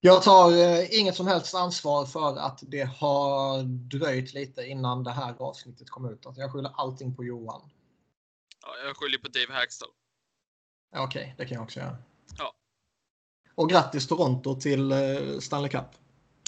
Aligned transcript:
Jag 0.00 0.22
tar 0.22 0.50
eh, 0.52 0.98
inget 1.00 1.16
som 1.16 1.26
helst 1.26 1.54
ansvar 1.54 2.06
för 2.06 2.36
att 2.36 2.58
det 2.62 2.82
har 2.82 3.62
dröjt 3.62 4.34
lite 4.34 4.62
innan 4.66 5.04
det 5.04 5.10
här 5.10 5.34
avsnittet 5.38 5.90
kom 5.90 6.10
ut. 6.12 6.26
Alltså, 6.26 6.40
jag 6.40 6.52
skyller 6.52 6.70
allting 6.74 7.14
på 7.14 7.24
Johan. 7.24 7.70
Ja, 8.62 8.68
jag 8.86 8.96
skyller 8.96 9.18
på 9.18 9.28
Dave 9.28 9.60
Hackstall. 9.60 9.88
Ja, 10.92 11.04
Okej, 11.04 11.22
okay, 11.22 11.34
det 11.36 11.44
kan 11.46 11.54
jag 11.54 11.64
också 11.64 11.80
göra. 11.80 11.96
Ja. 12.38 12.54
Och 13.54 13.70
grattis 13.70 14.06
Toronto 14.06 14.60
till 14.60 14.92
eh, 14.92 14.98
Stanley 15.40 15.70
Cup. 15.70 15.84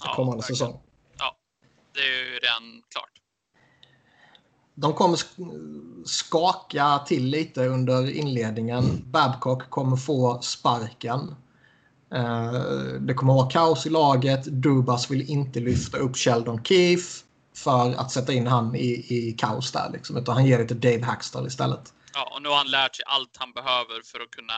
Ja, 0.04 0.14
kommande 0.16 0.36
verkligen. 0.36 0.56
säsong. 0.56 0.80
Ja, 1.18 1.36
det 1.94 2.00
är 2.00 2.24
ju 2.24 2.38
redan 2.38 2.82
klart. 2.88 3.10
De 4.74 4.92
kommer 4.94 5.16
sk- 5.16 6.04
skaka 6.04 6.98
till 7.06 7.24
lite 7.26 7.66
under 7.66 8.10
inledningen. 8.10 9.10
Babcock 9.10 9.70
kommer 9.70 9.96
få 9.96 10.40
sparken. 10.40 11.34
Eh, 12.14 12.52
Det 13.00 13.14
kommer 13.14 13.34
vara 13.34 13.50
kaos 13.50 13.86
i 13.86 13.90
laget. 13.90 14.44
Dubas 14.44 15.10
vill 15.10 15.30
inte 15.30 15.60
lyfta 15.60 15.98
upp 15.98 16.16
Sheldon 16.16 16.64
Keefe 16.64 17.24
för 17.56 17.94
att 17.94 18.10
sätta 18.10 18.32
in 18.32 18.46
han 18.46 18.74
i, 18.74 19.06
i 19.08 19.34
kaos 19.38 19.72
där. 19.72 19.90
Liksom. 19.92 20.16
Utan 20.16 20.34
han 20.34 20.46
ger 20.46 20.58
det 20.58 20.64
till 20.66 20.80
Dave 20.80 21.04
Hackstall 21.04 21.46
istället. 21.46 21.94
Ja, 22.14 22.32
och 22.34 22.42
nu 22.42 22.48
har 22.48 22.56
han 22.56 22.70
lärt 22.70 22.96
sig 22.96 23.04
allt 23.08 23.36
han 23.38 23.52
behöver 23.52 24.02
för 24.04 24.20
att 24.20 24.30
kunna, 24.30 24.54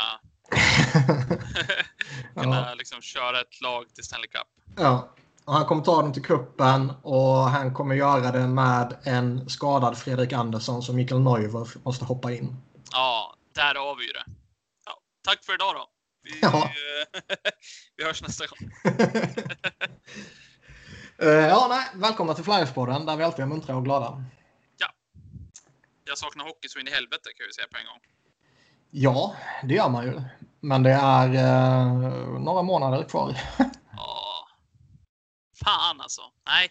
kunna 2.42 2.74
liksom 2.74 3.00
köra 3.02 3.40
ett 3.40 3.60
lag 3.60 3.94
till 3.94 4.04
Stanley 4.04 4.28
Cup. 4.28 4.46
Ja. 4.76 5.08
Och 5.44 5.54
han 5.54 5.64
kommer 5.64 5.82
ta 5.82 6.02
dem 6.02 6.12
till 6.12 6.22
kuppen 6.22 6.92
och 7.02 7.36
han 7.36 7.74
kommer 7.74 7.94
göra 7.94 8.32
det 8.32 8.46
med 8.48 8.96
en 9.04 9.48
skadad 9.50 9.98
Fredrik 9.98 10.32
Andersson 10.32 10.82
som 10.82 10.96
Mikael 10.96 11.20
Neuver 11.20 11.68
måste 11.84 12.04
hoppa 12.04 12.32
in. 12.32 12.56
Ja, 12.92 13.34
där 13.54 13.74
har 13.74 13.96
vi 13.96 14.06
ju 14.06 14.12
det. 14.12 14.24
Ja, 14.86 14.92
tack 15.24 15.44
för 15.44 15.54
idag 15.54 15.74
då. 15.74 15.86
Vi, 16.22 16.38
Ja. 16.42 16.70
vi 17.96 18.04
hörs 18.04 18.22
nästa 18.22 18.44
gång. 18.46 18.70
Eh, 21.18 21.28
ja, 21.28 21.66
nej, 21.70 21.88
välkomna 22.02 22.34
till 22.34 22.44
Flyerspodden 22.44 23.06
där 23.06 23.16
vi 23.16 23.24
alltid 23.24 23.42
är 23.42 23.46
muntra 23.48 23.76
och 23.76 23.84
glada. 23.84 24.24
Jag 26.04 26.18
saknar 26.18 26.44
hockey 26.44 26.68
så 26.68 26.78
in 26.78 26.88
i 26.88 26.90
helvete 26.90 27.30
kan 27.36 27.46
vi 27.46 27.52
säga 27.52 27.66
på 27.72 27.78
en 27.78 27.86
gång. 27.86 28.00
Ja, 28.90 29.36
det 29.64 29.74
gör 29.74 29.88
man 29.88 30.04
ju. 30.04 30.22
Men 30.60 30.82
det 30.82 30.90
är 30.90 31.28
eh, 31.34 32.40
några 32.40 32.62
månader 32.62 33.04
kvar. 33.08 33.40
Ja. 33.96 34.48
Fan 35.64 36.00
alltså. 36.00 36.22
Nej, 36.46 36.70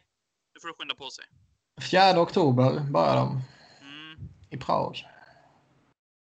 nu 0.53 0.59
får 0.61 0.67
du 0.67 0.73
skynda 0.73 0.95
på 0.95 1.09
sig. 1.09 1.25
4 1.91 2.21
oktober 2.21 2.79
börjar 2.79 3.15
de 3.15 3.41
Mm. 3.81 4.29
i 4.49 4.57
Prag. 4.57 5.07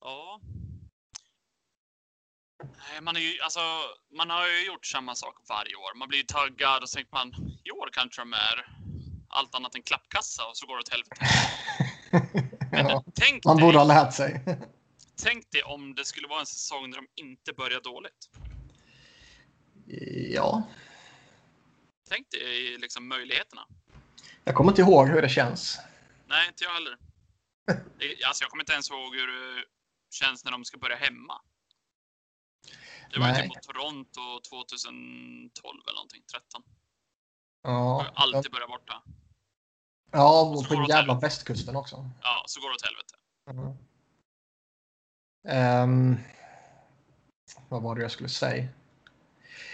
Ja. 0.00 0.40
Nej, 2.62 2.77
Man, 3.02 3.16
är 3.16 3.20
ju, 3.20 3.40
alltså, 3.40 3.60
man 4.16 4.30
har 4.30 4.46
ju 4.48 4.66
gjort 4.66 4.86
samma 4.86 5.14
sak 5.14 5.36
varje 5.48 5.74
år. 5.74 5.94
Man 5.98 6.08
blir 6.08 6.18
ju 6.18 6.24
taggad 6.24 6.82
och 6.82 6.88
så 6.88 6.96
tänker 6.96 7.12
man 7.14 7.28
i 7.64 7.70
år 7.70 7.88
kanske 7.92 8.20
de 8.20 8.32
är 8.32 8.66
allt 9.28 9.54
annat 9.54 9.74
än 9.74 9.82
klappkassa 9.82 10.46
och 10.46 10.56
så 10.56 10.66
går 10.66 10.74
det 10.76 10.80
åt 10.80 10.88
helvete. 10.88 11.16
Ja, 12.72 13.04
tänk, 13.14 13.44
man 13.44 13.56
dig, 13.56 13.64
borde 13.66 13.78
ha 13.78 13.84
lärt 13.84 14.14
sig. 14.14 14.40
tänk 15.22 15.50
dig 15.50 15.62
om 15.62 15.94
det 15.94 16.04
skulle 16.04 16.28
vara 16.28 16.40
en 16.40 16.46
säsong 16.46 16.90
där 16.90 16.96
de 16.98 17.22
inte 17.22 17.52
börjar 17.52 17.80
dåligt. 17.80 18.30
ja, 20.34 20.68
Tänk 22.08 22.30
dig 22.30 22.78
liksom 22.78 23.08
möjligheterna. 23.08 23.66
jag 24.44 24.54
kommer 24.54 24.70
inte 24.72 24.82
ihåg 24.82 25.08
hur 25.08 25.22
det 25.22 25.28
känns. 25.28 25.78
Nej, 26.26 26.48
inte 26.48 26.64
jag 26.64 26.70
heller. 26.70 26.96
Alltså, 28.26 28.44
jag 28.44 28.50
kommer 28.50 28.62
inte 28.62 28.72
ens 28.72 28.90
ihåg 28.90 29.14
hur 29.16 29.26
det 29.26 29.64
känns 30.10 30.44
när 30.44 30.52
de 30.52 30.64
ska 30.64 30.78
börja 30.78 30.96
hemma. 30.96 31.40
Det 33.12 33.20
var 33.20 33.28
ju 33.28 33.34
typ 33.34 33.48
mot 33.48 33.62
Toronto 33.62 34.20
2012 34.50 35.82
eller 35.88 35.96
någonting, 35.96 36.22
13. 36.32 36.62
Ja, 37.62 38.04
Jag 38.04 38.12
alltid 38.14 38.52
börjat 38.52 38.68
borta. 38.68 39.02
ja 40.12 40.40
och 40.42 40.54
går 40.54 40.64
på 40.64 40.86
jävla 40.88 41.14
västkusten 41.14 41.76
också. 41.76 42.10
Ja, 42.22 42.44
så 42.46 42.60
går 42.60 42.68
det 42.68 42.74
åt 42.74 42.82
helvete. 42.82 43.14
Mm. 43.50 43.76
Ehm, 45.48 46.16
vad 47.68 47.82
var 47.82 47.94
det 47.94 48.02
jag 48.02 48.10
skulle 48.10 48.28
säga? 48.28 48.68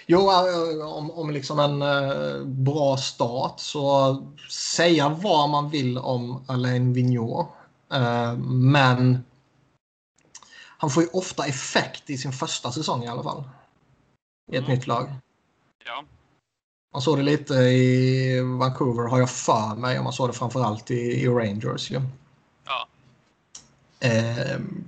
Jo, 0.06 0.30
eh, 0.30 0.86
om, 0.88 1.10
om 1.10 1.30
liksom 1.30 1.58
en 1.58 1.82
eh, 1.82 2.44
bra 2.44 2.96
start 2.96 3.60
så 3.60 4.16
säga 4.50 5.08
vad 5.08 5.50
man 5.50 5.70
vill 5.70 5.98
om 5.98 6.44
Alain 6.48 6.92
Vigneault. 6.92 7.48
Eh, 7.92 8.36
men 8.38 9.24
han 10.84 10.90
får 10.90 11.02
ju 11.02 11.08
ofta 11.12 11.46
effekt 11.46 12.10
i 12.10 12.18
sin 12.18 12.32
första 12.32 12.72
säsong 12.72 13.04
i 13.04 13.08
alla 13.08 13.22
fall. 13.22 13.44
I 14.52 14.56
ett 14.56 14.64
Mm. 14.64 14.76
nytt 14.76 14.86
lag. 14.86 15.12
Ja, 15.86 16.04
Man 16.92 17.02
såg 17.02 17.16
det 17.18 17.22
lite 17.22 17.54
i 17.54 18.40
Vancouver 18.58 19.08
har 19.08 19.18
jag 19.18 19.30
för 19.30 19.76
mig. 19.76 19.98
Och 19.98 20.04
man 20.04 20.12
såg 20.12 20.28
det 20.28 20.32
framförallt 20.32 20.90
i, 20.90 20.94
i 20.94 21.28
Rangers. 21.28 21.90
Ju. 21.90 22.00
ja, 22.64 22.86
Ehm, 24.00 24.84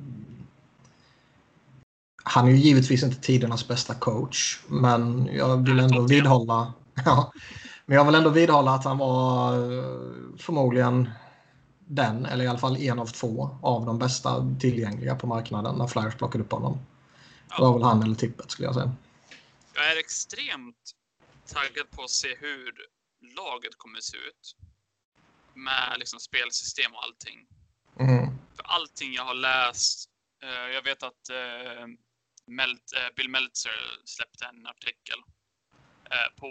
han 2.25 2.47
är 2.47 2.51
ju 2.51 2.57
givetvis 2.57 3.03
inte 3.03 3.21
tidernas 3.21 3.69
bästa 3.69 3.95
coach. 3.95 4.61
Men 4.69 5.29
jag 5.33 5.57
vill 5.67 5.81
ändå 5.81 6.01
vidhålla. 6.01 6.73
Ja, 7.05 7.33
men 7.87 7.97
jag 7.97 8.05
vill 8.05 8.15
ändå 8.15 8.31
vidhålla 8.31 8.71
att 8.75 8.85
han 8.85 8.99
var 8.99 9.53
eh, 9.55 9.85
förmodligen 10.39 11.11
den, 11.87 12.27
eller 12.27 12.45
i 12.45 12.49
alla 12.49 12.59
fall 12.59 12.77
en 12.77 12.99
av 12.99 13.07
två 13.07 13.59
av 13.63 13.87
de 13.87 13.99
bästa 13.99 14.57
tillgängliga 14.61 15.17
på 15.17 15.27
marknaden 15.27 15.79
när 15.79 15.87
Flyers 15.87 16.15
plockade 16.15 16.45
upp 16.45 16.53
honom. 16.53 16.79
Det 17.49 17.63
var 17.63 17.73
väl 17.73 17.83
han 17.83 18.03
eller 18.03 18.15
tippet 18.15 18.51
skulle 18.51 18.69
jag 18.69 18.75
säga. 18.75 18.93
jag 19.75 19.93
är 19.93 19.97
extremt 19.97 20.93
taggad 21.47 21.91
på 21.91 22.03
att 22.03 22.11
se 22.11 22.37
hur 22.41 22.73
laget 23.37 23.79
kommer 23.79 24.01
se 24.01 24.17
ut. 24.17 24.57
Med 25.55 25.99
liksom 25.99 26.21
spelsystem 26.21 26.95
och 26.95 27.05
allting. 27.05 27.47
Mm. 28.01 28.27
För 28.57 28.65
allting 28.65 29.15
jag 29.15 29.25
har 29.25 29.35
läst. 29.35 30.11
Eh, 30.43 30.75
jag 30.75 30.83
vet 30.83 31.03
att 31.03 31.29
eh, 31.31 31.83
eh, 31.83 33.15
Bill 33.17 33.29
Meltzer 33.29 34.01
släppte 34.05 34.45
en 34.47 34.67
artikel 34.67 35.19
på, 36.37 36.51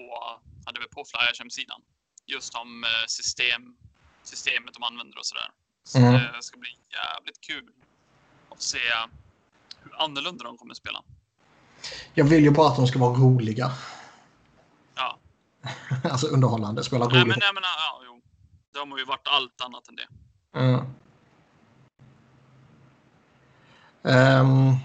hade 0.66 0.79
vi 0.79 0.88
på 0.88 1.06
Flyers 1.06 1.40
hemsidan. 1.40 1.81
Just 2.25 2.56
om 2.56 2.85
system, 3.07 3.78
systemet 4.28 4.74
de 4.74 4.84
använder 4.84 5.18
och 5.19 5.25
sådär. 5.25 5.50
Så 5.84 5.97
Mm. 5.97 6.13
det 6.13 6.44
ska 6.44 6.58
bli 6.58 6.69
jävligt 6.90 7.41
kul 7.41 7.69
att 8.50 8.62
se 8.62 8.78
hur 9.84 10.02
annorlunda 10.03 10.44
de 10.44 10.58
kommer 10.58 10.74
spela. 10.74 11.03
Jag 12.13 12.25
vill 12.25 12.44
ju 12.44 12.52
bara 12.52 12.68
att 12.69 12.75
de 12.75 12.88
ska 12.88 13.00
vara 13.00 13.14
roliga. 13.14 13.72
Ja, 14.96 15.18
alltså 16.03 16.28
underhållande, 16.28 16.84
spela 16.84 17.06
nej 17.06 17.14
roligt. 17.16 17.28
men, 17.28 17.38
nej, 17.40 17.53
men 17.53 17.64
ja, 17.64 18.02
jo. 18.06 18.22
De 18.74 18.91
har 18.91 18.97
ju 19.00 19.06
varit 19.06 19.28
allt 19.28 19.62
annat 19.62 19.88
än 19.88 19.96
det. 19.96 20.08
Mm. 20.59 20.85
Ehm, 24.03 24.75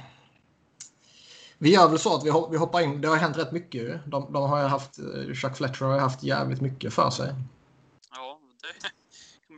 vi 1.59 1.73
gör 1.75 1.89
väl 1.89 1.99
så 1.99 2.17
att 2.17 2.25
vi, 2.25 2.31
hop- 2.31 2.53
vi 2.53 2.56
hoppar 2.56 2.81
in. 2.81 3.00
Det 3.00 3.09
har 3.09 3.17
hänt 3.17 3.37
rätt 3.39 3.53
mycket. 3.53 4.00
De, 4.06 4.33
de 4.33 4.50
har 4.50 4.69
haft, 4.69 4.99
eh, 4.99 5.34
Chuck 5.34 5.56
Fletcher 5.56 5.84
har 5.84 5.99
haft 6.00 6.23
jävligt 6.23 6.61
mycket 6.61 6.95
för 6.95 7.11
sig. 7.11 7.34
Ja, 8.11 8.41
det 8.62 8.89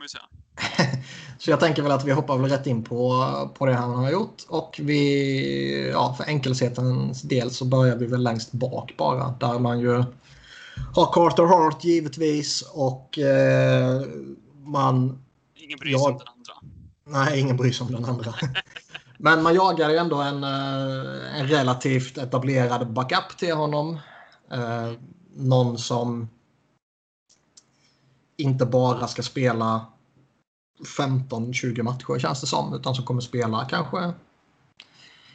man 0.03 0.07
ju 0.07 0.09
säga. 0.09 0.97
Så 1.37 1.51
jag 1.51 1.59
tänker 1.59 1.81
väl 1.81 1.91
att 1.91 2.05
vi 2.05 2.11
hoppar 2.11 2.37
väl 2.37 2.49
rätt 2.51 2.67
in 2.67 2.83
på, 2.83 3.51
på 3.57 3.65
det 3.65 3.73
han 3.73 3.95
har 3.95 4.11
gjort. 4.11 4.43
Och 4.49 4.79
vi, 4.83 5.89
ja, 5.91 6.13
för 6.17 6.23
enkelhetens 6.23 7.21
del 7.21 7.51
så 7.51 7.65
börjar 7.65 7.95
vi 7.95 8.05
väl 8.05 8.23
längst 8.23 8.51
bak 8.51 8.93
bara. 8.97 9.35
Där 9.39 9.59
man 9.59 9.79
ju 9.79 10.03
har 10.95 11.13
Carter 11.13 11.43
Hart 11.43 11.83
givetvis 11.83 12.61
och 12.73 13.19
eh, 13.19 14.01
man 14.63 15.23
Ingen 15.55 15.79
bryr 15.79 15.97
sig 15.97 16.01
Ja. 16.01 16.09
om 16.11 16.17
den 16.17 16.27
andra. 16.27 16.53
Nej, 17.19 17.39
ingen 17.39 17.57
bryr 17.57 17.71
sig 17.71 17.85
om 17.85 17.93
den 17.93 18.05
andra. 18.05 18.33
Men 19.17 19.43
man 19.43 19.55
jagar 19.55 19.89
ju 19.89 19.97
ändå 19.97 20.21
en, 20.21 20.43
eh, 20.43 21.39
en 21.39 21.47
relativt 21.47 22.17
etablerad 22.17 22.93
backup 22.93 23.37
till 23.37 23.53
honom. 23.53 23.99
Eh, 24.51 24.91
någon 25.35 25.77
som 25.77 26.29
inte 28.37 28.65
bara 28.65 29.07
ska 29.07 29.23
spela 29.23 29.92
15-20 30.83 31.83
matcher 31.83 32.19
känns 32.19 32.41
det 32.41 32.47
som. 32.47 32.73
Utan 32.73 32.95
som 32.95 33.05
kommer 33.05 33.21
spela 33.21 33.65
kanske 33.69 34.13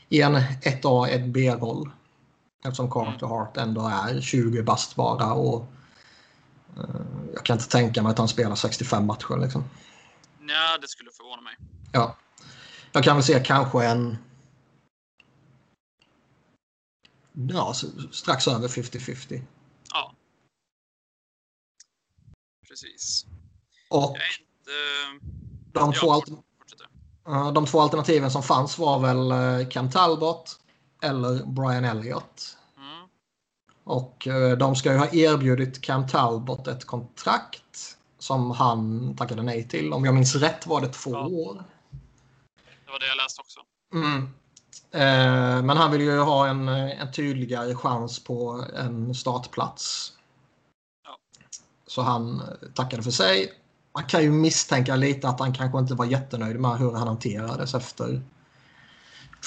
i 0.08 0.22
en 0.22 0.36
1A, 0.36 1.08
1B-roll. 1.08 1.90
Eftersom 2.64 2.90
Carter 2.90 3.26
Hart 3.26 3.56
ändå 3.56 3.88
är 3.88 4.20
20 4.20 4.62
bast 4.62 4.96
bara. 4.96 5.32
Och, 5.32 5.66
eh, 6.76 7.00
jag 7.34 7.44
kan 7.44 7.56
inte 7.56 7.68
tänka 7.68 8.02
mig 8.02 8.10
att 8.10 8.18
han 8.18 8.28
spelar 8.28 8.54
65 8.54 9.06
matcher. 9.06 9.36
Liksom. 9.42 9.64
Nej, 10.40 10.78
det 10.80 10.88
skulle 10.88 11.10
förvåna 11.10 11.42
mig. 11.42 11.56
Ja. 11.92 12.16
Jag 12.92 13.04
kan 13.04 13.16
väl 13.16 13.24
se 13.24 13.42
kanske 13.44 13.86
en... 13.86 14.18
Ja, 17.32 17.74
strax 18.12 18.48
över 18.48 18.68
50-50. 18.68 19.42
Ja. 19.90 20.14
Precis. 22.68 23.26
Och 23.90 24.16
De, 25.73 25.93
ja, 25.94 26.00
två 26.00 26.12
fortsätter. 26.12 26.87
eh, 27.29 27.53
de 27.53 27.67
två 27.67 27.81
alternativen 27.81 28.31
som 28.31 28.43
fanns 28.43 28.79
var 28.79 28.99
väl 28.99 29.31
eh, 29.61 29.69
Cam 29.69 29.91
Talbot 29.91 30.61
eller 31.03 31.44
Brian 31.47 31.85
Elliott. 31.85 32.56
Mm. 32.76 33.09
Och 33.85 34.26
eh, 34.26 34.59
de 34.59 34.76
ska 34.76 34.93
ju 34.93 34.99
ha 34.99 35.09
erbjudit 35.12 35.81
Cam 35.81 36.06
Talbot 36.09 36.67
ett 36.69 36.85
kontrakt 36.85 37.97
som 38.19 38.50
han 38.50 39.15
tackade 39.17 39.43
nej 39.43 39.69
till. 39.69 39.93
Om 39.93 40.05
jag 40.05 40.15
minns 40.15 40.35
rätt 40.35 40.67
var 40.67 40.81
det 40.81 40.88
två 40.88 41.11
Ja. 41.11 41.26
år. 41.26 41.65
Det 42.87 42.93
var 42.93 42.99
det 42.99 43.06
jag 43.06 43.17
läste 43.17 43.41
också. 43.41 43.61
Mm. 43.94 44.23
Eh, 44.91 45.62
men 45.62 45.76
han 45.76 45.91
vill 45.91 46.00
ju 46.00 46.19
ha 46.19 46.47
en, 46.49 46.69
en 46.69 47.12
tydligare 47.12 47.75
chans 47.75 48.25
på 48.25 48.65
en 48.76 49.15
startplats. 49.15 50.12
Ja. 51.05 51.19
Så 51.87 52.03
han 52.03 52.43
tackade 52.75 53.03
för 53.03 53.11
sig. 53.11 53.53
Man 53.98 54.06
kan 54.06 54.22
ju 54.22 54.30
misstänka 54.30 54.96
lite 54.96 55.28
att 55.28 55.40
han 55.40 55.52
kanske 55.52 55.78
inte 55.78 55.94
var 55.94 56.04
jättenöjd 56.04 56.60
med 56.60 56.78
hur 56.78 56.92
han 56.92 57.08
hanterades 57.08 57.74
efter 57.74 58.22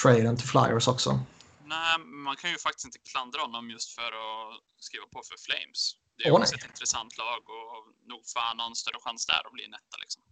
traden 0.02 0.36
till 0.36 0.48
Flyers 0.48 0.88
också. 0.88 1.20
Nej, 1.64 1.98
man 1.98 2.36
kan 2.36 2.50
ju 2.50 2.58
faktiskt 2.58 2.84
inte 2.84 2.98
klandra 2.98 3.40
honom 3.40 3.70
just 3.70 3.90
för 3.94 4.02
att 4.22 4.60
skriva 4.78 5.04
på 5.12 5.22
för 5.28 5.36
Flames. 5.46 5.96
Det 6.16 6.24
är 6.28 6.32
Åh, 6.32 6.40
också 6.40 6.54
nej. 6.54 6.60
ett 6.64 6.70
intressant 6.70 7.18
lag 7.18 7.42
och 7.56 8.08
nog 8.08 8.20
ha 8.34 8.66
en 8.66 8.74
större 8.74 9.00
chans 9.00 9.26
där 9.26 9.46
att 9.46 9.52
bli 9.52 9.64
en 9.64 9.74
etta 9.74 9.96
liksom. 10.00 10.22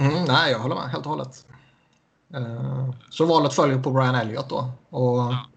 Mm, 0.00 0.24
nej, 0.24 0.52
jag 0.52 0.58
håller 0.58 0.74
med 0.74 0.90
helt 0.90 1.06
och 1.06 1.10
hållet. 1.10 1.46
Eh, 2.34 2.94
så 3.10 3.24
valet 3.24 3.54
följer 3.54 3.82
på 3.82 3.90
Brian 3.90 4.14
Elliott 4.14 4.48
då. 4.48 4.72
Och 4.88 5.18
Ja. 5.18 5.50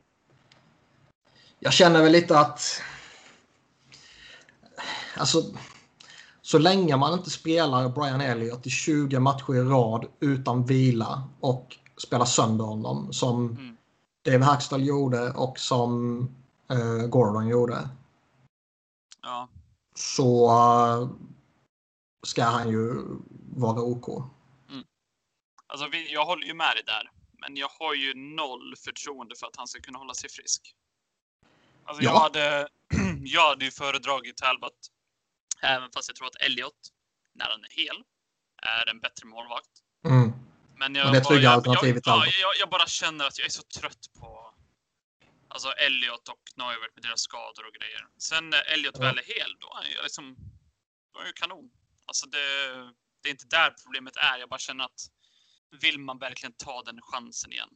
Jag 1.59 1.73
känner 1.73 2.03
väl 2.03 2.11
lite 2.11 2.39
att... 2.39 2.81
Alltså, 5.17 5.43
så 6.51 6.57
länge 6.59 6.97
man 6.97 7.13
inte 7.13 7.29
spelar 7.29 7.89
Brian 7.89 8.21
Elliott 8.21 8.67
i 8.67 8.69
20 8.69 9.19
matcher 9.19 9.55
i 9.55 9.59
rad 9.59 10.05
utan 10.19 10.65
vila 10.65 11.29
och 11.39 11.77
spelar 11.97 12.25
sönder 12.25 12.65
honom 12.65 13.13
som 13.13 13.49
Mm. 13.51 13.77
Dave 14.25 14.43
Hackstall 14.45 14.85
gjorde 14.85 15.31
och 15.31 15.59
som 15.59 16.21
eh, 16.69 17.07
Gordon 17.07 17.47
gjorde 17.47 17.89
Ja, 19.21 19.47
så 19.95 20.47
eh, 20.47 21.09
ska 22.27 22.43
han 22.43 22.69
ju 22.69 22.93
vara 23.55 23.81
OK. 23.81 24.07
alltså 25.67 25.87
vi, 25.91 26.13
jag 26.13 26.25
håller 26.25 26.47
ju 26.47 26.53
med 26.53 26.75
dig 26.75 26.83
där. 26.85 27.11
Men 27.41 27.57
jag 27.57 27.69
har 27.79 27.93
ju 27.93 28.13
noll 28.35 28.75
förtroende 28.77 29.35
för 29.35 29.47
att 29.47 29.55
han 29.55 29.67
ska 29.67 29.81
kunna 29.81 29.97
hålla 29.99 30.13
sig 30.13 30.29
frisk. 30.29 30.75
Alltså 31.83 32.03
jag 32.03 32.13
Ja. 32.13 32.19
hade, 32.19 32.67
jag 33.23 33.49
hade 33.49 33.65
ju 33.65 33.71
föredragit 33.71 34.37
Talbot, 34.37 34.73
även 35.61 35.89
fast 35.91 36.09
jag 36.09 36.15
tror 36.15 36.27
att 36.27 36.35
Elliot, 36.35 36.79
när 37.35 37.45
han 37.45 37.63
är 37.63 37.69
hel, 37.83 38.03
är 38.63 38.89
en 38.89 38.99
bättre 38.99 39.25
målvakt. 39.25 39.69
Mm. 40.05 40.31
Men 40.75 40.95
jag, 40.95 41.13
det 41.13 41.21
bara- 41.23 41.35
jag, 41.35 41.67
jag, 41.67 41.85
jag, 42.45 42.53
jag 42.59 42.69
bara 42.69 42.87
känner 42.87 43.25
att 43.25 43.37
jag 43.37 43.45
är 43.45 43.49
så 43.51 43.63
trött 43.79 44.05
på 44.19 44.53
alltså 45.47 45.69
Elliot 45.71 46.27
och 46.29 46.41
Neuwert 46.55 46.95
med 46.95 47.03
deras 47.03 47.21
skador 47.21 47.65
och 47.67 47.73
grejer. 47.73 48.01
Sen 48.17 48.49
när 48.49 48.73
Elliot 48.73 48.95
Ja. 48.97 49.01
väl 49.01 49.17
är 49.17 49.23
hel, 49.23 49.55
då 49.59 49.67
är 49.83 49.95
jag 49.95 50.03
liksom, 50.03 50.35
då 51.13 51.19
är 51.19 51.25
jag 51.25 51.35
kanon. 51.35 51.69
Alltså 52.05 52.25
det, 52.27 52.37
det 53.23 53.29
är 53.29 53.31
inte 53.31 53.45
där 53.45 53.75
problemet 53.83 54.15
är. 54.17 54.37
Jag 54.37 54.49
bara 54.49 54.59
känner 54.59 54.83
att 54.85 55.01
vill 55.81 55.99
man 55.99 56.19
verkligen 56.19 56.53
ta 56.53 56.83
den 56.83 57.01
chansen 57.01 57.51
igen? 57.51 57.69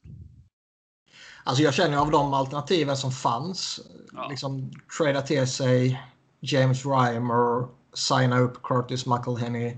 Alltså 1.44 1.64
jag 1.64 1.74
känner 1.74 1.98
av 1.98 2.12
de 2.12 2.34
alternativen 2.34 2.98
som 2.98 3.12
fanns, 3.12 3.80
Ja. 4.12 4.28
liksom 4.30 4.72
trada 4.98 5.22
till 5.22 5.48
sig 5.52 6.04
James 6.54 6.86
Reimer, 6.86 7.68
signa 7.94 8.40
upp 8.40 8.64
Curtis 8.64 9.06
McElhenney. 9.06 9.78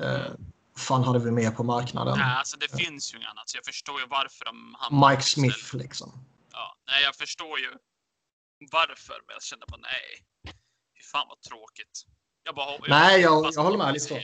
Eh, 0.00 0.20
fan 0.76 1.04
hade 1.04 1.18
vi 1.18 1.30
mer 1.30 1.50
på 1.50 1.62
marknaden? 1.64 2.18
Nej, 2.18 2.36
alltså 2.38 2.56
det 2.56 2.76
finns 2.78 3.12
ju 3.12 3.16
inget 3.16 3.30
annat. 3.30 3.48
Så 3.48 3.56
jag 3.56 3.64
förstår 3.64 4.00
ju 4.00 4.06
varför 4.06 4.44
de 4.44 4.76
Mike 5.08 5.22
Smith 5.22 5.76
liksom. 5.76 6.12
Ja, 6.52 6.76
nej, 6.86 7.02
jag 7.04 7.16
förstår 7.16 7.58
ju 7.58 7.70
varför, 8.72 9.14
men 9.26 9.34
jag 9.34 9.42
kände 9.42 9.66
bara 9.68 9.80
nej. 9.80 10.24
Fy 10.96 11.02
fan 11.12 11.26
vad 11.28 11.40
tråkigt. 11.40 12.04
Jag 12.44 12.54
bara, 12.54 12.70
jag 12.72 12.88
Nej, 12.88 13.20
jag- 13.20 13.50
jag 13.54 13.62
håller 13.62 13.78
med 13.78 13.92
lite. 13.94 14.22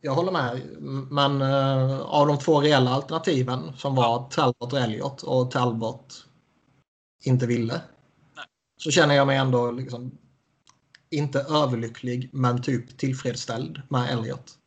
Jag 0.00 0.14
håller 0.14 0.32
med. 0.32 0.80
Men 1.10 1.42
eh, 1.42 2.00
av 2.00 2.26
de 2.26 2.38
två 2.38 2.60
reella 2.60 2.90
alternativen 2.90 3.76
som 3.76 3.94
var 3.94 4.28
Talbot 4.30 4.72
och 4.72 4.78
Elliot 4.78 5.22
och 5.22 5.50
Talbot 5.50 6.24
inte 7.24 7.46
ville. 7.46 7.80
Nej. 8.36 8.44
Så 8.76 8.90
känner 8.90 9.14
jag 9.14 9.26
mig 9.26 9.36
ändå 9.36 9.70
liksom 9.70 10.18
inte 11.10 11.40
överlycklig 11.40 12.30
men 12.32 12.62
typ 12.62 12.98
tillfredsställd 12.98 13.82
med 13.88 14.10
Elliot. 14.10 14.58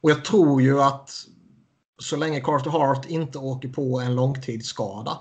Och 0.00 0.10
jag 0.10 0.24
tror 0.24 0.62
ju 0.62 0.82
att 0.82 1.26
så 1.98 2.16
länge 2.16 2.40
Carter 2.40 2.70
Hart 2.70 3.06
inte 3.06 3.38
åker 3.38 3.68
på 3.68 4.00
en 4.00 4.14
långtidsskada 4.14 5.18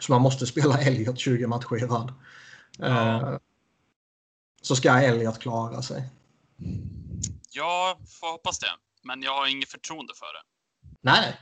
så 0.00 0.12
man 0.12 0.22
måste 0.22 0.46
spela 0.46 0.78
Elliot 0.78 1.18
20 1.18 1.46
matcher 1.46 1.76
i 1.76 1.86
rad. 1.86 2.12
Ja. 2.78 3.32
eh, 3.32 3.38
Så 4.62 4.76
ska 4.76 4.90
Elliot 5.00 5.38
klara 5.38 5.82
sig. 5.82 6.08
Jag 7.52 7.96
får 8.08 8.32
hoppas 8.32 8.58
det. 8.58 8.70
Men 9.02 9.22
jag 9.22 9.32
har 9.34 9.46
inget 9.46 9.68
förtroende 9.68 10.12
för 10.16 10.26
det. 10.26 10.42
Nej. 11.00 11.40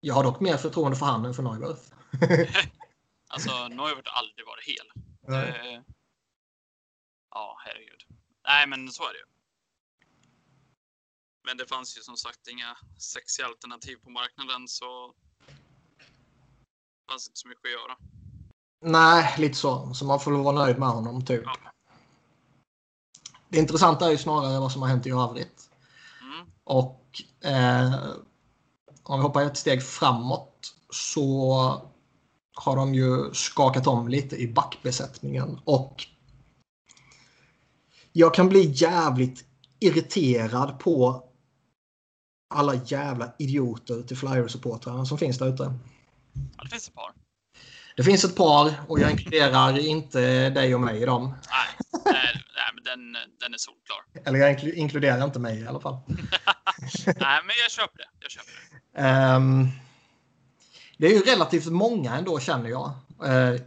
Jag 0.00 0.14
har 0.14 0.24
dock 0.24 0.40
mer 0.40 0.56
förtroende 0.56 0.96
för 0.96 1.06
han 1.06 1.24
än 1.24 1.34
för 1.34 1.42
Neuwirth. 1.42 1.82
Alltså, 3.32 3.68
Neuvert 3.68 4.06
har 4.08 4.18
aldrig 4.18 4.46
varit 4.46 4.64
hel. 4.66 5.02
Nej. 5.28 5.82
Ja, 7.30 7.58
herregud. 7.64 8.02
Nej, 8.48 8.66
men 8.66 8.88
så 8.88 9.02
är 9.02 9.12
det 9.12 9.18
ju. 9.18 9.24
Men 11.44 11.56
det 11.56 11.66
fanns 11.66 11.98
ju 11.98 12.00
som 12.00 12.16
sagt 12.16 12.48
inga 12.48 12.76
sexiga 12.98 13.46
alternativ 13.46 13.96
på 13.96 14.10
marknaden 14.10 14.68
så 14.68 15.14
det 15.46 17.12
fanns 17.12 17.28
inte 17.28 17.38
så 17.38 17.48
mycket 17.48 17.64
att 17.64 17.70
göra. 17.70 17.96
Nej, 18.82 19.34
lite 19.38 19.54
så. 19.54 19.94
Så 19.94 20.04
man 20.04 20.20
får 20.20 20.32
väl 20.32 20.40
vara 20.40 20.64
nöjd 20.64 20.78
med 20.78 20.88
honom 20.88 21.24
typ. 21.26 21.42
Ja. 21.44 21.56
Det 23.48 23.58
intressanta 23.58 24.06
är 24.06 24.10
ju 24.10 24.18
snarare 24.18 24.60
vad 24.60 24.72
som 24.72 24.82
har 24.82 24.88
hänt 24.88 25.06
i 25.06 25.10
övrigt. 25.10 25.70
Mm. 26.20 26.46
Och 26.64 27.22
eh, 27.44 27.94
om 29.02 29.18
vi 29.18 29.22
hoppar 29.22 29.42
ett 29.42 29.56
steg 29.56 29.82
framåt 29.82 30.74
så 30.90 31.82
har 32.54 32.76
de 32.76 32.94
ju 32.94 33.34
skakat 33.34 33.86
om 33.86 34.08
lite 34.08 34.36
i 34.36 34.52
backbesättningen. 34.52 35.60
Och 35.64 36.06
jag 38.12 38.34
kan 38.34 38.48
bli 38.48 38.70
jävligt 38.74 39.44
irriterad 39.80 40.78
på 40.78 41.24
alla 42.54 42.74
jävla 42.74 43.32
idioter 43.38 44.02
till 44.02 44.16
Flyers-supportrarna 44.16 45.04
som 45.04 45.18
finns 45.18 45.38
där 45.38 45.54
ute. 45.54 45.62
Ja, 46.56 46.64
det 46.64 46.70
finns 46.70 46.88
ett 46.88 46.94
par. 46.94 47.12
Det 47.96 48.04
finns 48.04 48.24
ett 48.24 48.36
par 48.36 48.72
och 48.88 49.00
jag 49.00 49.10
inkluderar 49.10 49.78
inte 49.78 50.50
dig 50.50 50.74
och 50.74 50.80
mig 50.80 51.02
i 51.02 51.04
dem. 51.04 51.24
Nej, 51.50 51.86
nej, 52.04 52.14
nej 52.34 52.70
men 52.74 52.84
den, 52.84 53.12
den 53.40 53.54
är 53.54 53.58
solklar. 53.58 53.98
Eller 54.24 54.38
jag 54.38 54.58
inklu- 54.58 54.74
inkluderar 54.74 55.24
inte 55.24 55.38
mig 55.38 55.60
i 55.60 55.66
alla 55.66 55.80
fall. 55.80 55.98
nej, 57.06 57.40
men 57.46 57.54
jag 57.62 57.70
köper 57.70 57.98
det. 57.98 58.08
Jag 58.20 58.30
köper 58.30 58.50
det. 58.92 59.00
Ehm, 59.00 59.68
det 60.98 61.06
är 61.06 61.10
ju 61.10 61.20
relativt 61.20 61.66
många 61.66 62.16
ändå 62.16 62.40
känner 62.40 62.70
jag. 62.70 62.92
Eh, 63.24 63.60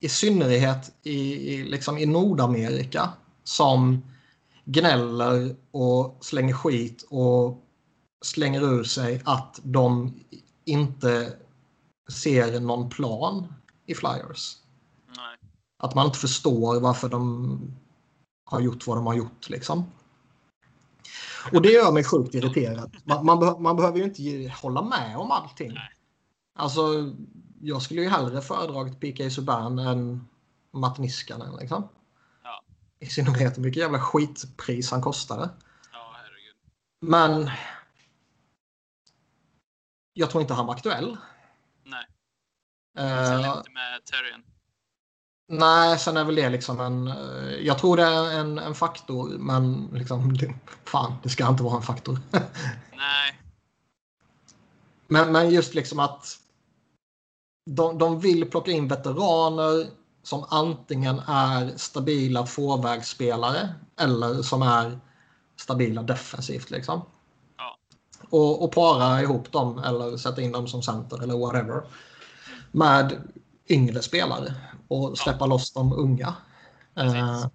I 0.00 0.08
synnerhet 0.08 0.92
i, 1.02 1.20
i, 1.54 1.64
liksom 1.64 1.98
i 1.98 2.06
Nordamerika 2.06 3.12
som 3.44 4.02
gnäller 4.64 5.56
och 5.70 6.18
slänger 6.20 6.54
skit 6.54 7.06
och 7.10 7.66
slänger 8.24 8.62
ur 8.62 8.84
sig 8.84 9.22
att 9.24 9.60
de 9.62 10.14
inte 10.64 11.32
ser 12.12 12.60
någon 12.60 12.88
plan 12.88 13.54
i 13.86 13.94
Flyers. 13.94 14.56
Nej. 15.06 15.50
Att 15.78 15.94
man 15.94 16.06
inte 16.06 16.18
förstår 16.18 16.80
varför 16.80 17.08
de 17.08 17.60
har 18.44 18.60
gjort 18.60 18.86
vad 18.86 18.96
de 18.96 19.06
har 19.06 19.14
gjort. 19.14 19.50
Liksom. 19.50 19.84
Och 21.52 21.62
det 21.62 21.72
gör 21.72 21.92
mig 21.92 22.04
sjukt 22.04 22.34
irriterad. 22.34 22.96
Man, 23.04 23.26
man, 23.26 23.42
beh- 23.42 23.58
man 23.58 23.76
behöver 23.76 23.98
ju 23.98 24.04
inte 24.04 24.54
hålla 24.62 24.82
med 24.82 25.16
om 25.16 25.30
allting. 25.30 25.72
Nej. 25.72 25.90
Alltså, 26.58 27.14
jag 27.60 27.82
skulle 27.82 28.00
ju 28.02 28.08
hellre 28.08 28.40
föredragit 28.42 29.00
P.K. 29.00 29.30
Subban 29.30 29.78
än 29.78 30.28
Matt 30.70 30.98
Niskanen. 30.98 31.56
Liksom. 31.56 31.88
Ja. 32.42 32.62
I 32.98 33.06
synnerhet 33.06 33.58
hur 33.58 33.62
mycket 33.62 33.80
jävla 33.82 34.00
skitpris 34.00 34.90
han 34.90 35.02
kostade. 35.02 35.50
Ja, 35.92 36.14
herregud. 36.16 36.56
Men 37.00 37.50
jag 40.12 40.30
tror 40.30 40.42
inte 40.42 40.54
han 40.54 40.66
var 40.66 40.74
aktuell. 40.74 41.16
Nej. 41.84 42.06
Eh, 42.98 43.24
Sen 43.26 43.38
inte 43.38 43.70
med 43.70 44.04
Terrien. 44.04 44.42
Nej, 45.48 45.98
sen 45.98 46.16
är 46.16 46.24
väl 46.24 46.34
det 46.34 46.48
liksom 46.48 46.80
en... 46.80 47.08
eh, 47.08 47.54
Jag 47.54 47.78
tror 47.78 47.96
det 47.96 48.02
är 48.02 48.38
en, 48.40 48.58
en 48.58 48.74
faktor, 48.74 49.28
men 49.38 49.88
liksom... 49.92 50.36
Det, 50.36 50.54
fan, 50.84 51.12
det 51.22 51.28
ska 51.28 51.48
inte 51.48 51.62
vara 51.62 51.76
en 51.76 51.82
faktor. 51.82 52.18
Nej. 52.96 53.40
men, 55.06 55.32
men 55.32 55.50
just 55.50 55.74
liksom 55.74 55.98
att 55.98 56.39
de, 57.74 57.98
de 57.98 58.20
vill 58.20 58.50
plocka 58.50 58.70
in 58.70 58.88
veteraner 58.88 59.86
som 60.22 60.44
antingen 60.48 61.18
är 61.26 61.76
stabila 61.76 62.46
tvåvägsspelare 62.46 63.74
eller 64.00 64.42
som 64.42 64.62
är 64.62 65.00
stabila 65.56 66.02
defensivt. 66.02 66.70
Liksom. 66.70 67.02
Ja. 67.56 67.78
Och, 68.30 68.64
och 68.64 68.72
para 68.72 69.22
ihop 69.22 69.52
dem 69.52 69.78
eller 69.78 70.16
sätta 70.16 70.42
in 70.42 70.52
dem 70.52 70.68
som 70.68 70.82
center 70.82 71.22
eller 71.22 71.38
whatever. 71.38 71.82
Med 72.72 73.28
yngre 73.68 74.02
spelare. 74.02 74.54
och 74.88 75.18
släppa 75.18 75.46
loss 75.46 75.72
de 75.72 75.92
unga. 75.92 76.34
Precis. 76.94 77.14
Eh, 77.14 77.46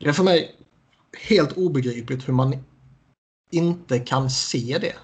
det 0.00 0.08
är 0.08 0.12
för 0.12 0.24
mig 0.24 0.56
helt 1.28 1.56
obegripligt 1.56 2.28
hur 2.28 2.32
man 2.32 2.64
inte 3.50 3.98
kan 3.98 4.30
se 4.30 4.78
det. 4.80 4.94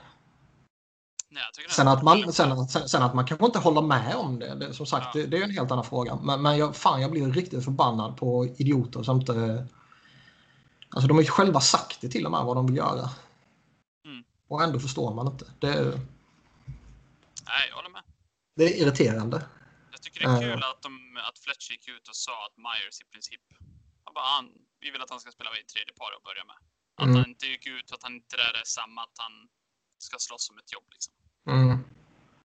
Nej, 1.36 1.66
Sen 1.68 1.88
att, 1.88 2.02
man, 2.02 2.32
sen, 2.32 2.68
sen, 2.68 2.88
sen 2.88 3.02
att 3.02 3.14
man 3.14 3.26
kanske 3.26 3.46
inte 3.46 3.58
håller 3.58 3.82
med 3.82 4.14
om 4.16 4.38
det, 4.38 4.54
det 4.54 4.74
som 4.74 4.86
sagt, 4.86 5.06
Ja. 5.14 5.20
det, 5.20 5.26
det 5.26 5.36
är 5.38 5.42
en 5.44 5.50
helt 5.50 5.70
annan 5.70 5.84
fråga. 5.84 6.14
Men, 6.16 6.42
men 6.42 6.58
jag, 6.58 6.76
fan, 6.76 7.00
jag 7.00 7.10
blir 7.10 7.32
riktigt 7.32 7.64
förbannad 7.64 8.16
på 8.16 8.46
idioter 8.46 9.02
som 9.02 9.20
inte... 9.20 9.66
Alltså 10.90 11.08
de 11.08 11.14
har 11.14 11.22
ju 11.22 11.28
själva 11.30 11.60
sagt 11.60 12.00
det 12.00 12.08
till 12.08 12.24
och 12.26 12.32
med 12.32 12.44
vad 12.44 12.56
de 12.56 12.66
vill 12.66 12.76
göra. 12.76 13.10
Mm. 14.06 14.24
Och 14.48 14.62
ändå 14.62 14.78
förstår 14.80 15.14
man 15.14 15.26
inte. 15.26 15.44
Det, 15.58 15.74
Nej, 17.50 17.64
jag 17.68 17.76
håller 17.76 17.90
med. 17.90 18.02
det 18.56 18.64
är 18.64 18.82
irriterande. 18.82 19.46
Jag 19.92 20.02
tycker 20.02 20.20
det 20.20 20.26
är 20.36 20.40
kul 20.40 20.62
att, 20.70 20.82
de, 20.82 20.92
att 21.28 21.38
Fletcher 21.38 21.70
gick 21.72 21.88
ut 21.88 22.08
och 22.08 22.16
sa 22.16 22.36
att 22.46 22.56
Myers 22.66 23.00
i 23.00 23.04
princip, 23.12 23.40
han 24.04 24.14
bara, 24.14 24.24
han, 24.36 24.44
vi 24.80 24.90
vill 24.90 25.02
att 25.02 25.10
han 25.10 25.20
ska 25.20 25.30
spela 25.30 25.50
i 25.50 25.64
tredje 25.74 25.92
par 26.00 26.10
och 26.16 26.22
börja 26.28 26.44
med. 26.44 26.56
Att 26.98 27.04
Mm. 27.08 27.16
han 27.16 27.28
inte 27.32 27.46
gick 27.46 27.66
ut, 27.66 27.92
att 27.94 28.02
han 28.02 28.14
inte 28.14 28.36
är 28.36 28.62
samma, 28.64 29.00
att 29.02 29.16
han 29.24 29.34
ska 29.98 30.16
slåss 30.18 30.50
om 30.50 30.58
ett 30.58 30.72
jobb 30.72 30.88
liksom. 30.94 31.14
Mm. 31.46 31.84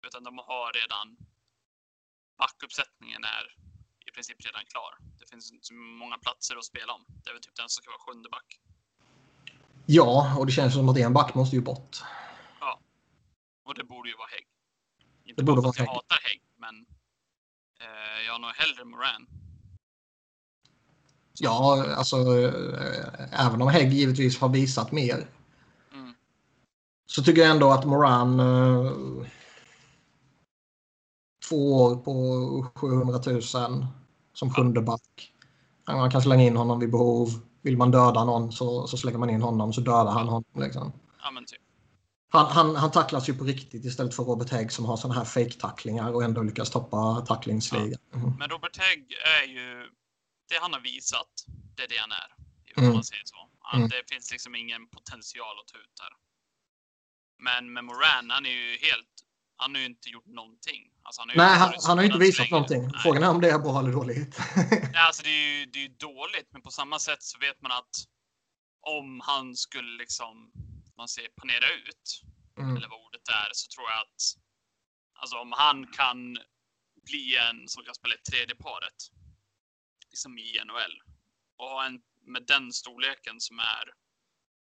Utan 0.07 0.23
de 0.23 0.37
har 0.37 0.73
redan, 0.73 1.17
backuppsättningen 2.37 3.23
är 3.23 3.55
i 4.07 4.11
princip 4.11 4.37
redan 4.45 4.65
klar. 4.65 4.97
Det 5.19 5.25
finns 5.29 5.51
inte 5.51 5.65
så 5.65 5.73
många 5.73 6.17
platser 6.17 6.55
att 6.57 6.65
spela 6.65 6.93
om. 6.93 7.05
Det 7.23 7.29
är 7.29 7.33
väl 7.33 7.41
typ 7.41 7.55
den 7.55 7.69
som 7.69 7.81
ska 7.81 7.91
vara 7.91 8.05
sjunde 8.07 8.29
back. 8.29 8.59
Ja, 9.85 10.35
och 10.37 10.45
det 10.45 10.51
känns 10.51 10.73
som 10.73 10.89
att 10.89 10.97
en 10.97 11.13
back 11.13 11.33
måste 11.35 11.55
ju 11.55 11.61
bort. 11.61 11.97
Och 13.63 13.75
det 13.75 13.83
borde 13.83 14.09
ju 14.09 14.15
vara 14.15 14.27
Hägg. 14.27 14.47
Inte 15.25 15.41
Det 15.41 15.45
bara 15.45 15.55
borde 15.55 15.67
jag 15.67 15.73
vara 15.73 15.79
Hägg. 15.79 15.87
hatar 15.87 16.19
Hägg, 16.23 16.41
men 16.55 16.75
eh, 17.81 18.25
jag 18.25 18.31
har 18.33 18.39
nog 18.39 18.51
hellre 18.51 18.85
Moran. 18.85 19.27
Ja, 21.39 21.85
alltså 21.95 22.15
eh, 22.17 23.45
även 23.47 23.61
om 23.61 23.67
Hägg 23.67 23.93
givetvis 23.93 24.39
har 24.39 24.49
visat 24.49 24.91
mer. 24.91 25.27
Så 27.11 27.23
tycker 27.23 27.41
jag 27.41 27.51
ändå 27.51 27.71
att 27.71 27.85
Moran 27.85 28.39
eh, 28.39 28.91
två 31.49 31.73
år 31.83 31.95
på 31.95 32.71
700 32.75 33.19
000 33.25 33.41
som 34.33 34.53
sjunde 34.53 34.81
back. 34.81 35.33
Man 35.87 36.11
kan 36.11 36.21
slänga 36.21 36.43
in 36.43 36.57
honom 36.57 36.79
vid 36.79 36.91
behov. 36.91 37.29
Vill 37.61 37.77
man 37.77 37.91
döda 37.91 38.23
någon 38.23 38.51
så, 38.51 38.87
så 38.87 38.97
slänger 38.97 39.17
man 39.19 39.29
in 39.29 39.41
honom 39.41 39.73
så 39.73 39.81
dödar 39.81 40.11
han 40.11 40.27
honom. 40.27 40.43
Liksom. 40.55 40.91
Typ. 41.47 41.61
Han, 42.29 42.45
han, 42.45 42.75
han 42.75 42.91
tacklas 42.91 43.29
ju 43.29 43.33
på 43.33 43.43
riktigt 43.43 43.85
istället 43.85 44.15
för 44.15 44.23
Robert 44.23 44.49
Hägg 44.49 44.71
som 44.71 44.85
har 44.85 44.97
sådana 44.97 45.19
här 45.19 45.25
fake-tacklingar 45.25 46.11
och 46.13 46.23
ändå 46.23 46.41
lyckas 46.41 46.69
toppa 46.69 47.21
tacklingsligan. 47.27 47.99
Mm. 48.13 48.33
Men 48.39 48.49
Robert 48.49 48.77
Hägg 48.77 49.13
är 49.41 49.47
ju, 49.47 49.89
det 50.49 50.57
han 50.61 50.73
har 50.73 50.79
visat, 50.79 51.45
det 51.75 51.83
är 51.83 51.87
det 51.87 51.97
han 51.97 52.11
är. 52.11 52.29
Om 52.77 52.83
Mm. 52.83 52.93
man 52.93 53.03
säger 53.03 53.23
så. 53.25 53.35
Han, 53.59 53.79
Mm. 53.79 53.89
Det 53.89 54.13
finns 54.13 54.31
liksom 54.31 54.55
ingen 54.55 54.87
potential 54.87 55.55
att 55.61 55.67
ta 55.73 55.77
ut 55.79 55.95
där. 56.01 56.13
Men 57.41 57.73
med 57.73 57.83
Moran, 57.83 58.29
han 58.29 58.45
är 58.45 58.49
ju 58.49 58.77
helt, 58.77 59.13
han 59.55 59.75
har 59.75 59.79
ju 59.79 59.85
inte 59.85 60.09
gjort 60.09 60.25
någonting. 60.25 60.81
Alltså, 61.03 61.21
han 61.21 61.29
har 61.29 61.35
Nej, 61.35 61.57
han, 61.59 61.73
han 61.87 61.97
har 61.97 62.03
ju 62.03 62.09
inte 62.11 62.19
visat 62.19 62.35
så 62.35 62.41
länge. 62.43 62.51
någonting. 62.51 62.81
Nej. 62.81 63.01
Frågan 63.03 63.23
är 63.23 63.29
om 63.29 63.41
det 63.41 63.49
är 63.51 63.59
bra 63.59 63.79
eller 63.79 63.91
dåligt. 63.91 64.37
Nej, 64.71 64.95
alltså 65.07 65.23
det 65.23 65.29
är 65.29 65.59
ju 65.59 65.65
det 65.65 65.85
är 65.85 65.89
dåligt, 65.89 66.47
men 66.51 66.61
på 66.61 66.71
samma 66.71 66.99
sätt 66.99 67.23
så 67.23 67.39
vet 67.39 67.61
man 67.61 67.71
att 67.71 67.93
om 68.81 69.21
han 69.23 69.55
skulle 69.55 69.97
liksom, 69.97 70.51
man 70.97 71.07
säger 71.07 71.29
panera 71.29 71.69
ut, 71.87 72.21
Mm. 72.57 72.77
eller 72.77 72.87
vad 72.89 72.99
ordet 73.05 73.27
är, 73.29 73.49
så 73.53 73.67
tror 73.75 73.89
jag 73.89 73.99
att 74.01 74.21
alltså 75.19 75.35
om 75.37 75.51
han 75.51 75.87
kan 75.87 76.37
bli 77.05 77.37
en 77.37 77.67
som 77.67 77.83
kan 77.83 77.95
spela 77.95 78.15
i 78.15 78.17
tredje 78.31 78.55
paret, 78.55 78.99
liksom 80.09 80.37
i 80.37 80.59
NHL, 80.65 80.95
och 81.57 81.65
ha 81.65 81.85
en 81.85 82.01
med 82.27 82.43
den 82.47 82.73
storleken 82.73 83.39
som 83.39 83.59
är, 83.59 83.85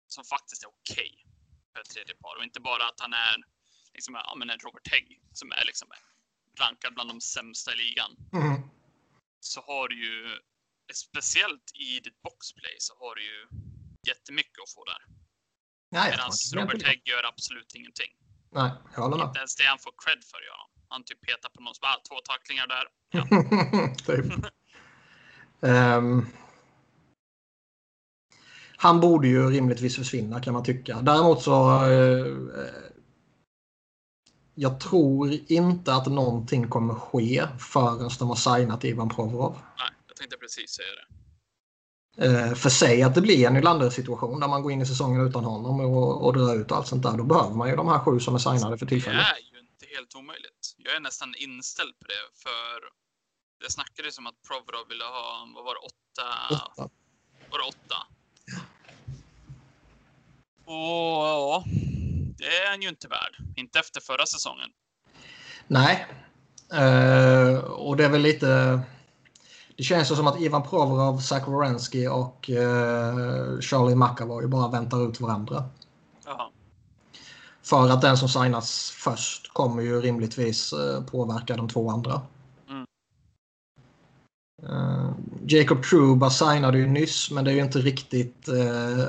som 0.06 0.24
faktiskt 0.24 0.62
är 0.64 0.68
okej 0.68 1.24
för 1.72 1.80
ett 1.80 1.90
tredje 1.90 2.14
par 2.14 2.36
och 2.38 2.44
inte 2.44 2.60
bara 2.60 2.84
att 2.88 3.00
han 3.00 3.12
är 3.12 3.36
liksom, 3.94 4.14
ja, 4.14 4.34
men 4.36 4.50
en 4.50 4.58
Robert 4.58 4.88
Hägg 4.92 5.20
som 5.32 5.52
är 5.52 5.64
liksom 5.64 5.88
rankad 6.60 6.94
bland 6.94 7.10
de 7.10 7.20
sämsta 7.20 7.72
i 7.72 7.76
ligan 7.76 8.16
Mm. 8.32 8.60
så 9.40 9.60
har 9.60 9.88
du 9.88 9.96
ju, 10.06 10.38
speciellt 10.94 11.70
i 11.74 12.00
ditt 12.00 12.22
boxplay, 12.22 12.76
så 12.78 12.94
har 12.98 13.14
du 13.14 13.22
ju 13.24 13.48
jättemycket 14.08 14.58
att 14.62 14.70
få 14.74 14.84
där. 14.84 15.02
Nej, 15.90 16.10
Medan 16.10 16.30
Robert. 16.54 16.82
Hägg 16.86 17.02
gör 17.08 17.24
absolut 17.24 17.74
ingenting. 17.74 18.12
Nej, 18.52 18.70
jag 18.94 19.02
håller 19.02 19.16
med. 19.16 19.26
Inte 19.26 19.38
ens 19.38 19.56
det 19.56 19.64
han 19.64 19.78
får 19.78 19.92
cred 20.04 20.24
för 20.24 20.40
gör 20.40 20.56
han. 20.62 20.70
Han 20.88 21.04
typ 21.04 21.20
petar 21.20 21.48
på 21.48 21.60
någon, 21.62 21.74
så 21.74 21.80
bara, 21.80 21.92
"Ah, 21.92 22.02
två 22.08 22.20
tacklingar 22.20 22.66
där. 22.66 22.86
Ja. 23.10 23.22
typ. 24.06 24.26
Ehm, 25.62 26.26
han 28.80 29.00
borde 29.00 29.28
ju 29.28 29.50
rimligtvis 29.50 29.96
försvinna 29.96 30.40
kan 30.40 30.52
man 30.54 30.64
tycka. 30.64 31.00
Däremot 31.02 31.42
så... 31.42 31.84
eh, 31.84 32.26
jag 34.54 34.80
tror 34.80 35.38
inte 35.48 35.94
att 35.94 36.06
någonting 36.06 36.68
kommer 36.68 36.94
ske 36.94 37.46
förrän 37.58 38.10
de 38.18 38.28
har 38.28 38.36
signat 38.36 38.84
Ivan 38.84 39.08
Provorov. 39.08 39.52
Nej, 39.78 39.88
jag 40.06 40.16
tänkte 40.16 40.36
precis 40.36 40.70
säga 40.70 40.88
det. 40.98 41.04
Eh, 42.26 42.54
för 42.54 42.70
sig 42.70 43.02
att 43.02 43.14
det 43.14 43.20
blir 43.20 43.46
en 43.46 43.54
Nylander-situation 43.54 44.40
där 44.40 44.48
man 44.48 44.62
går 44.62 44.72
in 44.72 44.80
i 44.82 44.86
säsongen 44.86 45.26
utan 45.28 45.44
honom 45.44 45.80
och, 45.80 46.24
och 46.26 46.32
drar 46.32 46.54
ut 46.56 46.72
allt 46.72 46.86
sånt 46.86 47.02
där. 47.02 47.16
Då 47.16 47.24
behöver 47.24 47.54
man 47.54 47.68
ju 47.70 47.76
de 47.76 47.88
här 47.88 47.98
sju 47.98 48.20
som 48.20 48.34
är 48.34 48.38
signade 48.38 48.78
för 48.78 48.86
Det 48.86 48.90
tillfället. 48.90 49.20
är 49.20 49.54
ju 49.54 49.58
inte 49.60 49.86
helt 49.96 50.14
omöjligt. 50.14 50.74
Jag 50.76 50.96
är 50.96 51.00
nästan 51.00 51.34
inställd 51.38 51.98
på 51.98 52.06
det, 52.06 52.24
för 52.42 52.74
det 53.64 53.72
snackades 53.72 54.18
om 54.18 54.26
att 54.26 54.42
Provorov 54.48 54.88
ville 54.88 55.04
ha, 55.04 55.48
vad 55.54 55.64
var 55.64 55.74
det, 55.74 55.80
åtta? 55.90 56.28
Åtta. 56.50 56.90
Var 57.50 57.58
det 57.58 57.64
åtta? 57.74 57.96
Och 60.68 60.74
ja, 60.74 61.64
det 62.38 62.44
är 62.44 62.70
han 62.70 62.82
ju 62.82 62.88
inte 62.88 63.08
värd. 63.08 63.36
Inte 63.56 63.78
efter 63.78 64.00
förra 64.00 64.26
säsongen. 64.26 64.70
Nej. 65.66 66.06
Eh, 66.72 67.58
och 67.58 67.96
det 67.96 68.04
är 68.04 68.08
väl 68.10 68.20
lite... 68.20 68.80
Det 69.76 69.82
känns 69.82 70.10
ju 70.10 70.14
som 70.14 70.26
att 70.26 70.40
Ivan 70.40 70.62
Provorov, 70.62 71.18
Zach 71.18 71.48
Wierenski 71.48 72.08
och 72.08 72.50
eh, 72.50 73.60
Charlie 73.60 73.94
McAvoy 73.94 74.46
bara 74.46 74.68
väntar 74.68 75.08
ut 75.08 75.20
varandra. 75.20 75.64
Jaha. 76.24 76.50
För 77.62 77.88
att 77.88 78.00
den 78.00 78.16
som 78.16 78.28
signas 78.28 78.90
först 78.90 79.52
kommer 79.52 79.82
ju 79.82 80.00
rimligtvis 80.00 80.72
eh, 80.72 81.04
påverka 81.04 81.56
de 81.56 81.68
två 81.68 81.90
andra. 81.90 82.20
Mm. 82.68 82.86
Jacob 85.50 85.82
Truba 85.82 86.30
signade 86.30 86.78
ju 86.78 86.86
nyss 86.86 87.30
men 87.30 87.44
det 87.44 87.50
är 87.50 87.54
ju 87.54 87.62
inte 87.62 87.78
riktigt 87.78 88.48
eh, 88.48 89.04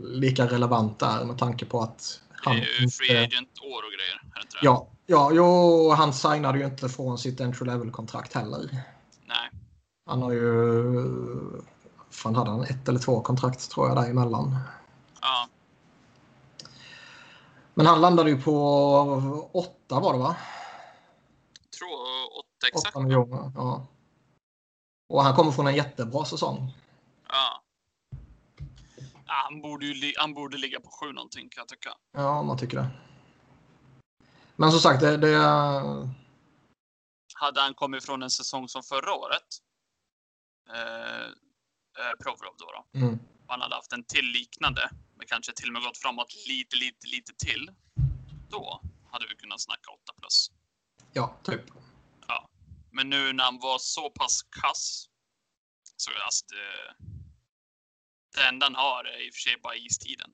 lika 0.00 0.46
relevant 0.46 0.98
där 0.98 1.24
med 1.24 1.38
tanke 1.38 1.64
på 1.64 1.80
att 1.80 2.20
Det 2.28 2.50
han 2.50 2.56
är 2.56 2.80
ju 2.80 2.90
free 2.90 3.16
agent-år 3.16 3.82
och 3.84 3.92
grejer. 3.92 4.22
Det 4.34 4.40
inte 4.40 4.56
det? 4.60 4.66
Ja, 4.66 4.88
ja 5.06 5.30
jo, 5.32 5.90
han 5.90 6.12
signade 6.12 6.58
ju 6.58 6.64
inte 6.64 6.88
från 6.88 7.18
sitt 7.18 7.40
entry 7.40 7.66
level-kontrakt 7.66 8.34
heller. 8.34 8.68
Nej. 9.26 9.50
Han 10.06 10.22
har 10.22 10.32
ju... 10.32 10.94
Fan 12.10 12.34
hade 12.34 12.50
han 12.50 12.62
ett 12.62 12.88
eller 12.88 12.98
två 12.98 13.20
kontrakt 13.20 13.70
tror 13.70 13.88
jag 13.88 13.96
däremellan. 13.96 14.58
Ja. 15.20 15.48
Men 17.74 17.86
han 17.86 18.00
landade 18.00 18.30
ju 18.30 18.42
på 18.42 19.50
åtta 19.52 20.00
var 20.00 20.12
det 20.12 20.18
va? 20.18 20.36
Jag 21.62 21.78
tror 21.78 21.88
åtta 22.38 22.68
exakt. 22.68 22.96
Åtta 22.96 23.04
miljoner. 23.04 23.52
Ja. 23.54 23.86
Och 25.08 25.22
han 25.22 25.34
kommer 25.34 25.52
från 25.52 25.66
en 25.66 25.76
jättebra 25.76 26.24
säsong. 26.24 26.72
Ja. 27.28 27.62
ja 29.26 29.34
han, 29.50 29.60
borde 29.62 29.86
ju 29.86 30.12
han 30.16 30.34
borde 30.34 30.56
ligga 30.56 30.80
på 30.80 30.90
sju 30.90 31.12
någonting 31.12 31.48
kan 31.48 31.60
jag 31.60 31.68
tycka. 31.68 31.90
Ja, 32.12 32.42
man 32.42 32.58
tycker 32.58 32.76
det. 32.76 32.88
Men 34.56 34.70
som 34.70 34.80
sagt, 34.80 35.00
det... 35.00 35.16
det 35.16 35.38
Hade 37.34 37.60
han 37.60 37.74
kommit 37.74 38.04
från 38.04 38.22
en 38.22 38.30
säsong 38.30 38.68
som 38.68 38.82
förra 38.82 39.14
året, 39.14 39.48
eh, 40.74 41.26
eh, 42.00 42.14
Provorov 42.22 42.54
då, 42.58 42.66
då 42.92 42.98
mm, 42.98 43.18
han 43.46 43.60
hade 43.60 43.74
haft 43.74 43.92
en 43.92 44.04
till 44.04 44.24
liknande, 44.24 44.90
men 45.16 45.26
kanske 45.26 45.52
till 45.52 45.68
och 45.68 45.72
med 45.72 45.82
gått 45.82 45.98
framåt 45.98 46.34
lite, 46.48 46.76
lite, 46.76 47.06
lite 47.06 47.32
till, 47.46 47.70
då 48.50 48.80
hade 49.10 49.26
vi 49.28 49.34
kunnat 49.34 49.60
snacka 49.60 49.90
8 49.90 50.12
plus. 50.20 50.50
ja, 51.12 51.36
typ. 51.42 51.62
Men 52.96 53.10
nu 53.10 53.32
när 53.32 53.44
han 53.44 53.58
var 53.58 53.78
så 53.78 54.10
pass 54.10 54.42
kass, 54.42 55.08
så 55.96 56.10
alltså 56.24 56.44
det, 56.48 57.04
det 58.34 58.48
enda 58.48 58.66
han 58.66 58.74
har 58.74 59.04
är 59.04 59.26
i 59.26 59.30
och 59.30 59.34
för 59.34 59.40
sig 59.40 59.56
bara 59.62 59.76
istiden. 59.76 60.30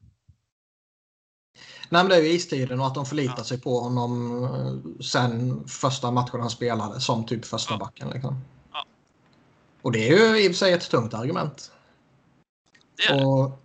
Nej, 1.89 2.03
men 2.03 2.09
det 2.09 2.17
är 2.17 2.21
ju 2.23 2.29
istiden 2.29 2.81
och 2.81 2.87
att 2.87 2.95
de 2.95 3.07
förlitar 3.07 3.35
Ja. 3.39 3.45
sig 3.45 3.61
på 3.61 3.81
honom 3.81 4.45
eh, 4.45 5.03
sen 5.03 5.65
första 5.69 6.11
matchen 6.11 6.41
han 6.41 6.51
spelade 6.51 7.01
som 7.01 7.27
typ 7.27 7.45
första 7.45 7.75
Ja. 7.75 7.79
backen. 7.79 8.11
Liksom. 8.11 8.41
Ja. 8.73 8.87
Och 9.83 9.93
det 9.93 10.09
är 10.09 10.17
ju 10.19 10.45
i 10.45 10.49
och 10.49 10.53
för 10.53 10.59
sig 10.59 10.73
ett 10.73 10.91
tungt 10.91 11.15
argument. 11.15 11.73
Det 12.97 13.03
är 13.05 13.17
det. 13.17 13.25
Och 13.25 13.63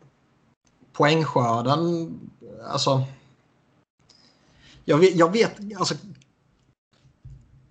poängskörden, 0.93 2.19
alltså. 2.63 3.03
Jag 4.85 4.97
vet, 4.97 5.15
jag 5.15 5.31
vet 5.31 5.79
alltså. 5.79 5.95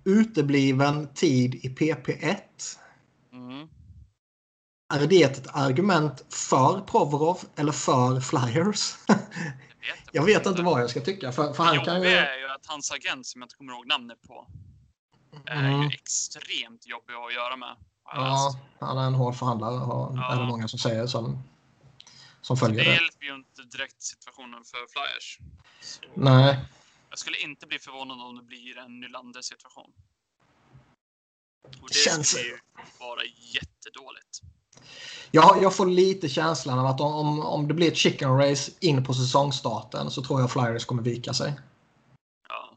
Utebliven 0.07 1.09
tid 1.15 1.55
i 1.55 1.69
PP1. 1.69 2.37
Mm. 3.33 3.69
Är 4.95 5.07
det 5.07 5.23
ett 5.23 5.47
argument 5.57 6.25
för 6.35 6.81
Provorov 6.81 7.39
eller 7.57 7.73
för 7.73 8.21
Flyers? 8.21 8.95
Jag 9.07 9.17
vet, 9.17 9.99
jag 10.13 10.25
vet 10.25 10.47
inte 10.47 10.63
vad 10.63 10.83
jag 10.83 10.91
ska 10.91 11.01
tycka. 11.01 11.33
För, 11.33 11.53
för 11.53 11.65
han 11.65 11.85
kan 11.85 12.03
ju... 12.03 12.09
är 12.09 12.39
ju 12.39 12.47
att 12.49 12.67
hans 12.67 12.93
agent, 12.93 13.27
som 13.27 13.41
jag 13.41 13.47
inte 13.47 13.55
kommer 13.57 13.73
ihåg 13.73 13.87
namnet 13.87 14.23
på, 14.23 14.47
är 15.47 15.57
Mm. 15.69 15.83
ju 15.83 15.89
extremt 15.89 16.87
jobbig 16.87 17.15
att 17.15 17.35
göra 17.35 17.57
med. 17.57 17.77
Ja, 18.05 18.55
han 18.81 18.99
är 18.99 19.07
en 19.07 19.15
hård 19.15 19.37
förhandlare 19.37 19.79
har, 19.79 20.13
Ja. 20.17 20.33
är 20.35 20.41
det 20.41 20.47
många 20.47 20.69
som 20.69 20.79
säger 20.79 21.07
som, 21.07 21.43
som 22.41 22.57
följer 22.57 22.85
det 22.85 22.91
det. 22.91 22.95
hjälper 22.95 23.25
ju 23.25 23.35
inte 23.35 23.63
direkt 23.63 24.03
situationen 24.03 24.65
för 24.65 24.79
Flyers. 24.93 25.39
Så 25.81 26.01
Nej, 26.15 26.59
jag 27.17 27.21
skulle 27.21 27.37
inte 27.39 27.67
bli 27.67 27.79
förvånad 27.79 28.21
om 28.21 28.37
det 28.37 28.43
blir 28.43 28.79
en 28.79 29.01
Nylander-situation. 29.01 29.91
Och 31.83 31.89
det 31.89 31.95
Känns- 31.95 32.29
skulle 32.29 32.45
ju 32.45 32.59
vara 33.01 33.21
jättedåligt. 33.25 34.41
jag, 35.31 35.63
jag 35.63 35.77
får 35.77 35.87
lite 35.87 36.29
känslan 36.29 36.79
av 36.79 36.87
att 36.87 37.01
om, 37.01 37.41
om, 37.41 37.69
det 37.69 37.75
blir 37.75 37.89
ett 37.89 37.97
chicken 37.97 38.39
race 38.39 38.73
in 38.81 39.05
på 39.05 39.15
säsongstarten 39.15 40.11
så 40.11 40.23
tror 40.23 40.41
jag 40.41 40.53
Flyers 40.53 40.85
kommer 40.85 41.03
vika 41.03 41.35
sig. 41.35 41.53
Ja, 42.49 42.77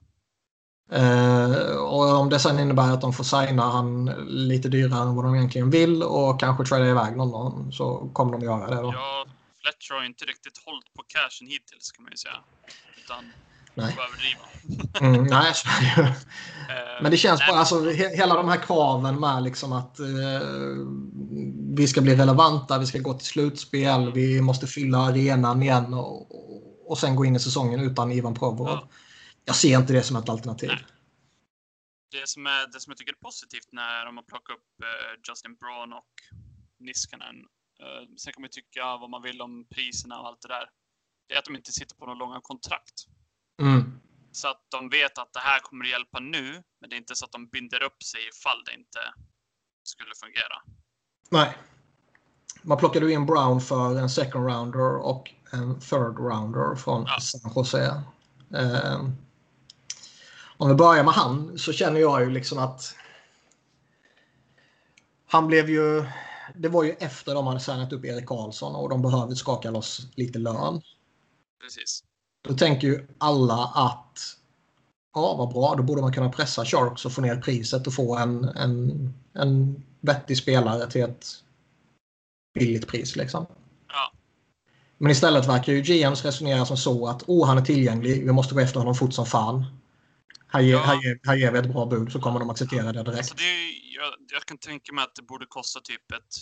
Eh, 0.91 1.75
och 1.77 2.15
om 2.19 2.29
det 2.29 2.39
sen 2.39 2.60
innebär 2.60 2.93
att 2.93 3.01
de 3.01 3.13
får 3.13 3.24
signa 3.24 3.63
han 3.63 4.05
lite 4.27 4.69
dyrare 4.69 5.01
än 5.01 5.15
vad 5.15 5.25
de 5.25 5.36
egentligen 5.36 5.69
vill 5.69 6.03
och 6.03 6.39
kanske 6.39 6.65
trada 6.65 6.86
iväg 6.86 7.17
någon 7.17 7.72
så 7.74 8.10
kommer 8.13 8.31
de 8.31 8.41
göra 8.41 8.67
det 8.75 8.81
då. 8.81 8.93
ja 8.93 9.25
Fletcher 9.62 9.93
har 9.93 10.03
inte 10.03 10.25
riktigt 10.25 10.58
hållit 10.65 10.93
på 10.93 11.03
cashen 11.08 11.48
hittills 11.48 11.91
kan 11.91 12.03
man 12.03 12.12
ju 12.12 12.17
säga. 12.17 12.43
Utan 13.03 13.31
Nej. 13.79 13.98
Mm, 15.01 15.24
nej, 15.24 15.53
så 15.53 15.67
är 15.67 15.95
det 15.95 16.01
ju. 16.01 16.13
Men 17.01 17.12
det 17.12 17.17
känns 17.17 17.39
bara, 17.48 17.59
alltså, 17.59 17.89
he, 17.89 18.15
hela 18.15 18.36
de 18.36 18.50
här 18.50 18.57
kraven 18.57 19.19
med 19.19 19.43
liksom 19.43 19.74
att 19.74 20.00
eh, 20.00 20.05
vi 21.75 21.88
ska 21.88 22.01
bli 22.01 22.15
relevanta, 22.15 22.79
vi 22.79 22.86
ska 22.86 23.00
gå 23.00 23.13
till 23.13 23.27
slutspel, 23.27 24.13
vi 24.13 24.41
måste 24.41 24.67
fylla 24.67 24.98
arenan 24.98 25.63
igen 25.63 25.93
och, 25.93 26.91
och, 26.91 26.98
sen 26.98 27.15
gå 27.15 27.25
in 27.25 27.36
i 27.36 27.39
säsongen 27.39 27.79
utan 27.79 28.12
Ivan 28.12 28.33
Provorov. 28.33 28.79
Ja. 28.81 28.89
Jag 29.45 29.55
ser 29.55 29.79
inte 29.79 29.93
det 29.93 30.03
som 30.03 30.15
ett 30.15 30.29
alternativ. 30.29 30.69
Nej. 30.69 30.86
Det 32.12 32.29
som, 32.29 32.48
är, 32.48 32.67
det 32.74 32.79
som 32.79 32.91
jag 32.91 32.98
tycker 32.98 33.13
är 33.13 33.17
positivt 33.29 33.71
när 33.71 34.05
de 34.05 34.17
har 34.17 34.24
plockat 34.24 34.55
upp 34.55 34.83
eh, 34.83 35.19
Justin 35.27 35.55
Braun 35.55 35.93
och 35.93 36.13
Niskanen. 36.79 37.36
Eh, 37.81 38.15
sen 38.17 38.33
kan 38.33 38.41
man 38.41 38.50
tycka 38.50 38.83
vad 38.98 39.09
man 39.09 39.21
vill 39.21 39.41
om 39.41 39.65
priserna 39.75 40.19
och 40.19 40.27
allt 40.27 40.41
det 40.41 40.48
där. 40.48 40.69
Det 41.27 41.33
är 41.33 41.39
att 41.39 41.45
de 41.45 41.55
inte 41.55 41.71
sitter 41.71 41.95
på 41.95 42.05
några 42.05 42.19
långa 42.19 42.39
kontrakt. 42.41 42.98
Mm. 43.60 44.00
Så 44.32 44.48
att 44.48 44.62
de 44.70 44.89
vet 44.89 45.18
att 45.18 45.34
det 45.34 45.39
här 45.39 45.60
kommer 45.60 45.86
att 45.86 45.92
hjälpa 45.92 46.20
nu, 46.20 46.63
men 46.82 46.89
det 46.89 46.96
är 46.96 46.98
inte 46.98 47.16
så 47.16 47.25
att 47.25 47.32
de 47.32 47.48
binder 47.48 47.84
upp 47.84 48.04
sig 48.04 48.22
ifall 48.28 48.63
det 48.66 48.74
inte 48.74 49.00
skulle 49.84 50.12
fungera. 50.16 50.62
Nej. 51.30 51.58
Man 52.62 52.78
plockade 52.78 53.12
in 53.12 53.25
Brown 53.25 53.62
för 53.62 54.00
en 54.00 54.10
second 54.10 54.46
rounder 54.46 54.98
och 54.98 55.32
en 55.51 55.80
third 55.80 56.20
rounder 56.20 56.75
från 56.75 57.06
Ja. 57.08 57.20
San 57.20 57.51
Jose. 57.56 58.04
Eh, 58.54 59.06
om 60.58 60.70
vi 60.70 60.75
börjar 60.75 61.04
med 61.04 61.13
han 61.13 61.58
så 61.58 61.74
känner 61.74 62.00
jag 62.00 62.22
ju 62.22 62.30
liksom 62.30 62.60
att 62.60 62.96
han 65.28 65.48
blev 65.48 65.70
ju... 65.70 66.06
Det 66.56 66.70
var 66.70 66.84
ju 66.84 66.92
efter 66.92 67.36
de 67.36 67.48
hade 67.48 67.60
signat 67.60 67.94
upp 67.94 68.06
Erik 68.06 68.25
Karlsson 68.25 68.75
och 68.75 68.89
de 68.89 69.01
behövde 69.01 69.36
skaka 69.36 69.72
loss 69.72 70.08
lite 70.16 70.39
lön. 70.39 70.82
Precis. 71.62 72.04
Då 72.48 72.53
tänker 72.53 72.88
ju 72.88 73.08
alla 73.17 73.63
att 73.75 74.19
ja, 75.13 75.36
vad 75.36 75.50
bra, 75.53 75.75
då 75.75 75.84
borde 75.84 76.01
man 76.01 76.13
kunna 76.13 76.29
pressa 76.29 76.65
Sharks 76.65 77.05
och 77.05 77.12
få 77.13 77.22
ner 77.22 77.36
priset 77.41 77.88
och 77.88 77.93
få 77.93 78.17
en, 78.17 78.43
en, 78.43 79.13
en 79.34 79.84
vettig 80.01 80.38
spelare 80.38 80.91
till 80.91 81.01
ett 81.01 81.25
billigt 82.53 82.88
pris. 82.88 83.15
Liksom. 83.15 83.46
Ja, 83.88 84.12
Men 84.97 85.12
istället 85.12 85.47
verkar 85.47 85.73
ju 85.73 85.82
GMs 85.82 86.25
resonera 86.25 86.65
som 86.65 86.78
så 86.78 87.08
att 87.08 87.23
oh, 87.28 87.47
han 87.47 87.58
är 87.58 87.62
tillgänglig, 87.65 88.25
vi 88.25 88.32
måste 88.32 88.54
gå 88.56 88.60
efter 88.62 88.80
honom 88.80 88.95
fort 88.95 89.13
som 89.13 89.25
fan. 89.25 89.65
Här, 90.47 90.62
ger, 90.62 90.73
Ja. 90.73 90.80
här, 90.80 90.95
ger, 91.04 91.19
här 91.23 91.36
ger 91.36 91.52
vi 91.52 91.60
ett 91.60 91.73
bra 91.73 91.86
bud 91.86 92.12
så 92.12 92.19
kommer 92.21 92.39
de 92.39 92.49
acceptera 92.49 92.91
det 92.91 93.04
direkt. 93.04 93.17
alltså 93.17 93.36
det 93.36 93.43
är, 93.43 93.95
jag, 93.95 94.13
jag 94.34 94.45
kan 94.45 94.58
tänka 94.58 94.93
mig 94.93 95.04
att 95.04 95.15
det 95.15 95.21
borde 95.21 95.45
kosta 95.45 95.80
typ 95.80 96.12
ett 96.12 96.34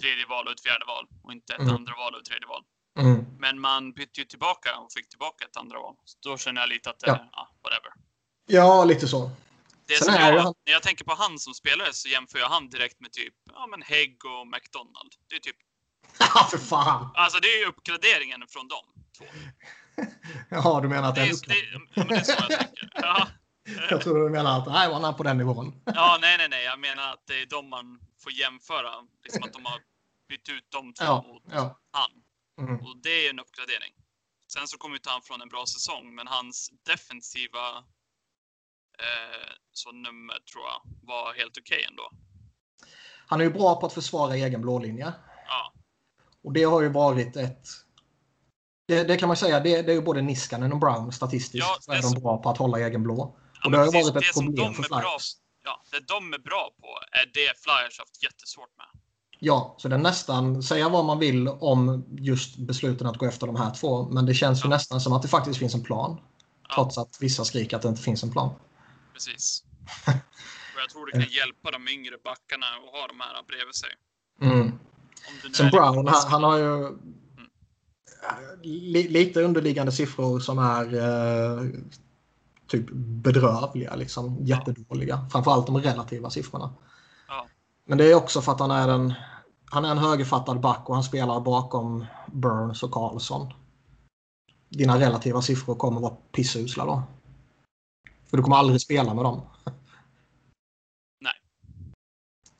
tredje 0.00 0.26
val 0.28 0.46
och 0.46 0.52
ett 0.52 0.60
fjärde 0.62 0.84
val 0.86 1.06
och 1.22 1.32
inte 1.32 1.54
ett 1.54 1.60
Mm. 1.60 1.74
andra 1.74 1.92
val 1.92 2.14
och 2.14 2.20
ett 2.20 2.24
tredje 2.26 2.46
val. 2.48 2.62
Mm. 2.98 3.26
Men 3.38 3.60
man 3.60 3.92
bytte 3.92 4.20
ju 4.20 4.24
tillbaka 4.26 4.76
och 4.76 4.92
fick 4.92 5.08
tillbaka 5.08 5.44
ett 5.44 5.56
andra 5.56 5.78
val. 5.78 5.94
Så 6.04 6.18
då 6.28 6.38
känner 6.38 6.60
jag 6.60 6.68
lite 6.68 6.90
att 6.90 6.98
det, 7.00 7.06
Ja. 7.06 7.28
ja. 7.32 7.48
whatever. 7.62 7.92
Ja, 8.46 8.84
lite 8.84 9.08
så. 9.08 9.30
Det 9.86 9.94
Sen 10.04 10.14
är 10.14 10.32
jag, 10.32 10.42
han- 10.42 10.54
När 10.66 10.72
jag 10.72 10.82
tänker 10.82 11.04
på 11.04 11.14
han 11.14 11.38
som 11.38 11.54
spelare 11.54 11.92
så 11.92 12.08
jämför 12.08 12.38
jag 12.38 12.48
han 12.48 12.68
direkt 12.70 13.00
med 13.00 13.12
typ 13.12 13.34
ja, 13.52 13.66
men 13.66 13.82
Hägg 13.82 14.24
och 14.24 14.46
McDonald. 14.46 15.12
Det 15.28 15.36
är 15.36 15.40
typ, 15.40 15.56
Ja, 16.18 16.44
för 16.50 16.58
fan! 16.58 17.10
alltså 17.14 17.38
det 17.40 17.48
är 17.48 17.58
ju 17.60 17.66
uppgraderingen 17.66 18.42
från 18.48 18.68
dem 18.68 18.84
två. 19.18 19.24
Ja, 20.48 20.80
du 20.82 20.88
menar 20.88 21.08
att 21.08 21.14
Det 21.14 21.20
det 21.20 21.28
är, 21.28 21.48
det, 21.48 21.54
ja, 21.72 21.80
men 21.94 22.06
det 22.08 22.14
är 22.14 22.22
så 22.22 22.32
jag 22.48 22.58
tänker. 22.58 22.90
Ja. 22.94 23.28
Jag 23.90 24.00
tror 24.02 24.18
du 24.24 24.30
menar 24.30 24.58
att 24.58 24.66
nej, 24.66 24.92
han 24.92 25.04
är 25.04 25.12
på 25.12 25.22
den 25.22 25.38
nivån. 25.38 25.82
ja, 25.84 26.18
nej, 26.20 26.38
nej, 26.38 26.48
nej. 26.48 26.64
Jag 26.64 26.78
menar 26.80 27.12
att 27.12 27.26
det 27.26 27.42
är 27.42 27.46
de 27.46 27.68
man 27.70 28.00
får 28.22 28.32
jämföra. 28.32 28.90
Liksom 29.24 29.42
att 29.42 29.52
de 29.52 29.64
har 29.64 29.80
bytt 30.28 30.48
ut 30.48 30.64
de 30.68 30.92
två 30.94 31.04
Ja, 31.04 31.24
mot 31.28 31.42
ja. 31.50 31.78
han. 31.92 32.10
Mm. 32.60 32.80
Och 32.86 32.96
det 33.02 33.26
är 33.26 33.30
en 33.30 33.40
uppgradering. 33.40 33.92
Sen 34.52 34.68
så 34.68 34.78
kommer 34.78 34.96
inte 34.96 35.10
han 35.10 35.22
från 35.22 35.42
en 35.42 35.48
bra 35.48 35.66
säsong, 35.66 36.14
men 36.14 36.26
hans 36.26 36.70
defensiva 36.86 37.68
eh, 38.98 39.50
så 39.72 39.92
nummer 39.92 40.34
tror 40.34 40.64
jag 40.64 40.80
var 41.02 41.34
helt 41.34 41.58
okej 41.58 41.84
ändå. 41.90 42.10
Han 43.26 43.40
är 43.40 43.44
ju 43.44 43.50
bra 43.50 43.80
på 43.80 43.86
att 43.86 43.92
försvara 43.92 44.34
egen 44.36 44.60
blålinje. 44.60 45.12
Ja, 45.48 45.72
Och 46.42 46.52
det 46.52 46.62
har 46.64 46.82
ju 46.82 46.88
varit 46.88 47.36
ett... 47.36 47.66
Det, 48.88 49.04
det 49.04 49.16
kan 49.16 49.28
man 49.28 49.36
säga, 49.36 49.60
det, 49.60 49.82
det 49.82 49.92
är 49.92 49.96
ju 49.96 50.02
både 50.02 50.22
Niskanen 50.22 50.72
och 50.72 50.78
Brown 50.78 51.12
statistiskt. 51.12 51.66
Ja, 51.66 51.76
så 51.80 51.92
är 51.92 51.96
de 51.96 52.02
så. 52.02 52.20
bra 52.20 52.42
på 52.42 52.50
att 52.50 52.58
hålla 52.58 52.78
egen 52.80 53.02
blå. 53.02 53.36
ja 53.54 53.60
Och 53.64 53.70
det 53.72 53.78
har 53.78 53.84
ju 53.84 53.90
varit 53.90 54.16
ett 54.16 54.34
som 54.34 54.46
problem 54.46 54.74
för 54.74 54.84
är 54.84 54.88
bra, 54.88 55.00
Flyers. 55.00 55.32
ja, 55.64 55.82
det 55.90 56.00
de 56.08 56.32
är 56.34 56.38
bra 56.38 56.70
på 56.80 56.98
är 57.12 57.26
det 57.26 57.58
Flyers 57.58 57.98
haft 57.98 58.22
jättesvårt 58.22 58.76
med. 58.76 58.86
Ja, 59.42 59.74
så 59.78 59.88
det 59.88 59.94
är 59.94 59.98
nästan, 59.98 60.62
säga 60.62 60.88
vad 60.88 61.04
man 61.04 61.18
vill 61.18 61.48
om 61.48 62.04
just 62.10 62.56
besluten 62.58 63.06
att 63.06 63.16
gå 63.16 63.26
efter 63.26 63.46
de 63.46 63.56
här 63.56 63.74
två. 63.74 64.08
Men 64.08 64.26
det 64.26 64.34
känns 64.34 64.64
ju 64.64 64.64
Ja. 64.64 64.68
nästan 64.68 65.00
som 65.00 65.12
att 65.12 65.22
det 65.22 65.28
faktiskt 65.28 65.58
finns 65.58 65.74
en 65.74 65.82
plan. 65.82 66.20
Ja. 66.68 66.74
Trots 66.74 66.98
att 66.98 67.16
vissa 67.20 67.44
skriker 67.44 67.76
att 67.76 67.82
det 67.82 67.88
inte 67.88 68.02
finns 68.02 68.22
en 68.22 68.30
plan. 68.30 68.50
Precis. 69.12 69.64
Och 70.74 70.80
jag 70.80 70.90
tror 70.90 71.06
det 71.06 71.12
kan 71.12 71.20
hjälpa 71.32 71.70
de 71.70 71.88
yngre 71.88 72.16
backarna 72.24 72.66
att 72.66 73.00
ha 73.00 73.06
de 73.06 73.20
här 73.20 73.42
bredvid 73.48 73.74
sig. 73.74 73.90
Mm. 74.40 74.72
Sen 75.54 75.70
Brown, 75.70 76.08
han, 76.08 76.30
han 76.30 76.44
har 76.44 76.58
ju 76.58 76.98
li, 78.62 79.08
lite 79.08 79.42
underliggande 79.42 79.92
siffror 79.92 80.40
som 80.40 80.58
är 80.58 80.94
eh, 80.94 81.64
typ 82.66 82.86
bedrövliga. 82.92 83.96
Liksom, 83.96 84.38
jättedåliga. 84.40 85.26
Framförallt 85.32 85.66
de 85.66 85.78
relativa 85.78 86.30
siffrorna. 86.30 86.74
Men 87.90 87.98
det 87.98 88.04
är 88.10 88.14
också 88.14 88.42
för 88.42 88.52
att 88.52 88.60
han 88.60 88.70
är 88.70 88.88
en, 88.88 89.14
han 89.70 89.84
är 89.84 89.90
en 89.90 89.98
högerfattad 89.98 90.60
back 90.60 90.88
och 90.88 90.94
han 90.94 91.04
spelar 91.04 91.40
bakom 91.40 92.06
Burns 92.26 92.82
och 92.82 92.90
Karlsson. 92.92 93.52
Dina 94.68 94.98
relativa 95.00 95.42
siffror 95.42 95.74
kommer 95.74 96.00
vara 96.00 96.14
pissusla 96.32 96.84
då. 96.84 97.02
För 98.26 98.36
du 98.36 98.42
kommer 98.42 98.56
aldrig 98.56 98.80
spela 98.80 99.14
med 99.14 99.24
dem. 99.24 99.42
Nej. 101.20 101.34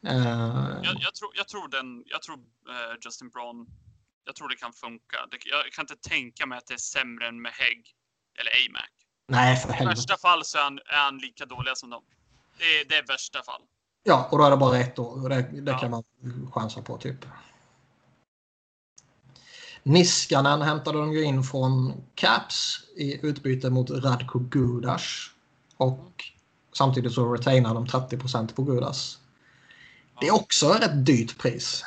Eh, 0.06 0.80
Jag, 0.82 0.96
jag, 1.00 1.14
tror, 1.14 1.30
jag 1.34 1.48
tror 1.48 1.68
den, 1.68 2.04
jag 2.06 2.22
tror 2.22 2.36
eh, 2.68 2.96
Justin 3.04 3.28
Braun, 3.28 3.66
jag 4.24 4.34
tror 4.36 4.48
det 4.48 4.56
kan 4.56 4.72
funka. 4.72 5.16
Det, 5.30 5.38
jag 5.44 5.72
kan 5.72 5.82
inte 5.82 6.08
tänka 6.08 6.46
mig 6.46 6.58
att 6.58 6.66
det 6.66 6.74
är 6.74 6.78
sämre 6.78 7.28
än 7.28 7.42
med 7.42 7.52
Hägg 7.52 7.94
eller 8.40 8.50
AMAC. 8.68 8.90
nej, 9.28 9.56
för 9.56 9.68
I 9.68 9.72
helvete. 9.72 9.96
värsta 10.00 10.16
fall 10.16 10.44
så 10.44 10.58
är 10.58 10.62
han, 10.62 10.78
är 10.78 11.02
han 11.04 11.18
lika 11.18 11.46
dåliga 11.46 11.74
som 11.74 11.90
dem. 11.90 12.04
Det 12.58 12.64
är, 12.64 12.84
det 12.88 12.96
är 12.96 13.06
värsta 13.06 13.42
fall. 13.42 13.62
Ja, 14.02 14.28
och 14.30 14.38
då 14.38 14.44
är 14.44 14.50
det 14.50 14.56
bara 14.56 14.78
ett 14.78 14.98
år. 14.98 15.22
Och 15.22 15.28
Det, 15.28 15.42
det 15.52 15.70
Ja. 15.70 15.78
kan 15.78 15.90
man 15.90 16.02
chansa 16.52 16.82
på 16.82 16.96
typ. 16.98 17.24
Niskanen 19.82 20.62
hämtade 20.62 20.98
de 20.98 21.12
ju 21.12 21.22
in 21.24 21.42
från 21.42 21.92
Caps 22.14 22.80
i 22.96 23.26
utbyte 23.26 23.70
mot 23.70 23.90
Radko 23.90 24.38
Gudas. 24.38 25.30
Och 25.76 26.24
samtidigt 26.72 27.12
så 27.12 27.32
retainar 27.34 27.74
de 27.74 27.86
30% 27.86 28.54
på 28.54 28.62
Gudas. 28.62 29.18
Det 30.20 30.26
är 30.26 30.34
också 30.34 30.74
ett 30.74 30.82
rätt 30.82 31.06
dyrt 31.06 31.38
pris. 31.38 31.84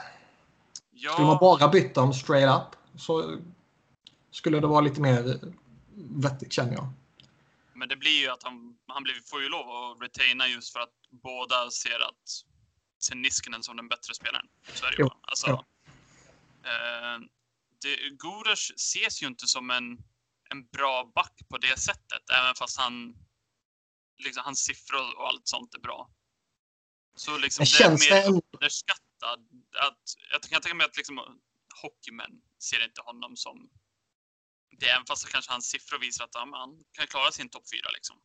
Skulle 1.13 1.27
man 1.27 1.37
Ja, 1.41 1.57
bara 1.59 1.67
byta 1.67 2.01
dem 2.01 2.13
straight 2.13 2.55
up 2.61 2.99
så 3.01 3.35
skulle 4.31 4.59
det 4.59 4.67
vara 4.67 4.81
lite 4.81 5.01
mer 5.01 5.39
vettigt 5.95 6.53
känner 6.53 6.73
jag. 6.73 6.87
Men 7.83 7.89
det 7.89 7.95
blir 7.95 8.19
ju 8.19 8.27
att 8.27 8.43
han, 8.43 8.77
han 8.87 9.03
blir, 9.03 9.21
får 9.25 9.41
ju 9.41 9.49
lov 9.49 9.69
att 9.69 10.01
retaina 10.01 10.47
just 10.47 10.73
för 10.73 10.79
att 10.79 10.93
båda 11.09 11.71
ser 11.71 11.99
att 11.99 12.29
ser 12.99 13.15
Niskanen 13.15 13.63
som 13.63 13.77
den 13.77 13.87
bättre 13.87 14.13
spelaren. 14.13 14.47
Så 14.73 14.85
är 14.85 14.91
det 14.91 14.97
ju. 14.97 15.09
Alltså, 15.21 15.47
ja. 15.47 15.65
eh, 16.63 17.19
det, 17.81 18.53
ses 18.53 19.23
ju 19.23 19.27
inte 19.27 19.47
som 19.47 19.69
en, 19.69 19.97
en 20.49 20.67
bra 20.67 21.11
back 21.15 21.41
på 21.49 21.57
det 21.57 21.79
sättet, 21.79 22.29
även 22.29 22.55
fast 22.55 22.79
han 22.79 23.15
liksom, 24.17 24.43
hans 24.45 24.59
siffror 24.59 25.17
och 25.17 25.27
allt 25.27 25.47
sånt 25.47 25.75
är 25.75 25.79
bra. 25.79 26.09
Så 27.15 27.37
liksom, 27.37 27.65
det 27.65 27.83
är 27.83 27.89
mer 27.89 28.27
underskattat. 28.27 29.39
Att, 29.79 30.01
jag 30.31 30.41
kan 30.41 30.61
tänka 30.61 30.75
mig 30.75 30.85
att 30.85 30.97
liksom, 30.97 31.41
hockeymän 31.81 32.41
ser 32.59 32.85
inte 32.85 33.01
honom 33.01 33.35
som 33.35 33.69
det, 34.79 34.89
även 34.89 35.05
fast 35.07 35.29
kanske 35.29 35.51
hans 35.51 35.65
siffror 35.65 35.99
visar 35.99 36.23
att 36.25 36.35
men 36.49 36.53
han 36.59 36.69
kan 36.97 37.07
klara 37.07 37.31
sin 37.31 37.49
topp 37.49 37.63
fyra. 37.73 37.89
Liksom. 37.93 38.15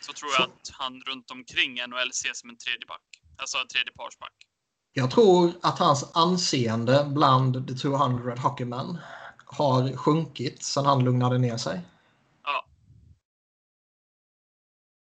Så 0.00 0.12
tror 0.12 0.30
jag 0.32 0.42
Så- 0.42 0.50
att 0.50 0.68
han 0.72 1.00
runt 1.00 1.30
omkring 1.30 1.74
NHL 1.88 2.10
ses 2.10 2.40
som 2.40 2.50
en 2.50 2.56
tredje 2.58 2.86
back. 2.86 3.02
Alltså 3.36 3.58
en 3.58 3.68
tredje 3.68 3.92
parsback. 3.92 4.32
Jag 4.92 5.10
tror 5.10 5.52
att 5.62 5.78
hans 5.78 6.10
anseende 6.16 7.04
bland 7.08 7.68
the 7.68 7.74
200 7.74 8.34
hockeymen 8.36 8.98
har 9.46 9.96
sjunkit 9.96 10.62
sedan 10.64 10.86
han 10.86 11.04
lugnade 11.04 11.38
ner 11.38 11.56
sig. 11.56 11.80
Ja. 12.42 12.66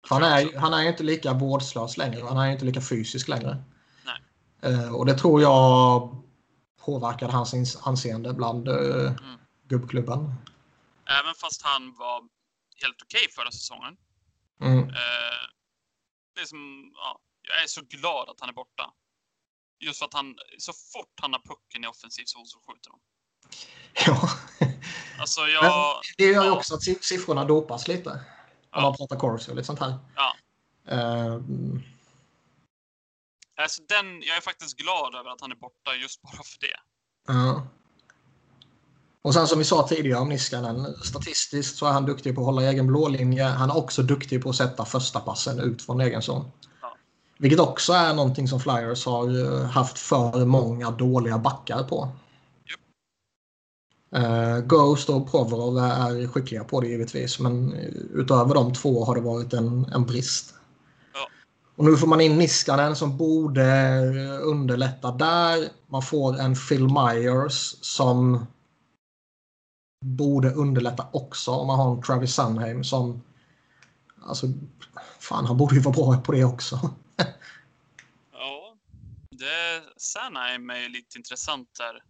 Han 0.09 0.23
är, 0.23 0.59
han 0.59 0.75
är 0.75 0.83
inte 0.89 1.03
lika 1.03 1.33
vårdslös 1.33 1.97
längre. 1.97 2.25
Han 2.25 2.37
är 2.39 2.51
inte 2.53 2.65
lika 2.65 2.81
fysisk 2.81 3.29
längre. 3.29 3.63
Nej. 4.05 4.23
Eh, 4.73 4.95
och 4.95 5.07
det 5.07 5.15
tror 5.19 5.43
jag 5.43 6.17
påverkade 6.85 7.33
hans 7.33 7.77
anseende 7.87 8.35
bland 8.35 8.69
uh, 8.69 9.07
Mm. 9.07 9.39
Gubbklubben. 9.69 10.35
Även 11.21 11.35
fast 11.35 11.63
han 11.63 11.95
var 11.95 12.23
helt 12.83 13.03
okej 13.03 13.27
förra 13.37 13.51
säsongen. 13.51 13.97
Mm. 14.61 14.79
Eh, 14.89 15.41
det 16.35 16.41
är 16.41 16.45
som, 16.47 16.93
ja, 16.95 17.21
jag 17.43 17.63
är 17.63 17.67
så 17.67 17.81
glad 17.83 18.29
att 18.29 18.41
han 18.41 18.49
är 18.49 18.53
borta. 18.53 18.93
Just 19.81 19.99
för 19.99 20.07
att 20.07 20.15
han, 20.15 20.37
så 20.59 20.73
fort 20.73 21.13
han 21.21 21.33
har 21.33 21.41
pucken 21.41 21.85
i 21.85 21.87
offensiv 21.87 22.25
zon 22.27 22.47
så 22.47 22.59
skjuter 22.67 22.91
de. 22.91 23.01
Ja. 24.07 24.31
Alltså 25.21 25.41
jag, 25.41 25.95
Det 26.19 26.25
gör 26.25 26.43
ju 26.43 26.49
Ja. 26.49 26.57
också 26.57 26.75
att 26.75 26.83
si- 26.83 26.99
siffrorna 27.03 27.45
dopas 27.45 27.89
lite. 27.89 28.11
Om 28.11 28.19
Ja. 28.71 28.81
man 28.81 28.97
pratar 28.97 29.17
Corsi 29.17 29.51
och 29.51 29.57
lite 29.57 29.67
sånt 29.67 29.79
här. 29.81 29.99
Ja. 30.17 30.37
Eh, 30.89 31.35
alltså 33.57 33.83
den, 33.83 34.23
jag 34.23 34.37
är 34.37 34.41
faktiskt 34.41 34.77
glad 34.77 35.15
över 35.15 35.31
att 35.31 35.41
han 35.41 35.53
är 35.53 35.57
borta 35.57 35.95
just 35.95 36.23
bara 36.23 36.43
för 36.43 36.59
det. 36.61 36.81
Ja. 37.27 37.67
Och 39.29 39.35
sen 39.35 39.47
som 39.47 39.59
vi 39.59 39.65
sa 39.65 39.89
tidigare 39.89 40.21
om 40.21 40.29
Niskanen, 40.29 40.95
statistiskt 41.03 41.77
så 41.77 41.87
är 41.87 41.93
han 41.93 42.07
duktig 42.07 42.35
på 42.35 42.41
att 42.41 42.45
hålla 42.45 42.63
egen 42.63 42.87
blålinje. 42.87 43.45
Han 43.45 43.71
är 43.71 43.77
också 43.77 44.03
duktig 44.03 44.43
på 44.43 44.51
att 44.51 44.57
sätta 44.57 44.85
första 44.85 45.21
passen 45.21 45.61
ut 45.61 45.83
från 45.83 46.01
egen 46.01 46.23
zon. 46.23 46.45
Ja. 46.83 46.97
Vilket 47.39 47.61
också 47.61 47.93
är 47.93 48.15
någonting 48.15 48.49
som 48.49 48.61
Flyers 48.61 49.07
har 49.07 49.65
haft 49.65 49.99
för 49.99 50.45
många 50.45 50.91
dåliga 50.91 51.39
backar 51.39 51.83
på. 51.83 52.09
Eh, 54.15 54.59
Ghost 54.59 55.09
och 55.09 55.31
Provorov 55.31 55.79
är 55.79 56.27
skickliga 56.27 56.65
på 56.65 56.81
det 56.81 56.89
givetvis, 56.89 57.39
men 57.39 57.73
utöver 58.15 58.55
de 58.55 58.75
två 58.75 59.05
har 59.05 59.15
det 59.15 59.21
varit 59.21 59.53
en, 59.53 59.85
en 59.95 60.07
brist. 60.07 60.55
Ja. 61.15 61.21
Och 61.77 61.85
nu 61.85 61.97
får 61.97 62.07
man 62.07 62.21
in 62.21 62.39
Niskanen 62.39 62.97
som 62.97 63.17
borde 63.17 63.63
underlätta 64.43 65.11
där. 65.11 65.69
Man 65.87 66.03
får 66.03 66.41
en 66.41 66.55
Phil 66.55 66.87
Myers 66.87 67.77
som 67.81 68.47
borde 70.05 70.51
underlätta 70.51 71.09
också 71.13 71.51
om 71.51 71.67
man 71.67 71.79
har 71.79 71.97
en 71.97 72.03
Travis 72.03 72.35
Sunheim 72.35 72.85
som... 72.85 73.23
Alltså, 74.23 74.47
fan 75.19 75.47
han 75.47 75.57
borde 75.57 75.75
ju 75.75 75.81
vara 75.81 75.95
bra 75.95 76.21
på 76.21 76.33
det 76.33 76.45
också. 76.45 76.95
Ja, 78.33 78.77
det 79.31 79.85
Sanheim 79.97 80.71
är 80.71 80.79
ju 80.79 80.89
lite 80.89 81.19
intressant 81.19 81.69
där. 81.79 82.03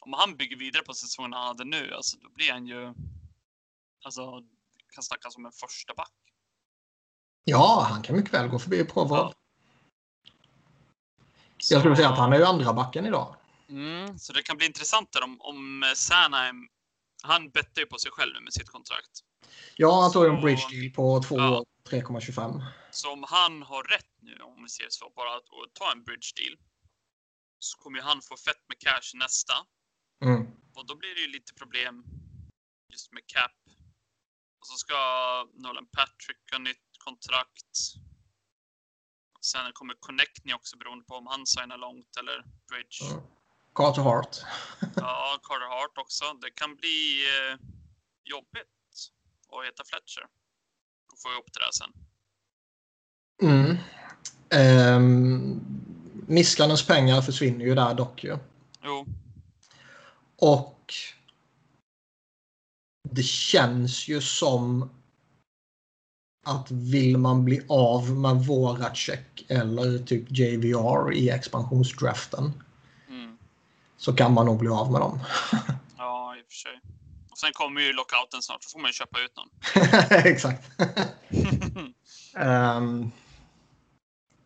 Om 0.00 0.12
han 0.12 0.36
bygger 0.36 0.56
vidare 0.56 0.82
på 0.82 0.94
säsongen 0.94 1.32
han 1.32 1.46
hade 1.46 1.64
nu, 1.64 1.94
alltså 1.94 2.16
då 2.16 2.28
blir 2.34 2.52
han 2.52 2.66
ju... 2.66 2.94
Alltså, 4.04 4.42
kan 4.94 5.02
snackas 5.02 5.36
om 5.36 5.46
en 5.46 5.52
första 5.52 5.94
back. 5.94 6.12
Ja, 7.44 7.86
han 7.90 8.02
kan 8.02 8.16
mycket 8.16 8.34
väl 8.34 8.48
gå 8.48 8.58
förbi 8.58 8.84
Provorov. 8.84 9.32
Ja. 9.32 9.34
Jag 11.70 11.80
skulle 11.80 11.96
säga 11.96 12.08
att 12.08 12.18
han 12.18 12.32
är 12.32 12.38
ju 12.38 12.44
andra 12.44 12.72
backen 12.72 13.06
idag. 13.06 13.36
Mm, 13.68 14.18
så 14.18 14.32
det 14.32 14.42
kan 14.42 14.56
bli 14.56 14.66
intressant 14.66 15.12
där 15.12 15.24
om, 15.24 15.40
om 15.40 15.92
Sanheim... 15.96 16.68
Han 17.24 17.50
bettar 17.50 17.80
ju 17.82 17.86
på 17.86 17.98
sig 17.98 18.10
själv 18.10 18.34
nu 18.34 18.40
med 18.40 18.52
sitt 18.52 18.68
kontrakt. 18.68 19.14
Ja, 19.76 20.02
han 20.02 20.12
tog 20.12 20.26
en 20.26 20.40
bridge 20.40 20.66
deal 20.70 20.90
på 20.90 21.22
två 21.28 21.36
Ja. 21.38 21.58
år, 21.60 21.66
3,25. 21.90 22.62
Så 22.90 23.12
om 23.12 23.24
han 23.28 23.62
har 23.62 23.82
rätt 23.84 24.14
nu, 24.20 24.38
om 24.38 24.62
vi 24.62 24.68
ser 24.68 24.86
så, 24.88 25.12
bara 25.16 25.30
att, 25.36 25.42
att 25.42 25.74
ta 25.74 25.92
en 25.92 26.04
bridge 26.04 26.30
deal, 26.36 26.56
så 27.58 27.78
kommer 27.78 27.98
ju 27.98 28.04
han 28.04 28.22
få 28.22 28.36
fett 28.36 28.62
med 28.68 28.78
cash 28.78 29.10
nästa. 29.14 29.54
Mm. 30.24 30.42
Och 30.74 30.86
då 30.86 30.96
blir 30.96 31.14
det 31.14 31.20
ju 31.20 31.28
lite 31.28 31.54
problem 31.54 32.04
just 32.92 33.12
med 33.12 33.26
cap. 33.26 33.56
Och 34.60 34.66
så 34.66 34.76
ska 34.76 34.98
Nolan 35.54 35.86
Patrick 35.86 36.42
ha 36.52 36.58
nytt 36.58 36.88
kontrakt. 36.98 37.76
Sen 39.40 39.72
kommer 39.72 39.94
Connectney 40.00 40.54
också 40.54 40.76
beroende 40.78 41.04
på 41.04 41.14
om 41.14 41.26
han 41.26 41.46
signar 41.46 41.78
långt 41.78 42.16
eller 42.20 42.44
bridge. 42.70 42.98
Mm. 43.12 43.24
Carter 43.74 44.02
Hart. 44.02 44.36
Ja, 44.96 45.38
Carter 45.42 45.68
Hart 45.68 45.98
också. 45.98 46.24
Det 46.42 46.50
kan 46.50 46.76
bli 46.76 47.26
eh, 47.28 47.58
jobbigt 48.24 49.10
att 49.48 49.66
heta 49.66 49.84
Fletcher. 49.84 50.26
Och 51.12 51.18
få 51.22 51.28
ihop 51.32 51.52
det 51.52 51.60
där 51.60 51.72
sen. 51.72 51.92
Mm. 53.42 53.76
Ehm, 54.50 55.60
Niskanens 56.28 56.86
pengar 56.86 57.22
försvinner 57.22 57.64
ju 57.64 57.74
där 57.74 57.94
dock 57.94 58.24
ju. 58.24 58.38
Jo, 58.82 59.06
Och 60.36 60.94
det 63.10 63.22
känns 63.22 64.08
ju 64.08 64.20
som 64.20 64.90
att 66.46 66.70
vill 66.70 67.18
man 67.18 67.44
bli 67.44 67.66
av 67.68 68.10
med 68.10 68.36
Voracek 68.36 69.44
eller 69.48 69.98
typ 69.98 70.24
JVR 70.28 71.12
i 71.12 71.30
expansionsdraften. 71.30 72.63
Så 73.96 74.12
kan 74.12 74.32
man 74.32 74.46
nog 74.46 74.58
bli 74.58 74.68
av 74.68 74.92
med 74.92 75.00
dem. 75.00 75.20
ja 75.96 76.36
i 76.36 76.42
och 76.42 76.46
för 76.46 76.54
sig. 76.54 76.80
Och 77.30 77.38
sen 77.38 77.50
kommer 77.52 77.80
ju 77.80 77.92
lockouten 77.92 78.42
snart, 78.42 78.62
så 78.62 78.70
får 78.70 78.78
man 78.78 78.88
ju 78.88 78.92
köpa 78.92 79.18
ut 79.20 79.32
någon. 79.36 79.48
Exakt. 80.32 80.70
Ehm, 82.36 83.10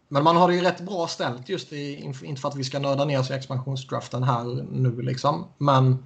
men 0.09 0.25
man 0.25 0.37
har 0.37 0.49
det 0.49 0.55
ju 0.55 0.61
rätt 0.61 0.81
bra 0.81 1.09
ställt 1.09 1.49
just 1.49 1.73
i, 1.73 1.95
inte 2.23 2.41
för 2.41 2.49
att 2.49 2.57
vi 2.57 2.65
ska 2.65 2.79
nörda 2.79 3.05
ner 3.05 3.21
oss 3.21 3.31
i 3.31 3.35
expansionsdraften 3.35 4.23
här 4.23 4.45
nu 4.73 5.03
liksom. 5.03 5.49
Men 5.59 6.05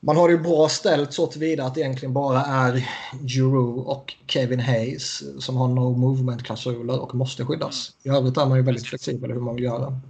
man 0.00 0.16
har 0.16 0.28
det 0.28 0.34
ju 0.34 0.40
bra 0.40 0.68
ställt 0.68 1.12
så 1.12 1.26
tillvida 1.26 1.64
att 1.64 1.74
det 1.74 1.80
egentligen 1.80 2.12
bara 2.12 2.40
är 2.40 2.88
Giroux 3.26 3.86
och 3.86 4.14
Kevin 4.26 4.60
Hayes 4.60 5.22
som 5.44 5.56
har 5.56 5.68
no 5.68 5.96
movement-klausuler 5.96 6.98
och 6.98 7.14
måste 7.14 7.44
skyddas. 7.44 7.92
I 8.02 8.08
övrigt 8.08 8.36
är 8.36 8.46
man 8.46 8.58
ju 8.58 8.64
väldigt 8.64 8.86
flexibel 8.86 9.32
hur 9.32 9.40
man 9.40 9.54
vill 9.54 9.64
göra. 9.64 10.00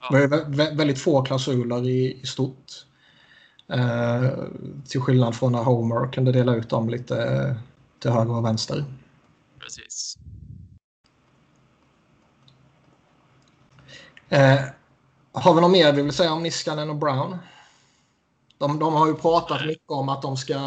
Ja. 0.00 0.08
Vä- 0.18 0.44
vä- 0.44 0.76
väldigt 0.76 0.98
få 1.00 1.22
klausuler 1.22 1.88
i, 1.88 2.20
i 2.22 2.26
stort. 2.26 2.86
Eh, 3.68 4.24
till 4.88 5.00
skillnad 5.00 5.34
från 5.34 5.52
när 5.52 5.62
Homer 5.62 6.12
kunde 6.12 6.32
dela 6.32 6.54
ut 6.54 6.68
dem 6.70 6.88
lite 6.88 7.24
eh, 7.24 7.56
till 7.98 8.10
höger 8.10 8.34
och 8.34 8.44
vänster. 8.44 8.84
Precis. 9.58 10.18
Eh, 14.28 14.60
har 15.32 15.54
vi 15.54 15.60
något 15.60 15.70
mer 15.70 15.92
vi 15.92 16.02
vill 16.02 16.12
säga 16.12 16.32
om 16.32 16.42
Niskanen 16.42 16.90
och 16.90 16.96
Brown? 16.96 17.36
De, 18.58 18.78
de 18.78 18.94
har 18.94 19.06
ju 19.06 19.14
pratat 19.14 19.66
mycket 19.66 19.90
om 19.90 20.08
att 20.08 20.22
de 20.22 20.36
ska... 20.36 20.58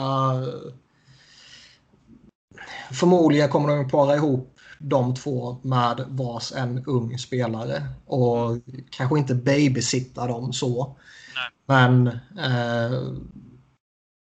Förmodligen 2.91 3.49
kommer 3.49 3.67
de 3.69 3.85
att 3.85 3.91
para 3.91 4.15
ihop 4.15 4.52
de 4.83 5.15
två 5.15 5.57
med 5.63 6.05
vars 6.07 6.51
en 6.51 6.85
ung 6.85 7.17
spelare. 7.17 7.83
Och 8.05 8.57
kanske 8.89 9.19
inte 9.19 9.35
babysitta 9.35 10.27
dem 10.27 10.53
så. 10.53 10.97
Nej. 11.35 11.49
Men 11.65 12.07
eh, 12.39 13.13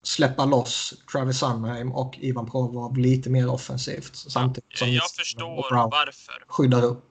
släppa 0.05 0.45
loss 0.45 0.95
Travis 1.13 1.39
Sunheim 1.39 1.93
och 1.93 2.19
Ivan 2.21 2.51
Provorov 2.51 2.97
lite 2.97 3.31
mer 3.31 3.49
offensivt. 3.51 4.17
Samtidigt 4.17 4.79
som 4.79 4.89
Jag 4.93 5.11
förstår 5.11 5.71
varför. 5.91 6.45
skyddar 6.49 6.83
upp. 6.85 7.05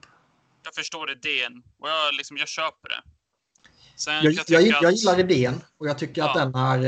Jag 0.64 0.74
förstår 0.74 1.10
idén 1.10 1.62
och 1.80 1.88
jag, 1.88 2.14
liksom, 2.14 2.36
jag 2.36 2.48
köper 2.48 2.88
det. 2.88 3.02
Sen 3.96 4.14
Jag, 4.14 4.32
jag, 4.48 4.62
jag, 4.62 4.84
att- 4.84 4.98
gillar 4.98 5.20
idén 5.20 5.60
och 5.78 5.88
jag 5.88 5.98
tycker 5.98 6.22
att 6.22 6.30
Ja. 6.34 6.44
den 6.44 6.54
är... 6.54 6.84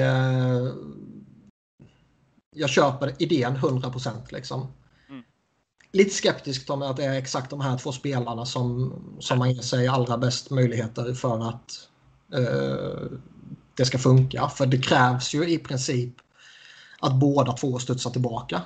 Eh, 0.67 0.73
jag 2.57 2.71
köper 2.71 3.15
idén 3.23 3.57
100% 3.57 4.33
liksom. 4.33 4.73
Lite 5.93 6.15
skeptisk 6.15 6.67
Tommy 6.67 6.87
att 6.87 6.97
det 6.97 7.05
är 7.05 7.19
exakt 7.19 7.51
de 7.51 7.61
här 7.61 7.79
två 7.79 7.93
spelarna 7.93 8.47
som, 8.47 8.95
som 9.19 9.39
man 9.39 9.51
ger 9.51 9.63
sig 9.63 9.89
allra 9.89 10.19
bäst 10.19 10.51
möjligheter 10.51 11.15
för 11.15 11.49
att 11.49 11.89
eh, 12.33 13.19
det 13.75 13.85
ska 13.85 13.99
funka. 13.99 14.49
För 14.49 14.67
det 14.67 14.79
krävs 14.79 15.35
ju 15.35 15.49
i 15.49 15.59
princip 15.59 16.15
att 17.01 17.15
båda 17.15 17.53
två 17.53 17.79
studsar 17.79 18.11
tillbaka. 18.11 18.63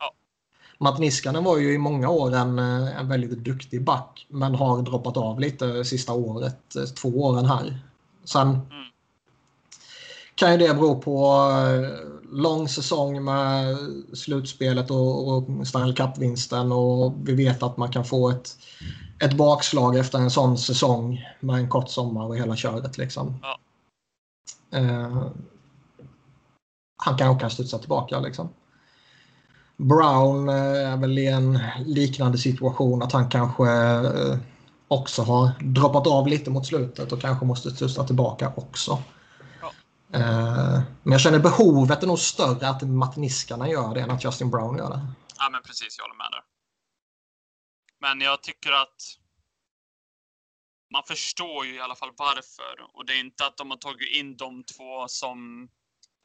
Ja. 0.00 0.12
Matt 0.78 0.98
Niskanen 0.98 1.44
var 1.44 1.58
ju 1.58 1.74
i 1.74 1.78
många 1.78 2.08
år 2.08 2.34
en, 2.34 2.58
en 2.58 3.08
väldigt 3.08 3.44
duktig 3.44 3.84
back 3.84 4.26
men 4.28 4.54
har 4.54 4.82
droppat 4.82 5.16
av 5.16 5.40
lite 5.40 5.84
sista 5.84 6.12
året, 6.12 6.76
eh, 6.76 6.84
två 6.84 7.08
åren 7.08 7.46
här. 7.46 7.78
Sen 8.24 8.48
Mm. 8.48 8.86
Kan 10.36 10.52
ju 10.52 10.58
det 10.58 10.74
bero 10.74 11.00
på 11.00 11.34
eh, 11.50 12.16
lång 12.32 12.68
säsong 12.68 13.24
med 13.24 13.76
slutspelet 14.12 14.90
och, 14.90 15.28
och 15.28 15.66
Stanley 15.66 15.94
Cup-vinsten 15.94 16.72
och 16.72 17.14
vi 17.28 17.34
vet 17.34 17.62
att 17.62 17.76
man 17.76 17.92
kan 17.92 18.04
få 18.04 18.30
ett, 18.30 18.58
ett 19.24 19.36
bakslag 19.36 19.96
efter 19.96 20.18
en 20.18 20.30
sån 20.30 20.58
säsong 20.58 21.24
med 21.40 21.56
en 21.56 21.68
kort 21.68 21.88
sommar 21.88 22.26
och 22.26 22.36
hela 22.36 22.56
köret. 22.56 22.98
Liksom. 22.98 23.34
Ja. 23.42 23.58
Eh, 24.78 25.26
han 26.96 27.18
kanske 27.18 27.40
kan 27.40 27.50
studsa 27.50 27.78
tillbaka. 27.78 28.20
Liksom. 28.20 28.48
Brown 29.76 30.48
eh, 30.48 30.92
är 30.92 30.96
väl 30.96 31.18
i 31.18 31.26
en 31.26 31.58
liknande 31.86 32.38
situation 32.38 33.02
att 33.02 33.12
han 33.12 33.28
kanske 33.28 33.66
också 34.88 35.22
har 35.22 35.50
droppat 35.62 36.06
av 36.06 36.28
lite 36.28 36.50
mot 36.50 36.66
slutet 36.66 37.12
och 37.12 37.20
kanske 37.20 37.46
måste 37.46 37.70
studsa 37.70 38.04
tillbaka 38.04 38.52
också. 38.56 38.98
Eh, 40.12 40.80
men 41.02 41.12
jag 41.12 41.20
känner 41.20 41.38
behovet 41.38 42.02
är 42.02 42.06
nog 42.06 42.18
större 42.18 42.68
att 42.68 42.82
Martiniskarna 42.82 43.68
gör 43.68 43.94
det 43.94 44.00
än 44.00 44.10
att 44.10 44.24
Justin 44.24 44.50
Brown 44.50 44.76
gör 44.78 44.90
det. 44.90 45.06
Ja, 45.38 45.48
men 45.50 45.62
precis. 45.62 45.98
Jag 45.98 46.04
håller 46.04 46.16
med 46.16 46.28
där. 46.30 46.44
Men 48.00 48.20
jag 48.20 48.42
tycker 48.42 48.72
att 48.72 49.02
man 50.92 51.02
förstår 51.08 51.66
ju 51.66 51.74
i 51.74 51.80
alla 51.80 51.96
fall 51.96 52.12
varför. 52.16 52.96
Och 52.96 53.06
det 53.06 53.12
är 53.12 53.20
inte 53.20 53.46
att 53.46 53.56
de 53.56 53.70
har 53.70 53.76
tagit 53.76 54.16
in 54.16 54.36
de 54.36 54.64
två 54.64 55.08
som 55.08 55.68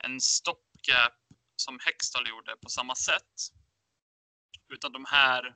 en 0.04 0.22
stopgap 0.22 1.13
som 1.56 1.80
Hextall 1.86 2.30
gjorde 2.30 2.56
på 2.63 2.70
samma 2.70 2.96
sätt. 2.96 3.34
Utan 4.74 4.91
de 4.91 5.06
här 5.06 5.56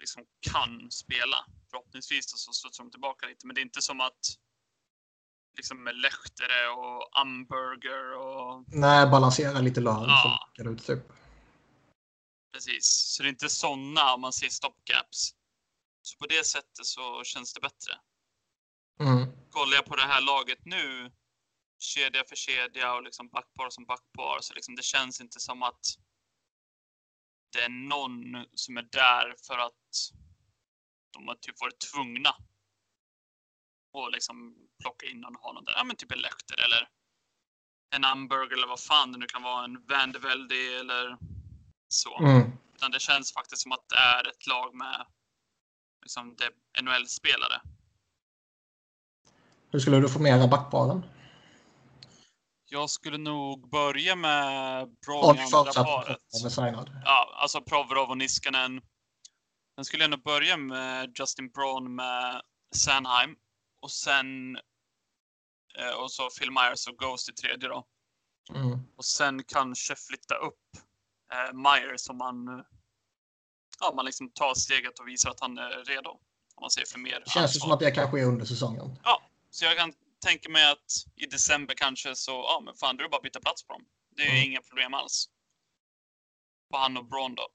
liksom 0.00 0.24
kan 0.40 0.90
spela. 0.90 1.46
Förhoppningsvis 1.70 2.24
så 2.30 2.52
studsar 2.52 2.84
de 2.84 2.90
tillbaka 2.90 3.26
lite. 3.26 3.46
Men 3.46 3.54
det 3.54 3.60
är 3.60 3.64
inte 3.64 3.82
som 3.82 4.00
att 4.00 4.20
liksom 5.56 5.84
Lehtere 5.84 6.68
och 6.68 7.20
Amberger 7.20 8.12
och 8.16 8.64
Nej, 8.66 9.06
balansera 9.06 9.60
lite 9.60 9.80
lön. 9.80 10.04
Ja. 10.08 10.48
som 10.56 10.68
ut, 10.68 10.86
typ. 10.86 11.12
precis. 12.52 12.84
Så 12.86 13.22
det 13.22 13.28
är 13.28 13.30
inte 13.30 13.48
sådana 13.48 14.14
om 14.14 14.20
man 14.20 14.32
ser 14.32 14.48
stopgaps. 14.48 15.34
Så 16.02 16.18
på 16.18 16.26
det 16.26 16.46
sättet 16.46 16.86
så 16.86 17.24
känns 17.24 17.54
det 17.54 17.60
bättre. 17.60 17.92
Mm. 19.00 19.26
kollar 19.50 19.74
jag 19.74 19.84
på 19.86 19.96
det 19.96 20.02
här 20.02 20.20
laget 20.20 20.64
nu, 20.64 21.12
kedja 21.78 22.24
för 22.28 22.36
kedja 22.36 22.94
och 22.94 23.02
liksom 23.02 23.28
backpar 23.28 23.70
som 23.70 23.84
backpar, 23.84 24.38
så 24.40 24.54
liksom 24.54 24.76
det 24.76 24.82
känns 24.82 25.20
inte 25.20 25.40
som 25.40 25.62
att 25.62 25.86
det 27.52 27.62
är 27.62 27.68
någon 27.68 28.46
som 28.54 28.76
är 28.76 28.82
där 28.82 29.34
för 29.46 29.58
att 29.58 30.12
de 31.10 31.28
har 31.28 31.34
typ 31.34 31.60
varit 31.60 31.78
tvungna 31.78 32.30
att 34.04 34.12
liksom 34.12 34.65
plocka 34.82 35.06
in 35.06 35.20
någon 35.20 35.36
och 35.36 35.42
ha 35.42 35.52
någon 35.52 35.64
där. 35.64 35.74
Ja, 35.76 35.84
men 35.84 35.96
typ 35.96 36.12
en 36.12 36.18
Lechter 36.18 36.64
eller 36.64 36.88
en 37.94 38.04
Amberg 38.04 38.52
eller 38.52 38.66
vad 38.66 38.80
fan 38.80 39.12
det 39.12 39.18
nu 39.18 39.26
kan 39.26 39.42
vara, 39.42 39.64
en 39.64 39.86
Van 39.88 40.12
de 40.12 40.18
Velde 40.18 40.54
eller 40.80 41.16
så. 41.88 42.18
Mm. 42.18 42.52
Utan 42.74 42.90
det 42.90 43.00
känns 43.00 43.32
faktiskt 43.32 43.62
som 43.62 43.72
att 43.72 43.88
det 43.88 43.96
är 43.96 44.28
ett 44.28 44.46
lag 44.46 44.74
med 44.74 45.06
liksom, 46.02 46.36
det- 46.36 46.82
NHL-spelare. 46.82 47.60
Hur 49.70 49.78
skulle 49.78 50.00
du 50.00 50.08
formera 50.08 50.46
backparen? 50.48 51.02
Jag 52.68 52.90
skulle 52.90 53.18
nog 53.18 53.70
börja 53.70 54.16
med 54.16 54.82
Och 54.82 54.88
Braun 55.06 55.36
i 55.36 55.40
andra 55.40 55.72
paret. 55.84 56.18
Ja, 57.04 57.34
alltså 57.36 57.60
Provorov 57.60 58.10
och 58.10 58.18
Niskanen. 58.18 58.80
Sen 59.74 59.84
skulle 59.84 60.02
jag 60.04 60.10
nog 60.10 60.22
börja 60.22 60.56
med 60.56 61.14
Justin 61.18 61.48
Braun 61.50 61.94
med 61.94 62.42
Sanheim. 62.74 63.36
Och 63.86 63.92
sen... 63.92 64.56
eh, 65.78 65.94
Och 66.02 66.12
så 66.12 66.28
Phil 66.38 66.50
Myers 66.50 66.86
och 66.88 66.98
Ghost 66.98 67.28
i 67.28 67.32
tredje 67.32 67.68
då. 67.68 67.86
Mm. 68.54 68.78
Och 68.96 69.04
sen 69.04 69.44
kanske 69.44 69.94
flytta 69.96 70.34
upp 70.34 70.64
eh, 71.32 71.52
Myers 71.54 72.08
om 72.10 72.16
man... 72.18 72.64
Ja, 73.80 73.92
man 73.96 74.04
liksom 74.04 74.30
tar 74.30 74.54
steget 74.54 74.98
och 74.98 75.08
visar 75.08 75.30
att 75.30 75.40
han 75.40 75.58
är 75.58 75.84
redo. 75.84 76.10
Om 76.54 76.60
man 76.60 76.70
säger 76.70 76.86
för 76.86 76.98
mer 76.98 77.20
Det 77.24 77.30
känns 77.30 77.56
ju 77.56 77.60
som 77.60 77.72
att 77.72 77.80
det 77.80 77.90
kanske 77.90 78.20
är 78.20 78.24
under 78.24 78.44
säsongen. 78.46 78.96
Så 79.50 79.64
jag 79.64 79.76
kan 79.78 79.92
tänka 80.24 80.48
mig 80.48 80.70
att 80.72 80.90
i 81.16 81.26
december 81.26 81.74
kanske 81.74 82.14
så, 82.16 82.32
ja 82.32 82.62
men 82.64 82.74
fan, 82.74 82.96
då 82.96 83.00
är 83.00 83.04
det 83.04 83.10
bara 83.10 83.16
att 83.16 83.22
byta 83.22 83.40
plats 83.40 83.66
på 83.66 83.72
dem. 83.72 83.84
Det 84.16 84.22
är 84.22 84.30
Mm. 84.30 84.42
inga 84.44 84.62
problem 84.62 84.94
alls. 84.94 85.28
På 86.70 86.76
han 86.78 86.96
och 86.96 87.04
Braun 87.04 87.34
då. 87.34 87.48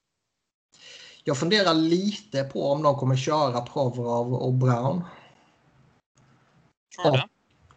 Jag 1.23 1.39
funderar 1.39 1.73
lite 1.73 2.43
på 2.43 2.71
om 2.71 2.83
de 2.83 2.95
kommer 2.95 3.15
köra 3.17 3.61
Provorov 3.61 4.33
och 4.33 4.53
Brown. 4.53 5.03
Tror 6.95 7.05
du 7.05 7.11
det? 7.11 7.27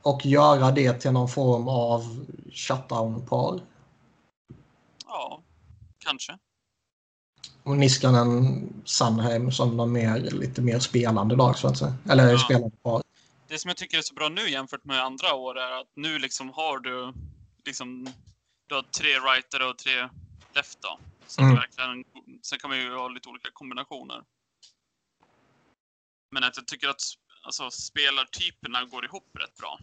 Och 0.03 0.27
göra 0.27 0.71
det 0.71 0.93
till 1.01 1.13
någon 1.13 1.29
form 1.29 1.69
av 1.69 2.27
shutdown-par. 2.53 3.61
Ja, 5.07 5.43
kanske. 5.99 6.39
Och 7.63 7.77
Niskanen, 7.77 8.83
Sandheim 8.85 9.53
som 9.53 9.77
de 9.77 9.93
mer, 9.93 10.21
lite 10.21 10.63
mer 10.63 10.79
spelande 10.79 11.37
lag 11.37 11.59
så 11.59 11.69
att 11.69 11.79
säga. 11.79 11.95
Eller 12.11 12.33
Ja. 12.33 12.39
spelande 12.39 12.77
par. 12.77 13.03
Det 13.49 13.59
som 13.59 13.69
jag 13.69 13.77
tycker 13.77 13.99
är 13.99 14.03
så 14.03 14.15
bra 14.15 14.29
nu 14.29 14.51
jämfört 14.51 14.85
med 14.85 15.03
andra 15.03 15.35
år 15.35 15.59
är 15.59 15.81
att 15.81 15.89
nu 15.95 16.19
liksom 16.19 16.51
har 16.51 16.79
du 16.79 17.13
liksom 17.65 18.05
du 18.67 18.75
har 18.75 18.83
tre 18.83 19.09
righter 19.09 19.71
och 19.71 19.79
tre 19.79 20.09
left 20.55 20.79
då. 20.83 20.99
Så 21.27 21.43
Mm. 21.43 21.55
verkligen, 21.55 22.05
sen 22.43 22.59
kan 22.59 22.71
man 22.71 22.79
ju 22.79 22.95
ha 22.95 23.09
lite 23.09 23.29
olika 23.29 23.51
kombinationer. 23.53 24.23
Men 26.31 26.45
att 26.45 26.57
jag 26.57 26.67
tycker 26.67 26.89
att 26.89 27.03
alltså, 27.45 27.71
spelartyperna 27.71 28.85
går 28.85 29.05
ihop 29.05 29.29
rätt 29.41 29.57
bra. 29.57 29.79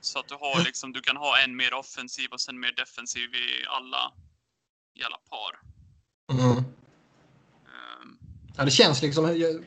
Så 0.00 0.18
att 0.18 0.28
du 0.28 0.34
har 0.34 0.64
liksom, 0.64 0.92
du 0.92 1.00
kan 1.00 1.16
ha 1.16 1.38
en 1.44 1.56
mer 1.56 1.74
offensiv 1.74 2.28
och 2.32 2.40
sen 2.40 2.60
mer 2.60 2.72
defensiv 2.72 3.34
i 3.34 3.66
alla, 3.68 4.12
i 4.94 5.02
alla 5.04 5.16
par. 5.30 5.60
Mm. 6.32 6.56
Ehm, 6.56 8.18
Ja, 8.56 8.64
det 8.64 8.70
känns 8.70 9.02
liksom... 9.02 9.38
Jag, 9.38 9.64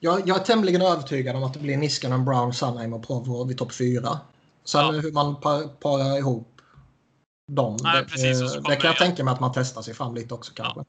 jag, 0.00 0.28
jag 0.28 0.40
är 0.40 0.44
tämligen 0.44 0.82
övertygad 0.82 1.36
om 1.36 1.42
att 1.44 1.54
det 1.54 1.60
blir 1.60 1.76
Niskanen, 1.76 2.24
Brown, 2.24 2.54
Sandheim 2.54 2.92
och 2.92 3.06
Provorov 3.06 3.50
i 3.50 3.54
topp 3.54 3.72
fyra. 3.74 4.20
Sen 4.64 4.80
Ja. 4.84 4.90
hur 5.00 5.12
man 5.12 5.40
par, 5.40 5.68
parar 5.68 6.18
ihop 6.18 6.48
dem. 7.52 7.76
Nej, 7.82 8.02
det, 8.02 8.08
precis, 8.08 8.40
eh, 8.42 8.62
det 8.62 8.76
kan 8.76 8.84
jag 8.86 8.94
det- 8.94 8.98
tänka 8.98 9.24
mig 9.24 9.34
att 9.34 9.40
man 9.40 9.52
testar 9.54 9.82
sig 9.82 9.94
fram 9.94 10.14
lite 10.14 10.34
också 10.34 10.52
kanske. 10.54 10.84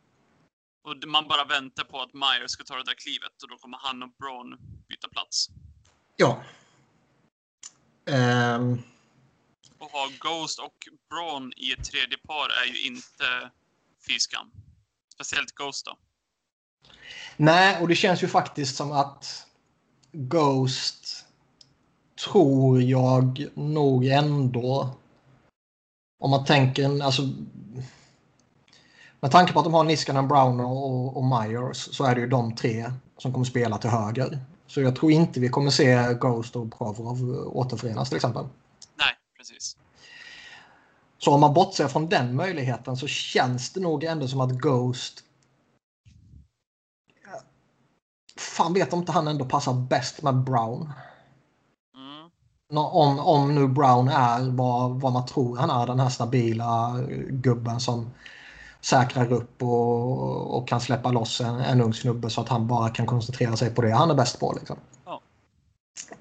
Och 0.84 1.08
man 1.08 1.28
bara 1.28 1.46
väntar 1.46 1.84
på 1.84 2.02
att 2.02 2.14
Myers 2.14 2.52
ska 2.52 2.64
ta 2.64 2.76
det 2.76 2.84
där 2.84 2.94
klivet 2.94 3.44
och 3.44 3.50
då 3.50 3.58
kommer 3.58 3.78
han 3.82 4.04
och 4.04 4.10
Braun 4.20 4.58
byta 4.88 5.08
plats. 5.10 5.48
Ja. 6.16 6.44
Ehm, 8.06 8.82
Och 9.78 9.92
ha 9.92 10.10
Ghost 10.20 10.60
och 10.60 10.88
Braun 11.10 11.54
i 11.58 11.72
ett 11.72 11.84
tredje 11.92 12.18
par 12.18 12.50
är 12.50 12.66
ju 12.66 12.88
inte 12.88 13.52
fy 14.08 14.20
skam. 14.20 14.52
Speciellt 15.14 15.52
Ghost 15.52 15.86
då. 15.86 15.98
nej, 17.38 17.82
och 17.82 17.88
det 17.88 17.96
känns 17.96 18.24
ju 18.24 18.28
faktiskt 18.28 18.76
som 18.76 18.92
att 18.92 19.48
Ghost 20.12 21.26
tror 22.26 22.82
jag 22.82 23.48
nog 23.56 24.06
ändå 24.06 24.98
om 26.20 26.30
man 26.30 26.46
tänker 26.46 27.04
alltså 27.04 27.22
med 29.24 29.32
tanke 29.32 29.54
på 29.54 29.60
att 29.60 29.66
de 29.66 29.74
har 29.74 29.84
Niskanen, 29.84 30.28
Brown 30.28 30.60
och, 30.60 31.18
och 31.18 31.24
Myers 31.24 31.78
så 31.78 32.04
är 32.04 32.16
det 32.16 32.22
ju 32.22 32.28
de 32.28 32.56
tre 32.56 32.92
som 33.18 33.34
kommer 33.34 33.46
spela 33.46 33.78
till 33.78 33.90
höger. 33.90 34.40
Så 34.68 34.82
jag 34.82 34.96
tror 34.96 35.12
inte 35.12 35.40
vi 35.40 35.50
kommer 35.50 35.72
se 35.72 36.14
Ghost 36.14 36.56
och 36.56 36.78
Provorov 36.78 37.48
återförenas 37.58 38.10
till 38.10 38.16
exempel. 38.16 38.46
Nej, 38.96 39.14
precis. 39.38 39.78
Så 41.18 41.34
om 41.34 41.42
man 41.42 41.54
bortser 41.54 41.88
från 41.88 42.10
den 42.10 42.36
möjligheten 42.36 42.98
så 42.98 43.08
känns 43.08 43.74
det 43.74 43.80
nog 43.80 44.04
ändå 44.04 44.28
som 44.28 44.42
att 44.42 44.52
Ghost... 44.52 45.24
Fan 48.38 48.74
vet 48.74 48.94
om 48.94 49.00
inte 49.00 49.12
han 49.12 49.28
ändå 49.28 49.46
passar 49.46 49.74
bäst 49.74 50.22
med 50.22 50.36
Brown. 50.36 50.94
Mm. 51.96 52.86
Om, 52.86 53.20
om 53.20 53.56
nu 53.56 53.68
Brown 53.68 54.08
är 54.08 54.52
vad, 54.52 55.02
vad 55.02 55.14
man 55.14 55.26
tror 55.26 55.58
han 55.58 55.70
är, 55.70 55.88
den 55.88 56.00
här 56.00 56.10
stabila 56.10 57.00
gubben 57.30 57.80
som 57.80 58.12
säkrar 58.86 59.32
upp 59.32 59.62
och, 59.62 60.58
och 60.58 60.68
kan 60.68 60.82
släppa 60.82 61.12
loss 61.12 61.42
en, 61.42 61.60
en 61.60 61.82
ung 61.82 61.94
snubbe 61.94 62.30
så 62.30 62.42
att 62.42 62.50
han 62.50 62.68
bara 62.68 62.90
kan 62.90 63.06
koncentrera 63.06 63.58
sig 63.58 63.76
på 63.76 63.82
det 63.82 63.92
han 63.92 64.12
är 64.12 64.16
bäst 64.16 64.40
på. 64.40 64.54
Liksom. 64.54 64.78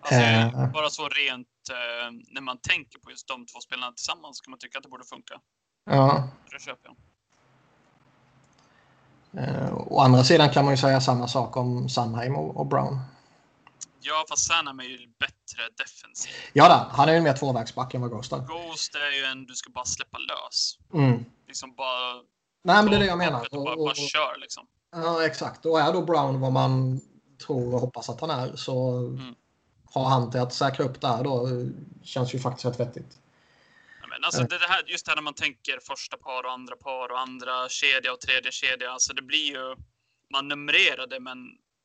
Alltså, 0.01 0.15
Eh. 0.15 0.71
Bara 0.73 0.91
så 0.91 1.09
rent 1.09 1.49
eh, 1.71 2.13
när 2.29 2.41
man 2.41 2.59
tänker 2.59 2.99
på 2.99 3.11
just 3.11 3.29
de 3.29 3.47
två 3.47 3.61
spelarna 3.61 3.93
tillsammans 3.93 4.41
kan 4.41 4.51
man 4.51 4.59
tycka 4.59 4.79
att 4.79 4.83
det 4.83 4.91
borde 4.91 5.05
funka. 5.05 5.41
Ja. 5.85 6.29
Det 6.51 6.63
köper 6.63 6.89
jag. 6.89 6.97
Eh, 9.45 9.75
å 9.75 10.01
andra 10.01 10.25
sidan 10.25 10.51
kan 10.51 10.65
man 10.65 10.75
ju 10.75 10.79
säga 10.79 11.01
samma 11.01 11.29
sak 11.29 11.57
om 11.57 11.89
Sandheim 11.89 12.37
och, 12.37 12.57
och 12.57 12.67
Brown. 12.67 12.99
Ja, 14.01 14.25
fast 14.29 14.47
Sanham 14.47 14.81
är 14.81 14.85
ju 14.85 15.07
bättre 15.19 15.63
defensiv. 15.77 16.33
Ja, 16.53 16.69
då, 16.69 16.97
han 16.97 17.09
är 17.09 17.15
ju 17.15 17.21
mer 17.21 17.33
tvåvägsback 17.33 17.95
än 17.95 18.01
vad 18.01 18.11
Ghost 18.11 18.33
är. 18.33 18.39
Ghost 18.39 18.95
är 18.95 19.17
ju 19.17 19.25
en 19.25 19.47
du 19.47 19.55
ska 19.55 19.71
bara 19.71 19.85
släppa 19.85 20.19
lös. 20.19 20.79
Mm. 20.95 21.25
Liksom 21.47 21.75
bara... 21.75 22.23
Nej, 22.63 22.83
men 22.83 22.91
det 22.91 22.97
är 22.97 23.01
det 23.01 23.07
jag 23.07 23.19
menar. 23.19 23.41
Och 23.55 23.65
bara, 23.65 23.75
Och- 23.75 23.85
bara 23.85 23.95
kör 23.95 24.37
liksom. 24.41 24.67
Ja, 24.93 25.27
exakt. 25.27 25.67
Och 25.67 25.81
är 25.81 25.93
då 25.93 26.03
Brown 26.03 26.41
vad 26.41 26.53
man 26.53 27.01
tror 27.47 27.75
och 27.75 27.81
hoppas 27.81 28.09
att 28.09 28.21
han 28.21 28.31
är 28.31 28.57
så 28.57 28.89
Mm. 28.99 29.35
har 29.85 30.05
han 30.09 30.31
till 30.31 30.41
att 30.41 30.55
säkra 30.55 30.85
upp 30.85 31.01
där 31.01 31.25
då 31.25 31.47
eh, 31.47 31.67
känns 32.03 32.35
ju 32.35 32.39
faktiskt 32.39 32.65
rätt 32.67 32.81
vettigt. 32.81 33.19
Men 34.09 34.25
alltså 34.25 34.43
det 34.43 34.59
här, 34.69 34.83
just 34.87 35.05
det 35.07 35.11
här 35.11 35.17
när 35.17 35.23
man 35.23 35.35
tänker 35.35 35.79
första 35.83 36.17
par 36.17 36.45
och 36.45 36.53
andra 36.53 36.77
par 36.77 37.09
och 37.13 37.21
andra 37.21 37.69
kedja 37.69 38.13
och 38.13 38.21
tredje 38.21 38.53
kedja. 38.53 38.91
Alltså 38.91 39.13
det 39.15 39.23
blir 39.23 39.47
ju, 39.53 39.77
man 40.31 40.49
numrerar 40.49 41.07
det 41.07 41.21
men 41.21 41.39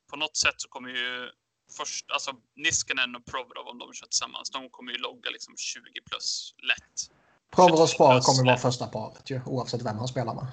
på 0.10 0.16
något 0.16 0.38
sätt 0.38 0.54
så 0.58 0.68
kommer 0.70 0.90
ju 0.90 1.30
först, 1.78 2.12
alltså 2.12 2.32
Niskanen 2.56 3.16
och 3.16 3.26
Provorov 3.26 3.68
om 3.68 3.78
de 3.80 3.94
kör 3.94 4.08
tillsammans, 4.08 4.50
de 4.52 4.70
kommer 4.70 4.92
ju 4.92 4.98
logga 4.98 5.30
liksom 5.30 5.54
20 5.58 5.82
plus 6.10 6.54
lätt. 6.68 7.12
Provorovs 7.56 7.98
par 7.98 8.22
kommer 8.22 8.46
vara 8.46 8.58
första 8.58 8.88
paret 8.88 9.30
ju, 9.30 9.42
oavsett 9.46 9.82
vem 9.82 9.98
han 9.98 10.08
spelar 10.08 10.34
med. 10.36 10.48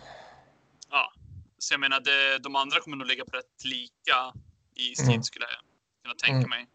Ja, 0.90 1.12
så 1.58 1.74
jag 1.74 1.80
menar 1.80 2.00
det, 2.00 2.38
de 2.38 2.56
andra 2.56 2.80
kommer 2.80 2.96
nog 2.96 3.06
ligga 3.06 3.24
på 3.24 3.36
rätt 3.36 3.64
lika 3.64 4.32
i 4.74 4.94
stil 4.94 5.08
mm. 5.08 5.22
skulle 5.22 5.44
jag 5.44 5.60
kunna 6.02 6.14
tänka 6.14 6.46
mm. 6.46 6.50
mig. 6.50 6.66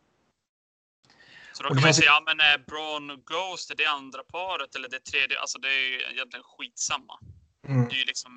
Så 1.53 1.63
då 1.63 1.69
kan 1.69 1.81
man 1.81 1.89
ju 1.89 1.93
säga, 1.93 2.05
ja 2.05 2.23
men 2.25 2.39
är 2.39 2.57
Braun 2.57 3.23
Ghost, 3.25 3.71
är 3.71 3.75
det 3.75 3.85
andra 3.85 4.23
paret 4.23 4.75
eller 4.75 4.89
det 4.89 4.99
tredje? 4.99 5.39
Alltså 5.39 5.57
det 5.59 5.67
är 5.67 5.91
ju 5.91 6.13
egentligen 6.13 6.43
skitsamma. 6.43 7.19
Mm. 7.67 7.87
Det 7.87 7.95
är 7.95 7.99
ju 7.99 8.05
liksom 8.05 8.31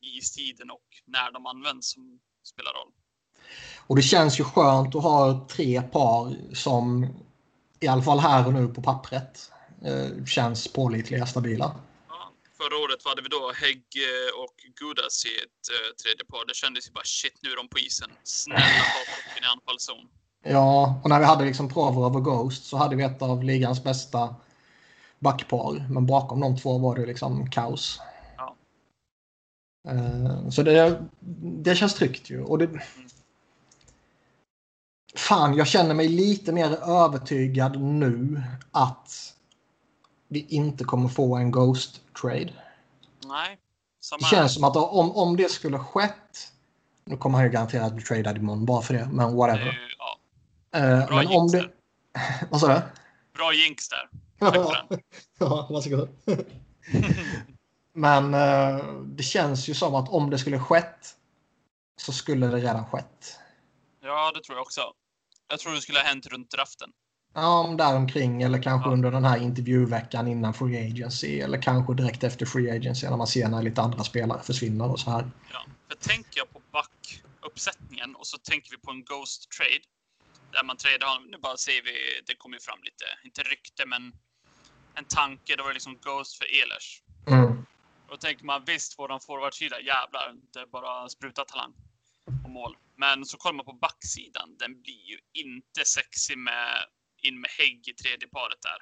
istiden 0.00 0.70
och 0.70 0.88
när 1.04 1.32
de 1.32 1.46
används 1.46 1.92
som 1.92 2.20
spelar 2.42 2.72
roll. 2.72 2.92
Och 3.86 3.96
det 3.96 4.02
känns 4.02 4.40
ju 4.40 4.44
skönt 4.44 4.94
att 4.94 5.02
ha 5.02 5.46
tre 5.50 5.82
par 5.82 6.36
som 6.54 7.06
i 7.80 7.88
alla 7.88 8.02
fall 8.02 8.18
här 8.18 8.46
och 8.46 8.52
nu 8.52 8.68
på 8.68 8.82
pappret 8.82 9.50
eh, 9.52 9.57
känns 10.26 10.72
pålitliga, 10.72 11.26
stabila. 11.26 11.76
Ja, 12.08 12.32
förra 12.56 12.76
året 12.84 13.04
hade 13.04 13.22
vi 13.22 13.28
då 13.28 13.52
Hägg 13.54 13.84
och 14.42 14.56
Gudas 14.80 15.24
i 15.26 15.28
ett 15.28 15.64
eh, 15.74 15.94
tredje 16.02 16.24
par. 16.24 16.46
Det 16.46 16.54
kändes 16.54 16.88
ju 16.88 16.92
bara 16.92 17.04
shit, 17.04 17.38
nu 17.42 17.50
är 17.50 17.56
de 17.56 17.68
på 17.68 17.78
isen. 17.78 18.10
Snälla 18.24 18.60
ha 18.60 19.02
pucken 19.14 19.44
i 19.44 19.46
anfallszon. 19.54 20.08
Ja, 20.42 21.00
och 21.02 21.10
när 21.10 21.18
vi 21.18 21.24
hade 21.24 21.44
liksom 21.44 21.68
Provorov 21.68 22.16
och 22.16 22.24
Ghost 22.24 22.64
så 22.64 22.76
hade 22.76 22.96
vi 22.96 23.02
ett 23.02 23.22
av 23.22 23.44
ligans 23.44 23.84
bästa 23.84 24.34
backpar. 25.18 25.86
Men 25.90 26.06
bakom 26.06 26.40
de 26.40 26.56
två 26.56 26.78
var 26.78 26.96
det 26.96 27.06
liksom 27.06 27.50
kaos. 27.50 28.00
Ja. 28.36 28.56
Så 30.50 30.62
det, 30.62 31.02
det 31.64 31.74
känns 31.74 31.94
tryggt 31.94 32.30
ju. 32.30 32.42
Och 32.42 32.58
det, 32.58 32.64
mm. 32.64 32.80
Fan, 35.14 35.54
jag 35.54 35.66
känner 35.66 35.94
mig 35.94 36.08
lite 36.08 36.52
mer 36.52 36.70
övertygad 36.82 37.80
nu 37.80 38.42
att 38.70 39.34
vi 40.28 40.46
inte 40.48 40.84
kommer 40.84 41.08
få 41.08 41.36
en 41.36 41.50
Ghost-trade. 41.50 42.52
Nej. 43.24 43.58
Det 44.18 44.24
känns 44.24 44.54
som 44.54 44.64
att 44.64 44.76
om, 44.76 45.16
om 45.16 45.36
det 45.36 45.50
skulle 45.50 45.78
skett 45.78 46.52
nu 47.08 47.16
kommer 47.16 47.38
han 47.38 47.46
ju 47.46 47.52
garanterat 47.52 47.92
bli 47.92 48.04
tradad 48.04 48.36
imorgon 48.36 48.64
bara 48.64 48.82
för 48.82 48.94
det, 48.94 49.08
men 49.12 49.36
whatever. 49.36 49.64
Det, 49.64 49.78
ja. 49.98 50.18
Uh, 50.78 51.14
men 51.14 51.26
om 51.26 51.48
det... 51.48 51.70
Vad 52.50 52.60
sa 52.60 52.68
du? 52.68 52.82
Bra 53.34 53.52
jinx 53.52 53.88
där. 53.88 54.08
Tack 54.38 54.54
den. 54.54 55.00
ja, 55.38 55.66
varsågod. 55.70 56.08
men 57.92 58.34
uh, 58.34 59.02
det 59.04 59.22
känns 59.22 59.68
ju 59.68 59.74
som 59.74 59.94
att 59.94 60.08
om 60.08 60.30
det 60.30 60.38
skulle 60.38 60.58
skett 60.60 61.16
så 62.00 62.12
skulle 62.12 62.46
det 62.46 62.56
redan 62.56 62.86
skett. 62.86 63.38
Ja, 64.02 64.32
det 64.34 64.42
tror 64.42 64.56
jag 64.58 64.62
också. 64.62 64.80
Jag 65.48 65.58
tror 65.58 65.72
det 65.72 65.80
skulle 65.80 65.98
ha 65.98 66.06
hänt 66.06 66.26
runt 66.26 66.50
draften. 66.50 66.92
Ja, 67.40 67.74
däromkring 67.78 68.42
eller 68.42 68.62
kanske 68.62 68.88
ja. 68.88 68.92
under 68.92 69.10
den 69.10 69.24
här 69.24 69.38
intervjuveckan 69.42 70.28
innan 70.28 70.54
Free 70.54 70.90
Agency 70.90 71.40
eller 71.40 71.62
kanske 71.62 71.94
direkt 71.94 72.24
efter 72.24 72.46
Free 72.46 72.70
Agency 72.70 73.08
när 73.08 73.16
man 73.16 73.26
ser 73.26 73.48
när 73.48 73.62
lite 73.62 73.82
andra 73.82 74.04
spelare 74.04 74.42
försvinner 74.42 74.90
och 74.90 75.00
så 75.00 75.10
här. 75.10 75.30
Ja, 75.52 75.64
för 75.88 75.96
tänker 75.96 76.38
jag 76.40 76.52
på 76.52 76.60
backuppsättningen 76.72 78.14
och 78.14 78.26
så 78.26 78.38
tänker 78.38 78.70
vi 78.70 78.78
på 78.78 78.90
en 78.90 79.04
Ghost 79.04 79.50
Trade 79.50 79.84
där 80.52 80.64
man 80.64 80.76
tradar, 80.76 81.30
nu 81.30 81.38
bara 81.38 81.56
säger 81.56 81.82
vi, 81.82 81.94
det 82.26 82.34
kommer 82.34 82.56
ju 82.56 82.60
fram 82.60 82.82
lite, 82.82 83.04
inte 83.24 83.42
rykte 83.42 83.86
men 83.86 84.12
en 84.94 85.04
tanke, 85.04 85.56
då 85.56 85.62
var 85.62 85.70
det 85.70 85.74
liksom 85.74 85.98
Ghost 86.02 86.38
för 86.38 86.46
Ehlers. 86.58 87.02
Mm. 87.26 87.58
Och 88.06 88.10
då 88.10 88.16
tänker 88.16 88.44
man 88.44 88.64
visst, 88.66 88.96
de 88.96 89.20
forwardsida, 89.20 89.80
jävlar, 89.80 90.34
det 90.52 90.60
är 90.60 90.66
bara 90.66 91.08
spruta 91.08 91.44
talang 91.44 91.72
och 92.44 92.50
mål. 92.50 92.76
Men 92.96 93.24
så 93.24 93.36
kollar 93.36 93.56
man 93.56 93.64
på 93.64 93.72
backsidan, 93.72 94.56
den 94.58 94.82
blir 94.82 95.02
ju 95.12 95.18
inte 95.32 95.84
sexig 95.84 96.38
med 96.38 96.84
in 97.28 97.40
med 97.40 97.50
Hägg 97.58 97.88
i 97.88 97.94
tredje 97.94 98.28
paret 98.28 98.62
där. 98.62 98.80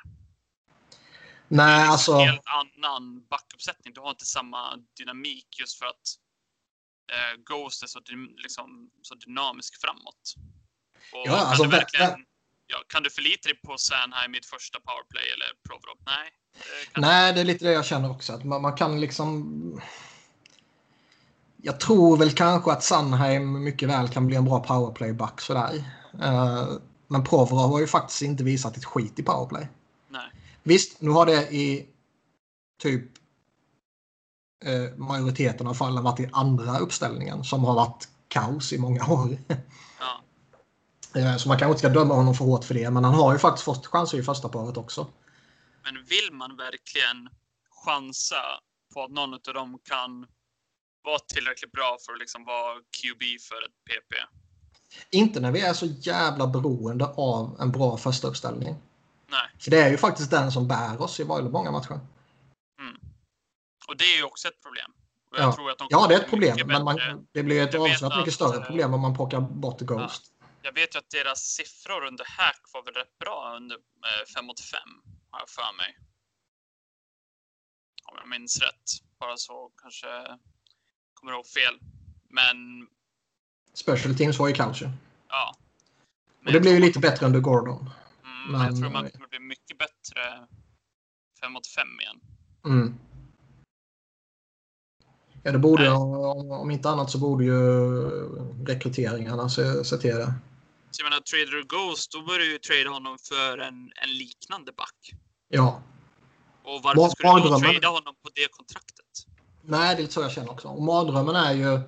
Nej, 1.48 1.78
liksom 1.78 1.92
alltså. 1.92 2.12
En 2.12 2.28
helt 2.28 2.42
annan 2.60 3.26
backuppsättning. 3.30 3.94
Du 3.94 4.00
har 4.00 4.10
inte 4.10 4.26
samma 4.26 4.76
dynamik 4.98 5.46
just 5.60 5.78
för 5.78 5.86
att 5.86 6.06
eh, 7.12 7.40
Ghost 7.44 7.82
är 7.82 7.86
så, 7.86 8.00
liksom, 8.36 8.90
så 9.02 9.14
dynamisk 9.14 9.80
framåt. 9.80 10.34
Och 11.12 11.26
ja, 11.26 11.36
alltså, 11.36 11.62
du 11.62 11.70
verkligen, 11.70 12.24
ja, 12.66 12.78
kan 12.88 13.02
du 13.02 13.10
förlita 13.10 13.48
dig 13.48 13.58
på 13.60 13.78
Sanheim 13.78 14.34
i 14.34 14.38
ett 14.38 14.46
första 14.46 14.80
powerplay 14.80 15.24
eller 15.34 15.46
Provorov? 15.68 15.98
Nej. 16.06 16.32
Det 16.94 17.00
Nej, 17.00 17.32
det 17.32 17.40
är 17.40 17.44
lite 17.44 17.64
det 17.64 17.72
jag 17.72 17.86
känner 17.86 18.10
också. 18.10 18.32
Att 18.32 18.44
man, 18.44 18.62
man 18.62 18.76
kan 18.76 19.00
liksom... 19.00 19.80
Jag 21.56 21.80
tror 21.80 22.16
väl 22.16 22.32
kanske 22.32 22.72
att 22.72 22.84
Sanheim 22.84 23.64
mycket 23.64 23.88
väl 23.88 24.08
kan 24.08 24.26
bli 24.26 24.36
en 24.36 24.44
bra 24.44 24.64
powerplay-back 24.64 25.40
sådär. 25.40 25.74
Uh, 26.22 26.78
men 27.08 27.24
Provorov 27.24 27.70
har 27.70 27.80
ju 27.80 27.86
faktiskt 27.86 28.22
inte 28.22 28.44
visat 28.44 28.76
ett 28.76 28.84
skit 28.84 29.18
i 29.18 29.22
powerplay. 29.22 29.68
Nej. 30.08 30.30
Visst, 30.62 31.00
nu 31.00 31.10
har 31.10 31.26
det 31.26 31.54
i 31.54 31.86
typ 32.78 33.04
eh, 34.64 34.96
majoriteten 34.96 35.66
av 35.66 35.74
fallen 35.74 36.04
varit 36.04 36.20
i 36.20 36.28
andra 36.32 36.78
uppställningen 36.78 37.44
som 37.44 37.64
har 37.64 37.74
varit 37.74 38.08
kaos 38.28 38.72
i 38.72 38.78
många 38.78 39.06
år. 39.06 39.38
Ja. 39.98 40.22
eh, 41.20 41.36
så 41.36 41.48
man 41.48 41.58
kanske 41.58 41.70
inte 41.70 41.78
ska 41.78 41.88
döma 41.88 42.14
honom 42.14 42.34
för 42.34 42.44
hårt 42.44 42.64
för 42.64 42.74
det, 42.74 42.90
men 42.90 43.04
han 43.04 43.14
har 43.14 43.32
ju 43.32 43.38
faktiskt 43.38 43.64
fått 43.64 43.86
chanser 43.86 44.18
i 44.18 44.22
första 44.22 44.48
paret 44.48 44.76
också. 44.76 45.06
Men 45.82 45.94
vill 45.94 46.32
man 46.32 46.56
verkligen 46.56 47.28
chansa 47.84 48.42
på 48.94 49.04
att 49.04 49.10
någon 49.10 49.34
av 49.34 49.54
dem 49.54 49.78
kan 49.84 50.26
vara 51.04 51.18
tillräckligt 51.18 51.72
bra 51.72 51.96
för 52.06 52.12
att 52.12 52.18
liksom 52.18 52.44
vara 52.44 52.74
QB 52.74 53.22
för 53.48 53.64
ett 53.66 53.76
PP? 53.84 54.12
Inte 55.10 55.40
när 55.40 55.52
vi 55.52 55.60
är 55.60 55.72
så 55.72 55.86
jävla 55.86 56.46
beroende 56.46 57.06
av 57.16 57.56
en 57.60 57.72
bra 57.72 57.96
första 57.96 58.28
uppställning. 58.28 58.76
Nej. 59.30 59.50
För 59.58 59.70
det 59.70 59.82
är 59.82 59.90
ju 59.90 59.96
faktiskt 59.96 60.30
den 60.30 60.52
som 60.52 60.68
bär 60.68 61.02
oss 61.02 61.20
i 61.20 61.24
väldigt 61.24 61.52
många 61.52 61.70
matcher. 61.70 62.00
Mm. 62.80 62.96
Och 63.88 63.96
det 63.96 64.04
är 64.04 64.16
ju 64.16 64.24
också 64.24 64.48
ett 64.48 64.62
problem. 64.62 64.92
ja. 65.36 65.74
De 65.78 65.86
ja, 65.90 66.06
det 66.06 66.14
är 66.14 66.20
ett 66.20 66.30
problem. 66.30 66.56
Men 66.66 66.84
man, 66.84 67.26
det 67.32 67.42
blir 67.42 67.62
ett 67.62 67.74
avsevärt 67.74 68.18
mycket 68.18 68.34
större 68.34 68.56
eh, 68.56 68.62
problem 68.62 68.94
om 68.94 69.00
man 69.00 69.14
plockar 69.16 69.40
bort 69.40 69.80
Ghost. 69.80 70.22
Ja. 70.40 70.46
Jag 70.62 70.72
vet 70.72 70.94
ju 70.94 70.98
att 70.98 71.10
deras 71.10 71.40
siffror 71.40 72.04
under 72.06 72.24
hack 72.24 72.62
var 72.72 72.82
väl 72.82 72.94
rätt 72.94 73.18
bra 73.18 73.56
under 73.56 73.76
5 74.34 74.44
eh, 74.44 74.46
mot 74.46 74.60
5, 74.60 74.80
har 75.30 75.40
jag 75.40 75.48
för 75.48 75.76
mig. 75.76 75.98
Om 78.04 78.14
jag 78.20 78.28
minns 78.28 78.60
rätt. 78.60 78.86
Bara 79.20 79.36
så 79.36 79.72
kanske 79.82 80.06
kommer 81.14 81.32
ihåg 81.32 81.46
fel. 81.46 81.78
Men 82.28 82.56
Special 83.76 84.14
Teams 84.14 84.38
var 84.38 84.48
ju 84.48 84.54
ju. 84.54 84.90
Ja. 85.28 85.56
Men 86.40 86.46
och 86.46 86.52
det 86.52 86.60
blev 86.60 86.74
ju 86.74 86.80
lite 86.80 86.98
bättre 86.98 87.26
under 87.26 87.40
Gordon. 87.40 87.90
Mm, 88.24 88.52
men 88.52 88.60
jag 88.66 88.76
tror 88.76 88.90
man 88.90 89.10
kommer 89.10 89.28
bli 89.28 89.38
mycket 89.38 89.78
bättre 89.78 90.46
5 91.40 91.52
mot 91.52 91.66
5 91.66 91.86
igen. 92.00 92.20
Mm. 92.64 92.98
Ja, 95.42 95.52
det 95.52 95.58
borde, 95.58 95.90
om, 95.90 96.50
om 96.50 96.70
inte 96.70 96.88
annat 96.88 97.10
så 97.10 97.18
borde 97.18 97.44
ju 97.44 97.60
rekryteringarna 98.66 99.48
se, 99.48 99.84
se 99.84 99.96
till 99.96 100.14
det. 100.14 100.34
Så 100.90 101.02
jag 101.02 101.10
menar, 101.10 101.20
trader 101.20 101.62
Ghost, 101.62 102.12
då 102.12 102.22
börjar 102.22 102.46
ju 102.46 102.58
trade 102.58 102.88
honom 102.88 103.18
för 103.28 103.58
en, 103.58 103.92
en 104.02 104.12
liknande 104.18 104.72
back. 104.72 105.12
Ja. 105.48 105.82
Och 106.64 106.82
varför 106.82 107.08
skulle 107.08 107.42
du 107.42 107.48
då 107.48 107.58
trada 107.58 107.88
honom 107.88 108.14
på 108.22 108.30
det 108.34 108.48
kontraktet? 108.50 109.06
Nej, 109.62 109.96
det 109.96 110.02
är 110.02 110.06
så 110.06 110.20
jag 110.20 110.32
känner 110.32 110.50
också. 110.50 110.68
Och 110.68 110.82
mardrömmen 110.82 111.36
är 111.36 111.52
ju 111.52 111.80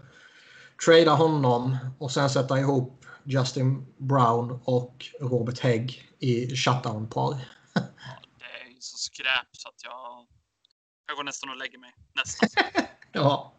trada 0.85 1.11
honom 1.15 1.77
och 1.99 2.11
sen 2.13 2.31
sätta 2.31 2.59
ihop 2.59 3.05
Justin 3.25 3.87
Brown 3.97 4.61
och 4.65 5.07
Robert 5.21 5.59
Hägg 5.59 6.13
i 6.19 6.57
shutdown-par. 6.57 7.35
Det 8.39 8.45
är 8.45 8.77
så 8.81 8.99
skräp 8.99 9.49
så 9.53 9.69
att 9.69 9.85
jag... 9.85 10.27
Jag 11.07 11.17
går 11.17 11.25
nästan 11.25 11.51
och 11.51 11.57
lägger 11.57 11.79
mig. 11.79 11.95
Nästan. 12.15 12.49
ja. 13.13 13.55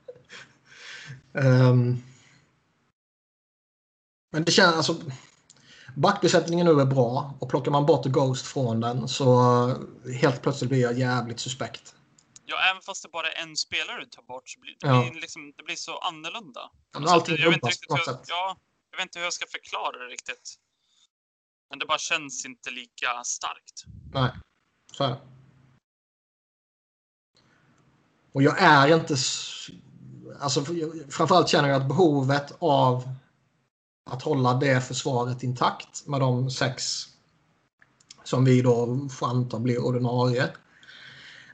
Um... 1.33 2.03
Men 4.31 4.43
det 4.43 4.51
känns 4.51 4.75
alltså... 4.75 4.95
Backbesättningen 5.95 6.65
nu 6.65 6.81
är 6.81 6.85
bra 6.85 7.33
och 7.39 7.49
plockar 7.49 7.71
man 7.71 7.85
bort 7.85 8.05
Ghost 8.05 8.47
från 8.47 8.79
den 8.79 9.07
så 9.07 9.27
helt 10.21 10.41
plötsligt 10.41 10.69
blir 10.69 10.81
jag 10.81 10.99
jävligt 10.99 11.39
suspekt. 11.39 11.95
Ja, 12.49 12.57
även 12.71 12.81
fast 12.81 13.03
det 13.03 13.09
bara 13.09 13.31
är 13.31 13.43
en 13.43 13.57
spelare 13.57 13.99
du 13.99 14.05
tar 14.05 14.23
bort 14.23 14.49
så 14.49 14.59
blir 14.59 14.75
det, 14.79 14.87
ja. 14.87 15.09
blir, 15.11 15.21
liksom, 15.21 15.53
det 15.57 15.63
blir 15.63 15.75
så 15.75 15.97
annorlunda. 15.97 16.71
Ja, 16.93 17.11
allting 17.13 17.37
jag, 17.39 17.49
vet 17.49 17.55
inte 17.55 17.77
hur, 17.89 18.17
ja, 18.27 18.57
jag 18.91 18.97
vet 18.97 19.05
inte 19.05 19.19
hur 19.19 19.23
jag 19.23 19.33
ska 19.33 19.45
förklara 19.51 19.97
det 19.97 20.05
riktigt. 20.05 20.55
Men 21.69 21.79
det 21.79 21.85
bara 21.85 21.97
känns 21.97 22.45
inte 22.45 22.71
lika 22.71 23.23
starkt. 23.23 23.83
Nej, 24.13 24.31
så 24.93 25.03
är 25.03 25.09
det. 25.09 25.19
Och 28.31 28.43
jag 28.43 28.61
är 28.61 28.95
inte... 28.95 29.15
Alltså, 30.39 30.65
framförallt 31.09 31.49
känner 31.49 31.69
jag 31.69 31.81
att 31.81 31.87
behovet 31.87 32.57
av 32.59 33.15
att 34.09 34.23
hålla 34.23 34.53
det 34.53 34.81
försvaret 34.81 35.43
intakt 35.43 36.07
med 36.07 36.19
de 36.19 36.51
sex 36.51 37.05
som 38.23 38.45
vi 38.45 38.61
då 38.61 39.07
får 39.09 39.27
anta 39.27 39.59
blir 39.59 39.85
ordinarie 39.85 40.53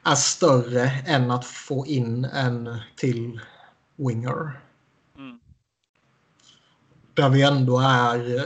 är 0.06 0.16
större 0.16 0.89
än 1.06 1.32
att 1.32 1.45
få 1.45 1.86
in 1.86 2.26
en 2.26 2.78
till 2.95 3.39
winger. 3.95 4.62
Mm. 5.18 5.39
Där 7.14 7.30
vi 7.30 7.41
ändå 7.41 7.80
är 7.80 8.36
eh, 8.36 8.43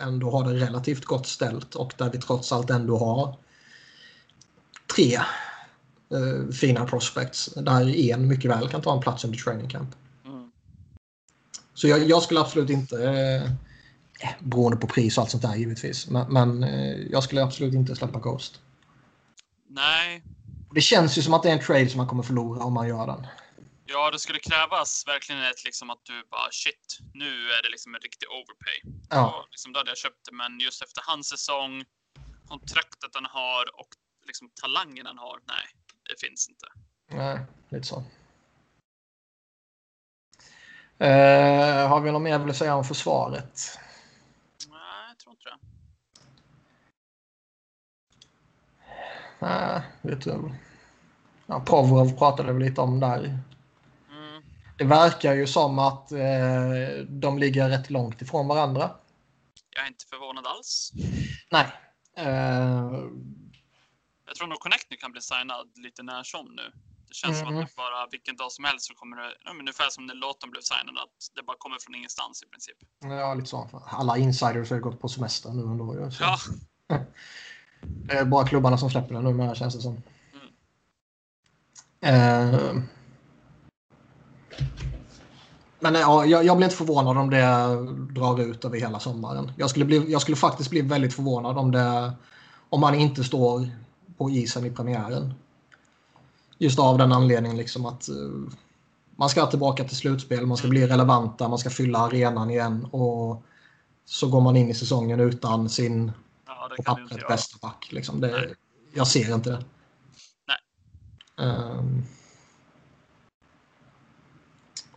ändå 0.00 0.30
har 0.30 0.52
det 0.52 0.60
relativt 0.60 1.04
gott 1.04 1.26
ställt 1.26 1.74
och 1.74 1.92
där 1.96 2.10
vi 2.10 2.18
trots 2.18 2.52
allt 2.52 2.70
ändå 2.70 2.98
har 2.98 3.36
tre 4.94 5.14
eh, 5.14 6.50
fina 6.52 6.86
prospects 6.86 7.54
där 7.56 8.10
en 8.10 8.28
mycket 8.28 8.50
väl 8.50 8.68
kan 8.68 8.82
ta 8.82 8.94
en 8.94 9.00
plats 9.00 9.24
under 9.24 9.38
training 9.38 9.68
camp. 9.68 9.94
Mm. 10.24 10.50
Så 11.74 11.88
jag, 11.88 12.08
jag, 12.08 12.22
skulle 12.22 12.40
absolut 12.40 12.70
inte, 12.70 13.04
eh, 13.04 13.50
beroende 14.40 14.76
på 14.76 14.86
pris 14.86 15.18
och 15.18 15.22
allt 15.22 15.30
sånt 15.30 15.42
där 15.42 15.54
givetvis, 15.54 16.10
men, 16.10 16.32
men 16.32 16.64
eh, 16.64 16.96
jag 17.10 17.22
skulle 17.22 17.42
absolut 17.42 17.74
inte 17.74 17.96
släppa 17.96 18.18
Ghost. 18.18 18.60
Nej. 19.68 20.22
Det 20.74 20.80
känns 20.80 21.18
ju 21.18 21.22
som 21.22 21.34
att 21.34 21.42
det 21.42 21.48
är 21.48 21.52
en 21.52 21.60
trade 21.60 21.88
som 21.88 21.98
man 21.98 22.06
kommer 22.06 22.22
förlora 22.22 22.64
om 22.64 22.72
man 22.72 22.88
gör 22.88 23.06
den. 23.06 23.26
Ja, 23.86 24.10
det 24.10 24.18
skulle 24.18 24.38
krävas 24.38 25.04
verkligen 25.06 25.42
ett 25.42 25.64
liksom 25.64 25.90
att 25.90 26.04
du 26.04 26.24
bara 26.30 26.50
shit, 26.50 26.98
nu 27.14 27.50
är 27.50 27.62
det 27.62 27.68
liksom 27.70 27.94
en 27.94 28.00
riktig 28.00 28.28
overpay. 28.28 28.78
Ja. 29.10 29.26
Och 29.30 29.46
liksom 29.50 29.72
då 29.72 29.80
hade 29.80 29.90
jag 29.90 29.98
köpt 29.98 30.24
det, 30.24 30.34
men 30.34 30.60
just 30.60 30.82
efter 30.82 31.02
hans 31.06 31.28
säsong, 31.28 31.84
kontraktet 32.48 33.10
han 33.14 33.26
har 33.26 33.80
och 33.80 33.88
liksom 34.26 34.50
talangen 34.60 35.06
han 35.06 35.18
har, 35.18 35.40
nej, 35.46 35.66
det 36.08 36.26
finns 36.26 36.48
inte. 36.48 36.66
Nej, 37.10 37.38
lite 37.68 37.86
så. 37.86 38.04
Uh, 41.02 41.86
har 41.88 42.00
vi 42.00 42.12
något 42.12 42.22
mer 42.22 42.48
att 42.48 42.56
säga 42.56 42.74
om 42.74 42.84
försvaret? 42.84 43.78
Nej, 44.68 45.08
jag 45.08 45.18
tror 45.18 45.32
inte 45.32 45.44
det. 45.44 45.58
Nej, 49.38 49.82
vet 50.02 50.20
du. 50.24 50.52
Ja, 51.46 51.60
Provorov 51.60 52.18
pratade 52.18 52.52
vi 52.52 52.64
lite 52.64 52.80
om 52.80 53.00
där. 53.00 53.18
Mm. 53.24 54.42
Det 54.78 54.84
verkar 54.84 55.34
ju 55.34 55.46
som 55.46 55.78
att 55.78 56.12
eh, 56.12 56.18
de 57.08 57.38
ligger 57.38 57.68
rätt 57.68 57.90
långt 57.90 58.22
ifrån 58.22 58.48
varandra. 58.48 58.90
Jag 59.70 59.84
är 59.84 59.88
inte 59.88 60.04
förvånad 60.06 60.46
alls. 60.46 60.92
Nej. 61.50 61.66
Eh, 62.16 62.92
Jag 64.26 64.34
tror 64.36 64.46
nog 64.46 64.60
Connect 64.60 64.86
nu 64.90 64.96
kan 64.96 65.12
bli 65.12 65.20
signad 65.20 65.66
lite 65.74 66.02
när 66.02 66.22
som 66.22 66.46
nu. 66.46 66.72
Det 67.08 67.14
känns 67.14 67.38
som 67.38 67.48
Mhm. 67.48 67.58
att 67.58 67.68
det 67.68 67.76
bara 67.76 68.06
vilken 68.10 68.36
dag 68.36 68.52
som 68.52 68.64
helst 68.64 68.86
så 68.86 68.94
kommer 68.94 69.16
det, 69.16 69.34
ja, 69.44 69.52
men 69.52 69.60
ungefär 69.60 69.90
som 69.90 70.06
när 70.06 70.14
låten 70.14 70.50
blev 70.50 70.60
signad, 70.60 70.98
att 70.98 71.34
det 71.36 71.42
bara 71.42 71.56
kommer 71.58 71.76
från 71.80 71.94
ingenstans 71.94 72.42
i 72.42 72.46
princip. 72.46 72.76
ja, 73.00 73.34
lite 73.34 73.48
så. 73.48 73.82
Alla 73.86 74.16
insiders 74.18 74.70
har 74.70 74.76
ju 74.76 74.82
gått 74.82 75.00
på 75.00 75.08
semester 75.08 75.50
nu 75.50 75.62
ändå. 75.62 75.94
ju, 75.94 76.10
Så. 76.10 76.22
Ja, 76.24 76.36
Det 77.80 78.12
är 78.12 78.24
bara 78.24 78.46
klubbarna 78.46 78.78
som 78.78 78.90
släpper 78.90 79.14
den 79.14 79.24
numera 79.24 79.54
känns 79.54 79.74
det 79.74 79.80
som. 79.80 80.02
Mm. 82.00 82.54
Eh, 82.54 82.82
men 85.80 85.94
ja, 85.94 86.24
jag, 86.24 86.44
jag 86.44 86.56
blir 86.56 86.66
inte 86.66 86.76
förvånad 86.76 87.18
om 87.18 87.30
det 87.30 87.40
drar 88.14 88.40
ut 88.40 88.64
över 88.64 88.78
hela 88.78 89.00
sommaren. 89.00 89.52
Jag 89.56 89.70
skulle, 89.70 89.84
bli, 89.84 90.12
jag 90.12 90.22
skulle 90.22 90.36
faktiskt 90.36 90.70
bli 90.70 90.80
väldigt 90.80 91.14
förvånad 91.14 91.58
om, 91.58 91.70
det, 91.70 92.12
om 92.68 92.80
man 92.80 92.94
inte 92.94 93.24
står 93.24 93.68
på 94.16 94.30
isen 94.30 94.66
i 94.66 94.70
premiären. 94.70 95.34
Just 96.58 96.78
av 96.78 96.98
den 96.98 97.12
anledningen 97.12 97.56
liksom 97.56 97.86
att 97.86 98.08
uh, 98.08 98.48
man 99.16 99.28
ska 99.28 99.46
tillbaka 99.46 99.84
till 99.84 99.96
slutspel, 99.96 100.46
man 100.46 100.56
ska 100.56 100.68
bli 100.68 100.86
relevanta, 100.86 101.48
man 101.48 101.58
ska 101.58 101.70
fylla 101.70 101.98
arenan 101.98 102.50
igen 102.50 102.84
och 102.90 103.42
så 104.04 104.28
går 104.28 104.40
man 104.40 104.56
in 104.56 104.68
i 104.68 104.74
säsongen 104.74 105.20
utan 105.20 105.68
sin 105.68 106.12
ja 106.70 106.74
det 106.76 106.82
kan 106.82 107.02
inte 107.02 107.24
bästa 107.28 107.58
back. 107.62 107.88
Liksom. 107.92 108.20
Det, 108.20 108.54
jag 108.92 109.06
ser 109.06 109.34
inte 109.34 109.50
det. 109.50 109.64
Nej. 110.46 110.58
Ehm. 111.48 112.04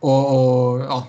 och, 0.00 0.72
och 0.72 0.80
ja, 0.80 1.06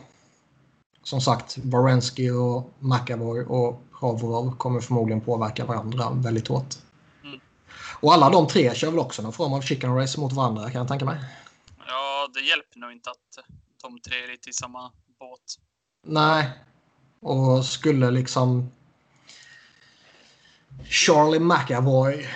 som 1.04 1.22
sagt, 1.22 1.58
Varensky 1.58 2.32
och 2.32 2.74
McAvoy 2.80 3.44
och 3.44 3.84
Provorov 4.00 4.58
kommer 4.58 4.82
förmodligen 4.82 5.22
påverka 5.22 5.66
varandra 5.66 6.10
väldigt 6.12 6.48
hårt. 6.48 6.76
Mm. 7.24 7.40
Och 8.00 8.14
alla 8.14 8.30
de 8.30 8.48
tre 8.48 8.76
kör 8.76 8.90
väl 8.90 9.00
också 9.00 9.22
någon 9.22 9.34
form 9.34 9.54
av 9.54 9.62
chicken 9.62 9.96
race 9.96 10.20
mot 10.20 10.34
varandra 10.34 10.70
kan 10.70 10.80
jag 10.80 10.88
tänka 10.88 11.06
mig. 11.06 11.20
Ja, 11.88 12.30
det 12.34 12.40
hjälper 12.40 12.80
nog 12.80 12.92
inte 12.92 13.10
att 13.10 13.46
de 13.82 14.00
tre 14.00 14.24
är 14.24 14.28
lite 14.28 14.50
i 14.50 14.54
samma 14.54 14.92
båt. 15.20 15.40
Nej. 16.08 16.50
Och 17.22 17.66
skulle 17.66 18.12
liksom 18.12 18.72
Charlie 20.90 21.40
McAvoy, 21.40 22.28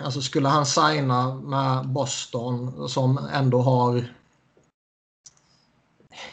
alltså 0.00 0.22
skulle 0.22 0.48
han 0.48 0.66
signa 0.66 1.34
med 1.34 1.88
Boston 1.88 2.88
som 2.88 3.18
ändå 3.18 3.62
har 3.62 4.14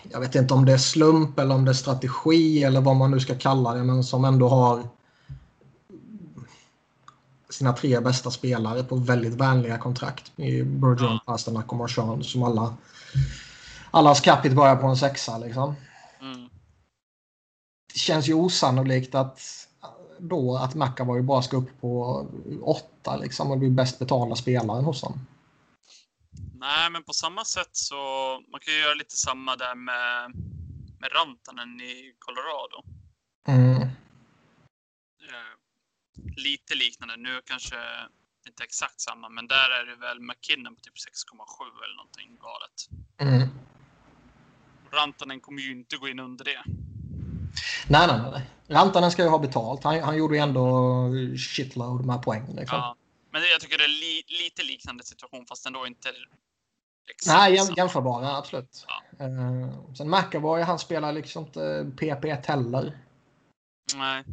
jag 0.04 0.20
vet 0.20 0.36
inte 0.36 0.54
om 0.54 0.66
det 0.66 0.74
är 0.74 0.78
slump 0.78 1.40
eller 1.40 1.56
om 1.56 1.66
det 1.66 1.72
är 1.72 1.74
strategi 1.74 2.64
eller 2.64 2.82
vad 2.82 2.96
man 2.96 3.12
nu 3.12 3.20
ska 3.20 3.36
kalla 3.36 3.74
det, 3.74 3.84
men 3.84 4.04
som 4.04 4.26
ändå 4.26 4.50
har 4.50 4.88
sina 7.50 7.74
tre 7.74 8.00
bästa 8.00 8.32
spelare 8.32 8.84
på 8.84 8.96
väldigt 8.96 9.34
vänliga 9.34 9.78
kontrakt 9.78 10.32
i 10.40 10.64
Bergeron, 10.64 11.12
Ja. 11.12 11.20
Pasternak 11.26 11.72
och 11.72 11.78
Marchand 11.78 12.26
som 12.26 12.44
alla 12.44 12.76
allas 13.92 14.22
capita 14.22 14.56
börjar 14.56 14.76
på 14.76 14.88
en 14.88 14.98
sexa 14.98 15.38
liksom 15.38 15.76
Mm. 16.22 16.50
det 17.94 18.00
känns 18.00 18.30
ju 18.30 18.34
osannolikt 18.34 19.16
att 19.16 19.65
då 20.30 20.58
att 20.58 20.76
McAvoy 20.76 21.22
bara 21.22 21.42
ska 21.42 21.58
upp 21.58 21.82
på 21.82 22.28
åtta 22.62 23.18
liksom 23.18 23.52
och 23.52 23.58
bli 23.58 23.70
bäst 23.70 24.00
betalda 24.00 24.36
spelaren 24.36 24.86
hos 24.86 25.02
dem. 25.02 25.20
Nej, 26.54 26.90
men 26.92 27.04
på 27.04 27.14
samma 27.14 27.46
sätt 27.46 27.70
så 27.72 27.96
man 28.52 28.60
kan 28.60 28.74
ju 28.74 28.80
göra 28.80 28.94
lite 28.94 29.16
samma 29.16 29.56
där 29.56 29.76
med, 29.76 30.36
med 31.00 31.10
Rantanen 31.16 31.82
i 31.82 32.16
Colorado. 32.20 32.84
Mm. 33.48 33.82
Eh, 33.82 35.56
lite 36.38 36.76
liknande. 36.76 37.18
Nu 37.18 37.42
kanske 37.46 37.76
inte 38.48 38.64
exakt 38.64 39.02
samma, 39.02 39.30
men 39.30 39.48
där 39.48 39.70
är 39.80 39.86
det 39.86 39.96
väl 39.96 40.20
McKinnon 40.20 40.76
på 40.76 40.82
typ 40.82 40.94
6,7 40.94 41.84
eller 41.86 41.96
någonting 41.96 42.38
galet. 42.48 42.78
Mm. 43.18 43.50
Rantanen 44.92 45.40
kommer 45.40 45.62
ju 45.62 45.72
inte 45.72 45.98
gå 45.98 46.08
in 46.08 46.20
under 46.20 46.46
det. 46.46 46.64
Nej, 47.88 48.08
nej, 48.08 48.32
nej. 48.32 48.50
Rantanen 48.68 49.12
ska 49.12 49.24
ju 49.24 49.30
ha 49.30 49.40
betalt. 49.40 49.84
Han, 49.84 50.00
han 50.00 50.18
gjorde 50.18 50.36
ju 50.36 50.42
ändå 50.42 51.10
shitload 51.38 52.06
med 52.06 52.22
poäng. 52.22 52.56
Liksom. 52.56 52.78
Ja, 52.78 52.96
men 53.32 53.42
jag 53.52 53.62
tycker 53.62 53.78
det 53.78 53.84
är 53.84 53.88
li, 53.88 54.24
lite 54.44 54.64
liknande 54.64 55.04
situation, 55.04 55.46
fast 55.46 55.66
ändå 55.66 55.88
inte 55.88 56.10
exakt 57.10 57.38
Nej, 57.38 57.56
jäm, 57.56 57.68
jämförbara, 57.78 58.38
absolut. 58.38 58.86
Ja. 58.88 59.26
Uh, 59.26 59.94
sen 59.94 60.10
McAvoy, 60.10 60.62
han 60.62 60.80
spelar 60.80 61.12
liksom 61.14 61.46
inte 61.46 61.84
PP1 61.84 62.48
heller. 62.48 62.98
Nej, 63.96 64.24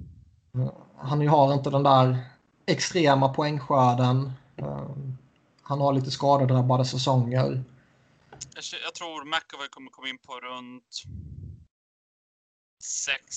Han 0.98 1.28
har 1.28 1.54
inte 1.54 1.70
den 1.70 1.82
där 1.82 2.18
extrema 2.66 3.28
poängskörden. 3.28 4.32
Uh, 4.62 4.90
han 5.62 5.80
har 5.80 5.92
lite 5.92 6.10
skadedrabbade 6.10 6.84
säsonger. 6.84 7.64
jag, 8.54 8.64
jag 8.84 8.94
tror 8.94 9.24
McAvoy 9.24 9.68
kommer 9.68 9.90
komma 9.90 10.08
in 10.08 10.18
på 10.18 10.40
runt 10.40 11.02
sex, 12.85 13.35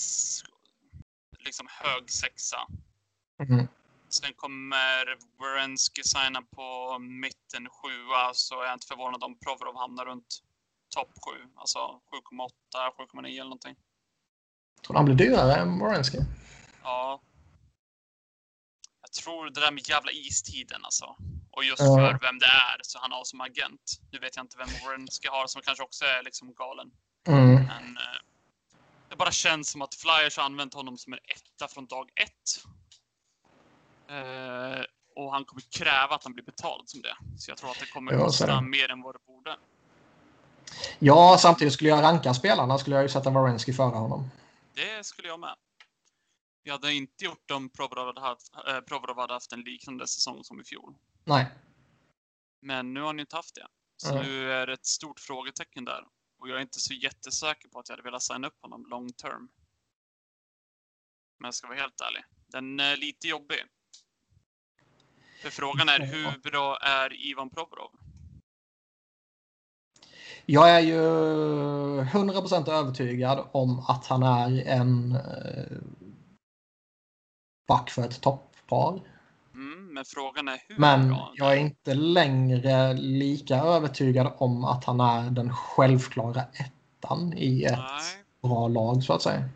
liksom 1.38 1.66
hög 1.70 2.10
sexa. 2.10 2.66
Mm. 3.48 3.68
Sen 4.08 4.32
kommer 4.36 5.18
Werensky 5.38 6.02
signa 6.02 6.42
på 6.42 6.98
mitten 6.98 7.68
sjua, 7.68 8.34
så 8.34 8.60
är 8.60 8.66
jag 8.66 8.74
inte 8.74 8.86
förvånad 8.86 9.24
om 9.24 9.38
Provorov 9.38 9.76
hamnar 9.76 10.04
runt 10.04 10.42
topp 10.94 11.10
sju. 11.26 11.48
Alltså 11.56 11.78
7,8, 11.78 12.50
7,9 12.98 13.26
eller 13.26 13.44
någonting. 13.44 13.76
Tror 14.82 14.94
du 14.94 14.98
han 14.98 15.04
blir 15.04 15.14
dyrare 15.16 15.54
än 15.54 15.68
Morensky? 15.68 16.18
Ja. 16.82 17.20
Jag 19.02 19.12
tror 19.12 19.50
det 19.50 19.60
där 19.60 19.70
med 19.72 19.88
jävla 19.88 20.12
istiden 20.12 20.84
alltså. 20.84 21.16
Och 21.50 21.64
just 21.64 21.82
Ja. 21.82 21.96
för 21.96 22.18
vem 22.26 22.38
det 22.38 22.46
är, 22.46 22.80
så 22.82 22.98
han 22.98 23.12
har 23.12 23.24
som 23.24 23.40
agent. 23.40 24.00
Nu 24.12 24.18
vet 24.18 24.36
jag 24.36 24.44
inte 24.44 24.58
vem 24.58 24.68
Werensky 24.68 25.28
har 25.28 25.46
som 25.46 25.62
kanske 25.62 25.84
också 25.84 26.04
är 26.04 26.22
liksom 26.22 26.54
galen. 26.54 26.90
Mm. 27.26 27.54
Men 27.54 27.96
eh, 27.96 28.20
det 29.08 29.16
bara 29.16 29.30
känns 29.30 29.70
som 29.70 29.82
att 29.82 29.94
Flyers 29.94 30.36
har 30.36 30.44
använt 30.44 30.74
honom 30.74 30.98
som 30.98 31.12
en 31.12 31.18
etta 31.18 31.68
från 31.68 31.86
dag 31.86 32.10
ett. 32.14 32.64
Eh, 34.08 34.84
och 35.16 35.32
han 35.32 35.44
kommer 35.44 35.62
kräva 35.70 36.14
att 36.14 36.24
han 36.24 36.32
blir 36.32 36.44
betald 36.44 36.88
som 36.88 37.02
det. 37.02 37.16
Så 37.38 37.50
jag 37.50 37.58
tror 37.58 37.70
att 37.70 37.80
det 37.80 37.86
kommer 37.86 38.12
Ja, 38.12 38.24
kosta 38.24 38.46
det. 38.46 38.60
mer 38.62 38.90
än 38.90 39.02
vad 39.02 39.14
det 39.14 39.26
borde. 39.26 39.56
Ja, 40.98 41.36
samtidigt 41.40 41.74
skulle 41.74 41.90
jag 41.90 42.02
ranka 42.02 42.34
spelarna 42.34 42.78
skulle 42.78 42.96
jag 42.96 43.02
ju 43.02 43.08
sätta 43.08 43.30
Varensky 43.30 43.72
före 43.72 43.96
honom. 43.96 44.30
Det 44.74 45.06
skulle 45.06 45.28
jag 45.28 45.40
med. 45.40 45.56
Jag 46.62 46.72
hade 46.72 46.92
inte 46.94 47.24
gjort 47.24 47.50
om 47.50 47.68
Provorov 47.68 48.18
hade 48.18 48.36
eh, 48.76 49.16
hade 49.16 49.32
haft 49.32 49.52
en 49.52 49.60
liknande 49.60 50.06
säsong 50.06 50.44
som 50.44 50.60
i 50.60 50.64
fjol. 50.64 50.94
Nej. 51.24 51.46
Men 52.60 52.94
nu 52.94 53.00
har 53.00 53.06
han 53.06 53.16
ju 53.16 53.20
inte 53.20 53.36
haft 53.36 53.54
det. 53.54 53.66
Så 53.96 54.10
Mm. 54.10 54.24
nu 54.26 54.52
är 54.52 54.66
det 54.66 54.72
ett 54.72 54.86
stort 54.86 55.20
frågetecken 55.20 55.84
där. 55.84 56.04
Och 56.38 56.48
jag 56.48 56.56
är 56.56 56.62
inte 56.62 56.80
så 56.80 56.94
jättesäker 56.94 57.68
på 57.68 57.78
att 57.78 57.88
jag 57.88 57.96
hade 57.96 58.02
velat 58.02 58.22
signa 58.22 58.46
upp 58.46 58.62
honom 58.62 58.86
long 58.86 59.12
term. 59.12 59.48
Men 61.38 61.46
jag 61.46 61.54
ska 61.54 61.66
vara 61.66 61.78
helt 61.78 62.00
ärlig. 62.00 62.24
Den 62.46 62.80
är 62.80 62.96
lite 62.96 63.28
jobbig. 63.28 63.58
För 65.42 65.50
frågan 65.50 65.88
är 65.88 66.00
hur 66.00 66.38
bra 66.38 66.76
är 66.76 67.26
Ivan 67.30 67.50
Provorov? 67.50 67.90
Jag 70.46 70.70
är 70.70 70.80
ju 70.80 71.00
100% 72.02 72.70
övertygad 72.70 73.48
om 73.52 73.78
att 73.88 74.06
han 74.06 74.22
är 74.22 74.62
en 74.66 75.12
eh, 75.12 75.78
back 77.68 77.90
för 77.90 78.02
ett 78.02 78.20
topppar. 78.20 79.00
Men 79.96 80.04
frågan 80.04 80.48
är 80.48 80.58
hur 80.68 80.78
Men 80.78 81.08
bra? 81.08 81.32
jag 81.34 81.52
är 81.52 81.56
inte 81.56 81.94
längre 81.94 82.94
lika 82.94 83.56
övertygad 83.56 84.32
om 84.38 84.64
att 84.64 84.84
han 84.84 85.00
är 85.00 85.30
den 85.30 85.52
självklara 85.56 86.42
ettan 86.42 87.32
i 87.36 87.64
ett 87.64 87.78
Nej. 87.78 88.24
bra 88.42 88.68
lag 88.68 89.02
så 89.04 89.12
att 89.12 89.22
säga. 89.22 89.48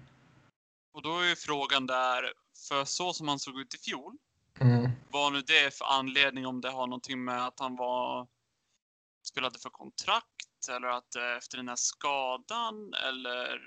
Och 0.95 1.03
då 1.03 1.19
är 1.19 1.29
ju 1.29 1.37
frågan 1.37 1.87
där, 1.87 2.33
för 2.69 2.85
så 2.85 3.13
som 3.13 3.29
han 3.29 3.39
såg 3.39 3.61
ut 3.61 3.75
i 3.75 3.79
fjol, 3.79 4.17
Mm. 4.61 4.91
vad 5.11 5.33
nu 5.33 5.41
det 5.41 5.59
är 5.59 5.71
för 5.71 5.85
anledning, 5.85 6.47
om 6.47 6.61
det 6.61 6.71
har 6.71 6.87
någonting 6.87 7.25
med 7.25 7.47
att 7.47 7.61
han 7.61 7.77
var 7.77 8.27
spelade 9.29 9.59
för 9.59 9.71
kontrakt 9.71 10.69
eller 10.71 10.89
att 10.89 11.15
eh, 11.17 11.37
efter 11.39 11.57
den 11.57 11.69
här 11.69 11.77
skadan 11.77 12.95
eller 13.09 13.61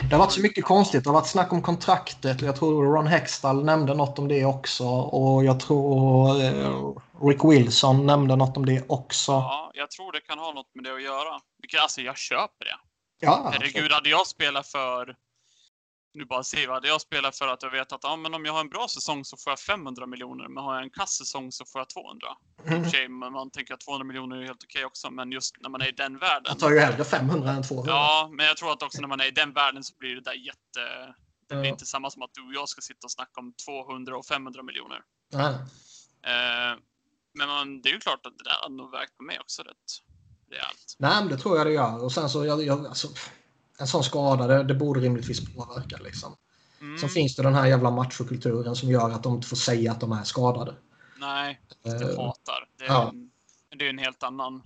Det 0.00 0.14
har 0.14 0.18
varit 0.18 0.32
så 0.32 0.40
mycket 0.40 0.64
konstigt. 0.64 1.04
Det 1.04 1.10
har 1.10 1.14
varit 1.14 1.28
snack 1.28 1.52
om 1.52 1.62
kontraktet. 1.62 2.42
Jag 2.42 2.56
tror 2.56 2.84
Ron 2.84 3.06
Hextall 3.06 3.64
nämnde 3.64 3.94
något 3.94 4.18
om 4.18 4.28
det 4.28 4.44
också. 4.44 4.84
Och 4.88 5.44
jag 5.44 5.60
tror 5.60 6.44
eh, 6.44 6.94
Rick 7.22 7.44
Wilson 7.44 8.06
nämnde 8.06 8.36
något 8.36 8.56
om 8.56 8.66
det 8.66 8.84
också. 8.88 9.32
ja, 9.32 9.70
jag 9.74 9.90
tror 9.90 10.12
det 10.12 10.20
kan 10.20 10.38
ha 10.38 10.52
något 10.52 10.74
med 10.74 10.84
det 10.84 10.94
att 10.94 11.02
göra. 11.02 11.40
Vilket, 11.62 11.80
alltså 11.80 12.00
jag 12.00 12.16
köper 12.16 12.64
det. 12.64 12.76
Ja, 13.20 13.50
Herregud, 13.52 13.92
hade 13.92 14.08
jag 14.08 14.26
spelat 14.26 14.66
för 14.66 15.16
nu 16.14 16.24
bara 16.24 16.44
säger 16.44 16.66
vi, 16.66 16.72
hade 16.72 16.88
jag 16.88 17.00
spelat 17.00 17.36
för 17.38 17.48
att 17.48 17.62
jag 17.62 17.70
vet 17.70 17.92
att 17.92 18.00
ja, 18.02 18.16
men 18.16 18.34
om 18.34 18.44
jag 18.44 18.52
har 18.52 18.60
en 18.60 18.68
bra 18.68 18.88
säsong 18.88 19.24
så 19.24 19.36
får 19.36 19.50
jag 19.50 19.60
500 19.60 20.06
miljoner, 20.06 20.48
men 20.48 20.64
har 20.64 20.74
jag 20.74 20.82
en 20.82 20.90
kass 20.90 21.12
säsong 21.16 21.52
så 21.52 21.64
får 21.64 21.80
jag 21.80 21.88
200. 21.88 22.26
I 22.58 22.62
och 22.62 22.68
Mm. 22.68 22.90
sig, 22.90 23.08
men 23.08 23.32
man 23.32 23.50
tänker 23.50 23.74
att 23.74 23.80
200 23.80 24.04
miljoner 24.04 24.36
är 24.36 24.42
helt 24.44 24.62
okej 24.64 24.84
också, 24.84 25.10
men 25.10 25.32
just 25.32 25.54
när 25.60 25.70
man 25.70 25.80
är 25.80 25.88
i 25.88 25.92
den 25.92 26.18
världen. 26.18 26.44
Jag 26.46 26.58
tar 26.58 26.70
ju 26.70 26.78
hellre 26.78 27.04
500 27.04 27.50
än 27.50 27.62
200. 27.62 27.92
Ja, 27.92 28.28
men 28.32 28.46
jag 28.46 28.56
tror 28.56 28.72
att 28.72 28.82
också 28.82 29.00
när 29.00 29.08
man 29.08 29.20
är 29.20 29.26
i 29.28 29.30
den 29.30 29.52
världen 29.52 29.84
så 29.84 29.94
blir 29.98 30.14
det 30.14 30.20
där 30.20 30.32
jätte... 30.34 31.14
Det 31.48 31.54
blir 31.54 31.64
Ja. 31.64 31.70
inte 31.70 31.86
samma 31.86 32.10
som 32.10 32.22
att 32.22 32.30
du 32.34 32.42
och 32.46 32.54
jag 32.54 32.68
ska 32.68 32.80
sitta 32.80 33.04
och 33.06 33.10
snacka 33.12 33.40
om 33.40 33.54
200 33.66 34.16
och 34.16 34.26
500 34.26 34.62
miljoner. 34.62 35.00
Eh, 36.26 36.78
men 37.38 37.48
man, 37.48 37.82
det 37.82 37.88
är 37.88 37.92
ju 37.92 38.00
klart 38.00 38.26
att 38.26 38.38
det 38.38 38.44
där 38.44 38.56
hade 38.62 38.74
nog 38.74 38.90
vägt 38.90 39.16
på 39.16 39.22
mig 39.24 39.40
också 39.40 39.62
rätt 39.62 39.76
rejält. 40.50 40.94
Nej, 40.98 41.14
men 41.20 41.28
det 41.28 41.38
tror 41.38 41.56
jag 41.58 41.66
det 41.66 41.72
gör. 41.72 42.04
Och 42.04 42.12
sen 42.12 42.30
så, 42.30 42.44
jag, 42.46 42.62
jag, 42.62 42.86
alltså, 42.86 43.08
en 43.78 43.86
sån 43.86 44.04
skada, 44.04 44.46
det, 44.46 44.62
det 44.64 44.74
borde 44.74 45.00
rimligtvis 45.00 45.54
påverka. 45.54 45.96
Liksom. 46.04 46.36
Mm, 46.80 46.98
Sen 46.98 47.08
finns 47.08 47.36
det 47.36 47.42
den 47.42 47.54
här 47.54 47.66
jävla 47.66 47.90
machokulturen 47.90 48.76
som 48.76 48.90
gör 48.90 49.10
att 49.10 49.22
de 49.22 49.34
inte 49.34 49.46
får 49.48 49.56
säga 49.56 49.92
att 49.92 50.00
de 50.00 50.12
är 50.12 50.24
skadade. 50.24 50.74
nej, 51.20 51.60
det 51.84 51.90
Eh, 51.90 52.16
hatar. 52.26 52.68
Det 52.78 52.84
är, 52.84 52.88
ja. 52.88 53.12
det 53.78 53.86
är 53.86 53.90
en 53.90 53.98
helt 53.98 54.22
annan... 54.22 54.62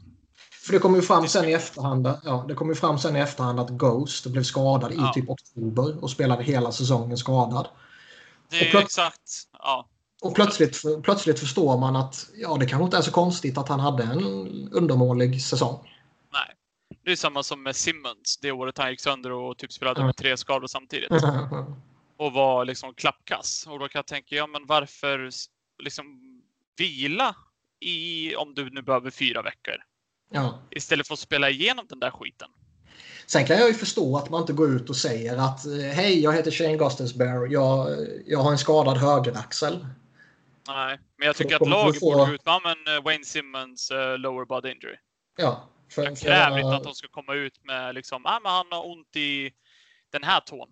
För 0.67 0.73
det 0.73 0.79
kom 0.79 0.95
ju 0.95 1.03
fram 1.03 1.29
sen 1.29 1.49
i 1.49 1.53
efterhand, 1.53 2.07
ja, 2.25 2.45
det 2.49 2.55
kom 2.55 2.69
ju 2.69 2.75
fram 2.75 2.99
sen 2.99 3.17
i 3.17 3.21
efterhand 3.21 3.61
att 3.61 3.71
Ghost 3.71 4.27
blev 4.27 4.43
skadad 4.43 4.93
Ja. 4.97 5.11
i 5.11 5.15
typ 5.15 5.31
oktober 5.31 6.05
och 6.05 6.11
spelade 6.11 6.43
hela 6.45 6.73
säsongen 6.73 7.19
skadad. 7.19 7.69
Det 8.51 8.71
är 8.71 8.77
Och 8.77 8.83
exakt... 8.83 9.31
Ja, 9.53 9.89
Och 10.23 10.35
plötsligt, 10.35 10.83
plötsligt 11.03 11.39
förstår 11.41 11.79
man 11.79 11.97
att 11.97 12.27
ja, 12.35 12.57
det 12.57 12.67
kanske 12.67 12.85
inte 12.85 12.97
är 12.97 13.03
så 13.03 13.11
konstigt 13.11 13.59
att 13.59 13.69
han 13.69 13.81
hade 13.81 14.03
en 14.03 14.23
undermålig 14.73 15.43
säsong. 15.43 15.79
Det 17.09 17.13
är 17.13 17.17
samma 17.17 17.43
som 17.43 17.63
med 17.63 17.77
Simmons, 17.77 18.39
det 18.43 18.53
året 18.53 18.79
han 18.79 18.91
gick 18.91 19.01
sönder 19.01 19.33
och 19.33 19.59
typ 19.59 19.73
spelade 19.73 20.05
med 20.05 20.17
tre 20.17 20.37
skador 20.37 20.67
samtidigt. 20.67 21.11
och 22.17 22.33
var 22.33 22.65
liksom 22.65 22.95
klappkass. 22.95 23.67
Och 23.69 23.79
då 23.79 23.89
kan 23.89 23.99
jag 23.99 24.07
tänka, 24.07 24.35
ja 24.35 24.47
men 24.47 24.67
varför 24.67 25.31
liksom 25.83 26.21
vila 26.79 27.37
i, 27.81 28.35
om 28.37 28.55
du 28.55 28.71
nu 28.71 28.83
behöver 28.83 29.11
fyra 29.11 29.43
veckor, 29.43 29.75
ja. 30.31 30.59
istället 30.71 31.07
för 31.07 31.15
att 31.15 31.19
spela 31.19 31.51
igenom 31.51 31.87
den 31.89 32.01
där 32.01 32.11
skiten. 32.11 32.49
Sen 33.27 33.47
kan 33.47 33.57
jag 33.57 33.69
ju 33.69 33.75
förstå 33.75 34.17
att 34.17 34.31
man 34.31 34.41
inte 34.41 34.53
går 34.53 34.71
ut 34.71 34.91
och 34.91 34.97
säger 34.97 35.37
att 35.37 35.67
eh, 35.67 35.73
hej, 35.73 36.21
jag 36.21 36.33
heter 36.33 36.51
Shane 36.51 36.77
Gostensberry, 36.77 37.53
jag, 37.53 37.89
jag 38.27 38.39
har 38.39 38.51
en 38.51 38.59
skadad 38.59 38.97
högeraxel. 38.97 39.87
Nej, 40.69 40.99
men 41.17 41.27
jag 41.27 41.37
tycker 41.37 41.57
att 41.57 41.69
laget 41.69 42.01
få- 42.01 42.13
borde 42.13 42.31
gå 42.31 42.35
ut 42.35 42.47
med 42.47 42.61
men, 42.65 42.97
eh, 42.97 43.03
Wayne 43.03 43.25
Simmons 43.25 43.91
uh, 43.91 44.19
lower 44.19 44.45
body 44.45 44.71
injury. 44.71 44.97
Ja, 45.37 45.69
Jag 45.97 46.19
kräver 46.19 46.59
inte 46.59 46.77
att 46.77 46.85
de 46.85 46.95
ska 46.95 47.09
komma 47.09 47.35
ut 47.35 47.65
med 47.65 47.95
liksom, 47.95 48.27
ah, 48.27 48.41
men 48.43 48.53
han 48.53 48.67
har 48.71 48.87
ont 48.91 49.17
i 49.17 49.51
den 50.13 50.25
här 50.25 50.41
tån. 50.41 50.69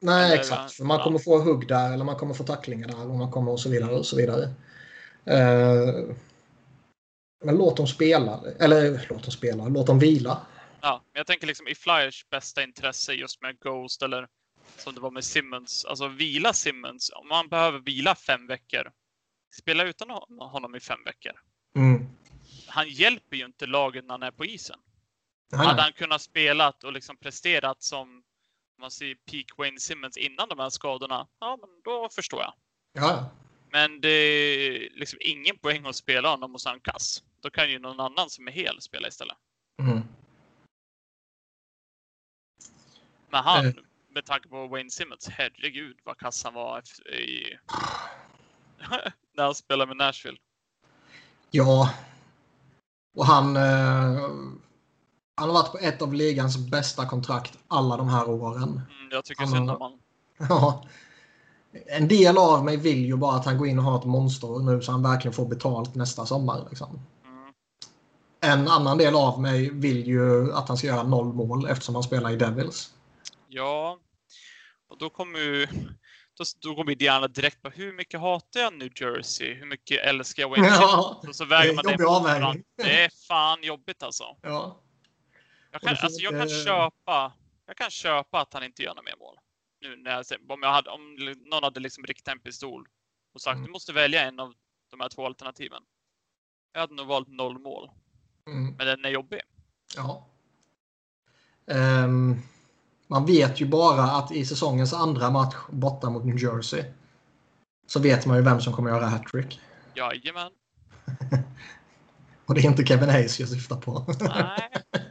Nej, 0.00 0.24
Eller, 0.26 0.40
exakt. 0.40 0.72
För 0.72 0.84
man 0.84 1.00
kommer 1.00 1.18
få 1.18 1.38
hugg 1.38 1.68
där 1.68 1.92
eller 1.92 2.04
man 2.04 2.16
kommer 2.16 2.34
få 2.34 2.44
tacklingar 2.44 2.88
där 2.88 3.08
och 3.08 3.14
man 3.14 3.30
kommer 3.30 3.52
och 3.52 3.60
så 3.60 3.68
vidare 3.68 3.94
och 3.94 4.06
så 4.06 4.16
vidare. 4.16 4.42
Eh, 5.24 5.94
men 7.44 7.56
låt 7.56 7.76
dem 7.76 7.86
spela. 7.86 8.40
Eller 8.60 9.06
låt 9.10 9.22
dem 9.22 9.32
spela. 9.32 9.68
Låt 9.68 9.86
dem 9.86 9.98
vila. 9.98 10.46
Ja, 10.80 11.02
men 11.12 11.20
jag 11.20 11.26
tänker 11.26 11.46
liksom 11.46 11.68
i 11.68 11.74
Flyers 11.74 12.26
bästa 12.30 12.62
intresse 12.62 13.12
just 13.12 13.42
med 13.42 13.58
Ghost 13.60 14.02
eller 14.02 14.28
som 14.76 14.94
det 14.94 15.00
var 15.00 15.10
med 15.10 15.24
Simmons. 15.24 15.84
Alltså 15.84 16.08
vila 16.08 16.52
Simmons. 16.52 17.10
Om 17.14 17.28
man 17.28 17.48
behöver 17.48 17.78
vila 17.78 18.14
fem 18.14 18.46
veckor. 18.46 18.90
Spela 19.60 19.84
utan 19.84 20.10
hon- 20.10 20.48
honom 20.50 20.74
i 20.74 20.80
fem 20.80 21.04
veckor. 21.04 21.32
Mm. 21.76 22.06
Han 22.70 22.88
hjälper 22.88 23.36
ju 23.36 23.44
inte 23.44 23.66
laget 23.66 24.04
när 24.04 24.14
han 24.14 24.22
är 24.22 24.30
på 24.30 24.44
isen. 24.44 24.78
Nej, 25.52 25.66
Hade 25.66 25.82
han 25.82 25.92
kunnat 25.92 26.22
spela 26.22 26.72
och 26.84 26.92
liksom 26.92 27.16
presterat 27.16 27.82
som 27.82 28.00
om 28.00 28.80
man 28.80 28.90
säger 28.90 29.14
peak 29.14 29.46
Wayne 29.58 29.80
Simmons 29.80 30.16
innan 30.16 30.48
de 30.48 30.58
här 30.58 30.70
skadorna. 30.70 31.26
Ja, 31.38 31.58
men 31.60 31.70
då 31.84 32.08
förstår 32.08 32.40
jag. 32.40 32.54
Ja, 32.92 33.30
Men 33.70 34.00
det 34.00 34.08
är 34.08 34.90
liksom 34.94 35.18
ingen 35.22 35.58
poäng 35.58 35.86
att 35.86 35.96
spela 35.96 36.30
honom 36.30 36.54
och 36.54 36.60
sen 36.60 36.80
kass. 36.80 37.22
Då 37.40 37.50
kan 37.50 37.70
ju 37.70 37.78
någon 37.78 38.00
annan 38.00 38.30
som 38.30 38.48
är 38.48 38.52
hel 38.52 38.80
spela 38.80 39.08
istället. 39.08 39.36
mm. 39.82 40.00
Men 43.30 43.44
han, 43.44 43.66
Eh. 43.66 43.72
med 44.08 44.24
tanke 44.24 44.48
på 44.48 44.66
Wayne 44.66 44.90
Simmons, 44.90 45.28
herregud 45.28 45.98
vad 46.04 46.18
kass 46.18 46.44
han 46.44 46.54
var 46.54 46.82
i... 47.12 47.56
när 49.32 49.44
han 49.44 49.54
spelade 49.54 49.88
med 49.88 49.96
Nashville. 49.96 50.38
ja. 51.50 51.94
Och 53.16 53.26
han, 53.26 53.56
eh, 53.56 54.28
han 55.34 55.48
har 55.48 55.52
varit 55.52 55.72
på 55.72 55.78
ett 55.78 56.02
av 56.02 56.14
ligans 56.14 56.58
bästa 56.58 57.06
kontrakt 57.06 57.58
alla 57.68 57.96
de 57.96 58.08
här 58.08 58.30
åren. 58.30 58.68
Mm, 58.68 59.10
jag 59.10 59.24
tycker 59.24 59.42
Han 59.42 59.52
synd 59.52 59.70
om 59.70 59.76
honom. 59.80 59.98
Ja. 60.48 60.84
En 61.86 62.08
del 62.08 62.38
av 62.38 62.64
mig 62.64 62.76
vill 62.76 63.04
ju 63.04 63.16
bara 63.16 63.36
att 63.36 63.44
han 63.44 63.58
går 63.58 63.66
in 63.66 63.78
och 63.78 63.84
har 63.84 63.98
ett 63.98 64.04
monster 64.04 64.58
nu 64.58 64.82
så 64.82 64.92
han 64.92 65.02
verkligen 65.02 65.32
får 65.32 65.46
betalt 65.46 65.94
nästa 65.94 66.26
sommar. 66.26 66.66
Liksom. 66.68 67.00
Mm. 67.24 67.52
En 68.40 68.68
annan 68.68 68.98
del 68.98 69.14
av 69.14 69.40
mig 69.40 69.70
vill 69.70 70.06
ju 70.06 70.52
att 70.52 70.68
han 70.68 70.76
ska 70.76 70.86
göra 70.86 71.02
noll 71.02 71.32
mål 71.32 71.66
eftersom 71.66 71.94
han 71.94 72.04
spelar 72.04 72.30
i 72.30 72.36
Devils. 72.36 72.90
Ja, 73.48 73.98
och 74.90 74.98
då 74.98 75.10
kommer 75.10 75.38
ju 75.38 75.66
då, 76.40 76.68
då 76.68 76.74
går 76.74 76.84
min 76.84 76.98
hjärna 76.98 77.28
direkt 77.28 77.62
på 77.62 77.68
hur 77.70 77.92
mycket 77.92 78.20
hatar 78.20 78.60
jag 78.60 78.72
New 78.74 78.90
Jersey? 79.02 79.54
Hur 79.54 79.66
mycket 79.66 80.04
älskar 80.04 80.42
jag 80.42 80.48
Wayne 80.50 80.66
Ja? 80.66 81.20
Och 81.28 81.36
så 81.36 81.44
väger 81.44 81.74
man 81.74 81.84
det 81.84 81.90
mot 81.98 82.22
varandra. 82.22 82.54
Det 82.76 83.04
är 83.04 83.10
fan 83.28 83.62
jobbigt 83.62 84.02
alltså. 84.02 84.36
Ja. 84.42 84.80
Jag 85.72 85.80
kan, 85.82 85.96
alltså, 86.02 86.20
jag 86.22 86.32
kan 86.32 86.48
köpa 86.48 87.32
jag 87.66 87.76
kan 87.76 87.90
köpa 87.90 88.40
att 88.40 88.54
han 88.54 88.62
inte 88.64 88.82
gör 88.82 88.90
några 88.94 89.02
mer 89.02 89.16
mål. 89.18 89.36
Nu 89.80 89.96
när 89.96 90.10
jag, 90.10 90.24
om, 90.50 90.62
jag 90.62 90.72
hade, 90.72 90.90
om 90.90 91.14
någon 91.46 91.62
hade 91.62 91.80
liksom 91.80 92.04
riktat 92.04 92.32
en 92.32 92.40
pistol 92.40 92.88
och 93.34 93.40
sagt 93.40 93.54
Mm. 93.54 93.66
du 93.66 93.72
måste 93.72 93.92
välja 93.92 94.22
en 94.22 94.40
av 94.40 94.54
de 94.90 95.00
här 95.00 95.08
två 95.08 95.26
alternativen. 95.26 95.82
Jag 96.72 96.80
hade 96.80 96.94
nog 96.94 97.06
valt 97.06 97.28
noll 97.28 97.58
mål. 97.58 97.90
Mm, 98.46 98.74
Men 98.78 98.86
den 98.86 99.04
är 99.04 99.08
jobbig. 99.08 99.40
ja. 99.96 100.26
Ehm, 101.66 102.36
man 103.10 103.26
vet 103.26 103.60
ju 103.60 103.66
bara 103.66 104.02
att 104.02 104.32
i 104.32 104.44
säsongens 104.44 104.92
andra 104.92 105.30
match 105.30 105.56
borta 105.70 106.10
mot 106.10 106.24
New 106.24 106.38
Jersey 106.38 106.84
så 107.86 108.00
vet 108.00 108.26
man 108.26 108.36
ju 108.36 108.42
vem 108.42 108.60
som 108.60 108.72
kommer 108.72 108.90
göra 108.90 109.06
hattrick. 109.06 109.60
Jajamän. 109.94 110.50
Och 112.46 112.54
det 112.54 112.60
är 112.60 112.64
inte 112.64 112.86
Kevin 112.86 113.08
Hayes 113.08 113.40
jag 113.40 113.48
syftar 113.48 113.76
på. 113.76 114.06
Nej. 114.20 114.68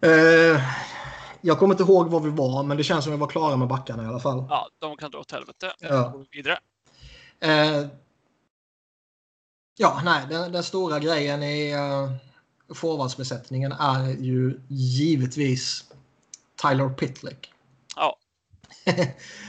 Ehm, 0.00 0.60
jag 1.40 1.58
kommer 1.58 1.74
inte 1.74 1.82
ihåg 1.82 2.10
var 2.10 2.20
vi 2.20 2.30
var, 2.30 2.62
men 2.62 2.76
det 2.76 2.84
känns 2.84 3.04
som 3.04 3.12
att 3.12 3.16
vi 3.16 3.20
var 3.20 3.28
klara 3.28 3.56
med 3.56 3.68
backarna 3.68 4.02
i 4.02 4.06
alla 4.06 4.20
fall. 4.20 4.46
Ja, 4.48 4.68
de 4.78 4.96
kan 4.96 5.10
dra 5.10 5.18
åt 5.18 5.32
helvete. 5.32 5.72
Ja. 5.80 6.08
Går 6.08 6.26
vidare. 6.30 6.58
Eh, 7.40 7.86
ja, 9.76 10.00
nej, 10.04 10.26
den, 10.30 10.52
den 10.52 10.62
stora 10.62 10.98
grejen 10.98 11.42
i 11.42 11.74
uh, 11.74 12.12
forwardsbesättningen 12.74 13.72
är 13.72 14.08
ju 14.08 14.60
givetvis 14.68 15.84
Tyler 16.62 16.88
Pitlick. 16.88 17.52
Ja. 17.96 18.16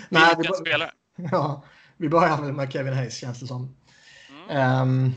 nej, 0.10 0.36
vi, 0.38 0.44
spelare. 0.44 0.92
ja, 1.32 1.64
vi 1.98 2.10
börjar 2.10 2.42
väl 2.42 2.54
med 2.54 2.72
Kevin 2.72 2.94
Hayes 2.94 3.18
känns 3.18 3.40
det 3.40 3.48
som. 3.48 3.76
Mm. 4.30 4.58
Ehm, 4.58 5.14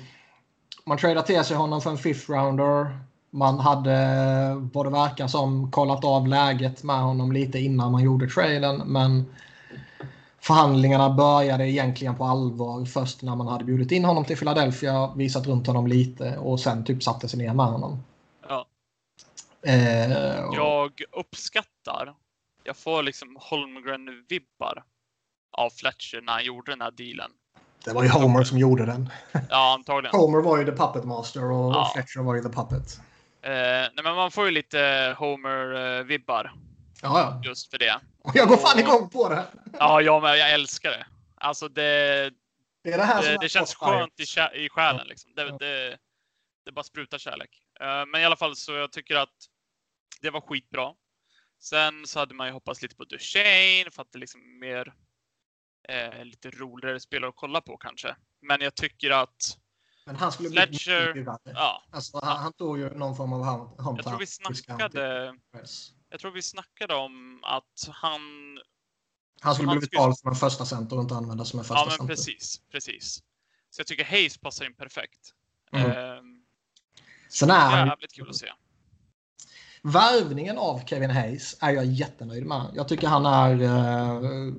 man 0.85 0.99
tradar 0.99 1.23
till 1.23 1.45
sig 1.45 1.57
honom 1.57 1.81
för 1.81 1.91
en 1.91 1.99
fifth 1.99 2.31
rounder. 2.31 2.99
Man 3.31 3.59
hade, 3.59 3.91
vad 4.73 4.87
det 4.87 4.91
verkar 4.91 5.29
som, 5.29 5.71
kollat 5.71 6.05
av 6.05 6.29
läget 6.29 6.83
med 6.83 7.01
honom 7.01 7.33
lite 7.33 7.59
innan 7.59 7.93
man 7.93 8.03
gjorde 8.03 8.29
traden. 8.29 8.83
Men 8.87 9.25
Förhandlingarna 10.41 11.11
började 11.11 11.69
egentligen 11.69 12.17
på 12.17 12.25
allvar 12.25 12.85
först 12.85 13.23
när 13.23 13.37
man 13.37 13.47
hade 13.49 13.65
bjudit 13.65 13.93
in 13.93 14.05
honom 14.05 14.25
till 14.25 14.37
Philadelphia, 14.37 15.13
visat 15.17 15.47
runt 15.47 15.67
honom 15.67 15.87
lite 15.87 16.37
och 16.39 16.61
sen 16.61 16.85
typ 16.85 17.03
satte 17.03 17.29
sig 17.29 17.39
ner 17.39 17.55
med 17.55 17.67
honom. 17.67 18.05
Ja. 18.49 18.67
Eh, 19.63 20.11
Jag 20.53 21.03
uppskattar, 21.13 22.15
jag 22.65 22.77
får 22.77 23.03
liksom 23.03 23.39
Holmgren-vibbar 23.41 24.83
av 25.53 25.71
Fletcher 25.71 26.21
när 26.21 26.33
han 26.33 26.45
gjorde 26.45 26.73
den 26.73 26.81
här 26.81 26.91
dealen. 26.91 27.31
Det 27.85 27.93
var 27.93 28.03
ju 28.03 28.09
Homer 28.09 28.45
som 28.45 28.59
gjorde 28.59 28.87
den. 28.87 29.11
Ja, 29.51 29.75
antagligen. 29.75 30.21
Homer 30.21 30.41
var 30.41 30.59
ju 30.59 30.65
the 30.65 30.73
puppet 30.73 31.05
master 31.05 31.51
och 31.51 31.73
Ja. 31.75 31.91
Fletcher 31.95 32.21
var 32.21 32.35
ju 32.35 32.43
the 32.43 32.49
puppet. 32.49 33.01
Eh, 33.43 33.51
nej, 33.51 34.05
men 34.05 34.15
man 34.15 34.31
får 34.31 34.45
ju 34.45 34.51
lite 34.51 34.79
Homer-vibbar 35.19 36.51
Ja, 37.03 37.21
ja. 37.21 37.41
just 37.49 37.71
för 37.71 37.79
det. 37.79 38.01
Och 38.25 38.37
jag 38.37 38.49
går 38.49 38.57
fan 38.57 38.79
igång 38.79 39.11
på 39.11 39.29
det. 39.29 39.47
Ja, 39.79 40.01
jag 40.01 40.23
med. 40.23 40.39
Jag 40.39 40.51
älskar 40.53 40.91
det. 40.91 41.07
Alltså 41.35 41.69
det, 41.69 41.83
Det 42.85 42.93
är 42.93 42.99
det 42.99 43.05
här 43.05 43.23
det, 43.23 43.39
det 43.41 43.49
känns 43.49 43.75
skönt 43.75 44.21
i, 44.21 44.25
i 44.65 44.69
själen. 44.69 45.01
Ja. 45.05 45.05
Liksom. 45.09 45.35
Det, 45.35 45.43
Ja. 45.43 45.57
det, 45.59 45.99
det 46.65 46.73
bara 46.73 46.83
sprutar 46.85 47.19
kärlek. 47.19 47.63
Eh, 47.81 48.07
men 48.07 48.21
i 48.21 48.25
alla 48.25 48.37
fall 48.37 48.57
så 48.57 48.73
jag 48.73 48.93
tycker 48.93 49.17
att 49.17 49.35
det 50.21 50.31
var 50.31 50.41
skitbra. 50.41 50.93
Sen 51.63 52.07
så 52.07 52.19
hade 52.19 52.35
man 52.35 52.47
ju 52.47 52.53
hoppats 52.53 52.83
lite 52.83 52.97
på 52.97 53.05
Duchene 53.05 53.91
för 53.91 54.03
att 54.03 54.13
det 54.13 54.19
liksom 54.19 54.59
mer 54.61 54.95
eh, 55.89 56.25
lite 56.25 56.51
roligare 56.51 57.01
spelare 57.01 57.29
att 57.29 57.37
kolla 57.37 57.61
på 57.61 57.77
kanske. 57.77 58.17
Men 58.43 58.61
jag 58.61 58.75
tycker 58.75 59.11
att 59.11 59.57
Men 60.07 60.17
han 60.17 60.33
skulle 60.33 60.49
bli 60.51 60.59
Fletcher- 60.61 61.07
mycket 61.09 61.27
värre. 61.27 61.39
ja, 61.45 61.83
Alltså, 61.93 62.21
han, 62.25 62.37
han 62.37 62.53
tog 62.53 62.79
ju 62.79 62.91
någon 62.91 63.17
form 63.17 63.33
av 63.33 63.45
home 63.45 63.99
jag 63.99 64.07
tror 64.07 64.19
vi 64.19 64.27
snackade. 64.27 65.33
discount. 65.53 66.00
Jag 66.11 66.21
tror 66.21 66.31
vi 66.31 66.43
snackade 66.43 66.95
om 66.95 67.41
att 67.45 67.89
han 67.89 68.21
Han 69.41 69.55
skulle 69.55 69.69
han 69.69 69.79
bli 69.79 69.87
skulle- 69.87 69.99
betald 70.01 70.19
som 70.19 70.31
en 70.31 70.37
första 70.37 70.65
center 70.65 70.97
och 70.97 71.03
inte 71.03 71.15
användas 71.15 71.49
som 71.49 71.59
en 71.59 71.65
första 71.65 71.81
Ja, 71.81 71.85
men 71.87 71.97
center. 71.99 72.15
precis, 72.15 72.61
precis. 72.71 73.23
Så 73.71 73.81
jag 73.81 73.87
tycker 73.87 74.05
Hayes 74.05 74.39
passar 74.39 74.65
in 74.65 74.75
perfekt. 74.75 75.35
Mm. 75.73 75.91
Ehm, 75.91 76.45
Sen 77.29 77.51
är 77.51 77.55
han, 77.55 77.89
jävligt 77.89 78.13
kul 78.13 78.29
att 78.31 78.37
se. 78.37 78.47
värvningen 79.83 80.59
av 80.59 80.81
Kevin 80.87 81.11
Hayes 81.11 81.57
är 81.61 81.71
jag 81.71 81.85
jättenöjd 81.85 82.47
med. 82.47 82.71
Jag 82.75 82.89
tycker 82.89 83.07
han 83.09 83.27
är... 83.27 83.63
Uh, 83.63 84.55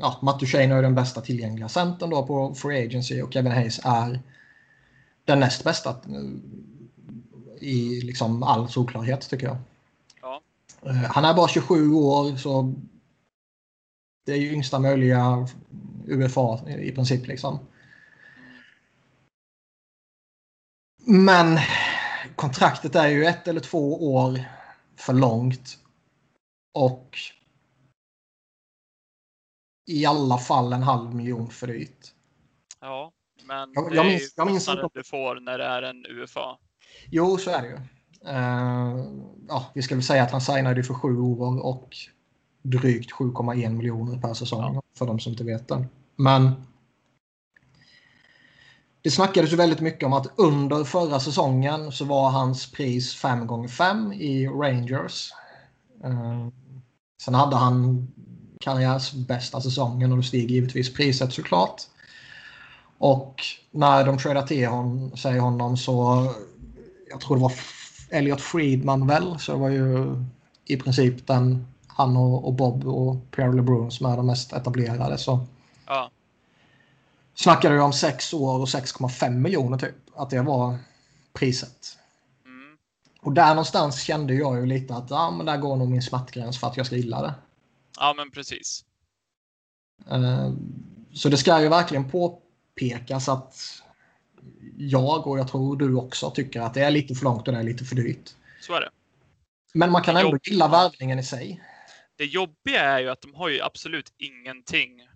ja, 0.00 0.36
Duchene 0.40 0.74
är 0.74 0.82
den 0.82 0.94
bästa 0.94 1.20
tillgängliga 1.20 1.68
centern 1.68 2.10
då 2.10 2.26
på 2.26 2.54
Free 2.54 2.86
Agency 2.86 3.22
och 3.22 3.32
Kevin 3.32 3.52
Hayes 3.52 3.80
är 3.84 4.20
den 5.24 5.40
näst 5.40 5.64
bästa 5.64 5.90
eh, 5.90 5.98
i 7.60 8.00
liksom 8.00 8.42
all 8.42 8.68
solklarhet 8.68 9.30
tycker 9.30 9.46
jag. 9.46 9.56
Eh, 10.86 10.94
han 10.94 11.24
är 11.24 11.34
bara 11.34 11.48
27 11.48 11.92
år 11.94 12.36
så 12.36 12.74
det 14.26 14.32
är 14.32 14.36
ju 14.36 14.52
yngsta 14.52 14.78
möjliga 14.78 15.48
UFA 16.06 16.70
i 16.70 16.92
princip 16.92 17.26
liksom. 17.26 17.58
Men 21.06 21.58
kontraktet 22.36 22.94
är 22.94 23.08
ju 23.08 23.24
ett 23.24 23.48
eller 23.48 23.60
två 23.60 24.14
år 24.14 24.40
för 24.96 25.12
långt. 25.12 25.78
Och 26.74 27.18
i 29.90 30.06
alla 30.06 30.38
fall 30.38 30.72
en 30.72 30.82
halv 30.82 31.14
miljon 31.14 31.50
för 31.50 31.66
dyrt. 31.66 32.14
Ja, 32.80 33.12
men 33.44 33.72
Jag- 33.74 33.90
det 33.90 33.96
jag 33.96 34.06
är 34.06 34.10
minns- 34.10 34.22
ju 34.22 34.28
jag 34.36 34.46
minns 34.46 34.68
inte- 34.68 34.88
du 34.94 35.04
får 35.04 35.40
när 35.40 35.58
det 35.58 35.64
är 35.64 35.82
en 35.82 36.06
UFA. 36.06 36.58
Jo, 37.10 37.36
så 37.38 37.50
är 37.50 37.62
det 37.62 37.68
ju. 37.68 37.78
Eh, 38.26 39.04
ja, 39.48 39.70
vi 39.74 39.82
ska 39.82 39.94
väl 39.94 40.04
säga 40.04 40.22
att 40.22 40.30
han 40.30 40.40
signade 40.40 40.82
för 40.82 40.94
sju 40.94 41.18
år 41.18 41.64
och 41.64 41.96
drygt 42.62 43.12
7,1 43.12 43.68
miljoner 43.68 44.18
per 44.18 44.34
säsong 44.34 44.80
för 44.98 45.06
de 45.06 45.18
som 45.18 45.32
inte 45.32 45.44
vet 45.44 45.68
det. 45.68 45.86
Men 46.16 46.52
det 49.02 49.10
snackades 49.10 49.52
ju 49.52 49.56
väldigt 49.56 49.80
mycket 49.80 50.06
om 50.06 50.12
att 50.12 50.26
under 50.36 50.84
förra 50.84 51.20
säsongen 51.20 51.92
så 51.92 52.04
var 52.04 52.30
hans 52.30 52.72
pris 52.72 53.14
5 53.14 53.46
gånger 53.46 53.68
5 53.68 54.12
i 54.12 54.46
Rangers. 54.46 55.30
Eh, 56.04 56.48
sen 57.22 57.34
hade 57.34 57.56
han 57.56 58.08
karriärs 58.60 59.12
bästa 59.12 59.60
säsongen 59.60 60.12
och 60.12 60.18
då 60.18 60.22
stiger 60.22 60.54
givetvis 60.54 60.94
priset 60.94 61.32
såklart. 61.32 61.82
Och 62.98 63.42
när 63.70 64.06
de 64.06 64.18
tradar 64.18 64.42
till 64.42 64.66
hon, 64.66 65.16
sig 65.16 65.38
honom 65.38 65.76
så 65.76 66.28
jag 67.10 67.20
tror 67.20 67.36
det 67.36 67.42
var 67.42 67.52
Elliot 68.12 68.40
Friedman 68.40 69.06
väl, 69.06 69.38
så 69.38 69.52
det 69.52 69.58
var 69.58 69.68
ju 69.70 70.16
i 70.64 70.76
princip 70.76 71.26
den 71.26 71.66
han 71.86 72.16
och, 72.16 72.44
och 72.46 72.52
Bob 72.54 72.86
och 72.86 73.30
Pierre 73.30 73.52
LeBrun 73.52 73.90
som 73.90 74.06
är 74.06 74.16
de 74.16 74.26
mest 74.26 74.52
etablerade. 74.52 75.18
Så 75.18 75.46
Ja, 75.86 76.10
snackade 77.34 77.74
jag 77.74 77.84
om 77.84 77.92
6 77.92 78.34
år 78.34 78.58
och 78.60 78.66
6,5 78.66 79.30
miljoner 79.30 79.78
typ. 79.78 79.94
Att 80.14 80.30
det 80.30 80.42
var 80.42 80.78
priset. 81.32 81.98
mm. 82.44 82.76
Och 83.20 83.32
där 83.32 83.48
någonstans 83.48 84.02
kände 84.02 84.34
jag 84.34 84.56
ju 84.60 84.66
lite 84.66 84.94
att 84.94 85.10
ja, 85.10 85.30
men 85.30 85.46
där 85.46 85.56
går 85.56 85.76
nog 85.76 85.88
min 85.90 86.02
smärtgräns 86.02 86.58
för 86.60 86.66
att 86.66 86.76
jag 86.76 86.86
ska 86.86 86.96
gilla 86.96 87.22
det. 87.22 87.34
ja 87.98 88.14
men 88.16 88.30
precis. 88.30 88.84
Eh, 90.10 90.50
Så 91.14 91.28
det 91.28 91.36
ska 91.36 91.60
ju 91.62 91.68
verkligen 91.68 92.10
påpekas 92.10 93.28
att 93.28 93.81
jag 94.76 95.26
och 95.26 95.38
jag 95.38 95.48
tror 95.48 95.76
du 95.76 95.94
också 95.94 96.30
tycker 96.30 96.60
att 96.60 96.74
det 96.74 96.80
är 96.84 96.90
lite 96.90 97.14
för 97.14 97.24
långt 97.24 97.48
och 97.48 97.54
det 97.54 97.60
är 97.60 97.64
lite 97.64 97.84
för 97.84 97.96
dyrt. 97.96 98.30
Så 98.60 98.74
är 98.74 98.80
det. 98.80 98.90
Men 99.74 99.90
man 99.90 100.02
kan 100.02 100.16
ändå 100.16 100.38
gilla 100.42 100.68
värvningen 100.68 101.18
i 101.18 101.22
sig. 101.22 101.62
Det 102.16 102.24
jobbiga 102.24 102.80
är 102.80 103.00
ju 103.00 103.08
att 103.08 103.20
de 103.20 103.34
har 103.34 103.48
ju 103.48 103.60
absolut 103.60 104.12
ingenting 104.18 105.08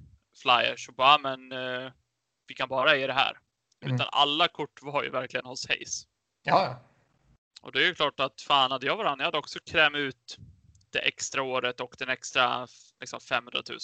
Flyers 0.42 0.88
och 0.88 0.94
bara, 0.94 1.14
"Ah, 1.14 1.18
men 1.18 1.52
eh, 1.52 1.92
vi 2.46 2.54
kan 2.54 2.68
bara 2.68 2.96
ge 2.96 3.06
det 3.06 3.12
här. 3.12 3.38
Mm. 3.84 3.94
Utan 3.94 4.08
alla 4.12 4.48
kort 4.48 4.82
var 4.82 5.02
ju 5.02 5.10
verkligen 5.10 5.46
hos 5.46 5.68
Hayes. 5.68 6.02
Ja, 6.42 6.64
ja. 6.64 6.80
Och 7.62 7.72
det 7.72 7.78
är 7.78 7.86
ju 7.86 7.94
klart 7.94 8.20
att 8.20 8.40
fan 8.40 8.70
hade 8.70 8.86
jag 8.86 8.96
varit 8.96 9.08
han, 9.08 9.18
jag 9.18 9.24
hade 9.26 9.38
också 9.38 9.58
krämt 9.70 9.96
ut 9.96 10.38
det 10.90 10.98
extra 10.98 11.42
året 11.42 11.80
och 11.80 11.94
den 11.98 12.08
extra 12.08 12.66
liksom 13.00 13.20
500 13.20 13.62
000. 13.68 13.78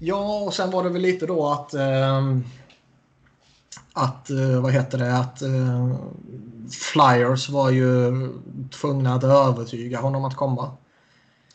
Ja, 0.00 0.40
och 0.40 0.54
sen 0.54 0.70
var 0.70 0.84
det 0.84 0.90
väl 0.90 1.02
lite 1.02 1.26
då 1.26 1.46
att... 1.48 1.74
ehm, 1.74 2.44
att, 3.92 4.30
eh, 4.30 4.60
vad 4.60 4.72
heter 4.72 4.98
det, 4.98 5.16
att 5.16 5.42
eh, 5.42 5.96
Flyers 6.70 7.48
var 7.48 7.70
ju 7.70 8.12
tvungna 8.70 9.14
att 9.14 9.24
övertyga 9.24 10.00
honom 10.00 10.24
att 10.24 10.36
komma. 10.36 10.76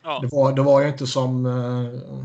Ja, 0.04 0.20
Det 0.22 0.28
var, 0.28 0.54
det 0.54 0.62
var 0.62 0.82
ju 0.82 0.88
inte 0.88 1.08
som 1.08 1.46
eh, 1.46 2.20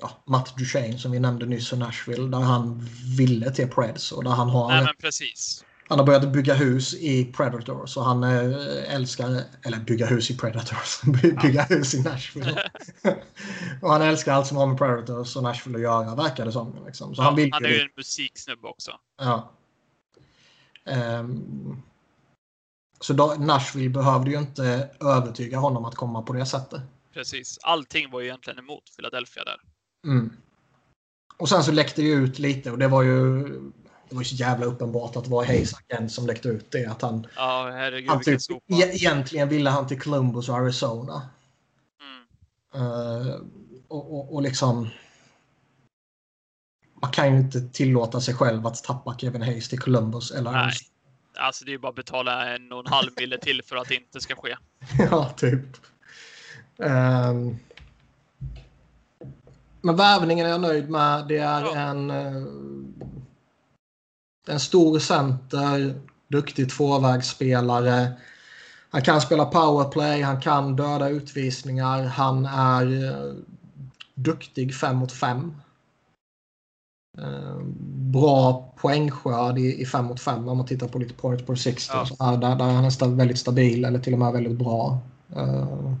ja, 0.00 0.10
Matt 0.24 0.56
Duchene 0.56 0.98
som 0.98 1.10
vi 1.10 1.20
nämnde 1.20 1.46
nyss 1.46 1.72
i 1.72 1.76
Nashville 1.76 2.28
där 2.28 2.38
han 2.38 2.88
ville 3.18 3.50
till 3.50 3.68
Preds 3.68 4.12
och 4.12 4.24
där 4.24 4.30
han 4.30 4.48
har, 4.48 4.68
nej 4.68 4.84
men 4.84 4.94
precis. 5.00 5.64
Han 5.88 5.98
har 5.98 6.06
börjat 6.06 6.32
bygga 6.32 6.54
hus 6.54 6.94
i 6.94 7.24
Predators 7.24 7.96
och 7.96 8.04
han 8.04 8.22
eh, 8.24 8.94
älskar, 8.94 9.42
eller 9.62 9.78
bygga 9.78 10.06
hus 10.06 10.30
i 10.30 10.36
Predators, 10.36 11.02
By- 11.22 11.32
bygga 11.32 11.62
hus 11.62 11.94
i 11.94 12.02
Nashville. 12.02 12.70
och 13.82 13.90
han 13.92 14.02
älskar 14.02 14.32
allt 14.32 14.46
som 14.46 14.56
har 14.56 14.66
med 14.66 14.78
Predators 14.78 15.36
och 15.36 15.42
Nashville 15.42 15.78
att 15.78 15.82
göra 15.82 16.14
verkar 16.14 16.44
det 16.44 16.52
som. 16.52 16.84
Liksom. 16.86 17.14
Så 17.14 17.22
Ja, 17.22 17.26
han 17.26 17.36
vill 17.36 17.52
han 17.52 17.64
är 17.64 17.68
ju 17.68 17.80
en 17.80 17.88
musiksnubbe 17.96 18.68
också. 18.68 18.92
Ja. 19.18 19.52
Ehm, 20.84 21.82
så 23.00 23.12
då, 23.12 23.34
Nashville 23.38 23.90
behövde 23.90 24.30
ju 24.30 24.38
inte 24.38 24.90
övertyga 25.00 25.58
honom 25.58 25.84
att 25.84 25.94
komma 25.94 26.22
på 26.22 26.32
det 26.32 26.46
sättet. 26.46 26.82
Precis. 27.12 27.58
Allting 27.62 28.10
var 28.10 28.20
ju 28.20 28.26
egentligen 28.26 28.58
emot 28.58 28.96
Philadelphia 28.96 29.44
där. 29.44 29.60
Mm. 30.06 30.32
Och 31.36 31.48
sen 31.48 31.64
så 31.64 31.72
läckte 31.72 32.02
det 32.02 32.08
ju 32.08 32.14
ut 32.14 32.38
lite 32.38 32.70
och 32.70 32.78
det 32.78 32.88
var 32.88 33.02
ju 33.02 33.48
det 34.08 34.14
var 34.14 34.22
ju 34.22 34.28
så 34.28 34.34
jävla 34.34 34.66
uppenbart 34.66 35.16
att 35.16 35.24
det 35.24 35.30
var 35.30 35.44
Hayes 35.44 35.74
agent 35.74 36.12
som 36.12 36.26
läckte 36.26 36.48
ut 36.48 36.70
det. 36.70 36.86
Att 36.86 37.02
han, 37.02 37.26
Ja, 37.36 37.70
herregud 37.72 38.10
han 38.10 38.22
typ, 38.22 38.40
e- 38.50 38.90
egentligen 38.92 39.48
ville 39.48 39.70
han 39.70 39.86
till 39.86 40.00
Columbus 40.00 40.48
och 40.48 40.56
Arizona. 40.56 41.22
Mm. 42.74 43.28
Eh, 43.28 43.34
och, 43.88 44.14
och, 44.18 44.34
och 44.34 44.42
liksom... 44.42 44.88
Man 47.02 47.10
kan 47.10 47.32
ju 47.32 47.38
inte 47.40 47.60
tillåta 47.60 48.20
sig 48.20 48.34
själv 48.34 48.66
att 48.66 48.84
tappa 48.84 49.16
Kevin 49.18 49.42
Hayes 49.42 49.68
till 49.68 49.78
Columbus 49.80 50.30
eller 50.30 50.50
Nej. 50.52 50.60
Arizona. 50.60 50.90
Alltså 51.40 51.64
det 51.64 51.70
är 51.70 51.72
ju 51.72 51.78
bara 51.78 51.88
att 51.88 51.94
betala 51.94 52.54
en 52.54 52.72
och 52.72 52.78
en 52.86 52.92
halv 52.92 53.10
mille 53.20 53.38
till 53.38 53.62
för 53.62 53.76
att 53.76 53.88
det 53.88 53.94
inte 53.94 54.20
ska 54.20 54.34
ske. 54.36 54.56
ja, 55.10 55.30
typ. 55.36 55.64
Ehm, 56.78 57.56
men 59.80 59.96
värvningen 59.96 60.46
är 60.46 60.50
jag 60.50 60.60
nöjd 60.60 60.90
med. 60.90 61.28
Det 61.28 61.38
är 61.38 61.60
Ja. 61.60 61.76
en, 61.76 62.10
eh, 62.10 62.42
en 64.48 64.60
stor 64.60 64.98
center, 64.98 66.00
duktig 66.28 66.70
tvåvägsspelare. 66.70 68.12
Han 68.90 69.02
kan 69.02 69.20
spela 69.20 69.44
powerplay, 69.44 70.22
han 70.22 70.40
kan 70.40 70.76
döda 70.76 71.08
utvisningar, 71.08 72.02
han 72.04 72.46
är 72.46 73.04
eh, 73.04 73.34
duktig 74.14 74.74
fem 74.74 74.96
mot 74.96 75.12
fem. 75.12 75.54
Eh, 77.18 77.58
bra 78.12 78.72
poängskörd 78.76 79.58
i, 79.58 79.82
i 79.82 79.86
fem 79.86 80.04
mot 80.04 80.20
fem 80.20 80.48
om 80.48 80.56
man 80.56 80.66
tittar 80.66 80.88
på 80.88 80.98
lite 80.98 81.14
point 81.14 81.46
per 81.46 81.54
60. 81.54 81.90
Ja. 81.94 82.06
Så 82.06 82.24
här, 82.24 82.36
där, 82.36 82.56
där 82.56 82.68
är 82.68 82.72
han 82.72 82.84
nästan 82.84 83.16
väldigt 83.16 83.38
stabil 83.38 83.84
eller 83.84 83.98
till 83.98 84.12
och 84.12 84.18
med 84.18 84.32
väldigt 84.32 84.58
bra. 84.58 84.98
Uh, 85.36 85.94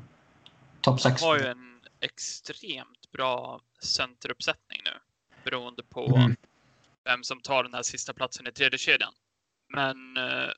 Topp 0.80 1.00
Han 1.02 1.12
6. 1.12 1.22
har 1.22 1.38
ju 1.38 1.46
en 1.46 1.80
extremt 2.00 3.12
bra 3.12 3.60
centeruppsättning 3.82 4.80
nu. 4.84 4.90
Beroende 5.44 5.82
på 5.82 6.06
Mm. 6.16 6.36
Vem 7.08 7.24
som 7.24 7.40
tar 7.40 7.62
den 7.62 7.74
här 7.74 7.82
sista 7.82 8.12
platsen 8.12 8.46
i 8.46 8.52
tredje 8.52 8.78
kedjan. 8.78 9.12
Men 9.74 10.16
eh, 10.16 10.50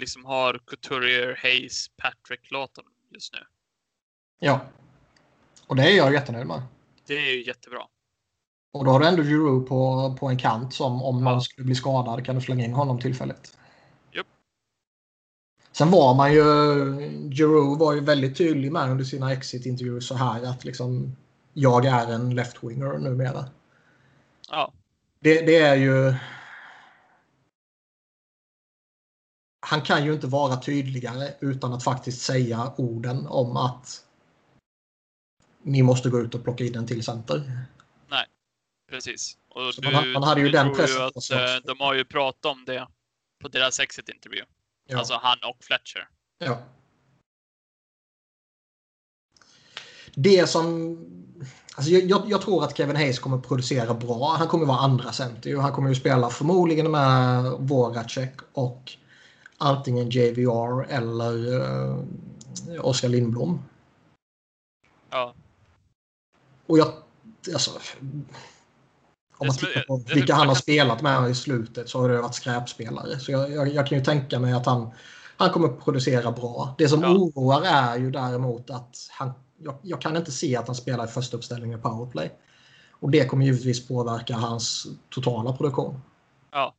liksom 0.00 0.24
har 0.24 0.60
Couturier, 0.66 1.38
Hayes, 1.42 1.88
Patrick 1.96 2.50
Lawton 2.50 2.84
just 3.14 3.32
nu. 3.32 3.40
Ja. 4.40 4.60
Och 5.66 5.76
det 5.76 5.82
är 5.82 5.96
jag 5.96 6.12
jättenöjd 6.12 6.46
med. 6.46 6.62
Det 7.06 7.14
är 7.14 7.34
ju 7.34 7.46
jättebra. 7.46 7.80
Och 8.72 8.84
då 8.84 8.90
har 8.90 9.00
du 9.00 9.06
ändå 9.06 9.22
Giroud 9.22 9.68
på, 9.68 10.16
på 10.20 10.28
en 10.28 10.38
kant 10.38 10.74
som 10.74 11.02
om 11.02 11.26
Ja. 11.26 11.40
skulle 11.40 11.64
bli 11.64 11.74
skadad 11.74 12.24
kan 12.26 12.34
du 12.34 12.40
slänga 12.40 12.64
in 12.64 12.72
honom 12.72 13.00
tillfälligt. 13.00 13.58
Japp. 14.12 14.26
Sen 15.72 15.90
var 15.90 16.14
man 16.14 16.32
ju... 16.32 16.42
Giroud 17.30 17.78
var 17.78 17.92
ju 17.92 18.00
väldigt 18.00 18.36
tydlig 18.36 18.72
med 18.72 18.90
under 18.90 19.04
sina 19.04 19.32
exit-intervjuer 19.32 20.00
så 20.00 20.14
här 20.14 20.44
att 20.44 20.64
liksom 20.64 21.16
jag 21.52 21.86
är 21.86 22.12
en 22.12 22.38
left-winger 22.38 22.98
numera. 22.98 23.44
Ja, 24.50 24.72
Det, 25.26 25.46
det 25.46 25.56
är 25.56 25.74
ju... 25.74 26.14
Han 29.66 29.82
kan 29.82 30.04
ju 30.04 30.12
inte 30.12 30.26
vara 30.26 30.56
tydligare 30.56 31.34
utan 31.40 31.72
att 31.72 31.84
faktiskt 31.84 32.22
säga 32.22 32.72
orden 32.76 33.26
om 33.26 33.56
att 33.56 34.04
ni 35.62 35.82
måste 35.82 36.10
gå 36.10 36.20
ut 36.20 36.34
och 36.34 36.44
plocka 36.44 36.64
in 36.64 36.74
en 36.74 36.86
till 36.86 37.04
center. 37.04 37.64
precis. 38.90 39.38
Och 39.48 39.74
Så 39.74 39.82
man 39.82 40.12
man 40.12 40.22
hade 40.22 40.40
ju 40.40 40.46
du 40.46 40.52
den 40.52 40.74
pressen 40.74 40.96
på 40.96 41.18
att, 41.18 41.30
eh. 41.30 41.64
De 41.64 41.80
har 41.80 41.94
ju 41.94 42.04
pratat 42.04 42.52
om 42.52 42.64
det 42.64 42.88
på 43.42 43.48
deras 43.48 43.80
exit-intervju. 43.80 44.44
Ja. 44.88 44.98
Alltså 44.98 45.14
han 45.22 45.38
och 45.44 45.64
Fletcher. 45.64 46.08
Ja. 46.38 46.62
Det 50.14 50.46
som... 50.46 51.25
Alltså 51.76 51.92
jag, 51.92 52.02
jag, 52.02 52.22
jag 52.26 52.42
tror 52.42 52.64
att 52.64 52.76
Kevin 52.76 52.96
Hayes 52.96 53.18
kommer 53.18 53.38
producera 53.38 53.94
bra. 53.94 54.34
Han 54.38 54.48
kommer 54.48 54.66
vara 54.66 54.78
andra 54.78 55.12
center. 55.12 55.56
Han 55.56 55.72
kommer 55.72 55.88
ju 55.88 55.94
spela 55.94 56.30
förmodligen 56.30 56.90
med 56.90 57.42
Voracek 57.58 58.34
och 58.52 58.92
antingen 59.58 60.10
JVR 60.10 60.86
eller 60.88 61.54
uh, 61.54 62.04
Oskar 62.80 63.08
Lindblom. 63.08 63.62
Ja, 65.10 65.34
Och 66.66 66.78
jag... 66.78 66.92
Alltså, 67.52 67.70
om 69.38 69.46
man 69.46 69.56
tittar 69.56 69.86
på 69.86 70.02
vilka 70.14 70.34
han 70.34 70.48
har 70.48 70.54
spelat 70.54 71.02
med 71.02 71.30
i 71.30 71.34
slutet 71.34 71.88
så 71.88 72.00
har 72.00 72.08
det 72.08 72.20
varit 72.20 72.34
skräpspelare. 72.34 73.18
Så 73.18 73.32
jag, 73.32 73.50
jag, 73.50 73.68
jag 73.68 73.86
kan 73.86 73.98
ju 73.98 74.04
tänka 74.04 74.38
mig 74.38 74.52
att 74.52 74.66
han, 74.66 74.90
han 75.36 75.50
kommer 75.50 75.68
producera 75.68 76.32
bra. 76.32 76.74
Det 76.78 76.88
som 76.88 77.02
Ja. 77.02 77.08
oroar 77.08 77.62
är 77.62 77.98
ju 77.98 78.10
däremot 78.10 78.70
att 78.70 78.96
han, 79.10 79.32
jag, 79.58 79.74
jag 79.82 80.00
kan 80.00 80.16
inte 80.16 80.32
se 80.32 80.56
att 80.56 80.66
han 80.66 80.76
spelar 80.76 81.04
i 81.04 81.08
första 81.08 81.36
uppställningen 81.36 81.78
i 81.78 81.82
powerplay. 81.82 82.32
Och 82.90 83.10
det 83.10 83.24
kommer 83.24 83.44
givetvis 83.44 83.88
påverka 83.88 84.34
hans 84.34 84.86
totala 85.10 85.52
produktion. 85.52 86.00
ja, 86.50 86.74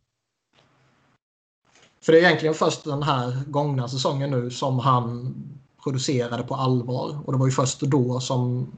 För 2.01 2.11
det 2.11 2.19
är 2.19 2.23
egentligen 2.23 2.55
först 2.55 2.84
den 2.84 3.03
här 3.03 3.43
gångna 3.47 3.88
säsongen 3.88 4.32
nu 4.32 4.51
som 4.51 4.80
han 4.80 5.36
producerade 5.84 6.43
på 6.43 6.55
allvar. 6.55 7.21
Och 7.25 7.34
det 7.34 7.39
var 7.39 7.45
ju 7.45 7.51
först 7.51 7.80
då 7.82 8.19
som 8.19 8.71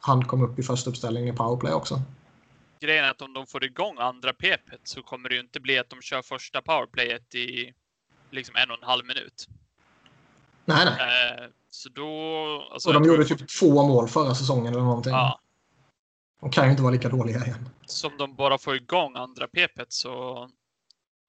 han 0.00 0.24
kom 0.24 0.42
upp 0.42 0.58
i 0.58 0.62
första 0.62 0.90
uppställningen 0.90 1.34
i 1.34 1.36
powerplay 1.36 1.72
också. 1.72 2.00
grejen 2.80 3.04
är 3.04 3.10
att 3.10 3.22
om 3.22 3.32
de 3.32 3.46
får 3.46 3.64
igång 3.64 3.96
andra 3.98 4.32
PP 4.32 4.70
så 4.84 5.02
kommer 5.02 5.28
det 5.28 5.34
ju 5.34 5.40
inte 5.40 5.60
bli 5.60 5.78
att 5.78 5.90
de 5.90 6.02
kör 6.02 6.22
första 6.22 6.62
powerplayet 6.62 7.34
i 7.34 7.72
liksom 8.30 8.56
en 8.56 8.70
och 8.70 8.78
en 8.82 8.88
halv 8.88 9.06
minut. 9.06 9.48
Nej, 10.64 10.84
nej. 10.84 10.94
Eh, 11.44 11.48
så 11.70 11.88
då... 11.88 12.68
Alltså, 12.72 12.88
Och 12.88 12.94
de 12.94 13.04
gjorde 13.04 13.24
typ 13.24 13.48
två 13.48 13.86
mål 13.86 14.08
förra 14.08 14.34
säsongen 14.34 14.72
eller 14.72 14.84
någonting. 14.84 15.12
Ja, 15.12 15.40
De 16.40 16.50
kan 16.50 16.64
ju 16.64 16.70
inte 16.70 16.82
vara 16.82 16.92
lika 16.92 17.08
dåliga 17.08 17.44
igen. 17.46 17.68
som 17.86 18.16
de 18.18 18.34
bara 18.34 18.58
får 18.58 18.76
igång 18.76 19.16
andra 19.16 19.46
PP 19.48 19.80
så 19.88 20.50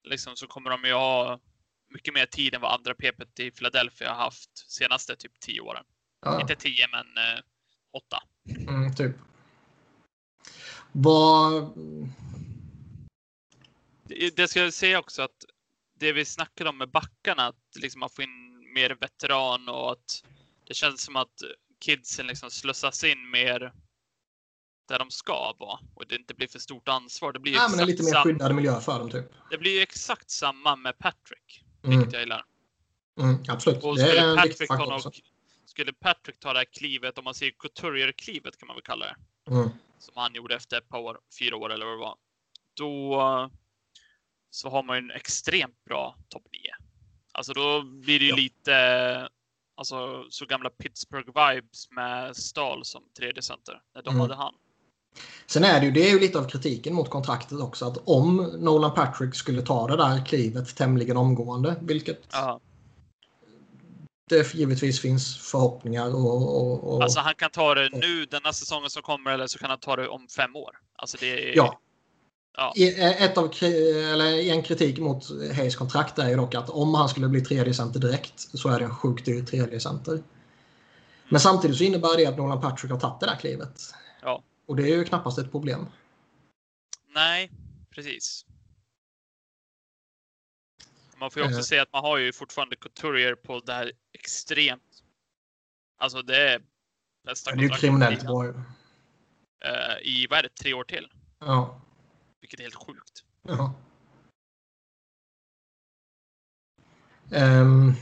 liksom 0.04 0.36
så 0.36 0.46
kommer 0.46 0.70
de 0.70 0.84
ju 0.84 0.92
ha 0.92 1.40
mycket 1.88 2.14
mer 2.14 2.26
tid 2.26 2.54
än 2.54 2.60
vad 2.60 2.72
andra 2.74 2.94
PP 2.94 3.40
i 3.40 3.50
Philadelphia 3.50 4.08
har 4.08 4.16
haft 4.24 4.50
senaste 4.70 5.16
typ 5.16 5.40
tio 5.40 5.60
åren. 5.60 5.84
Ja, 6.24 6.40
Inte 6.40 6.56
tio, 6.56 6.86
men 6.92 7.06
eh, 7.24 7.40
åtta. 7.92 8.22
mm, 8.68 8.94
typ. 8.94 9.16
Vad... 10.92 11.70
Det, 14.04 14.36
det 14.36 14.48
ska 14.48 14.60
jag 14.60 14.72
säga 14.72 14.98
också 14.98 15.22
att 15.22 15.44
det 15.98 16.12
vi 16.12 16.24
snackade 16.24 16.70
om 16.70 16.78
med 16.78 16.90
backarna, 16.90 17.46
att 17.46 17.76
liksom 17.80 18.00
man 18.00 18.10
får 18.10 18.24
in 18.24 18.43
mer 18.74 18.90
veteran 19.00 19.68
och 19.68 19.92
att 19.92 20.24
det 20.68 20.74
känns 20.74 21.00
som 21.04 21.16
att 21.16 21.42
kidsen 21.80 22.26
liksom 22.26 22.50
slussas 22.50 23.04
in 23.04 23.30
mer 23.30 23.72
där 24.88 24.98
de 24.98 25.10
ska 25.10 25.54
vara 25.58 25.78
och 25.94 26.06
det 26.06 26.14
inte 26.16 26.34
blir 26.34 26.48
för 26.48 26.58
stort 26.58 26.88
ansvar. 26.88 27.32
Det 27.32 27.38
blir 27.38 27.52
ju 27.52 27.58
Ja, 27.58 27.68
men 27.68 27.80
en 27.80 27.86
lite 27.86 28.02
mer 28.02 28.22
skyddad 28.24 28.54
miljö 28.54 28.80
för 28.80 28.98
dem 28.98 29.10
typ. 29.10 29.24
det 29.50 29.58
blir 29.58 29.74
ju 29.76 29.80
exakt 29.80 30.30
samma 30.30 30.76
med 30.76 30.98
Patrick, 30.98 31.64
Mm, 31.84 31.96
vilket 31.98 32.12
jag 32.12 32.22
gillar. 32.22 32.44
mm, 33.20 33.36
absolut. 33.48 33.84
Och 33.84 33.96
Det 33.96 34.18
är 34.18 34.36
en 34.36 34.42
viktig 34.42 34.68
faktor 34.68 34.94
också. 34.94 35.10
skulle 35.66 35.92
Patrick 35.92 36.40
ta 36.40 36.52
det 36.52 36.58
här 36.58 36.64
klivet, 36.64 37.18
om 37.18 37.24
man 37.24 37.34
säger 37.34 37.52
Couturier-klivet 37.52 38.58
kan 38.58 38.66
man 38.66 38.76
väl 38.76 38.82
kalla 38.82 39.06
det, 39.06 39.16
Mm. 39.50 39.68
som 39.98 40.12
han 40.16 40.34
gjorde 40.34 40.54
efter 40.54 40.78
ett 40.78 40.88
par 40.88 40.98
år, 40.98 41.20
fyra 41.38 41.56
år 41.56 41.72
eller 41.72 41.86
vad 41.86 41.94
det 41.94 42.00
var, 42.00 42.16
då 42.74 43.50
så 44.50 44.68
har 44.70 44.82
man 44.82 44.96
ju 44.96 45.02
en 45.02 45.10
extremt 45.10 45.84
bra 45.84 46.16
topp 46.28 46.46
9. 46.52 46.60
Alltså 47.34 47.52
då 47.52 47.82
blir 47.82 48.18
det 48.18 48.24
ju 48.24 48.30
Ja. 48.30 48.36
lite 48.36 49.28
alltså, 49.76 50.24
så 50.30 50.46
gamla 50.46 50.70
Pittsburgh-vibes 50.70 51.86
med 51.90 52.36
Stahl 52.36 52.84
som 52.84 53.02
tredje 53.18 53.42
center 53.42 53.80
när 53.94 54.02
de 54.02 54.08
Mm. 54.10 54.20
hade 54.20 54.34
han. 54.34 54.54
Sen 55.46 55.64
är 55.64 55.80
det 55.80 55.86
ju, 55.86 55.92
det 55.92 56.08
är 56.08 56.12
ju 56.12 56.20
lite 56.20 56.38
av 56.38 56.48
kritiken 56.48 56.94
mot 56.94 57.10
kontraktet 57.10 57.60
också 57.60 57.84
att 57.84 57.98
om 58.08 58.36
Nolan 58.58 58.94
Patrick 58.94 59.34
skulle 59.34 59.62
ta 59.62 59.86
det 59.88 59.96
där 59.96 60.24
klivet 60.26 60.76
tämligen 60.76 61.16
omgående, 61.16 61.76
vilket 61.82 62.20
Ja. 62.32 62.60
det 64.30 64.54
givetvis 64.54 65.00
finns 65.00 65.36
förhoppningar 65.50 66.14
och... 66.14 66.60
och, 66.60 66.94
och 66.94 67.02
Alltså 67.02 67.20
han 67.20 67.34
kan 67.34 67.50
ta 67.50 67.74
det 67.74 67.88
nu 67.92 68.26
denna 68.26 68.52
säsongen 68.52 68.90
som 68.90 69.02
kommer 69.02 69.30
eller 69.30 69.46
så 69.46 69.58
kan 69.58 69.70
han 69.70 69.78
ta 69.78 69.96
det 69.96 70.08
om 70.08 70.28
fem 70.28 70.56
år. 70.56 70.78
Alltså 70.96 71.16
det 71.20 71.50
är... 71.50 71.56
Ja. 71.56 71.80
Ja. 72.56 72.72
I- 72.76 73.00
Ett 73.00 73.38
av, 73.38 73.44
eller 73.62 74.50
en 74.52 74.62
kritik 74.62 74.98
mot 74.98 75.24
Hayes 75.56 75.76
kontrakt 75.76 76.18
är 76.18 76.28
ju 76.28 76.36
dock 76.36 76.54
att 76.54 76.70
om 76.70 76.94
han 76.94 77.08
skulle 77.08 77.28
bli 77.28 77.40
tredje 77.40 77.74
center 77.74 78.00
direkt 78.00 78.40
så 78.40 78.68
är 78.68 78.78
det 78.78 78.84
en 78.84 78.94
sjukt 78.94 79.24
dyr 79.24 79.42
tredje 79.44 79.80
center. 79.80 80.22
Men 81.28 81.40
samtidigt 81.40 81.76
så 81.76 81.84
innebär 81.84 82.16
det 82.16 82.26
att 82.26 82.36
Nolan 82.38 82.60
Patrick 82.60 82.90
har 82.92 83.00
tagit 83.00 83.20
det 83.20 83.26
där 83.26 83.36
klivet. 83.36 83.80
Ja. 84.22 84.42
Och 84.66 84.76
det 84.76 84.82
är 84.82 84.96
ju 84.96 85.04
knappast 85.04 85.38
ett 85.38 85.50
problem. 85.50 85.86
Nej, 87.14 87.50
precis. 87.90 88.46
Man 91.16 91.30
får 91.30 91.42
ju 91.42 91.48
också 91.48 91.58
Eh. 91.58 91.62
se 91.62 91.78
att 91.78 91.92
man 91.92 92.04
har 92.04 92.16
ju 92.18 92.32
fortfarande 92.32 92.76
Couturier 92.76 93.34
på 93.34 93.60
det 93.60 93.72
här 93.72 93.92
extremt. 94.12 94.82
Alltså 95.98 96.22
det 96.22 96.36
är 96.52 96.62
bästa 97.24 97.50
Det 97.50 97.58
är 97.58 97.62
ju 97.62 97.68
kriminellt 97.68 98.22
i- 98.22 98.26
bra 98.26 98.44
ju. 98.44 98.50
eh, 99.64 99.98
i, 100.02 100.26
vad 100.30 100.38
är 100.38 100.42
det, 100.42 100.48
tre 100.48 100.74
år 100.74 100.84
till? 100.84 101.08
Ja. 101.38 101.80
Vilket 102.56 102.74
är 102.74 102.78
helt 102.78 102.86
sjukt. 102.96 103.24
ja. 103.42 103.74
Ehm, 107.30 107.92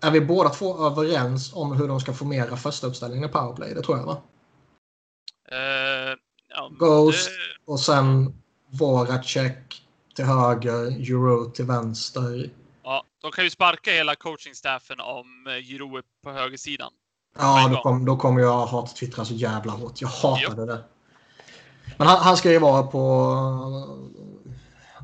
är 0.00 0.10
vi 0.10 0.20
båda 0.20 0.50
två 0.50 0.86
överens 0.86 1.52
om 1.54 1.72
hur 1.72 1.88
de 1.88 2.00
ska 2.00 2.12
formera 2.12 2.56
första 2.56 2.86
uppställningen 2.86 3.28
i 3.28 3.32
powerplay? 3.32 3.74
Det 3.74 3.82
tror 3.82 3.98
jag 3.98 4.06
va? 4.06 4.22
Eh, 5.48 6.16
ja, 6.48 6.68
Ghost. 6.78 7.28
det- 7.30 7.72
Och 7.72 7.80
sen 7.80 8.34
Voracek 8.70 9.82
till 10.14 10.24
höger, 10.24 11.10
Euro 11.10 11.50
till 11.50 11.64
vänster. 11.64 12.50
ja, 12.82 13.04
de 13.22 13.32
kan 13.32 13.44
ju 13.44 13.50
sparka 13.50 13.90
hela 13.92 14.14
coachingstaffen 14.16 15.00
om 15.00 15.46
eh, 15.46 15.56
Giroud 15.62 15.96
är 15.96 16.04
på 16.22 16.30
högersidan. 16.30 16.92
Ja, 17.38 17.68
då, 17.68 17.82
kom, 17.82 18.04
då 18.04 18.16
kommer 18.16 18.40
jag 18.40 18.66
hat-twittra 18.66 19.24
så 19.24 19.34
jävla 19.34 19.72
hårt. 19.72 20.00
Jag 20.00 20.08
hatade 20.08 20.66
det. 20.66 20.84
Men 21.98 22.06
han, 22.06 22.18
han 22.18 22.36
ska 22.36 22.50
ju 22.52 22.58
vara 22.58 22.82
på... 22.82 23.00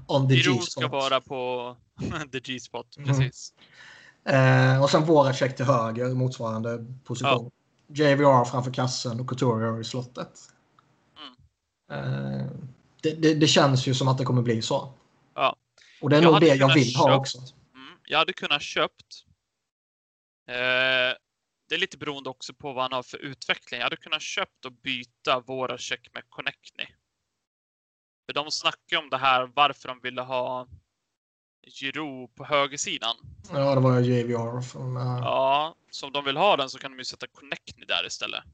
On 0.06 0.28
the 0.28 0.34
G-spot. 0.34 0.70
ska 0.70 0.88
vara 0.88 1.20
på 1.20 1.76
the 2.32 2.40
G-spot, 2.40 2.96
Mhm. 2.96 3.06
precis. 3.06 3.52
Eh, 4.24 4.82
och 4.82 4.90
sen 4.90 5.04
Voracek 5.04 5.56
till 5.56 5.64
höger, 5.64 6.08
motsvarande 6.14 6.86
position. 7.04 7.50
JVR 7.92 8.44
framför 8.44 8.72
kassen 8.72 9.20
och 9.20 9.28
Couturier 9.28 9.80
i 9.80 9.84
slottet. 9.84 10.30
Eh, 11.90 12.46
det, 13.02 13.10
det, 13.10 13.34
det 13.34 13.46
känns 13.46 13.86
ju 13.86 13.94
som 13.94 14.08
att 14.08 14.18
det 14.18 14.24
kommer 14.24 14.42
bli 14.42 14.62
så. 14.62 14.92
Ja. 15.34 15.56
Och 16.02 16.10
det 16.10 16.16
är 16.16 16.22
Jag 16.22 16.32
nog 16.32 16.40
det 16.40 16.46
jag 16.54 16.74
vill 16.74 16.96
ha 16.96 17.06
köpt- 17.08 17.18
också. 17.18 17.38
Mm, 17.38 17.98
jag 18.06 18.18
hade 18.18 18.32
kunnat 18.32 18.62
köpt. 18.62 19.24
Eh, 20.48 21.16
det 21.68 21.74
är 21.74 21.78
lite 21.78 21.98
beroende 21.98 22.30
också 22.30 22.54
på 22.54 22.72
vad 22.72 22.84
han 22.84 22.92
har 22.92 23.02
för 23.02 23.18
utveckling. 23.18 23.78
Jag 23.78 23.84
hade 23.84 23.96
kunnat 23.96 24.22
köpt 24.22 24.64
och 24.64 24.72
byta 24.72 25.40
våra 25.40 25.78
check 25.78 26.08
med 26.14 26.22
Connectny. 26.28 26.86
För 28.26 28.32
de 28.32 28.50
snackar 28.50 28.96
om 28.96 29.10
det 29.10 29.18
här 29.18 29.50
varför 29.54 29.88
de 29.88 30.00
ville 30.00 30.22
ha 30.22 30.68
Giroud 31.66 32.34
på 32.34 32.44
högersidan. 32.44 33.16
Ja, 33.52 33.74
det 33.74 33.80
var 33.80 34.00
JVR. 34.00 34.60
Från, 34.60 34.96
eh, 34.96 35.02
Ja, 35.02 35.74
så 35.90 36.06
om 36.06 36.12
de 36.12 36.24
vill 36.24 36.36
ha 36.36 36.56
den 36.56 36.70
så 36.70 36.78
kan 36.78 36.90
de 36.90 36.98
ju 36.98 37.04
sätta 37.04 37.26
Connectny 37.26 37.84
där 37.84 38.06
istället. 38.06 38.44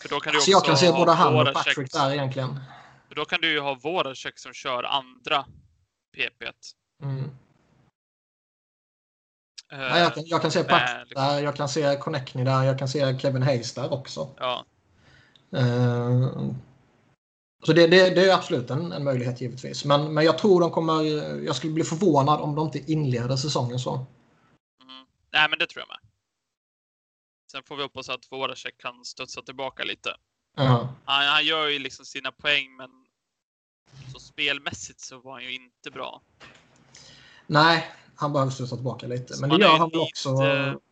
För 0.00 0.08
då 0.08 0.20
kan 0.20 0.32
du 0.32 0.40
Så 0.40 0.50
jag 0.50 0.64
kan 0.64 0.76
se 0.76 0.88
ha 0.88 0.98
både 0.98 1.12
han 1.12 1.48
och 1.48 1.54
Patrick 1.54 1.92
där 1.92 2.12
egentligen. 2.12 2.60
För 3.08 3.14
då 3.14 3.24
kan 3.24 3.40
du 3.40 3.50
ju 3.50 3.60
ha 3.60 3.74
Voracek 3.74 4.38
som 4.38 4.52
kör 4.52 4.82
andra 4.82 5.46
PP. 6.16 6.52
Mm. 7.02 7.30
Eh, 9.72 9.78
Nej, 9.78 10.00
jag, 10.00 10.14
kan, 10.14 10.22
jag 10.26 10.42
kan 10.42 10.50
se 10.50 10.58
med, 10.58 10.68
Patrick 10.68 11.08
liksom- 11.08 11.24
där, 11.24 11.42
jag 11.42 11.56
kan 11.56 11.68
se 11.68 11.96
Connectney 11.96 12.44
där, 12.44 12.62
jag 12.62 12.78
kan 12.78 12.88
se 12.88 13.18
Kevin 13.18 13.42
Hayes 13.42 13.74
där 13.74 13.92
också. 13.92 14.28
Ja, 14.38 14.64
Eh, 15.52 16.50
så 17.66 17.72
det, 17.72 17.86
det, 17.86 18.10
det 18.10 18.30
är 18.30 18.34
absolut 18.34 18.70
en, 18.70 18.92
en 18.92 19.04
möjlighet 19.04 19.40
givetvis. 19.40 19.84
Men, 19.84 20.14
men 20.14 20.24
jag 20.24 20.38
tror 20.38 20.60
de 20.60 20.70
kommer... 20.70 21.02
Jag 21.44 21.56
skulle 21.56 21.72
bli 21.72 21.84
förvånad 21.84 22.40
om 22.40 22.54
de 22.54 22.64
inte 22.66 22.92
inleder 22.92 23.36
säsongen 23.36 23.78
så. 23.78 23.94
mm. 23.94 25.06
Nej, 25.32 25.48
men 25.50 25.58
det 25.58 25.66
tror 25.66 25.80
jag 25.80 25.88
med. 25.88 25.98
Sen 27.52 27.62
får 27.62 27.76
vi 27.76 27.82
hoppas 27.82 28.08
att 28.08 28.32
Voracek 28.32 28.78
kan 28.78 29.04
studsa 29.04 29.42
tillbaka 29.42 29.84
lite. 29.84 30.16
Ja. 30.56 30.94
Han, 31.04 31.26
han 31.26 31.44
gör 31.44 31.68
ju 31.68 31.78
liksom 31.78 32.04
sina 32.04 32.32
poäng, 32.32 32.76
men 32.76 32.90
så 34.12 34.18
spelmässigt 34.20 35.00
så 35.00 35.18
var 35.20 35.32
han 35.32 35.42
ju 35.44 35.54
inte 35.54 35.90
bra. 35.90 36.20
Nej, 37.46 37.90
han 38.20 38.32
behöver 38.32 38.52
studsa 38.52 38.76
tillbaka 38.76 39.06
lite. 39.06 39.34
Så 39.34 39.40
Men 39.40 39.50
det 39.50 39.56
gör 39.64 39.68
han 39.78 39.78
väl 39.78 39.86
lite- 39.88 39.98
också. 39.98 40.36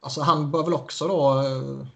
Alltså, 0.00 0.20
han 0.20 0.50
bör 0.50 0.62
väl 0.64 0.74
också 0.74 1.08
då... 1.08 1.40
eh, 1.40 1.86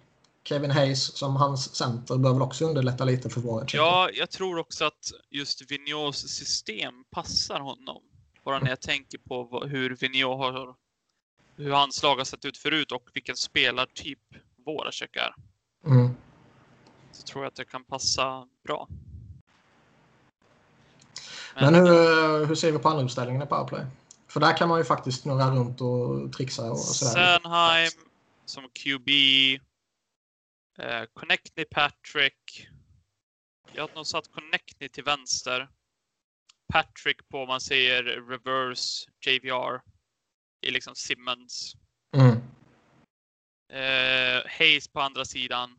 Kevin 0.45 0.71
Hayes 0.71 1.17
som 1.17 1.35
hans 1.35 1.75
center 1.75 2.17
väl 2.33 2.41
också 2.41 2.65
underlätta 2.65 3.05
lite 3.05 3.29
för 3.29 3.41
våra 3.41 3.65
Ja, 3.73 4.09
jag 4.13 4.29
tror 4.29 4.59
också 4.59 4.85
att 4.85 5.11
just 5.29 5.71
Vigneaus 5.71 6.17
system 6.17 6.93
passar 7.11 7.59
honom. 7.59 8.01
Bara 8.45 8.59
när 8.59 8.69
jag 8.69 8.81
tänker 8.81 9.17
på 9.17 9.63
hur 9.65 9.95
Vigneault 9.95 10.37
har, 10.37 10.75
hur 11.55 11.71
hans 11.71 12.03
lag 12.03 12.15
har 12.15 12.23
sett 12.23 12.45
ut 12.45 12.57
förut 12.57 12.91
och 12.91 13.03
vilken 13.13 13.35
spelartyp 13.35 14.19
Voracek 14.65 15.15
är. 15.15 15.35
Mm. 15.85 16.09
Så 17.11 17.23
tror 17.23 17.43
jag 17.43 17.47
att 17.49 17.55
det 17.55 17.65
kan 17.65 17.83
passa 17.83 18.47
bra. 18.63 18.87
Men 21.55 21.75
hur, 21.75 22.45
hur 22.45 22.55
ser 22.55 22.71
vi 22.71 22.79
på 22.79 22.89
andra 22.89 23.03
uppställningen 23.03 23.41
i 23.41 23.45
powerplay? 23.45 23.85
För 24.33 24.39
där 24.39 24.57
kan 24.57 24.69
man 24.69 24.77
ju 24.77 24.83
faktiskt 24.83 25.21
snurra 25.21 25.51
runt 25.51 25.81
och 25.81 26.33
trixa 26.33 26.71
och 26.71 26.77
sådär. 26.77 27.11
Sernheim 27.11 27.91
som 28.45 28.69
QB. 28.69 29.09
Eh, 30.77 31.03
Connectney 31.13 31.65
Patrick. 31.65 32.67
Jag 33.73 33.87
har 33.87 33.95
nog 33.95 34.07
satt 34.07 34.31
Connectney 34.31 34.89
till 34.89 35.03
vänster. 35.03 35.69
Patrick 36.73 37.29
på, 37.29 37.41
om 37.41 37.47
man 37.47 37.61
säger 37.61 38.03
reverse 38.03 39.09
JVR. 39.25 39.81
I 40.61 40.71
liksom 40.71 40.95
Simmons. 40.95 41.75
Mm. 42.15 42.37
Eh, 43.73 44.43
Hayes 44.59 44.87
på 44.87 45.01
andra 45.01 45.25
sidan. 45.25 45.77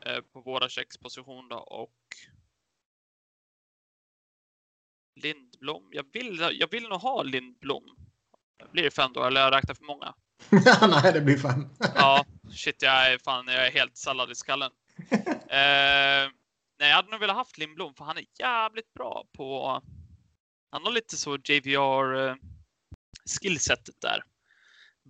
Eh, 0.00 0.20
på 0.20 0.40
Voraceks 0.40 0.98
position 0.98 1.48
då 1.48 1.56
och 1.56 1.94
Lindblom. 5.60 5.88
Jag 5.92 6.04
vill, 6.12 6.56
jag 6.60 6.70
vill 6.70 6.82
nog 6.88 7.00
ha 7.00 7.22
Lindblom. 7.22 7.84
Blir 8.72 8.82
det 8.82 8.90
fem 8.90 9.10
då 9.14 9.24
eller 9.24 9.40
har 9.40 9.46
jag 9.52 9.56
räknat 9.56 9.78
för 9.78 9.84
många? 9.84 10.14
Nej, 11.02 11.12
det 11.12 11.20
blir 11.20 11.38
fem. 11.38 11.68
Ja, 11.94 12.24
shit, 12.50 12.82
jag 12.82 13.12
är 13.12 13.18
fan, 13.18 13.46
jag 13.48 13.66
är 13.66 13.70
helt 13.70 13.96
sallad 13.96 14.30
i 14.30 14.34
skallen. 14.34 14.70
Eh, 15.50 16.28
nej, 16.78 16.88
jag 16.88 16.94
hade 16.96 17.10
nog 17.10 17.20
velat 17.20 17.36
haft 17.36 17.58
Lindblom 17.58 17.94
för 17.94 18.04
han 18.04 18.18
är 18.18 18.24
jävligt 18.38 18.94
bra 18.94 19.24
på. 19.36 19.82
Han 20.70 20.84
har 20.84 20.92
lite 20.92 21.16
så 21.16 21.36
JVR 21.44 22.28
eh, 22.28 22.34
skillsetet 23.40 24.00
där. 24.00 24.22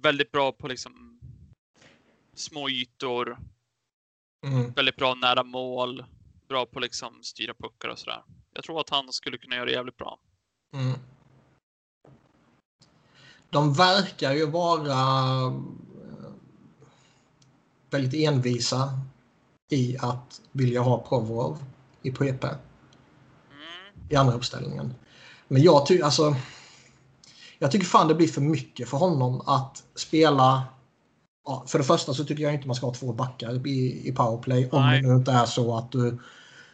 Väldigt 0.03 0.31
bra 0.33 0.53
på 0.53 0.69
liksom 0.69 1.21
små 2.35 2.69
ytor, 2.69 3.39
Mm. 4.47 4.73
väldigt 4.73 4.97
bra 4.97 5.15
nära 5.15 5.43
mål, 5.45 6.05
bra 6.49 6.67
på 6.67 6.81
liksom 6.81 7.23
styra 7.23 7.55
puckar 7.55 7.89
och 7.89 7.99
sådär. 7.99 8.23
Jag 8.53 8.65
tror 8.65 8.81
att 8.81 8.91
han 8.91 9.13
skulle 9.13 9.39
kunna 9.39 9.57
göra 9.57 9.65
det 9.67 9.73
jävligt 9.73 9.97
bra. 9.97 10.19
Mm. 10.73 10.99
De 13.51 13.73
verkar 13.75 14.33
ju 14.33 14.47
vara 14.47 14.93
eh, 14.93 15.53
väldigt 17.91 18.15
envisa 18.15 18.99
i 19.71 19.97
att 20.01 20.41
vilja 20.53 20.81
ha 20.81 20.99
Provorov 20.99 21.59
i 22.03 22.11
PP 22.11 22.45
Mm. 22.45 24.09
i 24.09 24.17
andra 24.17 24.35
uppställningen. 24.35 24.95
Men 25.49 25.63
jag, 25.63 25.87
ty 25.87 26.03
alltså, 26.03 26.37
jag 27.59 27.71
tycker 27.71 27.87
fan 27.87 28.09
det 28.09 28.15
blir 28.15 28.29
för 28.29 28.41
mycket 28.41 28.89
för 28.89 28.97
honom 28.97 29.41
att 29.47 29.85
spela. 29.95 30.65
Ja, 31.45 31.65
för 31.67 31.79
det 31.79 31.85
första 31.85 32.15
så 32.15 32.25
tycker 32.25 32.43
jag 32.43 32.55
inte 32.55 32.67
man 32.67 32.77
ska 32.77 32.87
ha 32.87 32.95
två 32.95 33.13
backar 33.13 33.67
i, 33.67 34.09
i 34.09 34.13
powerplay 34.13 34.69
om 34.73 34.83
Nej. 34.83 35.03
det 35.03 35.09
nu 35.09 35.15
inte 35.15 35.33
är 35.33 35.47
så 35.47 35.77
att 35.77 35.93
du, 35.93 36.19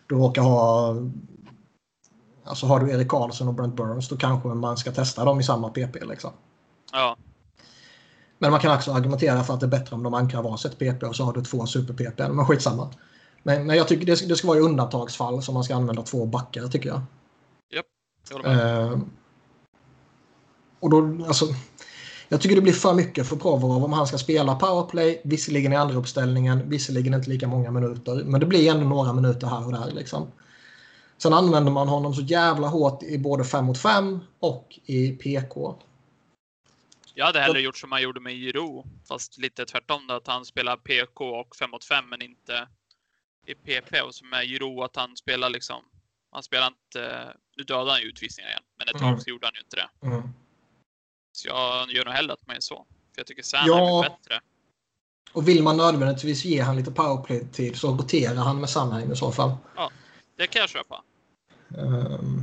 du 0.06 0.14
råkar 0.14 0.42
ha 0.42 0.94
Alltså 2.44 2.66
har 2.66 2.80
du 2.80 2.90
Erik 2.90 3.08
Karlsson 3.08 3.48
och 3.48 3.54
Brent 3.54 3.76
Burns 3.76 4.08
då 4.08 4.16
kanske 4.16 4.48
man 4.48 4.76
ska 4.76 4.92
testa 4.92 5.24
dem 5.24 5.40
i 5.40 5.42
samma 5.42 5.68
PP. 5.68 6.04
Liksom. 6.04 6.30
Ja, 6.92 7.16
Men 8.38 8.50
man 8.50 8.60
kan 8.60 8.76
också 8.76 8.92
argumentera 8.92 9.44
för 9.44 9.54
att 9.54 9.60
det 9.60 9.66
är 9.66 9.70
bättre 9.70 9.96
om 9.96 10.02
de 10.02 10.14
ankrar 10.14 10.42
varsitt 10.42 10.78
PP 10.78 11.02
och 11.02 11.16
så 11.16 11.24
har 11.24 11.32
du 11.32 11.42
två 11.42 11.66
super-PP. 11.66 12.28
Men 12.28 12.46
skitsamma. 12.46 12.90
Men, 13.42 13.66
men 13.66 13.76
jag 13.76 13.88
tycker 13.88 14.06
det, 14.06 14.28
det 14.28 14.36
ska 14.36 14.48
vara 14.48 14.58
i 14.58 14.60
undantagsfall 14.60 15.42
som 15.42 15.54
man 15.54 15.64
ska 15.64 15.74
använda 15.74 16.02
två 16.02 16.26
backar 16.26 16.68
tycker 16.68 16.88
jag. 16.88 17.00
med. 18.42 18.92
Eh, 18.92 18.98
och 20.80 20.90
då, 20.90 21.24
alltså, 21.26 21.46
jag 22.28 22.40
tycker 22.40 22.56
det 22.56 22.62
blir 22.62 22.72
för 22.72 22.94
mycket 22.94 23.26
för 23.26 23.36
Provorov 23.36 23.84
om 23.84 23.92
han 23.92 24.06
ska 24.06 24.18
spela 24.18 24.54
powerplay. 24.54 25.20
Visserligen 25.24 25.72
i 25.72 25.76
andra 25.76 25.96
uppställningen, 25.96 26.68
visserligen 26.68 27.14
inte 27.14 27.30
lika 27.30 27.48
många 27.48 27.70
minuter. 27.70 28.24
Men 28.24 28.40
det 28.40 28.46
blir 28.46 28.70
ändå 28.70 28.86
några 28.86 29.12
minuter 29.12 29.46
här 29.46 29.66
och 29.66 29.72
där. 29.72 29.90
Liksom. 29.90 30.26
Sen 31.18 31.32
använder 31.32 31.72
man 31.72 31.88
honom 31.88 32.14
så 32.14 32.22
jävla 32.22 32.68
hårt 32.68 33.02
i 33.02 33.18
både 33.18 33.44
5 33.44 33.64
mot 33.64 33.78
5 33.78 34.20
och 34.40 34.78
i 34.86 35.10
PK. 35.10 35.74
Jag 37.14 37.26
hade 37.26 37.40
hellre 37.40 37.60
gjort 37.60 37.78
som 37.78 37.92
han 37.92 38.02
gjorde 38.02 38.20
med 38.20 38.34
Giro, 38.34 38.86
fast 39.08 39.38
lite 39.38 39.66
tvärtom 39.66 40.06
då, 40.06 40.14
att 40.14 40.26
han 40.26 40.44
spelar 40.44 40.76
PK 40.76 41.24
och 41.40 41.56
5 41.56 41.70
mot 41.70 41.84
5 41.84 42.04
men 42.08 42.22
inte 42.22 42.68
i 43.46 43.54
PP. 43.54 44.00
Och 44.00 44.14
som 44.14 44.30
med 44.30 44.44
Giro 44.44 44.82
att 44.82 44.96
han 44.96 45.16
spelar 45.16 45.50
liksom, 45.50 45.82
han 46.32 46.42
spelar 46.42 46.66
inte, 46.66 47.32
nu 47.56 47.64
dödade 47.64 47.90
han 47.90 48.00
ju 48.00 48.06
utvisningar 48.06 48.50
igen, 48.50 48.62
men 48.78 48.88
ett 48.88 49.00
tag 49.00 49.08
Mm. 49.08 49.20
så 49.20 49.30
gjorde 49.30 49.46
han 49.46 49.54
ju 49.54 49.60
inte 49.60 49.76
det. 49.76 50.06
Mm. 50.06 50.22
Så 51.32 51.48
jag 51.48 51.90
gör 51.92 52.04
nog 52.04 52.14
hellre 52.14 52.32
att 52.32 52.46
man 52.46 52.56
är 52.56 52.60
så. 52.60 52.86
För 53.14 53.20
jag 53.20 53.26
tycker 53.26 53.42
Sandheim 53.42 53.84
Ja. 53.84 54.04
är 54.04 54.10
bättre. 54.10 54.40
Och 55.32 55.48
vill 55.48 55.62
man 55.62 55.76
nödvändigtvis 55.76 56.44
ge 56.44 56.60
han 56.60 56.76
lite 56.76 56.90
powerplay-tid 56.90 57.76
så 57.76 57.96
roterar 57.96 58.34
han 58.34 58.60
med 58.60 58.70
Sandheim 58.70 59.12
i 59.12 59.16
så 59.16 59.32
fall. 59.32 59.56
Det 60.36 60.46
kan 60.46 60.60
jag 60.60 60.68
köpa. 60.70 61.02
Ehm, 61.78 62.42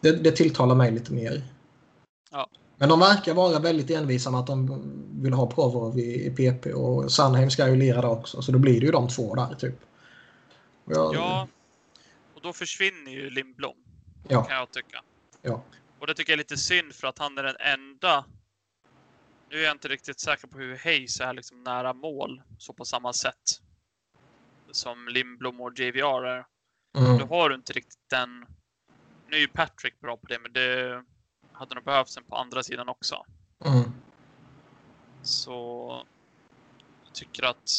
det, 0.00 0.12
det 0.12 0.30
tilltalar 0.32 0.74
mig 0.74 0.90
lite 0.92 1.12
mer. 1.12 1.42
Ja. 2.30 2.48
Men 2.76 2.88
de 2.88 3.00
verkar 3.00 3.34
vara 3.34 3.58
väldigt 3.58 3.90
envisa 3.90 4.30
med 4.30 4.40
att 4.40 4.46
de 4.46 4.82
vill 5.22 5.32
ha 5.32 5.50
Provorov 5.50 5.98
i, 5.98 6.26
i 6.26 6.30
PP 6.30 6.72
och 6.74 7.12
Sandheim 7.12 7.50
ska 7.50 7.68
ju 7.68 7.76
lira 7.76 8.00
där 8.00 8.08
också. 8.10 8.42
Så 8.42 8.52
då 8.52 8.58
blir 8.58 8.80
det 8.80 8.86
ju 8.86 8.92
de 8.92 9.08
två 9.08 9.34
där 9.34 9.54
typ. 9.54 9.74
Jag- 10.84 11.14
Ja, 11.14 11.48
och 12.34 12.40
då 12.42 12.52
försvinner 12.52 13.10
ju 13.12 13.30
Lindblom, 13.30 13.76
ja, 14.28 14.42
kan 14.44 14.56
jag 14.56 14.70
tycka. 14.70 15.02
ja. 15.42 15.62
Och 15.98 16.06
det 16.06 16.14
tycker 16.14 16.32
jag 16.32 16.34
är 16.36 16.38
lite 16.38 16.56
synd 16.56 16.94
för 16.94 17.08
att 17.08 17.18
han 17.18 17.38
är 17.38 17.42
den 17.42 17.56
enda. 17.60 18.24
Nu 19.50 19.58
är 19.60 19.64
jag 19.64 19.72
inte 19.74 19.88
riktigt 19.88 20.20
säker 20.20 20.46
på 20.48 20.58
hur 20.58 20.76
Hayes 20.84 21.20
är 21.20 21.32
liksom 21.32 21.62
nära 21.64 21.92
mål 21.92 22.42
så 22.58 22.72
på 22.72 22.84
samma 22.84 23.12
sätt. 23.12 23.60
Som 24.70 25.08
Lindblom 25.08 25.60
och 25.60 25.78
JVR 25.78 26.24
är. 26.26 26.44
Mm. 26.96 27.18
Då 27.18 27.26
har 27.26 27.48
du 27.48 27.54
inte 27.54 27.72
riktigt 27.72 28.10
den. 28.10 28.46
Nu 29.28 29.36
är 29.36 29.40
ju 29.40 29.48
Patrick 29.48 30.00
bra 30.00 30.16
på 30.16 30.26
det, 30.26 30.38
men 30.38 30.52
det 30.52 31.02
hade 31.52 31.74
nog 31.74 31.84
behövts 31.84 32.16
en 32.16 32.24
på 32.24 32.36
andra 32.36 32.62
sidan 32.62 32.88
också. 32.88 33.24
Mm. 33.64 33.92
Så 35.22 36.02
jag 37.04 37.14
tycker 37.14 37.42
att 37.42 37.70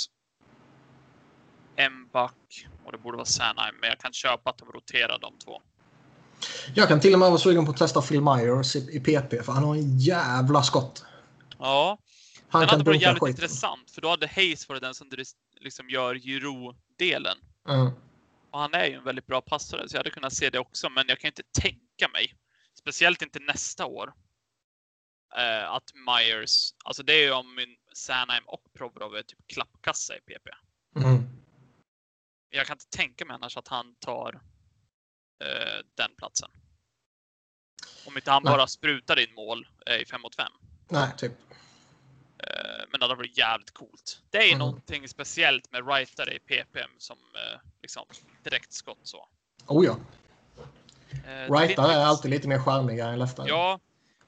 en 1.76 2.08
back 2.08 2.68
och 2.86 2.92
det 2.92 2.98
borde 2.98 3.18
vara 3.18 3.26
Sanheim, 3.26 3.76
men 3.82 3.90
jag 3.90 4.00
kan 4.00 4.14
köpa 4.14 4.50
att 4.50 4.58
de 4.58 4.72
roterar 4.72 5.20
de 5.20 5.38
två. 5.38 5.62
Jag 6.76 6.88
kan 6.88 7.00
till 7.00 7.14
och 7.14 7.20
med 7.20 7.30
vara 7.30 7.40
sugen 7.40 7.66
på 7.66 7.72
att 7.72 7.78
testa 7.78 8.02
Phil 8.02 8.22
Myers 8.22 8.76
i, 8.76 8.80
i 8.80 9.00
PP 9.00 9.44
för 9.44 9.52
han 9.52 9.64
har 9.64 9.76
en 9.76 10.00
jävla 10.00 10.64
skott. 10.64 11.06
Ja, 11.60 11.98
Han 12.50 12.60
den 12.62 12.70
kan 12.70 12.80
hade 12.80 12.92
varit 12.92 13.02
jävligt 13.02 13.24
skiten. 13.24 13.44
intressant, 13.44 13.92
för 13.92 14.02
då 14.02 14.10
hade 14.10 14.28
Hayes 14.28 14.70
varit 14.70 14.82
den 14.82 14.96
som 14.96 15.10
liksom 15.60 15.90
gör 15.90 16.16
Giro-delen. 16.16 17.38
Mm. 17.70 17.92
Och 18.52 18.60
han 18.60 18.74
är 18.74 18.86
ju 18.86 18.94
en 18.94 19.04
väldigt 19.04 19.28
bra 19.28 19.42
passare, 19.42 19.90
så 19.90 19.96
jag 19.96 20.00
hade 20.00 20.10
kunnat 20.12 20.34
se 20.34 20.50
det 20.50 20.60
också, 20.60 20.90
men 20.90 21.06
jag 21.08 21.20
kan 21.20 21.28
inte 21.28 21.44
tänka 21.62 22.08
mig, 22.14 22.34
speciellt 22.80 23.22
inte 23.22 23.40
nästa 23.40 23.86
år, 23.86 24.14
eh, 25.38 25.70
att 25.72 25.92
Myers, 25.94 26.74
alltså 26.86 27.04
det 27.04 27.14
är 27.14 27.24
ju 27.26 27.32
om 27.32 27.56
min 27.56 27.76
Sanheim 27.94 28.44
och 28.48 28.74
Provorov 28.74 29.16
är 29.16 29.24
typ 29.24 29.48
klappkassa 29.48 30.18
i 30.18 30.20
PP. 30.22 30.50
Mm. 30.96 31.24
Jag 32.50 32.68
kan 32.68 32.74
inte 32.76 32.98
tänka 32.98 33.26
mig 33.26 33.34
annars 33.36 33.58
att 33.58 33.68
han 33.68 33.96
tar 33.96 34.42
eh, 35.44 35.84
den 35.96 36.16
platsen. 36.18 36.50
Om 38.08 38.18
inte 38.18 38.32
han 38.32 38.44
Nej. 38.44 38.54
bara 38.54 38.68
sprutar 38.68 39.20
in 39.20 39.34
mål 39.36 39.68
eh, 39.86 39.96
i 40.02 40.06
5 40.06 40.22
mot 40.22 40.36
5. 40.36 40.52
Nej, 40.90 41.12
typ. 41.18 41.32
Eh, 42.44 42.86
men 42.92 43.00
det 43.00 43.04
hade 43.06 43.16
varit 43.16 43.38
jävligt 43.38 43.72
coolt. 43.72 44.22
Det 44.30 44.38
är 44.38 44.48
Mm. 44.48 44.60
någonting 44.60 45.08
speciellt 45.08 45.72
med 45.72 45.84
writare 45.86 46.34
i 46.36 46.40
PPM 46.40 46.92
som 46.98 47.18
eh, 47.36 47.60
liksom 47.82 48.06
direktskott 48.50 49.00
så. 49.04 49.28
Oh 49.68 49.86
ja. 49.86 49.98
Eh, 51.28 51.70
inte 51.70 51.82
är 51.82 52.06
alltid 52.06 52.32
lite 52.32 52.48
mer 52.48 52.60
charmiga 52.60 53.08
än 53.08 53.20
leftare. 53.20 53.48
Ja, 53.48 53.80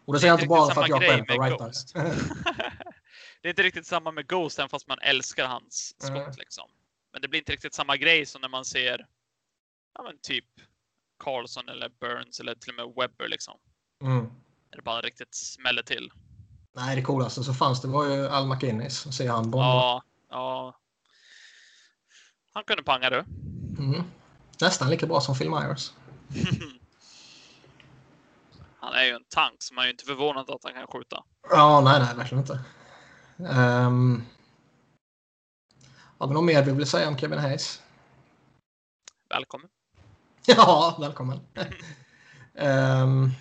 och 0.06 0.14
det 0.14 0.20
säger 0.20 0.34
jag 0.34 0.40
inte 0.40 0.48
bara 0.48 0.74
för 0.74 0.84
att 0.84 0.90
jag 0.90 1.02
själv 1.02 1.26
är. 1.30 1.58
Ghost. 1.58 1.94
det 3.42 3.48
är 3.48 3.50
inte 3.50 3.64
riktigt 3.64 3.88
samma 3.88 4.12
med 4.12 4.28
Ghost, 4.28 4.60
även 4.60 4.70
fast 4.70 4.88
man 4.88 5.00
älskar 5.02 5.48
hans 5.48 5.96
skott. 5.98 6.10
Mm. 6.10 6.32
Liksom. 6.38 6.70
Men 7.14 7.22
det 7.22 7.28
blir 7.28 7.40
inte 7.40 7.52
riktigt 7.52 7.74
samma 7.74 7.98
grej 7.98 8.26
som 8.26 8.42
när 8.42 8.50
man 8.50 8.66
ser 8.66 9.08
ja, 9.94 10.04
men 10.04 10.18
typ 10.22 10.46
Carlson 11.24 11.70
eller 11.70 11.90
Burns 11.90 12.40
eller 12.40 12.56
till 12.56 12.70
och 12.70 12.76
med 12.76 12.96
Webber. 12.96 13.28
Liksom. 13.28 13.58
mm. 14.04 14.32
Det 14.70 14.82
bara 14.82 15.02
riktigt 15.02 15.36
smäller 15.36 15.84
till. 15.84 16.12
Nej, 16.76 16.96
det 16.96 17.02
coolaste 17.02 17.44
som 17.44 17.56
fanns 17.56 17.82
det 17.82 17.88
var 17.88 18.06
ju 18.06 18.28
Al 18.28 18.48
McInnes. 18.48 19.18
Ser 19.18 19.30
han 19.30 19.52
bomba. 19.52 19.66
Ja, 19.66 20.04
ja. 20.30 20.79
Han 22.54 22.64
kunde 22.64 22.84
panga 22.84 23.10
du. 23.10 23.20
Mm. 23.80 24.04
Nästan 24.62 24.90
lika 24.90 25.08
bra 25.08 25.22
som 25.22 25.36
Phil 25.36 25.50
Myers. 25.50 25.92
Han 28.82 28.94
är 28.94 29.04
ju 29.04 29.12
en 29.12 29.24
tank, 29.30 29.56
så 29.60 29.74
man 29.74 29.82
är 29.82 29.88
ju 29.88 29.92
inte 29.92 30.06
förvånad 30.06 30.50
att 30.50 30.64
han 30.64 30.74
kan 30.74 30.88
skjuta. 30.88 31.24
Ja, 31.50 31.82
nej, 31.82 32.00
nej, 32.00 32.16
verkligen 32.16 32.44
inte. 32.44 32.60
Um, 33.38 34.26
har 36.18 36.28
vi 36.28 36.34
något 36.34 36.44
mer 36.44 36.64
vi 36.64 36.72
vill 36.72 36.88
säga 36.88 37.08
om 37.08 37.18
Kevin 37.18 37.40
Hayes? 37.40 37.82
Välkommen. 39.30 39.70
Ja, 40.46 40.98
välkommen. 41.00 41.40
Ehm, 42.56 43.32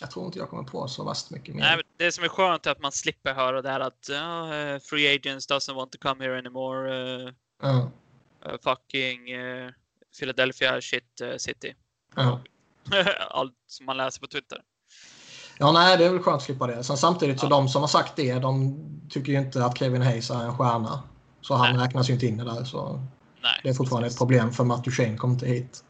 jag 0.00 0.10
tror 0.10 0.26
inte 0.26 0.38
jag 0.38 0.50
kommer 0.50 0.62
på 0.62 0.88
så 0.88 1.04
vast 1.04 1.30
mycket 1.30 1.54
mer. 1.54 1.62
Nej, 1.62 1.82
det 2.04 2.12
som 2.12 2.24
är 2.24 2.28
skönt 2.28 2.66
är 2.66 2.70
att 2.70 2.80
man 2.80 2.92
slipper 2.92 3.34
höra 3.34 3.62
det 3.62 3.70
här 3.70 3.80
att 3.80 4.08
eh, 4.08 4.82
free 4.90 5.14
agents 5.14 5.48
doesn't 5.48 5.74
want 5.74 5.92
to 5.92 5.98
come 5.98 6.24
here 6.24 6.38
anymore. 6.38 6.94
eh, 7.26 7.32
Ja, 7.62 7.90
eh, 8.46 8.52
fucking 8.64 9.30
eh, 9.30 9.70
Philadelphia 10.18 10.80
shit 10.80 11.20
eh, 11.20 11.36
city. 11.36 11.74
Allt 13.30 13.54
som 13.66 13.86
man 13.86 13.96
läser 13.96 14.20
på 14.20 14.26
Twitter. 14.26 14.58
ja, 15.58 15.72
nej, 15.72 15.98
det 15.98 16.04
är 16.04 16.10
väl 16.10 16.22
skönt 16.22 16.36
att 16.36 16.42
slippa 16.42 16.66
det. 16.66 16.84
Sen 16.84 16.96
samtidigt 16.96 17.40
så 17.40 17.46
de 17.46 17.68
som 17.68 17.82
har 17.82 17.88
sagt 17.88 18.16
det, 18.16 18.34
de 18.38 18.78
tycker 19.10 19.32
ju 19.32 19.38
inte 19.38 19.64
att 19.64 19.78
Kevin 19.78 20.02
Hayes 20.02 20.30
är 20.30 20.44
en 20.44 20.56
stjärna. 20.58 21.02
Så 21.40 21.54
han 21.54 21.76
Nej. 21.76 21.86
räknas 21.86 22.10
ju 22.10 22.14
inte 22.14 22.26
in 22.26 22.36
där. 22.36 22.64
Så 22.64 23.00
Nej. 23.42 23.60
det 23.62 23.68
är 23.68 23.74
fortfarande 23.74 24.08
ett 24.08 24.18
problem 24.18 24.52
för 24.52 24.64
Matt 24.64 24.84
Duchene 24.84 25.16
kom 25.16 25.30
inte 25.32 25.46
hit. 25.46 25.84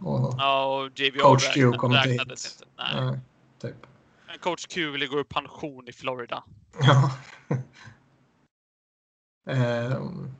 Och, 0.00 0.34
Ja, 0.38 0.64
och 0.64 1.00
JVR 1.00 1.18
Coach 1.18 1.54
Q 1.54 1.60
räkna- 1.66 1.78
kom 1.78 1.92
inte 1.92 2.08
hit. 2.08 2.20
inte. 2.20 2.34
Nej. 2.76 3.04
nej, 3.04 3.18
typ. 3.62 3.86
Men 4.32 4.38
Coach 4.38 4.66
Q 4.66 4.90
ville 4.90 5.06
gå 5.06 5.20
i 5.20 5.24
pension 5.24 5.88
i 5.88 5.92
Florida. 5.92 6.44
Ja. 6.80 7.10
Ehm. 9.50 10.30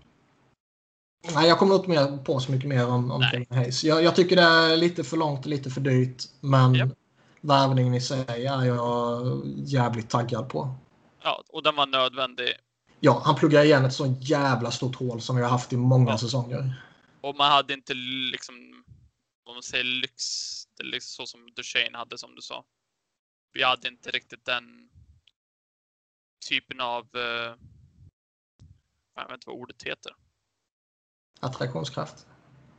nej, 1.35 1.49
jag 1.49 1.59
kommer 1.59 1.75
inte 1.75 1.89
mer 1.89 2.25
på 2.25 2.41
så 2.41 2.53
mycket 2.53 2.69
mer 2.69 2.89
om, 2.89 3.11
om. 3.11 3.23
Kevin 3.23 3.47
Hayes. 3.51 3.85
Jag, 3.85 4.03
jag 4.03 4.17
tycker 4.17 4.37
det 4.37 4.43
är 4.43 4.77
lite 4.77 5.05
för 5.05 5.17
långt 5.17 5.41
och 5.41 5.47
lite 5.47 5.71
för 5.71 5.81
dyrt. 5.81 6.23
Men 6.41 6.75
Japp. 6.75 6.89
värvningen 7.41 7.95
i 7.95 8.01
sig 8.01 8.25
är 8.29 8.37
jag 8.37 9.43
jävligt 9.57 10.11
taggad 10.11 10.49
på. 10.49 10.75
Ja, 11.23 11.43
och 11.49 11.63
den 11.63 11.77
var 11.77 11.87
nödvändig. 11.87 12.49
Ja, 13.01 13.23
han 13.25 13.35
pluggar 13.35 13.65
igen 13.65 13.85
ett 13.85 13.95
så 13.95 14.17
jävla 14.21 14.71
stort 14.71 14.97
hål 14.97 15.21
som 15.21 15.37
vi 15.37 15.43
har 15.43 15.51
haft 15.51 15.73
i 15.73 15.77
många 15.77 16.11
Ja. 16.11 16.19
säsonger. 16.19 16.83
Och 17.21 17.37
man 17.37 17.51
hade 17.51 17.73
inte 17.75 17.95
liksom, 18.33 18.55
om 19.47 19.55
man 19.55 19.63
säger 19.63 19.85
lyx, 19.85 20.15
det 20.77 20.85
liksom 20.85 21.27
så 21.27 21.31
som 21.31 21.41
Duchene 21.57 21.99
hade 21.99 22.19
som 22.19 22.35
du 22.35 22.43
sa. 22.43 22.65
Vi 23.53 23.63
hade 23.63 23.89
inte 23.89 24.11
riktigt 24.11 24.45
den 24.45 24.89
typen 26.49 26.81
av, 26.81 27.09
eh, 27.15 27.55
jag 29.15 29.25
vet 29.29 29.35
inte 29.35 29.47
vad 29.49 29.57
ordet 29.57 29.83
heter. 29.83 30.13
Attraktionskraft. 31.41 32.27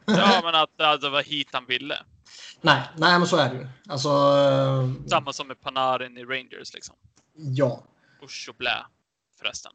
Ja, 0.05 0.41
men 0.43 0.55
att, 0.55 0.81
att 0.81 1.01
det 1.01 1.09
var 1.09 1.23
hit 1.23 1.47
han 1.51 1.65
ville. 1.65 1.99
nej, 2.61 2.89
nej, 2.97 3.19
men 3.19 3.27
så 3.27 3.37
är 3.37 3.53
det 3.53 3.59
ju. 3.59 3.67
Alltså, 3.89 4.09
eh, 4.09 5.07
Samma 5.09 5.33
som 5.33 5.47
med 5.47 5.61
Panarin 5.61 6.17
i 6.17 6.23
Rangers 6.25 6.73
liksom. 6.73 6.95
ja. 7.33 7.83
Usch 8.23 8.45
och 8.49 8.55
blä 8.55 8.85
förresten. 9.39 9.71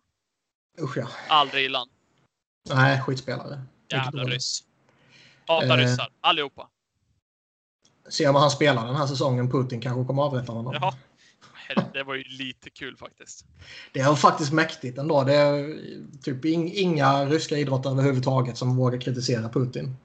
Usch 0.81 0.97
ja. 0.97 1.09
Aldrig 1.29 1.63
gillar 1.63 1.79
han. 1.79 1.89
Nej, 2.77 3.01
skitspelare. 3.01 3.63
Jävla 3.89 4.25
ryss. 4.25 4.65
Hatar 5.47 5.79
Eh. 5.79 5.85
ryssar. 5.85 6.09
Allihopa. 6.21 6.71
Ser 8.09 8.33
man 8.33 8.43
han 8.43 8.51
spelar 8.51 8.87
den 8.87 8.97
här 8.97 9.07
säsongen, 9.07 9.51
Putin 9.51 9.81
kanske 9.81 10.05
kommer 10.05 10.23
avrätta 10.23 10.53
honom. 10.53 10.75
Ja. 10.81 10.95
Det 11.93 12.03
var 12.03 12.15
ju 12.15 12.25
lite 12.25 12.71
kul 12.71 12.97
faktiskt. 12.97 13.45
Det 13.93 14.01
är 14.01 14.15
faktiskt 14.15 14.53
mäktigt 14.53 14.99
ändå. 14.99 15.25
Det 15.25 15.35
är 15.35 15.79
typ 16.23 16.45
ing- 16.45 16.73
inga 16.75 17.25
ryska 17.25 17.57
idrottare 17.57 17.93
överhuvudtaget 17.93 18.57
som 18.57 18.77
vågar 18.77 19.01
kritisera 19.01 19.49
Putin. 19.49 19.97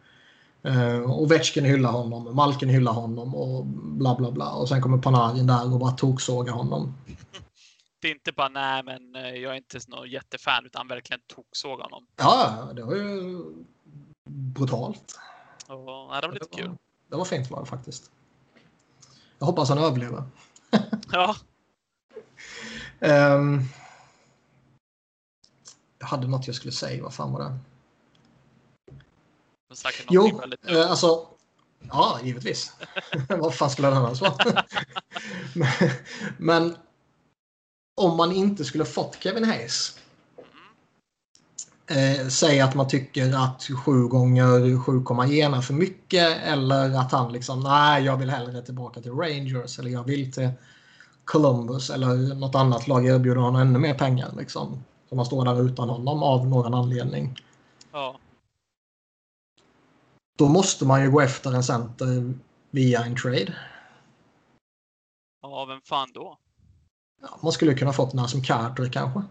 Uh, 0.67 1.11
Ovechkin 1.11 1.65
hyllar 1.65 1.91
honom, 1.91 2.35
Malkin 2.35 2.69
hyllar 2.69 2.93
honom 2.93 3.35
och 3.35 3.65
bla 3.65 4.15
bla 4.15 4.31
bla. 4.31 4.51
Och 4.51 4.69
sen 4.69 4.81
kommer 4.81 4.97
Panarin 4.97 5.47
där 5.47 5.73
och 5.73 5.79
bara 5.79 5.91
toksågar 5.91 6.53
honom. 6.53 6.93
Det 8.01 8.07
är 8.07 8.11
inte 8.11 8.31
bara 8.31 8.49
nej, 8.49 8.83
men 8.83 9.15
eh, 9.15 9.35
jag 9.35 9.51
är 9.51 9.57
inte 9.57 9.79
någon 9.87 10.09
jättefan 10.09 10.65
utan 10.65 10.87
verkligen 10.87 11.21
toksåg 11.35 11.79
honom. 11.79 12.07
Ja, 12.15 12.69
det 12.75 12.83
var 12.83 12.95
ju 12.95 13.39
brutalt. 14.29 15.19
Och, 15.67 15.89
ja, 15.89 16.19
det 16.21 16.27
var 16.27 16.33
lite 16.33 16.45
kul. 16.55 16.71
Det 17.14 17.18
var 17.18 17.26
fint 17.26 17.51
var 17.51 17.59
det 17.59 17.66
faktiskt. 17.66 18.11
Jag 19.39 19.45
hoppas 19.45 19.70
han 19.70 19.78
överlever. 19.78 20.24
Ja, 21.11 21.36
Ehm, 22.99 23.61
jag 25.99 26.07
hade 26.07 26.28
något 26.28 26.47
jag 26.47 26.55
skulle 26.55 26.72
säga. 26.72 27.03
Vad 27.03 27.14
fan 27.14 27.34
var 27.34 27.39
det? 27.39 27.59
Jo, 30.09 30.41
eh, 30.68 30.89
alltså. 30.89 31.28
Ja, 31.80 32.20
givetvis. 32.24 32.74
Vad 33.30 33.55
fan 33.55 33.70
skulle 33.70 33.88
den 33.88 33.97
annars 33.97 34.22
vara? 34.22 34.66
men, 35.53 35.68
men 36.38 36.78
om 37.95 38.18
man 38.18 38.32
inte 38.32 38.66
skulle 38.66 38.86
fått 38.86 39.18
Kevin 39.24 39.43
Hayes. 39.43 39.99
Eh, 41.88 42.27
säg 42.27 42.61
att 42.61 42.75
man 42.75 42.88
tycker 42.88 43.34
att 43.36 43.63
7 43.86 44.07
gånger 44.07 44.45
7,1 44.59 45.57
är 45.57 45.61
för 45.61 45.73
mycket 45.73 46.38
eller 46.43 46.99
att 46.99 47.11
han 47.11 47.31
liksom 47.34 47.59
nej, 47.59 48.03
jag 48.03 48.17
vill 48.17 48.29
hellre 48.29 48.61
tillbaka 48.61 49.01
till 49.01 49.11
Rangers 49.11 49.79
eller 49.79 49.89
jag 49.89 50.03
vill 50.03 50.31
till 50.34 50.49
Columbus 51.25 51.89
eller 51.89 52.36
något 52.36 52.55
annat 52.55 52.88
lag 52.88 53.05
erbjuder 53.05 53.41
honom 53.41 53.61
ännu 53.61 53.79
mer 53.79 53.93
pengar 53.93 54.34
liksom. 54.38 54.84
Så 55.09 55.15
man 55.15 55.25
står 55.25 55.45
där 55.45 55.65
utan 55.65 55.89
honom 55.89 56.23
av 56.23 56.47
någon 56.47 56.73
anledning. 56.73 57.36
Ja, 57.91 58.15
Då 60.38 60.47
måste 60.47 60.86
man 60.86 61.01
ju 61.03 61.11
gå 61.11 61.21
efter 61.21 61.53
en 61.53 61.63
center 61.63 62.34
via 62.71 63.03
en 63.03 63.15
trade. 63.15 63.53
ja, 65.41 65.65
vem 65.65 65.81
fan 65.81 66.11
då? 66.13 66.38
Ja, 67.21 67.39
man 67.41 67.51
skulle 67.51 67.73
kunna 67.73 67.93
fått 67.93 68.13
Nassim 68.13 68.43
Carter 68.43 68.89
kanske. 68.89 69.21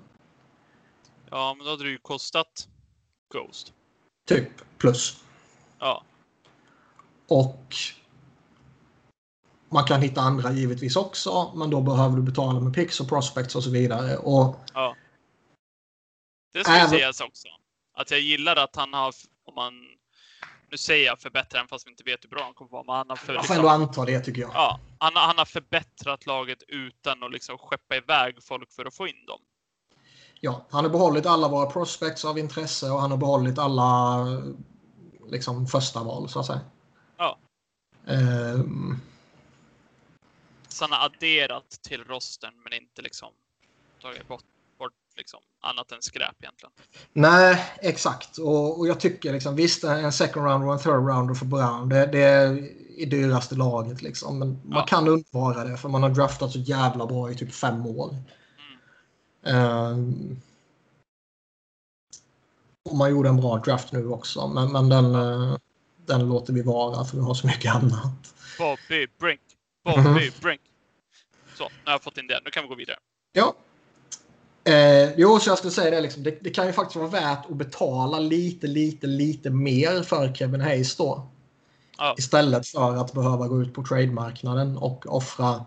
Ja, 1.32 1.54
men 1.54 1.64
då 1.64 1.70
hade 1.70 1.84
det 1.84 1.90
ju 1.90 1.98
kostat 1.98 2.68
Ghost. 3.32 3.72
Typ 4.26 4.48
plus. 4.78 5.24
Ja, 5.78 6.02
Och 7.28 7.74
man 9.68 9.84
kan 9.84 10.02
hitta 10.02 10.20
andra 10.20 10.52
givetvis 10.52 10.96
också. 10.96 11.52
Men 11.54 11.70
då 11.70 11.80
behöver 11.80 12.16
du 12.16 12.22
betala 12.22 12.60
med 12.60 12.74
pix 12.74 13.00
och 13.00 13.08
prospects 13.08 13.56
och 13.56 13.64
så 13.64 13.70
vidare. 13.70 14.16
Och 14.16 14.56
ja. 14.74 14.96
Det 16.52 16.64
ska 16.64 16.72
Även- 16.72 16.90
sägas 16.90 17.20
också. 17.20 17.48
Att 17.94 18.10
jag 18.10 18.20
gillar 18.20 18.56
att 18.56 18.76
han 18.76 18.94
har, 18.94 19.14
om 19.44 19.54
man, 19.54 19.74
nu 20.70 20.76
säger 20.76 21.06
jag 21.06 21.20
förbättrat 21.20 21.54
även 21.54 21.68
fast 21.68 21.86
vi 21.86 21.90
inte 21.90 22.04
vet 22.04 22.24
hur 22.24 22.28
bra 22.28 22.42
han 22.44 22.54
kommer 22.54 22.70
vara, 22.70 22.84
men 22.84 22.94
han 22.96 23.08
har, 23.08 23.16
för, 23.16 23.34
jag 23.34 23.46
får 23.46 23.54
liksom, 23.54 23.66
ändå 23.72 23.84
anta 23.84 24.04
det 24.04 24.20
tycker 24.20 24.40
jag. 24.40 24.50
ja, 24.54 24.80
han, 24.98 25.12
han 25.16 25.38
har 25.38 25.44
förbättrat 25.44 26.26
laget 26.26 26.62
utan 26.68 27.22
att 27.22 27.32
liksom 27.32 27.58
skeppa 27.58 27.96
iväg 27.96 28.42
folk 28.42 28.72
för 28.72 28.84
att 28.84 28.94
få 28.94 29.08
in 29.08 29.26
dem. 29.26 29.40
Ja, 30.44 30.66
han 30.70 30.84
har 30.84 30.90
behållit 30.90 31.26
alla 31.26 31.48
våra 31.48 31.66
prospects 31.70 32.24
av 32.24 32.38
intresse 32.38 32.90
och 32.90 33.00
han 33.00 33.10
har 33.10 33.18
behållit 33.18 33.58
alla 33.58 34.18
liksom, 35.30 35.66
första 35.66 36.02
val 36.02 36.28
så 36.28 36.40
att 36.40 36.46
säga. 36.46 36.60
Ja. 37.16 37.38
Ehm, 38.06 39.00
Så 40.68 40.84
han 40.84 40.92
har 40.92 41.06
adderat 41.06 41.70
till 41.82 42.04
rosten 42.04 42.50
men 42.64 42.72
inte 42.72 43.02
liksom 43.02 43.28
tagit 44.02 44.28
bort, 44.28 44.44
bort 44.78 44.92
liksom 45.16 45.40
annat 45.60 45.92
än 45.92 46.02
skräp 46.02 46.34
egentligen. 46.42 46.72
nej, 47.12 47.64
exakt. 47.80 48.38
Och, 48.38 48.78
och 48.78 48.86
jag 48.88 49.00
tycker 49.00 49.32
liksom, 49.32 49.56
visst 49.56 49.84
en 49.84 50.12
second 50.12 50.46
round 50.46 50.64
och 50.64 50.72
en 50.72 50.78
third 50.78 51.08
rounder 51.08 51.34
för 51.34 51.46
Brown. 51.46 51.88
Det, 51.88 52.06
det 52.06 52.22
är 52.22 52.52
i 53.00 53.04
dyraste 53.04 53.54
laget 53.54 54.02
liksom. 54.02 54.38
Men 54.38 54.48
man 54.64 54.78
Ja. 54.78 54.86
kan 54.86 55.08
undvara 55.08 55.64
det 55.64 55.76
för 55.76 55.88
man 55.88 56.02
har 56.02 56.10
draftat 56.10 56.52
så 56.52 56.58
jävla 56.58 57.06
bra 57.06 57.30
i 57.30 57.34
typ 57.34 57.54
fem 57.54 57.86
år. 57.86 58.16
Ehm, 59.42 60.36
och 62.90 62.96
man 62.96 63.10
gjorde 63.10 63.28
en 63.28 63.36
bra 63.36 63.58
draft 63.58 63.92
nu 63.92 64.08
också. 64.08 64.48
Men, 64.48 64.72
men 64.72 64.88
den, 64.88 65.14
eh, 65.14 65.56
den 66.06 66.28
låter 66.28 66.52
vi 66.52 66.62
vara 66.62 67.04
för 67.04 67.16
vi 67.16 67.22
har 67.22 67.34
så 67.34 67.46
mycket 67.46 67.74
annat. 67.74 68.34
Bobby 68.58 69.06
Brink. 69.20 69.40
Bobby 69.84 70.00
Mhm. 70.00 70.30
Brink. 70.42 70.60
Så, 71.54 71.64
nu 71.64 71.70
har 71.84 71.92
jag 71.92 72.02
fått 72.02 72.18
in 72.18 72.26
det. 72.26 72.40
Nu 72.44 72.50
kan 72.50 72.62
vi 72.62 72.68
gå 72.68 72.74
vidare. 72.74 72.96
Ja. 73.32 73.54
Eh, 74.64 75.12
jo, 75.16 75.38
så 75.40 75.50
jag 75.50 75.58
skulle 75.58 75.70
säga 75.72 75.90
det, 75.90 76.00
liksom, 76.00 76.22
det. 76.22 76.38
Det 76.40 76.50
kan 76.50 76.66
ju 76.66 76.72
faktiskt 76.72 76.96
vara 76.96 77.08
värt 77.08 77.50
att 77.50 77.56
betala 77.56 78.18
lite, 78.18 78.66
lite, 78.66 79.06
lite 79.06 79.50
mer 79.50 80.02
för 80.02 80.34
Kevin 80.34 80.60
Hayes 80.60 80.96
då. 80.96 81.26
Ja. 81.98 82.14
Istället 82.18 82.68
för 82.68 82.96
att 82.96 83.12
behöva 83.12 83.48
gå 83.48 83.62
ut 83.62 83.74
på 83.74 83.82
trademarknaden 83.84 84.76
och 84.76 85.14
offra 85.16 85.64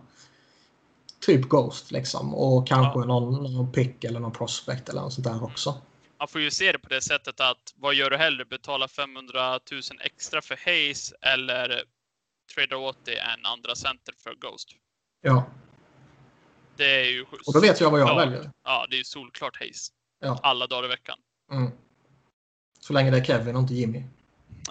typ 1.26 1.42
Ghost 1.50 1.92
liksom. 1.92 2.36
Och 2.36 2.68
kanske 2.68 3.00
Ja. 3.00 3.06
någon, 3.06 3.54
någon 3.54 3.72
pick 3.72 4.04
eller 4.04 4.20
någon 4.20 4.32
prospect 4.32 4.90
eller 4.90 5.02
något 5.02 5.14
sånt 5.14 5.28
där 5.28 5.44
också. 5.44 5.82
Man 6.20 6.28
får 6.28 6.42
ju 6.42 6.52
se 6.52 6.72
det 6.72 6.80
på 6.80 6.90
det 6.90 7.02
sättet 7.02 7.40
att 7.40 7.74
vad 7.76 7.94
gör 7.94 8.10
du 8.10 8.18
hellre? 8.18 8.46
Betala 8.46 8.88
500 8.88 9.60
000 9.72 9.82
extra 10.02 10.42
för 10.42 10.60
Hayes 10.66 11.14
eller 11.22 11.84
trada 12.56 12.78
åt 12.78 12.98
det 13.06 13.18
en 13.18 13.46
andra 13.46 13.76
center 13.76 14.14
för 14.24 14.34
Ghost? 14.36 14.70
Ja, 15.22 15.46
Det 16.78 17.02
är 17.02 17.06
ju 17.06 17.22
och 17.46 17.54
då 17.54 17.60
vet 17.60 17.80
jag 17.82 17.92
vad 17.92 18.00
jag 18.00 18.10
Ja. 18.10 18.16
väljer. 18.16 18.52
Ja, 18.64 18.86
det 18.90 18.96
är 18.96 18.98
ju 18.98 19.04
solklart 19.04 19.58
Hayes. 19.60 19.88
Ja. 20.22 20.40
Alla 20.44 20.68
dagar 20.68 20.86
i 20.86 20.88
veckan. 20.88 21.18
Mm. 21.52 21.72
Så 22.80 22.94
länge 22.94 23.12
det 23.12 23.18
är 23.18 23.24
Kevin 23.24 23.56
och 23.56 23.62
inte 23.62 23.74
Jimmy. 23.74 23.98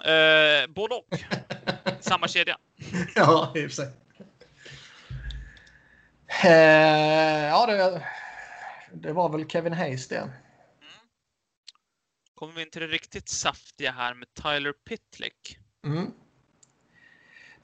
Eh, 0.05 0.67
både 0.69 0.95
och. 0.95 1.05
Samma 1.99 2.27
kedja. 2.27 2.57
ja, 3.15 3.51
i 3.55 3.59
och 3.65 3.69
för 3.69 3.75
sig. 3.75 3.87
Eh, 6.43 7.47
ja, 7.47 7.65
det, 7.65 8.03
det 8.93 9.13
var 9.13 9.29
väl 9.29 9.49
Kevin 9.49 9.73
Hayes 9.73 10.07
det. 10.07 10.29
Kommer 12.35 12.53
vi 12.53 12.61
in 12.61 12.69
till 12.69 12.81
det 12.81 12.87
riktigt 12.87 13.29
saftiga 13.29 13.91
här 13.91 14.13
med 14.13 14.27
Tyler 14.33 14.71
Pitlick. 14.73 15.57
Mm. 15.85 16.11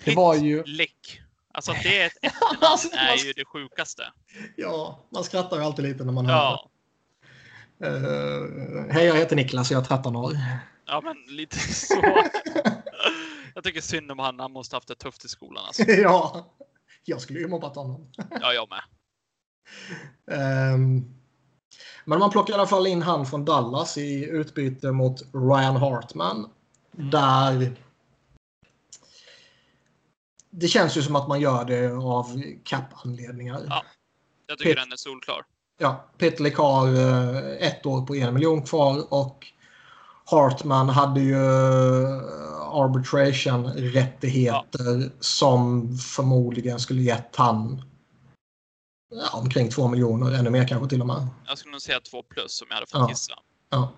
Det 0.04 0.16
var 0.16 0.36
ju... 0.36 0.64
Lick. 0.64 1.22
Alltså 1.54 1.74
det 1.84 2.02
är 2.02 2.06
ett 2.08 2.34
Alltså, 2.62 2.90
är 2.98 3.26
ju 3.26 3.34
det 3.34 3.46
sjukaste. 3.46 4.04
ja, 4.58 5.06
man 5.10 5.24
skrattar 5.24 5.58
ju 5.58 5.64
alltid 5.64 5.86
lite 5.86 6.04
när 6.04 6.14
man 6.14 6.26
hör 6.26 6.34
Ja, 6.34 6.70
det. 7.78 7.88
Eh, 7.88 8.94
Hej, 8.94 9.06
jag 9.06 9.16
heter 9.16 9.36
Niklas 9.36 9.72
och 9.72 9.76
jag 9.76 9.82
är 9.84 9.86
13 9.88 10.16
år. 10.16 10.32
ja 10.86 11.02
men 11.02 11.36
lite 11.36 11.58
så. 11.74 12.24
Jag 13.56 13.64
tycker 13.64 13.82
synd 13.82 14.12
om 14.12 14.20
han. 14.20 14.40
Han 14.40 14.52
måste 14.52 14.76
haft 14.76 14.88
det 14.88 14.96
tufft 14.96 15.26
i 15.26 15.28
skolan 15.28 15.66
alltså. 15.66 15.84
ja, 15.84 16.46
jag 17.06 17.22
skulle 17.22 17.40
ju 17.40 17.48
mobbat 17.48 17.76
honom. 17.76 18.08
Ja, 18.42 18.54
jag 18.54 18.70
med. 18.70 18.82
Ehm, 20.32 21.14
men 22.06 22.20
man 22.20 22.30
plockar 22.30 22.54
i 22.54 22.56
alla 22.56 22.68
fall 22.68 22.88
in 22.88 23.02
han 23.02 23.26
från 23.26 23.46
Dallas 23.46 23.98
i 23.98 24.26
utbyte 24.26 24.92
mot 24.92 25.22
Ryan 25.34 25.76
Hartman. 25.76 26.50
Där 26.92 27.76
det 30.50 30.68
känns 30.68 30.98
ju 30.98 31.02
som 31.02 31.16
att 31.16 31.28
man 31.28 31.42
gör 31.42 31.66
det 31.66 31.92
av 31.92 32.42
cap-anledningar. 32.64 33.62
Ja. 33.70 33.84
Jag 34.48 34.58
tycker 34.58 34.72
Pit- 34.72 34.84
den 34.84 34.92
är 34.92 34.98
solklar. 34.98 35.46
Ja, 35.78 36.06
Pitlick 36.18 36.58
har 36.58 36.88
eh, 36.88 37.68
ett 37.68 37.86
år 37.86 38.06
på 38.06 38.16
en 38.16 38.34
miljon 38.34 38.64
kvar 38.64 39.14
och 39.14 39.48
Hartman 40.26 40.90
hade 40.90 41.22
ju 41.22 41.36
arbitration-rättigheter 42.72 45.12
som 45.20 45.98
förmodligen 45.98 46.80
skulle 46.80 47.02
gett 47.02 47.36
han 47.36 47.82
ja, 49.16 49.40
omkring 49.40 49.70
två 49.70 49.88
miljoner, 49.88 50.32
ännu 50.32 50.50
mer 50.50 50.68
kanske 50.68 50.90
till 50.90 51.02
och 51.02 51.08
med. 51.08 51.28
Jag 51.48 51.58
skulle 51.58 51.72
nog 51.72 51.82
säga 51.82 52.00
två 52.00 52.24
plus 52.24 52.62
om 52.62 52.68
jag 52.70 52.76
hade 52.76 52.88
fått 52.88 53.00
Ja. 53.00 53.10
gissa. 53.10 53.34
Ja. 53.70 53.92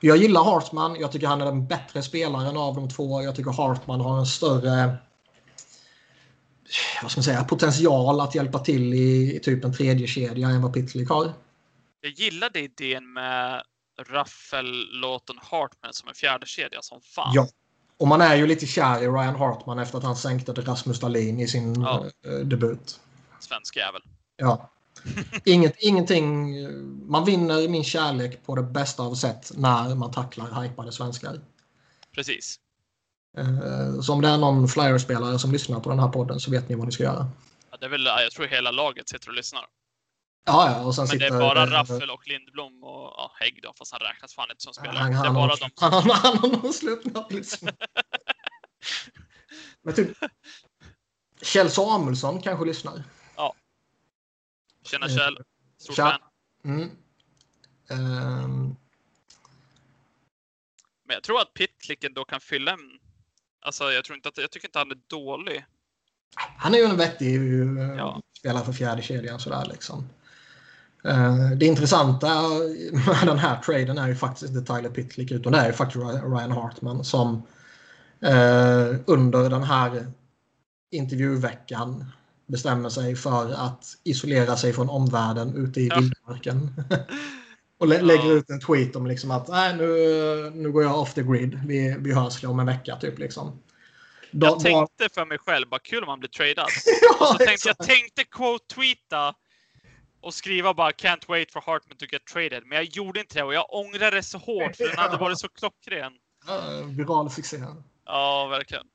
Jag 0.00 0.16
gillar 0.16 0.44
Hartman. 0.44 0.96
Jag 1.00 1.12
tycker 1.12 1.26
han 1.26 1.40
är 1.40 1.44
den 1.44 1.66
bättre 1.66 2.02
spelaren 2.02 2.56
av 2.56 2.74
de 2.74 2.88
två. 2.88 3.22
Jag 3.22 3.36
tycker 3.36 3.50
Hartman 3.50 4.00
har 4.00 4.18
en 4.18 4.26
större 4.26 4.96
vad 7.02 7.10
ska 7.10 7.18
man 7.18 7.24
säga, 7.24 7.44
potential 7.44 8.20
att 8.20 8.34
hjälpa 8.34 8.58
till 8.58 8.94
i, 8.94 9.36
i 9.36 9.40
typ 9.40 9.64
en 9.64 9.72
tredje 9.72 10.06
kedja 10.06 10.48
än 10.48 10.62
vad 10.62 10.74
Pitlick 10.74 11.08
har. 11.08 11.32
Jag 12.00 12.12
gillade 12.12 12.60
idén 12.60 13.12
med 13.12 13.62
Raffel, 14.08 15.00
Lawton, 15.00 15.38
Hartman 15.42 15.92
som 15.92 16.08
en 16.08 16.14
fjärde 16.14 16.46
kedja 16.46 16.82
som 16.82 17.00
fan. 17.00 17.32
Ja. 17.34 17.48
Och 18.00 18.08
man 18.08 18.20
är 18.20 18.34
ju 18.36 18.46
lite 18.46 18.66
kär 18.66 19.02
i 19.02 19.06
Ryan 19.08 19.36
Hartman 19.36 19.78
efter 19.78 19.98
att 19.98 20.04
han 20.04 20.16
sänkte 20.16 20.54
till 20.54 20.64
Rasmus 20.64 21.00
Dahlin 21.00 21.40
i 21.40 21.48
sin 21.48 21.80
Ja. 21.82 22.06
eh, 22.26 22.32
debut. 22.32 23.00
Svensk 23.40 23.76
jävel. 23.76 24.02
Ja. 24.36 24.70
Inget, 25.44 25.74
ingenting, 25.78 26.54
man 27.10 27.24
vinner 27.24 27.68
min 27.68 27.84
kärlek 27.84 28.46
på 28.46 28.54
det 28.56 28.62
bästa 28.62 29.02
av 29.02 29.14
sätt 29.14 29.52
när 29.54 29.94
man 29.94 30.10
tacklar 30.10 30.62
hypade 30.62 30.92
svenskar. 30.92 31.40
Precis. 32.14 32.56
Eh, 33.38 34.00
Så 34.00 34.12
om 34.12 34.20
det 34.20 34.28
är 34.28 34.38
någon 34.38 34.68
Flyers-spelare 34.68 35.38
som 35.38 35.52
lyssnar 35.52 35.80
på 35.80 35.90
den 35.90 35.98
här 35.98 36.08
podden 36.08 36.40
så 36.40 36.50
vet 36.50 36.68
ni 36.68 36.74
vad 36.74 36.86
ni 36.86 36.92
ska 36.92 37.02
göra. 37.02 37.30
Ja, 37.70 37.76
det 37.80 37.86
är 37.86 37.90
väl, 37.90 38.04
jag 38.06 38.30
tror 38.32 38.46
hela 38.46 38.70
laget 38.70 39.08
sitter 39.08 39.28
och 39.28 39.34
lyssnar. 39.34 39.64
Ja, 40.44 40.70
ja, 40.70 40.84
och 40.84 40.94
sen 40.94 41.06
Men 41.08 41.18
det 41.18 41.26
är 41.26 41.38
bara 41.38 41.62
eh, 41.62 41.66
Raffel 41.66 42.10
och 42.10 42.28
Lindblom 42.28 42.84
och 42.84 43.14
ja, 43.16 43.32
Hägg 43.40 43.60
då, 43.62 43.72
fast 43.76 43.92
han 43.92 44.00
räknas 44.00 44.34
fan 44.34 44.50
inte 44.50 44.62
som 44.62 44.74
spelare. 44.74 44.96
Han, 44.98 45.10
det 45.12 45.18
är 45.18 45.24
han, 45.24 45.34
bara 45.34 45.56
de. 45.56 45.70
han, 45.76 45.92
han, 45.92 46.10
han 46.10 46.38
har 46.38 46.48
nog 46.62 46.74
slutat 46.74 47.32
lyssna. 47.32 47.72
Men 49.82 49.94
typ 49.94 50.16
Kjell 51.42 51.70
Samuelsson 51.70 52.42
kanske 52.42 52.64
lyssnar. 52.64 53.02
Tjena 54.84 55.08
Kjell. 55.08 55.38
Stort 55.78 55.96
Tja. 55.96 56.10
fan. 56.10 56.20
Mm. 56.64 56.90
Ehm, 57.90 58.76
Men 61.04 61.14
jag 61.14 61.22
tror 61.22 61.40
att 61.40 61.54
Pitlicken 61.54 62.14
då 62.14 62.24
kan 62.24 62.40
fylla 62.40 62.72
en... 62.72 62.98
Alltså 63.60 63.92
jag 63.92 64.04
tror 64.04 64.16
inte 64.16 64.28
att... 64.28 64.38
Jag 64.38 64.50
tycker 64.50 64.68
inte 64.68 64.78
han 64.78 64.90
är 64.90 64.98
dålig. 65.06 65.64
han 66.34 66.74
är 66.74 66.78
ju 66.78 66.84
en 66.84 66.96
vettig 66.96 67.36
eh, 67.36 67.96
Ja. 67.96 68.22
spelare 68.38 68.64
för 68.64 68.72
fjärde 68.72 69.02
kedjan 69.02 69.40
sådär 69.40 69.64
liksom. 69.66 70.08
Eh, 71.04 71.50
det 71.56 71.66
intressanta 71.66 72.28
med 73.06 73.26
den 73.26 73.38
här 73.38 73.60
traden 73.62 73.98
är 73.98 74.08
ju 74.08 74.14
faktiskt 74.14 74.54
inte 74.54 74.74
Tyler 74.74 74.90
Pitlick 74.90 75.30
utan 75.30 75.52
det 75.52 75.58
är 75.58 75.66
ju 75.66 75.72
faktiskt 75.72 76.04
Ryan 76.04 76.52
Hartman 76.52 77.04
som 77.04 77.42
eh, 78.22 78.94
under 79.06 79.50
den 79.50 79.62
här 79.62 80.06
intervjuveckan 80.90 82.04
bestämmer 82.46 82.88
sig 82.88 83.16
för 83.16 83.52
att 83.52 83.84
isolera 84.04 84.56
sig 84.56 84.72
från 84.72 84.90
omvärlden 84.90 85.54
ute 85.56 85.80
i 85.80 85.86
Ja. 85.88 85.96
vildmarken. 86.00 86.74
Och 87.78 87.88
lä- 87.88 88.00
lägger 88.02 88.32
ut 88.32 88.50
en 88.50 88.60
tweet 88.60 88.96
om 88.96 89.06
liksom 89.06 89.30
att 89.30 89.48
Nej, 89.48 89.76
nu, 89.76 89.86
nu 90.54 90.72
går 90.72 90.82
jag 90.82 90.98
off 91.00 91.14
the 91.14 91.22
grid. 91.22 91.60
Vi, 91.66 91.96
vi 91.98 92.12
hörs 92.14 92.44
om 92.44 92.60
en 92.60 92.66
vecka 92.66 92.96
typ. 92.96 93.18
Liksom. 93.18 93.58
Då- 94.30 94.46
Jag 94.46 94.60
tänkte 94.60 95.08
för 95.14 95.24
mig 95.26 95.38
själv, 95.38 95.68
bara 95.68 95.80
kul 95.80 96.02
om 96.02 96.08
han 96.08 96.18
blir 96.20 96.28
tradad. 96.30 96.66
ja, 97.20 97.26
Så 97.26 97.34
tänkte, 97.44 97.68
jag 97.68 97.78
tänkte 97.78 98.24
quote-tweeta 98.24 99.34
och 100.22 100.34
skriva 100.34 100.74
bara 100.74 100.90
“Can't 100.90 101.28
wait 101.28 101.52
for 101.52 101.60
Hartman 101.66 101.96
to 101.98 102.06
get 102.12 102.24
traded”. 102.24 102.62
Men 102.66 102.76
jag 102.76 102.84
gjorde 102.84 103.20
inte 103.20 103.38
det 103.38 103.42
och 103.42 103.54
jag 103.54 103.66
ångrar 103.74 104.10
det 104.10 104.22
så 104.22 104.38
hårt 104.38 104.76
för 104.76 104.88
den 104.88 104.98
hade 104.98 105.16
varit 105.16 105.38
så 105.38 105.48
klockren. 105.48 106.12
Ja, 106.46 106.60
viral 106.86 107.30
succé. 107.30 107.56
Ja, 108.06 108.46
verkligen. 108.46 108.86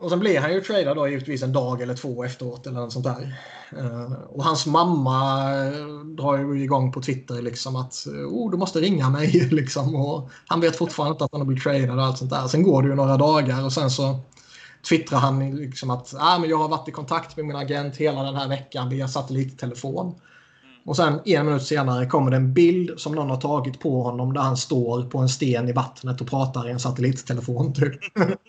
Och 0.00 0.10
sen 0.10 0.18
blir 0.18 0.40
han 0.40 0.52
ju 0.52 0.60
tradad 0.60 0.96
då 0.96 1.08
givetvis 1.08 1.42
en 1.42 1.52
dag 1.52 1.82
eller 1.82 1.94
två 1.94 2.24
efteråt 2.24 2.66
eller 2.66 2.80
något 2.80 2.92
sånt 2.92 3.04
där. 3.04 3.34
Eh, 3.76 4.12
och 4.12 4.44
hans 4.44 4.66
mamma 4.66 5.42
eh, 5.66 6.04
drar 6.04 6.38
ju 6.38 6.62
igång 6.62 6.92
på 6.92 7.02
Twitter 7.02 7.42
liksom 7.42 7.76
att 7.76 8.06
oh, 8.06 8.50
du 8.50 8.56
måste 8.56 8.80
ringa 8.80 9.10
mig 9.10 9.48
liksom. 9.50 9.94
Och 9.94 10.30
han 10.46 10.60
vet 10.60 10.76
fortfarande 10.76 11.12
inte 11.12 11.24
att 11.24 11.32
han 11.32 11.40
har 11.40 11.46
blivit 11.46 11.62
tradad 11.62 11.98
och 11.98 12.04
allt 12.04 12.18
sånt 12.18 12.30
där. 12.30 12.46
Sen 12.46 12.62
går 12.62 12.82
det 12.82 12.88
ju 12.88 12.94
några 12.94 13.16
dagar 13.16 13.64
och 13.64 13.72
sen 13.72 13.90
så 13.90 14.20
twittrar 14.88 15.18
han 15.18 15.56
liksom 15.56 15.90
att 15.90 16.14
ah, 16.18 16.38
men 16.38 16.50
jag 16.50 16.58
har 16.58 16.68
varit 16.68 16.88
i 16.88 16.92
kontakt 16.92 17.36
med 17.36 17.46
min 17.46 17.56
agent 17.56 17.96
hela 17.96 18.22
den 18.22 18.36
här 18.36 18.48
veckan 18.48 18.88
via 18.88 19.08
satellittelefon. 19.08 20.20
Och 20.84 20.96
sen 20.96 21.20
en 21.24 21.46
minut 21.46 21.62
senare 21.62 22.06
kommer 22.06 22.30
det 22.30 22.36
en 22.36 22.54
bild 22.54 23.00
som 23.00 23.14
någon 23.14 23.30
har 23.30 23.36
tagit 23.36 23.80
på 23.80 24.02
honom 24.02 24.32
där 24.32 24.40
han 24.40 24.56
står 24.56 25.02
på 25.02 25.18
en 25.18 25.28
sten 25.28 25.68
i 25.68 25.72
vattnet 25.72 26.20
och 26.20 26.28
pratar 26.28 26.68
i 26.68 26.70
en 26.70 26.80
satellittelefon. 26.80 27.74
Typ. 27.74 28.00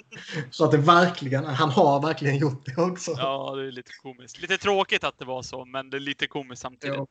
så 0.52 0.66
att 0.66 0.72
det 0.72 0.78
verkligen, 0.78 1.46
han 1.46 1.70
har 1.70 2.02
verkligen 2.02 2.38
gjort 2.38 2.66
det 2.66 2.82
också. 2.82 3.12
Ja, 3.18 3.56
det 3.56 3.68
är 3.68 3.72
lite 3.72 3.92
komiskt. 4.02 4.42
Lite 4.42 4.58
tråkigt 4.58 5.04
att 5.04 5.20
det 5.20 5.26
var 5.26 5.42
så, 5.42 5.66
men 5.66 5.90
det 5.90 5.98
är 5.98 6.02
lite 6.02 6.28
komiskt 6.28 6.62
samtidigt. 6.62 6.98
Ja. 6.98 7.08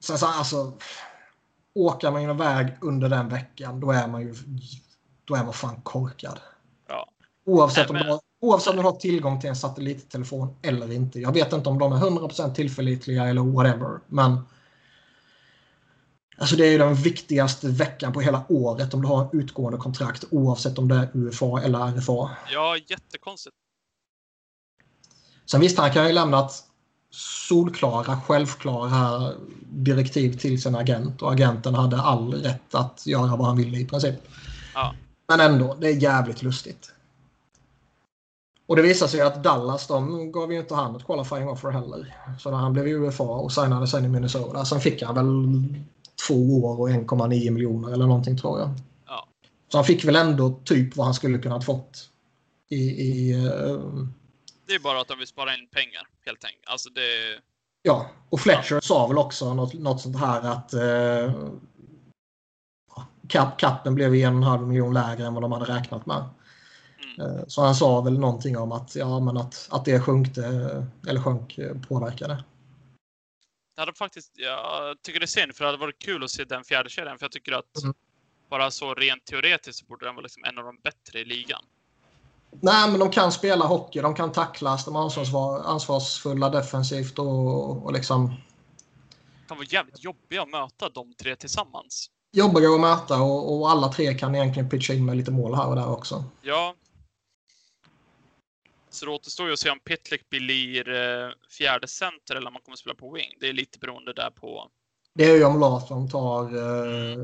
Sen 0.00 0.18
så 0.18 0.26
alltså, 0.26 0.72
åker 1.74 2.10
man 2.10 2.22
iväg 2.22 2.66
under 2.80 3.08
den 3.08 3.28
veckan 3.28 3.80
då 3.80 3.90
är 3.90 4.08
man 4.08 4.22
ju 4.22 4.34
då 5.24 5.34
är 5.34 5.44
man 5.44 5.52
fan 5.52 5.80
korkad. 5.82 6.40
Ja. 6.88 7.10
Oavsett, 7.44 7.90
Nej, 7.90 8.00
om 8.00 8.06
du 8.06 8.12
har, 8.12 8.20
oavsett 8.40 8.70
om 8.70 8.76
du 8.76 8.82
har 8.82 8.92
tillgång 8.92 9.40
till 9.40 9.50
en 9.50 9.56
satellittelefon 9.56 10.56
eller 10.62 10.92
inte. 10.92 11.20
Jag 11.20 11.32
vet 11.32 11.52
inte 11.52 11.68
om 11.68 11.78
de 11.78 11.92
är 11.92 11.96
100% 11.96 12.54
tillförlitliga 12.54 13.24
eller 13.24 13.42
whatever. 13.42 14.00
Men 14.06 14.40
alltså 16.38 16.56
det 16.56 16.66
är 16.66 16.70
ju 16.70 16.78
den 16.78 16.94
viktigaste 16.94 17.68
veckan 17.68 18.12
på 18.12 18.20
hela 18.20 18.44
året 18.48 18.94
om 18.94 19.02
du 19.02 19.08
har 19.08 19.20
en 19.20 19.40
utgående 19.40 19.78
kontrakt 19.78 20.24
oavsett 20.30 20.78
om 20.78 20.88
det 20.88 20.94
är 20.94 21.10
UFA 21.14 21.62
eller 21.62 21.78
RFA. 21.78 22.30
Ja, 22.52 22.76
jättekonstigt. 22.76 23.56
Sen 25.46 25.60
visst, 25.60 25.78
han 25.78 25.92
kan 25.92 26.06
ju 26.06 26.12
lämnat 26.12 26.64
solklara, 27.10 28.20
självklara 28.20 29.32
direktiv 29.60 30.38
till 30.38 30.62
sin 30.62 30.74
agent 30.74 31.22
och 31.22 31.32
agenten 31.32 31.74
hade 31.74 32.00
all 32.00 32.34
rätt 32.34 32.74
att 32.74 33.06
göra 33.06 33.36
vad 33.36 33.46
han 33.46 33.56
ville 33.56 33.78
i 33.78 33.86
princip. 33.86 34.14
Ja. 34.74 34.94
Men 35.28 35.40
ändå, 35.40 35.76
det 35.80 35.88
är 35.88 36.02
jävligt 36.02 36.42
lustigt. 36.42 36.92
Och 38.66 38.76
det 38.76 38.82
visade 38.82 39.10
sig 39.10 39.20
att 39.20 39.42
Dallas 39.42 39.86
de 39.86 40.32
gav 40.32 40.52
ju 40.52 40.58
inte 40.58 40.74
han 40.74 40.96
ett 40.96 41.06
qualifying 41.06 41.48
offer 41.48 41.70
heller. 41.70 42.16
Så 42.38 42.50
han 42.50 42.72
blev 42.72 42.86
UFA 42.86 43.24
och 43.24 43.52
signade 43.52 43.86
sen 43.86 44.04
i 44.04 44.08
Minnesota. 44.08 44.64
Sen 44.64 44.80
fick 44.80 45.02
han 45.02 45.14
väl 45.14 45.64
två 46.28 46.64
år 46.64 46.80
och 46.80 46.88
1,9 46.88 47.50
miljoner 47.50 47.92
eller 47.92 48.06
någonting 48.06 48.38
tror 48.38 48.58
jag. 48.58 48.70
Ja. 49.06 49.28
Så 49.68 49.78
han 49.78 49.84
fick 49.84 50.04
väl 50.04 50.16
ändå 50.16 50.60
typ 50.64 50.96
vad 50.96 51.06
han 51.06 51.14
skulle 51.14 51.38
kunnat 51.38 51.64
fått. 51.64 52.10
I, 52.68 52.76
i, 52.76 53.34
uh... 53.34 54.06
Det 54.66 54.74
är 54.74 54.78
bara 54.78 55.00
att 55.00 55.08
de 55.08 55.18
vill 55.18 55.26
spara 55.26 55.54
in 55.54 55.68
pengar 55.72 56.08
helt 56.26 56.44
enkelt. 56.44 56.68
Alltså 56.68 56.90
det... 56.90 57.00
Ja, 57.82 58.06
och 58.30 58.40
Fletcher 58.40 58.74
ja. 58.74 58.80
sa 58.80 59.06
väl 59.06 59.18
också 59.18 59.54
något, 59.54 59.74
något 59.74 60.00
sånt 60.00 60.16
här 60.16 60.42
att 60.42 60.74
uh... 60.74 61.32
Cap, 63.28 63.58
kappen 63.58 63.94
blev 63.94 64.14
en 64.14 64.42
halv 64.42 64.66
miljon 64.66 64.94
lägre 64.94 65.26
än 65.26 65.34
vad 65.34 65.42
de 65.42 65.52
hade 65.52 65.78
räknat 65.78 66.06
med. 66.06 66.24
Mm. 67.18 67.44
Så 67.48 67.62
han 67.62 67.74
sa 67.74 68.00
väl 68.00 68.18
någonting 68.18 68.58
om 68.58 68.72
att, 68.72 68.94
ja, 68.96 69.20
men 69.20 69.36
att, 69.36 69.68
att 69.70 69.84
det 69.84 70.00
sjunkte, 70.00 70.42
eller 71.08 71.20
sjönk 71.20 71.58
påverkade. 71.88 72.44
Det 73.74 73.82
hade 73.82 73.92
faktiskt, 73.92 74.32
jag 74.34 75.02
tycker 75.02 75.20
det 75.20 75.24
är 75.24 75.26
synd 75.26 75.54
för 75.54 75.64
det 75.64 75.68
hade 75.68 75.78
varit 75.78 75.98
kul 75.98 76.24
att 76.24 76.30
se 76.30 76.44
den 76.44 76.64
fjärde 76.64 76.90
kedjan 76.90 77.18
för 77.18 77.24
jag 77.24 77.32
tycker 77.32 77.52
att 77.52 77.82
mm. 77.82 77.94
bara 78.50 78.70
så 78.70 78.94
rent 78.94 79.24
teoretiskt 79.24 79.78
så 79.78 79.84
borde 79.84 80.06
den 80.06 80.14
vara 80.14 80.22
liksom 80.22 80.44
en 80.44 80.58
av 80.58 80.64
de 80.64 80.78
bättre 80.82 81.20
i 81.20 81.24
ligan. 81.24 81.64
Nej, 82.60 82.90
men 82.90 83.00
de 83.00 83.10
kan 83.10 83.32
spela 83.32 83.66
hockey, 83.66 84.00
de 84.00 84.14
kan 84.14 84.32
tacklas, 84.32 84.84
de 84.84 84.96
är 84.96 85.00
ansvarsfulla, 85.00 85.62
ansvarsfulla 85.64 86.48
defensivt 86.48 87.18
och, 87.18 87.84
och 87.84 87.92
liksom... 87.92 88.26
Det 89.40 89.48
kan 89.48 89.56
vara 89.56 89.66
jävligt 89.70 90.04
jobbiga 90.04 90.42
att 90.42 90.48
möta 90.48 90.88
de 90.88 91.14
tre 91.14 91.36
tillsammans. 91.36 92.10
Jobbiga 92.32 92.68
att 92.68 92.80
möta 92.80 93.22
och, 93.22 93.56
och 93.56 93.70
alla 93.70 93.88
tre 93.88 94.14
kan 94.14 94.34
egentligen 94.34 94.68
pitcha 94.68 94.92
in 94.92 95.04
med 95.04 95.16
lite 95.16 95.30
mål 95.30 95.54
här 95.54 95.68
och 95.68 95.76
där 95.76 95.90
också. 95.90 96.24
Ja, 96.42 96.74
så 98.96 99.06
det 99.06 99.10
återstår 99.10 99.46
ju 99.46 99.52
att 99.52 99.58
se 99.58 99.70
om 99.70 99.80
Pitlick 99.80 100.28
blir 100.28 100.88
eh, 100.88 101.30
fjärde 101.50 101.88
center 101.88 102.34
eller 102.36 102.46
om 102.46 102.52
man 102.52 102.62
kommer 102.62 102.76
spela 102.76 102.94
på 102.94 103.12
wing. 103.12 103.36
Det 103.40 103.48
är 103.48 103.52
lite 103.52 103.78
beroende 103.78 104.12
där 104.12 104.30
på. 104.30 104.70
Det 105.14 105.24
är 105.24 105.36
ju 105.36 105.44
om 105.44 105.60
Larsson 105.60 106.08
tar 106.08 106.56
eh, 106.56 107.18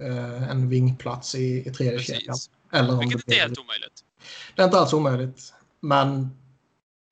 eh, 0.00 0.50
en 0.50 0.68
vingplats 0.68 1.34
i, 1.34 1.68
i 1.68 1.72
tredje 1.72 1.98
kedjan. 1.98 2.36
Eller 2.72 2.92
om 2.92 2.98
Vilket 2.98 3.26
det 3.26 3.32
inte 3.32 3.34
är 3.34 3.40
helt 3.40 3.58
omöjligt. 3.58 4.04
Det 4.54 4.62
är 4.62 4.66
inte 4.66 4.78
alls 4.78 4.92
omöjligt. 4.92 5.54
Men... 5.80 6.28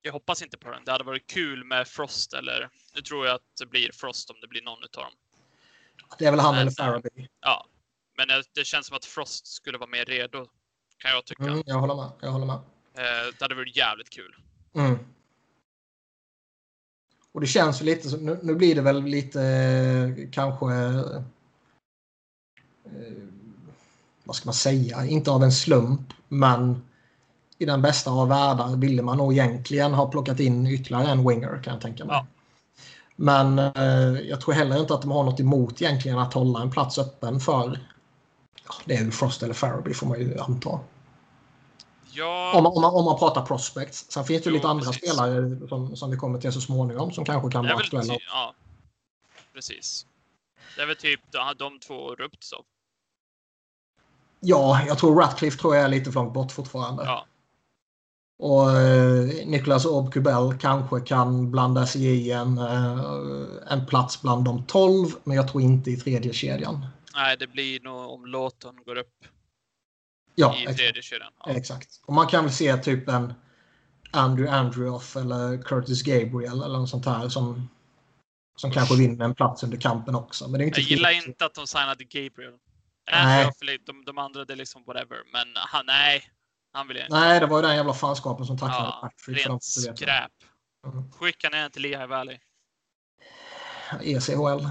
Jag 0.03 0.13
hoppas 0.13 0.43
inte 0.43 0.59
på 0.59 0.71
den. 0.71 0.85
Det 0.85 0.93
hade 0.93 1.05
varit 1.05 1.27
kul 1.27 1.65
med 1.65 1.89
Frost 1.89 2.33
eller... 2.33 2.71
Nu 2.95 3.03
tror 3.03 3.27
jag 3.27 3.35
att 3.35 3.57
det 3.59 3.67
blir 3.67 3.91
Frost 3.93 4.31
om 4.31 4.37
det 4.41 4.49
blir 4.49 4.63
någon 4.63 4.85
utav 4.85 5.03
dem. 5.03 5.13
Det 6.19 6.27
är 6.27 6.31
väl 6.31 6.41
han 6.41 6.55
men, 6.55 6.63
eller 6.63 6.71
Faraby. 6.71 7.29
Ja. 7.41 7.67
Men 8.17 8.29
det 8.55 8.65
känns 8.65 8.87
som 8.87 8.97
att 8.97 9.05
Frost 9.05 9.47
skulle 9.47 9.79
vara 9.79 9.91
mer 9.91 10.05
redo. 10.05 10.47
Kan 10.99 11.11
jag 11.11 11.25
tycka. 11.25 11.43
Mm, 11.43 11.63
jag 11.67 11.77
håller 11.77 11.95
med. 11.95 12.11
Jag 12.21 12.31
håller 12.31 12.47
med. 12.47 12.61
Eh, 12.97 13.33
det 13.39 13.45
hade 13.45 13.55
varit 13.55 13.77
jävligt 13.77 14.11
kul. 14.11 14.37
Mm. 14.75 14.99
Och 17.33 17.41
det 17.41 17.47
känns 17.47 17.81
lite 17.81 18.09
som, 18.09 18.21
nu, 18.21 18.39
nu 18.43 18.55
blir 18.55 18.75
det 18.75 18.83
väl 18.83 19.03
lite 19.03 19.43
eh, 19.43 20.31
kanske 20.31 20.75
eh, 20.75 21.23
vad 24.25 24.37
ska 24.37 24.47
man 24.47 24.55
säga, 24.55 25.07
inte 25.07 25.31
av 25.31 25.43
en 25.43 25.53
slump 25.53 26.13
men 26.29 26.83
i 27.59 27.65
den 27.65 27.83
bästa 27.83 28.11
av 28.11 28.29
världar 28.29 28.77
ville 28.77 29.03
man 29.03 29.19
nog 29.19 29.33
egentligen 29.33 29.95
ha 29.95 30.11
plockat 30.11 30.41
in 30.41 30.67
ytterligare 30.67 31.11
en 31.11 31.29
winger 31.29 31.63
kan 31.63 31.73
jag 31.73 31.83
tänka 31.83 32.05
mig. 32.05 32.17
Ja. 32.17 32.27
Men 33.17 33.59
eh, 33.59 34.21
jag 34.29 34.41
tror 34.41 34.55
heller 34.55 34.81
inte 34.81 34.95
att 34.95 35.03
de 35.03 35.11
har 35.11 35.25
något 35.25 35.41
emot 35.41 35.83
egentligen 35.83 36.19
att 36.19 36.35
hålla 36.35 36.63
en 36.63 36.71
plats 36.71 36.99
öppen 36.99 37.41
för 37.41 37.79
ja, 38.69 38.75
det 38.85 38.95
är 38.95 39.05
ju 39.05 39.11
Frost 39.11 39.43
eller 39.43 39.55
Faraby 39.55 39.95
får 39.95 40.07
man 40.07 40.19
ju 40.19 40.39
anta. 40.39 40.81
Ja. 42.17 42.53
Om, 42.59 42.67
om, 42.67 42.83
man, 42.83 42.95
om 42.95 43.05
man 43.05 43.19
pratar 43.19 43.43
prospects. 43.43 44.11
Sen 44.11 44.25
finns 44.25 44.43
det 44.43 44.51
jo, 44.51 44.57
lite 44.57 44.69
andra 44.69 44.85
precis. 44.85 45.03
spelare 45.03 45.69
som, 45.69 45.97
som 45.97 46.11
vi 46.11 46.17
kommer 46.17 46.39
till 46.39 46.53
så 46.53 46.61
småningom 46.61 47.13
som 47.13 47.25
kanske 47.25 47.51
kan 47.51 47.65
vara 47.65 47.77
aktuella. 47.77 48.15
Ty, 48.15 48.21
ja, 48.29 48.55
precis. 49.55 50.07
Det 50.77 50.83
är 50.83 50.87
väl 50.87 50.97
typ 50.97 51.21
de 51.59 51.79
två 51.79 52.15
Ruptsov. 52.15 52.65
Ja, 54.41 54.83
jag 54.87 54.99
tror 54.99 55.21
Ratcliffe 55.21 55.59
tror 55.59 55.77
jag 55.77 55.85
är 55.85 55.89
lite 55.89 56.13
för 56.13 56.21
långt 56.21 56.35
bort 56.35 56.53
fortfarande. 56.53 57.05
Ja. 57.05 57.27
Och 58.39 58.71
eh, 58.71 59.47
Niklas 59.47 59.87
Obkubel 59.87 60.59
kanske 60.61 61.01
kan 61.01 61.51
blanda 61.51 61.87
sig 61.87 62.05
i 62.05 62.33
en, 62.33 62.59
eh, 62.59 63.01
en 63.67 63.87
plats 63.87 64.23
bland 64.23 64.45
de 64.45 64.65
12, 64.67 65.09
men 65.25 65.37
jag 65.37 65.49
tror 65.49 65.63
inte 65.63 65.91
i 65.91 65.97
tredje 65.97 66.33
kedjan. 66.33 66.87
Nej, 67.15 67.37
det 67.37 67.47
blir 67.47 67.81
nog 67.81 68.11
om 68.11 68.27
Låton 68.27 68.77
går 68.85 68.97
upp 68.97 69.25
ja, 70.37 70.57
i 70.71 70.75
tredje 70.75 71.03
kedjan. 71.03 71.33
Ja. 71.45 71.51
Exakt. 71.51 71.89
Och 72.07 72.15
man 72.15 72.27
kan 72.27 72.45
väl 72.45 72.53
se 72.53 72.77
typ 72.77 73.09
en 73.09 73.35
Andrew 74.11 74.57
Andreoff 74.57 75.17
eller 75.17 75.63
Curtis 75.63 76.03
Gabriel 76.03 76.63
eller 76.63 76.79
något 76.79 76.89
sånt 76.89 77.07
här 77.07 77.29
som, 77.29 77.69
som 78.57 78.71
kanske 78.71 78.97
vinner 78.97 79.25
en 79.25 79.35
plats 79.35 79.63
under 79.63 79.81
kampen 79.81 80.15
också. 80.15 80.49
Men 80.49 80.59
det 80.59 80.65
är 80.65 80.67
inte 80.67 80.81
jag 80.81 80.91
gillar 80.91 81.11
inte 81.11 81.47
att 81.47 81.55
de 81.55 81.67
signade 81.67 82.05
Gabriel. 82.05 82.55
Andreoff, 83.13 83.55
de, 83.87 84.05
de 84.05 84.19
andra 84.19 84.45
det 84.45 84.53
är 84.53 84.57
liksom 84.57 84.85
whatever. 84.87 85.19
Men 85.33 85.49
han, 85.55 85.87
nej. 85.87 86.25
Han 86.73 86.89
vill 86.89 86.97
inte. 86.97 87.13
Nej, 87.13 87.41
det 87.41 87.47
var 87.47 87.59
ju 87.59 87.63
den 87.63 87.77
jävla 87.77 87.95
fanskapen 87.95 88.47
som 88.47 88.59
tacklade 88.59 88.85
ja, 88.85 89.01
Patrick. 89.03 89.47
Rent 89.47 89.65
skräp. 89.65 90.33
Mm. 90.87 91.13
Skicka 91.13 91.49
ner 91.49 91.69
till 91.69 91.83
Lehigh 91.83 92.07
Valley. 92.07 92.39
ECHL. 94.03 94.67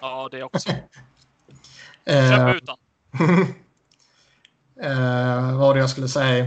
Ja, 0.00 0.28
det 0.30 0.42
också. 0.42 0.68
Släpp 2.04 2.56
ut 2.56 2.66
den. 2.66 2.76
Eh, 4.80 5.58
vad 5.58 5.76
det 5.76 5.80
jag 5.80 5.90
skulle 5.90 6.08
säga? 6.08 6.44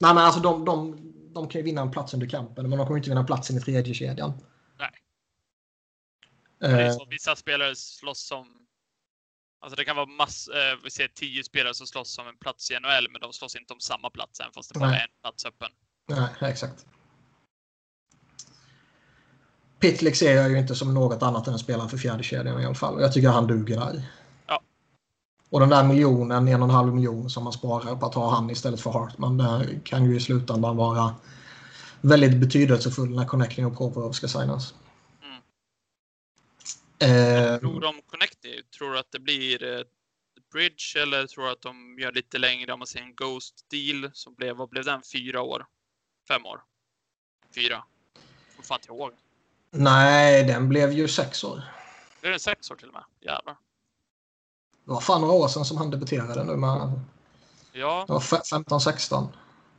Nej, 0.00 0.14
men 0.14 0.18
alltså 0.18 0.40
de, 0.40 0.64
de, 0.64 0.98
de 1.34 1.48
kan 1.48 1.58
ju 1.58 1.64
vinna 1.64 1.80
en 1.80 1.90
plats 1.90 2.14
under 2.14 2.26
kampen, 2.26 2.68
men 2.68 2.78
de 2.78 2.86
kommer 2.86 2.98
inte 2.98 3.10
vinna 3.10 3.24
platsen 3.24 3.56
i 3.56 3.60
tredje 3.60 3.94
kedjan. 3.94 4.32
Nej. 4.78 4.90
Eh, 6.88 6.96
vissa 7.08 7.36
spelare 7.36 7.76
slåss 7.76 8.30
om... 8.30 8.46
Alltså 9.60 9.76
det 9.76 9.84
kan 9.84 9.96
vara 9.96 10.06
mass, 10.06 10.48
eh, 10.48 10.78
vi 10.84 10.90
ser 10.90 11.08
tio 11.08 11.44
spelare 11.44 11.74
som 11.74 11.86
slåss 11.86 12.18
om 12.18 12.28
en 12.28 12.36
plats 12.36 12.70
i 12.70 12.74
NHL, 12.74 13.08
men 13.10 13.20
de 13.20 13.32
slåss 13.32 13.56
inte 13.56 13.72
om 13.72 13.80
samma 13.80 14.10
plats 14.10 14.40
än, 14.40 14.52
fast 14.54 14.74
det 14.74 14.80
bara 14.80 14.96
är 14.96 15.02
en 15.02 15.20
plats 15.22 15.46
öppen. 15.46 15.70
Nej, 16.08 16.50
exakt. 16.50 16.86
Pitlick 19.78 20.16
ser 20.16 20.36
jag 20.36 20.50
ju 20.50 20.58
inte 20.58 20.74
som 20.74 20.94
något 20.94 21.22
annat 21.22 21.46
än 21.46 21.52
en 21.52 21.58
spelare 21.58 21.88
för 21.88 21.96
fjärde 21.96 22.22
kedjan 22.22 22.60
i 22.60 22.64
alla 22.64 22.74
fall. 22.74 23.00
Jag 23.00 23.12
tycker 23.12 23.28
han 23.28 23.46
duger 23.46 23.76
där. 23.76 24.02
Och 25.52 25.60
den 25.60 25.68
där 25.68 25.84
miljonen, 25.84 26.48
en 26.48 26.62
och 26.62 26.68
en 26.68 26.74
halv 26.74 26.94
miljon 26.94 27.30
som 27.30 27.44
man 27.44 27.52
sparar 27.52 27.96
på 27.96 28.06
att 28.06 28.14
ha 28.14 28.34
han 28.34 28.50
istället 28.50 28.80
för 28.80 28.90
Hartman, 28.90 29.38
det 29.38 29.80
kan 29.84 30.04
ju 30.04 30.16
i 30.16 30.20
slutändan 30.20 30.76
vara 30.76 31.14
väldigt 32.00 32.36
betydelsefull 32.36 33.16
när 33.16 33.24
Connecting 33.24 33.66
och 33.66 33.76
Provorov 33.76 34.12
ska 34.12 34.28
signas. 34.28 34.74
Mm. 35.22 35.42
Eh, 36.98 37.58
tror 37.58 37.80
du 37.80 37.86
om 37.86 38.00
Connecting? 38.06 38.52
Tror 38.78 38.92
du 38.92 38.98
att 38.98 39.12
det 39.12 39.18
blir 39.18 39.78
eh, 39.78 39.84
Bridge 40.52 41.02
eller 41.02 41.26
tror 41.26 41.44
du 41.44 41.50
att 41.50 41.62
de 41.62 41.98
gör 41.98 42.12
lite 42.12 42.38
längre 42.38 42.72
om 42.72 42.78
man 42.78 42.86
säger 42.86 43.06
en 43.06 43.14
Ghost 43.14 43.70
deal 43.70 44.10
som 44.14 44.34
blev, 44.34 44.56
vad 44.56 44.68
blev 44.68 44.84
den? 44.84 45.00
Fyra 45.12 45.42
år? 45.42 45.66
Fem 46.28 46.46
år? 46.46 46.60
Fyra? 47.54 47.84
Jag 48.56 48.64
fan 48.64 48.78
inte 48.78 48.92
ihåg. 48.92 49.12
Nej, 49.70 50.44
den 50.44 50.68
blev 50.68 50.92
ju 50.92 51.08
sex 51.08 51.44
år. 51.44 51.62
Är 52.22 52.30
det 52.30 52.38
sex 52.38 52.70
år 52.70 52.76
till 52.76 52.88
och 52.88 52.94
med? 52.94 53.04
Jävlar. 53.20 53.56
Det 54.84 54.90
var 54.92 55.00
fan 55.00 55.20
några 55.20 55.34
år 55.34 55.48
sedan 55.48 55.64
som 55.64 55.76
han 55.76 55.90
debuterade 55.90 56.44
nu 56.44 56.56
med... 56.56 57.00
Ja. 57.72 58.04
Det 58.06 58.12
var 58.12 58.20
15-16. 58.20 59.28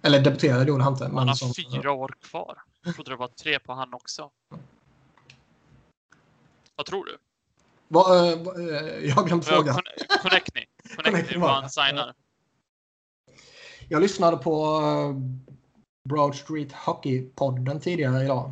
Eller 0.02 0.20
debuterade 0.20 0.66
gjorde 0.66 0.84
han 0.84 0.94
inte. 0.94 1.06
Han 1.06 1.28
har 1.28 1.36
som... 1.36 1.54
fyra 1.54 1.92
år 1.92 2.16
kvar. 2.22 2.62
Jag 2.86 2.96
trodde 2.96 3.12
det 3.12 3.16
var 3.16 3.28
tre 3.28 3.60
på 3.60 3.74
han 3.74 3.94
också. 3.94 4.30
Vad 6.76 6.86
tror 6.86 7.06
du? 7.06 7.18
Va, 7.88 8.06
uh, 8.10 9.08
jag 9.08 9.16
har 9.16 9.28
glömt 9.28 9.46
frågan. 9.46 9.76
Connectney. 10.22 10.66
Connectney 10.96 11.40
vad 11.40 11.50
han 11.50 11.70
signar. 11.70 12.14
Jag 13.90 14.02
lyssnade 14.02 14.38
på 14.38 14.82
Broad 16.10 16.36
Street 16.36 16.72
Hockey-podden 16.72 17.80
tidigare 17.80 18.24
idag. 18.24 18.52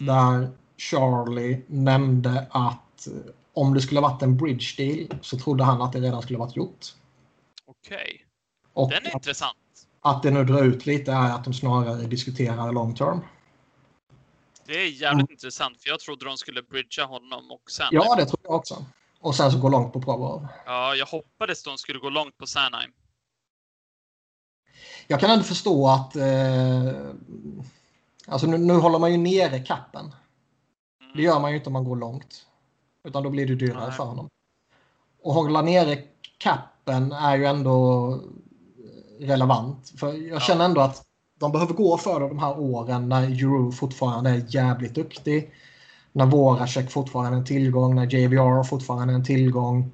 Mm. 0.00 0.14
Där 0.14 0.50
Charlie 0.76 1.62
nämnde 1.66 2.46
att 2.50 3.08
om 3.52 3.74
det 3.74 3.80
skulle 3.80 4.00
varit 4.00 4.22
en 4.22 4.36
bridge 4.36 4.74
deal 4.76 5.18
så 5.22 5.38
trodde 5.38 5.64
han 5.64 5.82
att 5.82 5.92
det 5.92 6.00
redan 6.00 6.22
skulle 6.22 6.38
varit 6.38 6.56
gjort. 6.56 6.86
Okej. 7.64 8.26
Okay. 8.74 8.98
Den 8.98 9.06
är 9.06 9.08
att, 9.08 9.14
intressant. 9.14 9.56
Att 10.00 10.22
det 10.22 10.30
nu 10.30 10.44
drar 10.44 10.62
ut 10.62 10.86
lite 10.86 11.12
är 11.12 11.30
att 11.30 11.44
de 11.44 11.54
snarare 11.54 12.02
diskuterar 12.02 12.72
long 12.72 12.94
term. 12.94 13.20
Det 14.66 14.72
är 14.72 14.86
jävligt 14.86 15.02
mm. 15.12 15.26
intressant 15.30 15.82
för 15.82 15.88
jag 15.88 16.00
trodde 16.00 16.24
de 16.24 16.36
skulle 16.36 16.62
bridgea 16.62 17.04
honom 17.04 17.50
och 17.50 17.70
sen... 17.70 17.88
Ja, 17.90 18.14
det 18.16 18.26
tror 18.26 18.40
jag 18.42 18.52
också. 18.52 18.84
Och 19.20 19.34
sen 19.34 19.52
så 19.52 19.58
gå 19.58 19.68
långt 19.68 19.92
på 19.92 20.02
Provorov. 20.02 20.46
Ja, 20.66 20.94
jag 20.94 21.06
hoppades 21.06 21.62
de 21.62 21.78
skulle 21.78 21.98
gå 21.98 22.10
långt 22.10 22.38
på 22.38 22.46
Sanheim. 22.46 22.92
Jag 25.06 25.20
kan 25.20 25.30
ändå 25.30 25.44
förstå 25.44 25.88
att... 25.88 26.16
Eh, 26.16 27.10
alltså 28.26 28.46
nu, 28.46 28.58
nu 28.58 28.72
håller 28.72 28.98
man 28.98 29.12
ju 29.12 29.18
nere 29.18 29.58
kappen. 29.58 30.14
Mm. 31.00 31.12
Det 31.16 31.22
gör 31.22 31.40
man 31.40 31.50
ju 31.50 31.56
inte 31.56 31.68
om 31.68 31.72
man 31.72 31.84
går 31.84 31.96
långt. 31.96 32.46
Utan 33.04 33.22
då 33.22 33.30
blir 33.30 33.46
det 33.46 33.54
dyrare 33.54 33.84
Nej. 33.86 33.92
för 33.92 34.04
honom. 34.04 34.28
Och 35.22 35.34
hålla 35.34 35.62
nere 35.62 35.98
kappen 36.38 37.12
är 37.12 37.36
ju 37.36 37.44
ändå 37.46 38.18
relevant. 39.20 39.92
För 39.96 40.06
jag 40.06 40.36
Ja. 40.36 40.40
känner 40.40 40.64
ändå 40.64 40.80
att 40.80 41.02
de 41.40 41.52
behöver 41.52 41.74
gå 41.74 41.98
för 41.98 42.20
det 42.20 42.28
de 42.28 42.38
här 42.38 42.58
åren 42.60 43.08
när 43.08 43.22
Euro 43.22 43.72
fortfarande 43.72 44.30
är 44.30 44.44
jävligt 44.48 44.94
duktig. 44.94 45.50
När 46.12 46.26
Voracek 46.26 46.90
fortfarande 46.90 47.36
är 47.36 47.38
en 47.40 47.46
tillgång, 47.46 47.94
när 47.94 48.14
JVR 48.14 48.62
fortfarande 48.62 49.12
är 49.12 49.14
en 49.14 49.24
tillgång. 49.24 49.90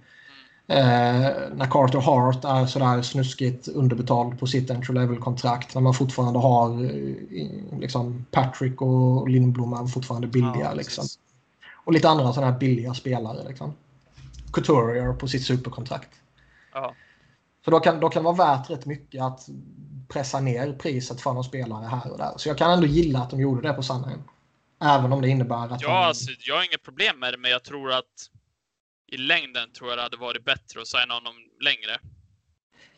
Eh, 0.69 1.31
när 1.55 1.71
Carter 1.71 1.99
Hart 2.01 2.45
är 2.45 2.67
sådär 2.67 3.03
snuskigt 3.03 3.69
underbetald 3.69 4.41
på 4.41 4.47
sitt 4.47 4.71
entry 4.71 4.95
level-kontrakt. 4.95 5.75
När 5.75 5.83
man 5.83 5.95
fortfarande 5.95 6.39
har 6.39 6.85
eh, 6.85 7.79
liksom 7.81 8.27
Patrick 8.31 8.83
och 8.83 9.29
Lindblom 9.29 9.73
är 9.73 9.87
fortfarande 9.87 10.27
billiga. 10.27 10.61
Ja, 10.61 10.75
liksom. 10.75 11.05
Och 11.87 11.93
lite 11.93 12.09
andra 12.09 12.33
sådana 12.33 12.53
här 12.53 12.59
billiga 12.59 12.95
spelare. 12.95 13.49
Liksom. 13.49 13.75
Couturier 14.53 15.13
på 15.13 15.29
sitt 15.29 15.45
superkontrakt. 15.45 16.11
Ja. 16.73 16.95
Så 17.65 17.71
då 17.71 17.81
kan, 17.81 18.01
då 18.01 18.09
kan 18.09 18.23
det 18.23 18.33
vara 18.33 18.57
värt 18.57 18.71
rätt 18.71 18.87
mycket 18.87 19.23
att 19.23 19.49
pressa 20.09 20.41
ner 20.41 20.73
priset 20.73 21.21
för 21.21 21.33
någon 21.33 21.45
spelare 21.45 21.87
här 21.87 22.13
och 22.13 22.19
där. 22.19 22.33
Så 22.37 22.49
jag 22.49 22.59
kan 22.59 22.71
ändå 22.71 22.87
gilla 22.87 23.19
att 23.19 23.31
de 23.31 23.41
gjorde 23.41 23.69
det 23.69 23.75
på 23.75 23.83
Sandheim. 23.83 24.23
Även 24.81 25.13
om 25.13 25.23
det 25.23 25.29
innebär 25.29 25.75
att 25.75 25.83
Ja, 25.83 25.89
de... 25.89 25.95
alltså, 25.95 26.31
jag 26.39 26.57
har 26.57 26.65
inget 26.65 26.83
problem 26.83 27.19
med 27.19 27.33
det, 27.35 27.39
men 27.39 27.51
jag 27.51 27.65
tror 27.65 27.93
att 27.93 28.31
i 29.07 29.17
längden 29.17 29.73
tror 29.73 29.91
jag 29.91 29.99
det 29.99 30.03
hade 30.03 30.17
varit 30.17 30.45
bättre 30.45 30.81
att 30.81 30.87
signa 30.87 31.15
honom 31.15 31.35
längre. 31.61 31.99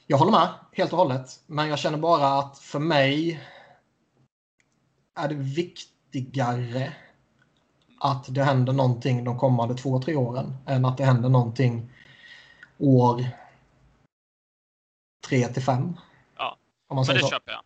Jag 0.06 0.18
håller 0.18 0.32
med 0.32 0.48
helt 0.72 0.92
och 0.92 0.98
hållet. 0.98 1.30
Men 1.46 1.68
jag 1.68 1.78
känner 1.78 1.98
bara 1.98 2.38
att 2.38 2.58
för 2.58 2.78
mig 2.78 3.40
är 5.16 5.28
det 5.28 5.34
viktigare 5.34 6.92
att 8.00 8.34
det 8.34 8.44
händer 8.44 8.72
någonting 8.72 9.24
de 9.24 9.38
kommande 9.38 9.74
två, 9.74 10.02
tre 10.02 10.14
åren 10.16 10.56
än 10.66 10.84
att 10.84 10.96
det 10.96 11.04
händer 11.04 11.28
någonting 11.28 11.90
år 12.78 13.24
tre 15.28 15.48
till 15.48 15.62
fem. 15.62 15.96
Ja, 16.36 16.58
Om 16.88 16.96
man 16.96 17.04
Men 17.06 17.16
det 17.16 17.22
så. 17.22 17.28
köper 17.28 17.52
jag. 17.52 17.62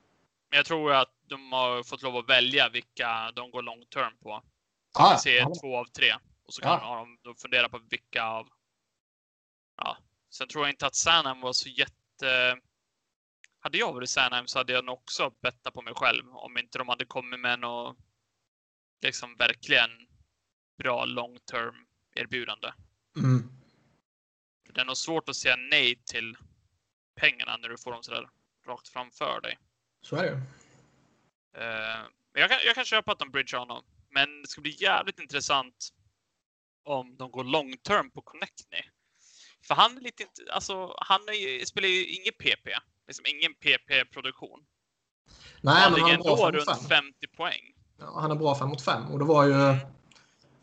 Men 0.51 0.57
jag 0.57 0.67
tror 0.67 0.93
att 0.93 1.11
de 1.27 1.53
har 1.53 1.83
fått 1.83 2.03
lov 2.03 2.17
att 2.17 2.29
välja 2.29 2.69
vilka 2.69 3.33
de 3.37 3.51
går 3.51 3.63
long 3.63 3.85
term 3.87 4.17
på. 4.23 4.43
Så 4.97 5.13
vi 5.13 5.19
ser 5.19 5.39
ja. 5.39 5.53
två 5.61 5.77
av 5.77 5.85
tre. 5.85 6.13
Och 6.47 6.55
så 6.55 6.63
kan 6.63 6.79
Ja. 6.83 7.07
de, 7.23 7.35
fundera 7.35 7.69
på 7.69 7.79
vilka 7.91 8.25
av... 8.25 8.49
Ja. 9.77 9.97
Sen 10.31 10.49
tror 10.49 10.65
jag 10.65 10.73
inte 10.73 10.87
att 10.87 10.95
Sanheim 10.95 11.41
var 11.41 11.53
så 11.53 11.69
jätte... 11.69 12.59
Hade 13.61 13.79
jag 13.79 13.93
varit 13.93 14.11
Sanheim 14.11 14.47
så 14.47 14.59
hade 14.59 14.73
jag 14.73 14.85
nog 14.85 14.95
också 14.95 15.31
bettat 15.43 15.75
på 15.75 15.83
mig 15.83 15.95
själv 15.95 16.37
om 16.37 16.59
inte 16.59 16.79
de 16.79 16.89
hade 16.89 17.05
kommit 17.05 17.41
med 17.41 17.59
något 17.59 17.97
liksom 19.03 19.37
verkligen 19.37 19.91
bra 20.79 21.05
long 21.05 21.39
term 21.51 21.75
erbjudande. 22.15 22.73
Mm. 23.17 23.49
För 24.67 24.73
det 24.73 24.81
är 24.81 24.85
nog 24.85 24.97
svårt 24.97 25.29
att 25.29 25.37
säga 25.37 25.57
nej 25.57 26.03
till 26.05 26.37
pengarna 27.21 27.57
när 27.57 27.69
du 27.69 27.79
får 27.79 27.93
dem 27.93 28.03
sådär 28.03 28.29
rakt 28.67 28.89
framför 28.89 29.41
dig. 29.41 29.59
Så 30.01 30.17
är 30.17 30.23
det 30.23 30.43
men 32.33 32.41
jag, 32.41 32.51
kan, 32.51 32.59
jag 32.67 32.75
kan 32.75 32.85
köpa 32.85 33.13
att 33.13 33.19
de 33.19 33.31
bridgar 33.31 33.59
honom. 33.59 33.85
Men 34.11 34.43
det 34.43 34.49
ska 34.49 34.61
bli 34.61 34.77
jävligt 34.83 35.21
intressant 35.21 35.89
om 36.85 37.17
de 37.17 37.31
går 37.31 37.45
long 37.45 37.77
term 37.77 38.11
på 38.11 38.23
Connectney. 38.23 38.83
För 39.67 39.75
han 39.75 39.97
är 39.97 40.01
lite 40.01 40.23
inte, 40.23 40.53
alltså 40.53 40.95
han 41.01 41.21
är, 41.21 41.65
spelar 41.65 41.89
ju 41.89 42.07
ingen 42.07 42.33
PP. 42.39 42.69
Liksom 43.07 43.25
ingen 43.27 43.55
PP-produktion. 43.55 44.65
Nej, 45.61 45.75
Han 45.75 45.93
men 45.93 46.01
han 46.01 46.11
är 46.11 46.19
bra 46.19 46.47
ändå 46.47 46.59
runt 46.59 46.89
fem. 46.89 47.05
50 47.05 47.27
poäng. 47.37 47.75
Ja, 47.99 48.21
han 48.21 48.31
är 48.31 48.35
bra 48.35 48.59
fem 48.59 48.69
mot 48.69 48.85
fem. 48.85 49.07
Och 49.07 49.19
det 49.19 49.25
var 49.25 49.45
ju 49.45 49.77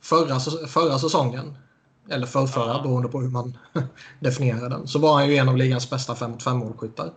förra, 0.01 0.39
förra 0.67 0.99
säsongen. 0.99 1.57
Eller 2.09 2.27
förrförra, 2.27 2.67
Ja. 2.73 2.81
beroende 2.81 3.09
på 3.09 3.21
hur 3.21 3.29
man 3.29 3.57
definierar 4.19 4.69
den. 4.69 4.87
Så 4.87 4.99
var 4.99 5.13
han 5.13 5.29
ju 5.29 5.35
en 5.35 5.49
av 5.49 5.57
ligans 5.57 5.89
bästa 5.89 6.15
fem 6.15 6.31
mot 6.31 6.43
fem 6.43 6.57
målskyttar. 6.57 7.13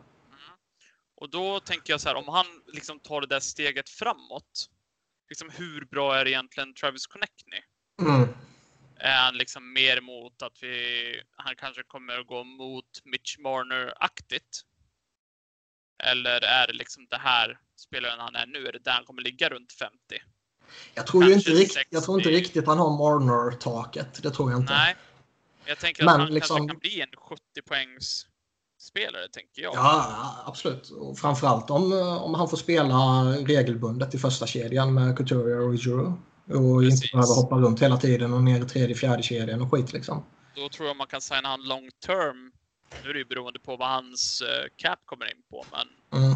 Och 1.16 1.30
då 1.30 1.60
tänker 1.60 1.92
jag 1.92 2.00
så 2.00 2.08
här, 2.08 2.16
om 2.16 2.28
han 2.28 2.46
liksom 2.66 3.00
tar 3.00 3.20
det 3.20 3.26
där 3.26 3.40
steget 3.40 3.88
framåt. 3.88 4.68
Liksom 5.28 5.50
hur 5.50 5.84
bra 5.84 6.14
är 6.16 6.28
egentligen 6.28 6.74
Travis 6.74 7.06
Connectney? 7.06 7.60
Mm. 8.00 8.28
Är 8.96 9.16
han 9.24 9.36
liksom 9.36 9.72
mer 9.72 10.00
mot 10.00 10.42
att 10.42 10.62
vi, 10.62 11.22
han 11.36 11.56
kanske 11.56 11.82
kommer 11.82 12.20
att 12.20 12.26
gå 12.26 12.44
mot 12.44 12.84
Mitch 13.04 13.38
Marner-aktigt? 13.38 14.62
Eller 16.04 16.44
är 16.44 16.66
det 16.66 16.72
liksom 16.72 17.06
det 17.10 17.18
här 17.18 17.58
spelaren 17.76 18.20
han 18.20 18.36
är 18.36 18.46
nu, 18.46 18.66
är 18.66 18.72
det 18.72 18.78
där 18.84 18.92
han 18.92 19.04
kommer 19.04 19.22
ligga 19.22 19.48
runt 19.48 19.72
50? 19.72 19.94
Jag 20.94 21.06
tror 21.06 21.24
ju 21.24 21.32
inte, 21.32 21.50
rikt, 21.50 21.76
jag 21.90 22.04
tror 22.04 22.18
inte 22.18 22.28
60. 22.30 22.40
riktigt 22.40 22.66
han 22.66 22.78
har 22.78 22.90
Marner-taket. 22.90 24.22
Det 24.22 24.30
tror 24.30 24.50
jag 24.50 24.60
inte. 24.60 24.72
Nej. 24.72 24.96
Jag 25.64 25.78
tänker 25.78 26.04
Men 26.04 26.14
att 26.14 26.20
han 26.20 26.34
liksom- 26.34 26.56
kanske 26.56 26.72
kan 26.74 26.78
bli 26.78 27.00
en 27.00 27.08
70 27.28 27.40
poängs 27.68 28.26
spelare, 28.80 29.28
tänker 29.28 29.62
jag. 29.62 29.74
Ja, 29.74 30.36
absolut. 30.46 30.90
Och 30.90 31.18
framförallt 31.18 31.70
om, 31.70 31.92
om 32.22 32.34
han 32.34 32.48
får 32.48 32.56
spela 32.56 32.94
regelbundet 33.24 34.14
i 34.14 34.18
första 34.18 34.46
kedjan 34.46 34.94
med 34.94 35.16
Couturier 35.16 35.60
och 35.60 35.74
Giroux. 35.76 36.12
Och 36.46 36.80
Precis. 36.82 37.02
inte 37.04 37.16
behöver 37.16 37.34
hoppa 37.34 37.56
runt 37.56 37.82
hela 37.82 37.96
tiden 37.96 38.32
och 38.32 38.42
ner 38.42 38.64
i 38.64 38.68
tredje, 38.68 38.94
fjärde 38.96 39.22
kedjan 39.22 39.62
och 39.62 39.70
skit 39.72 39.92
liksom. 39.92 40.24
Då 40.54 40.68
tror 40.68 40.88
jag 40.88 40.96
man 40.96 41.06
kan 41.06 41.20
signa 41.20 41.48
han 41.48 41.62
long 41.64 41.90
term. 42.06 42.52
Nu 43.04 43.10
är 43.10 43.12
det 43.12 43.18
ju 43.18 43.24
beroende 43.24 43.58
på 43.58 43.76
vad 43.76 43.88
hans 43.88 44.42
eh, 44.42 44.66
cap 44.76 44.98
kommer 45.06 45.26
in 45.34 45.42
på, 45.50 45.64
men 45.70 45.88
Mm. 46.24 46.31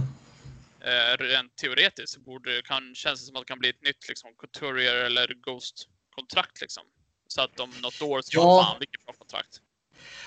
Eh, 0.87 1.17
rent 1.19 1.57
teoretiskt 1.57 2.15
så 2.15 2.21
borde, 2.21 2.63
kan, 2.63 2.95
känns 2.95 3.21
det 3.21 3.27
som 3.27 3.37
att 3.37 3.43
det 3.43 3.49
kan 3.49 3.59
bli 3.59 3.69
ett 3.69 3.83
nytt 3.83 4.09
liksom, 4.09 4.31
Couturier 4.39 4.97
eller 4.97 5.35
Ghost-kontrakt. 5.35 6.61
Liksom. 6.61 6.83
Så 7.29 7.41
att 7.41 7.61
om 7.61 7.71
något 7.83 8.03
år 8.03 8.21
så 8.23 8.31
Ja. 8.33 8.63
fan 8.63 8.77
vilket 8.81 9.05
bra 9.05 9.15
kontrakt. 9.15 9.61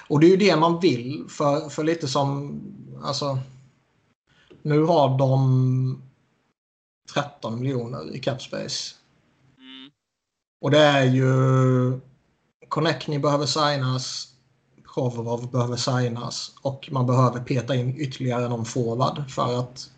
Och 0.08 0.20
det 0.20 0.28
är 0.28 0.30
ju 0.30 0.38
det 0.38 0.56
man 0.56 0.80
vill. 0.80 1.26
För, 1.30 1.70
för 1.70 1.84
lite 1.84 2.08
som... 2.08 2.60
Alltså, 3.04 3.40
nu 4.62 4.84
har 4.84 5.18
de 5.18 6.04
13 7.14 7.60
miljoner 7.60 8.16
i 8.16 8.20
capspace. 8.20 8.96
Mm. 9.58 9.92
Och 10.62 10.72
det 10.72 10.80
är 10.80 11.04
ju... 11.04 12.00
Konechny 12.68 13.20
behöver 13.20 13.46
signas. 13.46 14.34
Provorov 14.94 15.52
behöver 15.52 15.76
signas. 15.76 16.56
Och 16.62 16.90
man 16.92 17.08
behöver 17.08 17.40
peta 17.40 17.76
in 17.76 17.98
ytterligare 17.98 18.50
någon 18.50 18.66
forward 18.66 19.32
för 19.32 19.60
att 19.60 19.92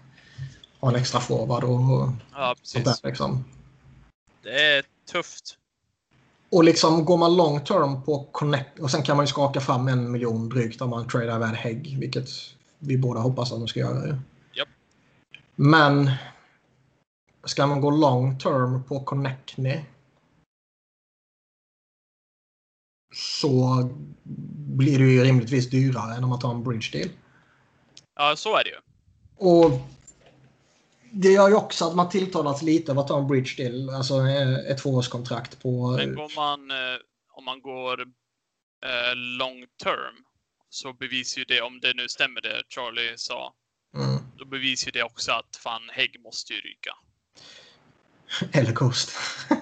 ha 0.81 0.89
en 0.89 0.95
extra 0.95 1.19
forward 1.19 1.63
och 1.63 2.09
Ja, 2.33 2.55
sånt 2.61 2.85
där. 2.85 2.95
Liksom. 3.03 3.45
Det 4.43 4.75
är 4.77 4.83
tufft. 5.11 5.57
Och 6.51 6.63
liksom 6.63 7.05
går 7.05 7.17
man 7.17 7.35
long 7.35 7.63
term 7.65 8.03
på 8.03 8.27
Connect 8.31 8.79
och 8.79 8.91
sen 8.91 9.03
kan 9.03 9.17
man 9.17 9.25
ju 9.25 9.27
skaka 9.27 9.61
fram 9.61 9.87
en 9.87 10.11
miljon 10.11 10.49
drygt 10.49 10.81
om 10.81 10.89
man 10.89 11.07
tradar 11.07 11.35
iväg 11.35 11.55
Hägg, 11.55 11.97
vilket 11.99 12.29
vi 12.79 12.97
båda 12.97 13.19
hoppas 13.19 13.51
att 13.51 13.59
de 13.59 13.67
ska 13.67 13.79
göra. 13.79 14.07
ju. 14.07 14.15
Japp. 14.53 14.67
Men 15.55 16.11
ska 17.43 17.67
man 17.67 17.81
gå 17.81 17.91
long 17.91 18.39
term 18.39 18.83
på 18.83 18.99
Connectny 19.03 19.79
så 23.15 23.89
blir 24.55 24.99
det 24.99 25.05
ju 25.05 25.23
rimligtvis 25.23 25.69
dyrare 25.69 26.15
än 26.15 26.23
om 26.23 26.29
man 26.29 26.39
tar 26.39 26.51
en 26.51 26.63
bridge 26.63 26.89
deal. 26.91 27.09
Ja, 28.15 28.35
så 28.35 28.57
är 28.57 28.63
det 28.63 28.69
ju. 28.69 28.77
Och 29.37 29.71
det 31.11 31.31
gör 31.31 31.49
ju 31.49 31.55
också 31.55 31.85
att 31.85 31.95
man 31.95 32.09
tilltalas 32.09 32.61
lite 32.61 32.91
av 32.91 32.99
att 32.99 33.07
ta 33.07 33.19
en 33.19 33.27
bridge 33.27 33.63
deal, 33.63 33.89
alltså 33.89 34.27
eh, 34.27 34.71
ett 34.71 34.77
tvåårskontrakt 34.77 35.61
på... 35.61 35.91
Men 35.91 36.15
går 36.15 36.35
man, 36.35 36.71
eh, 36.71 36.97
om 37.31 37.45
man 37.45 37.61
går 37.61 38.01
eh, 38.85 39.15
long 39.15 39.65
term 39.83 40.15
så 40.69 40.93
bevisar 40.93 41.39
ju 41.39 41.45
det, 41.45 41.61
om 41.61 41.79
det 41.79 41.93
nu 41.93 42.09
stämmer 42.09 42.41
det 42.41 42.63
Charlie 42.69 43.13
sa, 43.17 43.53
Mm, 43.97 44.17
då 44.37 44.45
bevisar 44.45 44.85
ju 44.85 44.91
det 44.91 45.03
också 45.03 45.31
att 45.31 45.55
fan 45.55 45.81
Hägg 45.91 46.21
måste 46.23 46.53
ju 46.53 46.59
ryka. 46.59 46.91
eller 48.59 48.73
Coast. 48.73 49.11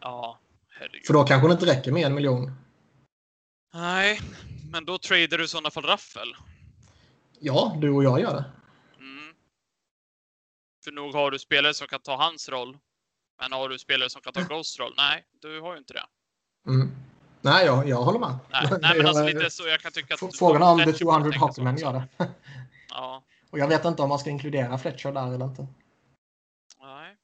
Ja, 0.00 0.38
herregud. 0.70 1.06
För 1.06 1.12
då 1.12 1.24
kanske 1.24 1.48
det 1.48 1.52
inte 1.52 1.66
räcker 1.66 1.92
med 1.92 2.06
en 2.06 2.14
miljon. 2.14 2.52
Nej, 3.74 4.20
men 4.72 4.84
då 4.84 4.98
tradar 4.98 5.38
du 5.38 5.44
i 5.44 5.48
sådana 5.48 5.70
fall 5.70 5.84
Raffel. 5.84 6.34
Ja, 7.40 7.76
du 7.80 7.90
och 7.90 8.04
jag 8.04 8.20
gör 8.20 8.34
det. 8.34 8.44
Mm. 10.82 10.96
För 10.96 11.02
nog 11.02 11.14
har 11.14 11.30
du 11.30 11.38
spelare 11.38 11.74
som 11.74 11.86
kan 11.86 12.00
ta 12.00 12.16
hans 12.16 12.48
roll. 12.48 12.78
Men 13.40 13.52
har 13.52 13.68
du 13.68 13.78
spelare 13.78 14.10
som 14.10 14.22
kan 14.22 14.32
ta 14.32 14.40
Ghosts 14.42 14.78
roll? 14.78 14.94
Nej, 14.96 15.24
du 15.40 15.60
har 15.60 15.72
ju 15.72 15.78
inte 15.78 15.94
det. 15.94 16.04
Mm. 16.66 16.90
Nej, 17.40 17.66
jag, 17.66 17.88
jag 17.88 17.96
håller 18.02 18.18
med. 18.18 18.38
Nej, 18.50 18.66
nej 18.80 18.96
men 18.96 19.06
alltså 19.06 19.22
Jag- 19.22 19.34
lite 19.34 19.50
så 19.50 19.66
jag 19.66 19.80
kan 19.80 19.92
tycka 19.92 20.14
att... 20.14 20.38
Frågan 20.38 20.62
om 20.62 20.78
The 20.78 20.84
Fletcher 20.84 20.98
200 20.98 21.22
tänker 21.30 21.38
så 21.38 21.46
Hockeymen 21.46 21.76
gör 21.76 21.92
det. 21.92 22.08
Ja, 22.88 23.22
Och 23.50 23.58
jag 23.58 23.68
vet 23.68 23.84
inte 23.84 24.02
om 24.02 24.08
man 24.08 24.18
ska 24.18 24.30
inkludera 24.30 24.78
Fletcher 24.78 25.12
där 25.12 25.34
eller 25.34 25.44
inte. 25.44 25.66
nej. 26.80 27.16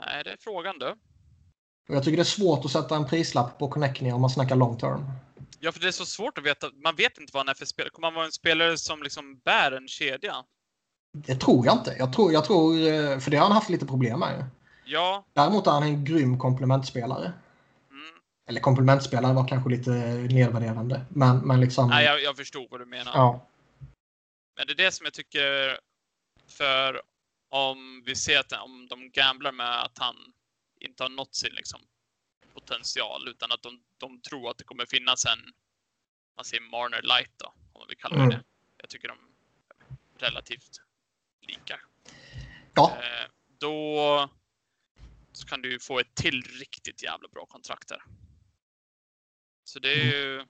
Nej, 0.00 0.24
det 0.24 0.30
är 0.32 0.36
frågan 0.40 0.78
du. 0.78 0.88
Och 1.88 1.94
jag 1.94 2.04
tycker 2.04 2.16
det 2.16 2.22
är 2.22 2.24
svårt 2.24 2.64
att 2.64 2.70
sätta 2.70 2.96
en 2.96 3.06
prislapp 3.06 3.58
på 3.58 3.68
Connectny 3.68 4.12
om 4.12 4.20
man 4.20 4.30
snackar 4.30 4.56
long 4.56 4.78
term. 4.78 5.04
Ja, 5.60 5.72
för 5.72 5.80
det 5.80 5.88
är 5.88 5.92
så 5.92 6.06
svårt 6.06 6.38
att 6.38 6.44
veta. 6.44 6.70
Man 6.74 6.96
vet 6.96 7.18
inte 7.18 7.30
vad 7.32 7.40
han 7.40 7.48
är 7.48 7.54
för 7.54 7.64
spelare. 7.66 7.90
Kommer 7.90 8.06
han 8.08 8.14
vara 8.14 8.24
en 8.26 8.32
spelare 8.32 8.78
som 8.78 9.02
liksom 9.02 9.38
bär 9.38 9.72
en 9.72 9.88
kedja? 9.88 10.44
Det 11.26 11.34
tror 11.34 11.66
jag 11.66 11.74
inte. 11.76 11.96
Jag 11.98 12.12
tror, 12.12 12.32
jag 12.32 12.44
tror, 12.44 12.74
eh, 12.74 13.18
för 13.18 13.30
det 13.30 13.36
har 13.36 13.44
han 13.46 13.52
haft 13.52 13.70
lite 13.70 13.86
problem 13.86 14.20
med. 14.20 14.44
Ja. 14.84 15.24
Däremot 15.32 15.66
är 15.66 15.70
han 15.70 15.82
en 15.82 16.04
grym 16.04 16.38
komplementspelare. 16.38 17.32
Mm. 17.90 18.20
Eller 18.48 18.60
komplementspelare 18.60 19.32
var 19.34 19.48
kanske 19.48 19.70
lite 19.70 19.90
nedvärderande. 20.30 21.04
Men, 21.08 21.38
men 21.38 21.60
liksom... 21.60 21.88
Nej, 21.88 22.04
jag, 22.04 22.22
jag 22.22 22.36
förstod 22.36 22.66
vad 22.70 22.80
du 22.80 22.86
menar. 22.86 23.12
ja. 23.14 23.46
Men 24.56 24.66
det 24.66 24.72
är 24.72 24.76
det 24.76 24.92
som 24.92 25.04
jag 25.04 25.14
tycker, 25.14 25.78
för 26.48 27.02
om 27.50 28.02
vi 28.06 28.14
ser 28.16 28.40
att 28.40 28.52
om 28.52 28.86
de 28.90 29.10
gamblar 29.10 29.52
med 29.52 29.84
att 29.84 29.98
han 29.98 30.16
inte 30.80 31.02
har 31.02 31.10
nått 31.10 31.34
sin 31.34 31.52
liksom, 31.52 31.80
potential, 32.54 33.28
utan 33.28 33.52
att 33.52 33.62
de, 33.62 33.80
de 33.96 34.20
tror 34.20 34.50
att 34.50 34.58
det 34.58 34.64
kommer 34.64 34.86
finnas 34.86 35.24
en, 35.24 35.38
man 36.36 36.44
säger 36.44 36.62
Marner 36.62 37.02
light 37.02 37.32
då, 37.36 37.46
om 37.46 37.80
man 37.80 37.88
vill 37.88 37.98
kalla 37.98 38.16
det 38.16 38.22
Mm. 38.22 38.30
det. 38.30 38.42
Jag 38.76 38.88
tycker 38.88 39.08
de 39.08 39.18
relativt 40.18 40.80
lika. 41.48 41.80
Ja, 42.74 42.92
Eh, 42.96 43.30
då 43.60 44.28
så 45.32 45.46
kan 45.46 45.62
du 45.62 45.78
få 45.80 45.98
ett 46.00 46.14
till 46.14 46.42
riktigt 46.60 47.02
jävla 47.02 47.28
bra 47.28 47.46
kontrakt 47.46 47.88
där. 47.88 48.02
Så 49.64 49.78
det 49.78 49.92
är 49.92 50.04
ju... 50.04 50.44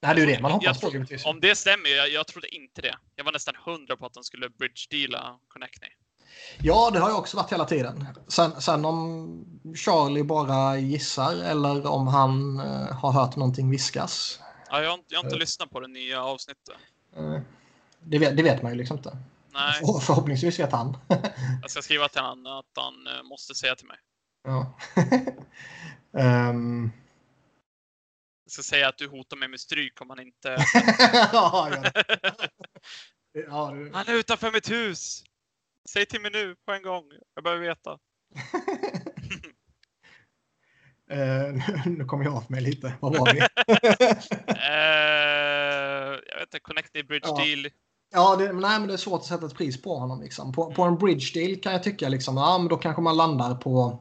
det 0.00 0.06
är 0.06 0.14
ju 0.16 0.26
det 0.26 0.40
man 0.42 0.50
hoppas 0.52 0.80
på 0.80 0.90
givetvis. 0.92 1.24
Om 1.26 1.40
det 1.40 1.54
stämmer, 1.56 1.88
jag, 1.96 2.10
jag 2.10 2.26
trodde 2.26 2.54
inte 2.54 2.82
det. 2.82 2.94
Jag 3.16 3.24
var 3.24 3.32
nästan 3.32 3.54
hundra 3.64 3.96
på 3.96 4.06
att 4.06 4.14
de 4.14 4.24
skulle 4.24 4.48
bridge-deala 4.48 5.38
Connectney. 5.48 5.90
Ja, 6.58 6.90
det 6.92 6.98
har 6.98 7.08
jag 7.10 7.18
också 7.18 7.36
varit 7.36 7.52
hela 7.52 7.64
tiden. 7.64 8.06
Sen, 8.28 8.60
sen 8.62 8.84
om 8.84 9.44
Charlie 9.76 10.22
bara 10.22 10.78
gissar 10.78 11.34
eller 11.44 11.86
om 11.86 12.06
han 12.06 12.60
eh, 12.60 12.92
har 12.98 13.12
hört 13.12 13.36
någonting 13.36 13.70
viskas. 13.70 14.40
Ja, 14.70 14.82
jag, 14.82 14.90
har 14.90 14.98
inte- 14.98 15.14
jag 15.14 15.18
har 15.18 15.24
inte 15.24 15.36
Eh. 15.36 15.40
lyssnat 15.40 15.70
på 15.70 15.80
det 15.80 15.88
nya 15.88 16.22
avsnittet. 16.24 16.68
Eh, 17.16 17.40
det, 18.00 18.18
vet, 18.18 18.36
det 18.36 18.42
vet 18.42 18.62
man 18.62 18.72
ju 18.72 18.78
liksom 18.78 18.96
inte. 18.96 19.16
Nej, 19.56 19.72
För, 19.80 20.00
förhoppningsvis 20.00 20.58
vet 20.58 20.72
han. 20.72 20.96
jag 21.62 21.70
ska 21.70 21.82
skriva 21.82 22.08
till 22.08 22.20
honom 22.20 22.58
att 22.58 22.82
han 22.84 23.06
eh, 23.06 23.22
måste 23.22 23.54
säga 23.54 23.74
till 23.76 23.86
mig. 23.86 23.98
ja. 24.44 24.78
Ehm, 26.18 26.90
Jag 28.44 28.52
ska 28.52 28.62
säga 28.62 28.88
att 28.88 28.98
du 28.98 29.08
hotar 29.08 29.36
mig 29.36 29.48
med 29.48 29.60
stryk 29.60 30.00
om 30.00 30.10
han 30.10 30.20
inte... 30.20 30.56
ja, 31.32 31.68
ja. 31.72 31.90
ja, 33.32 33.70
det- 33.70 33.90
Han 33.94 34.08
är 34.08 34.12
utanför 34.14 34.52
mitt 34.52 34.70
hus! 34.70 35.24
Säg 35.90 36.06
till 36.06 36.20
mig 36.20 36.30
nu 36.30 36.56
på 36.66 36.72
en 36.72 36.82
gång. 36.82 37.04
Jag 37.34 37.44
behöver 37.44 37.62
veta. 37.68 37.98
Eh, 41.10 41.86
nu 41.86 42.04
kommer 42.04 42.24
jag 42.24 42.34
av 42.34 42.50
mig 42.50 42.60
lite. 42.60 42.94
Vad 43.00 43.16
var 43.18 43.32
vi? 43.32 43.40
Eh, 44.48 46.20
jag 46.28 46.38
vet 46.38 46.42
inte, 46.42 46.60
Connectney 46.60 47.02
Bridge 47.02 47.28
Ja. 47.28 47.36
Deal. 47.44 47.70
Ja, 48.16 48.36
det, 48.36 48.52
nej, 48.52 48.78
men 48.78 48.88
det 48.88 48.94
är 48.94 48.98
svårt 48.98 49.20
att 49.20 49.26
sätta 49.26 49.46
ett 49.46 49.54
pris 49.54 49.82
på 49.82 49.98
honom. 49.98 50.20
Liksom. 50.20 50.52
På, 50.52 50.72
på 50.72 50.82
en 50.82 50.98
bridge 50.98 51.40
deal 51.40 51.56
kan 51.56 51.72
jag 51.72 51.82
tycka 51.82 52.08
liksom, 52.08 52.36
ja, 52.36 52.58
men 52.58 52.68
då 52.68 52.76
kanske 52.76 53.02
man 53.02 53.16
landar 53.16 53.54
på 53.54 53.98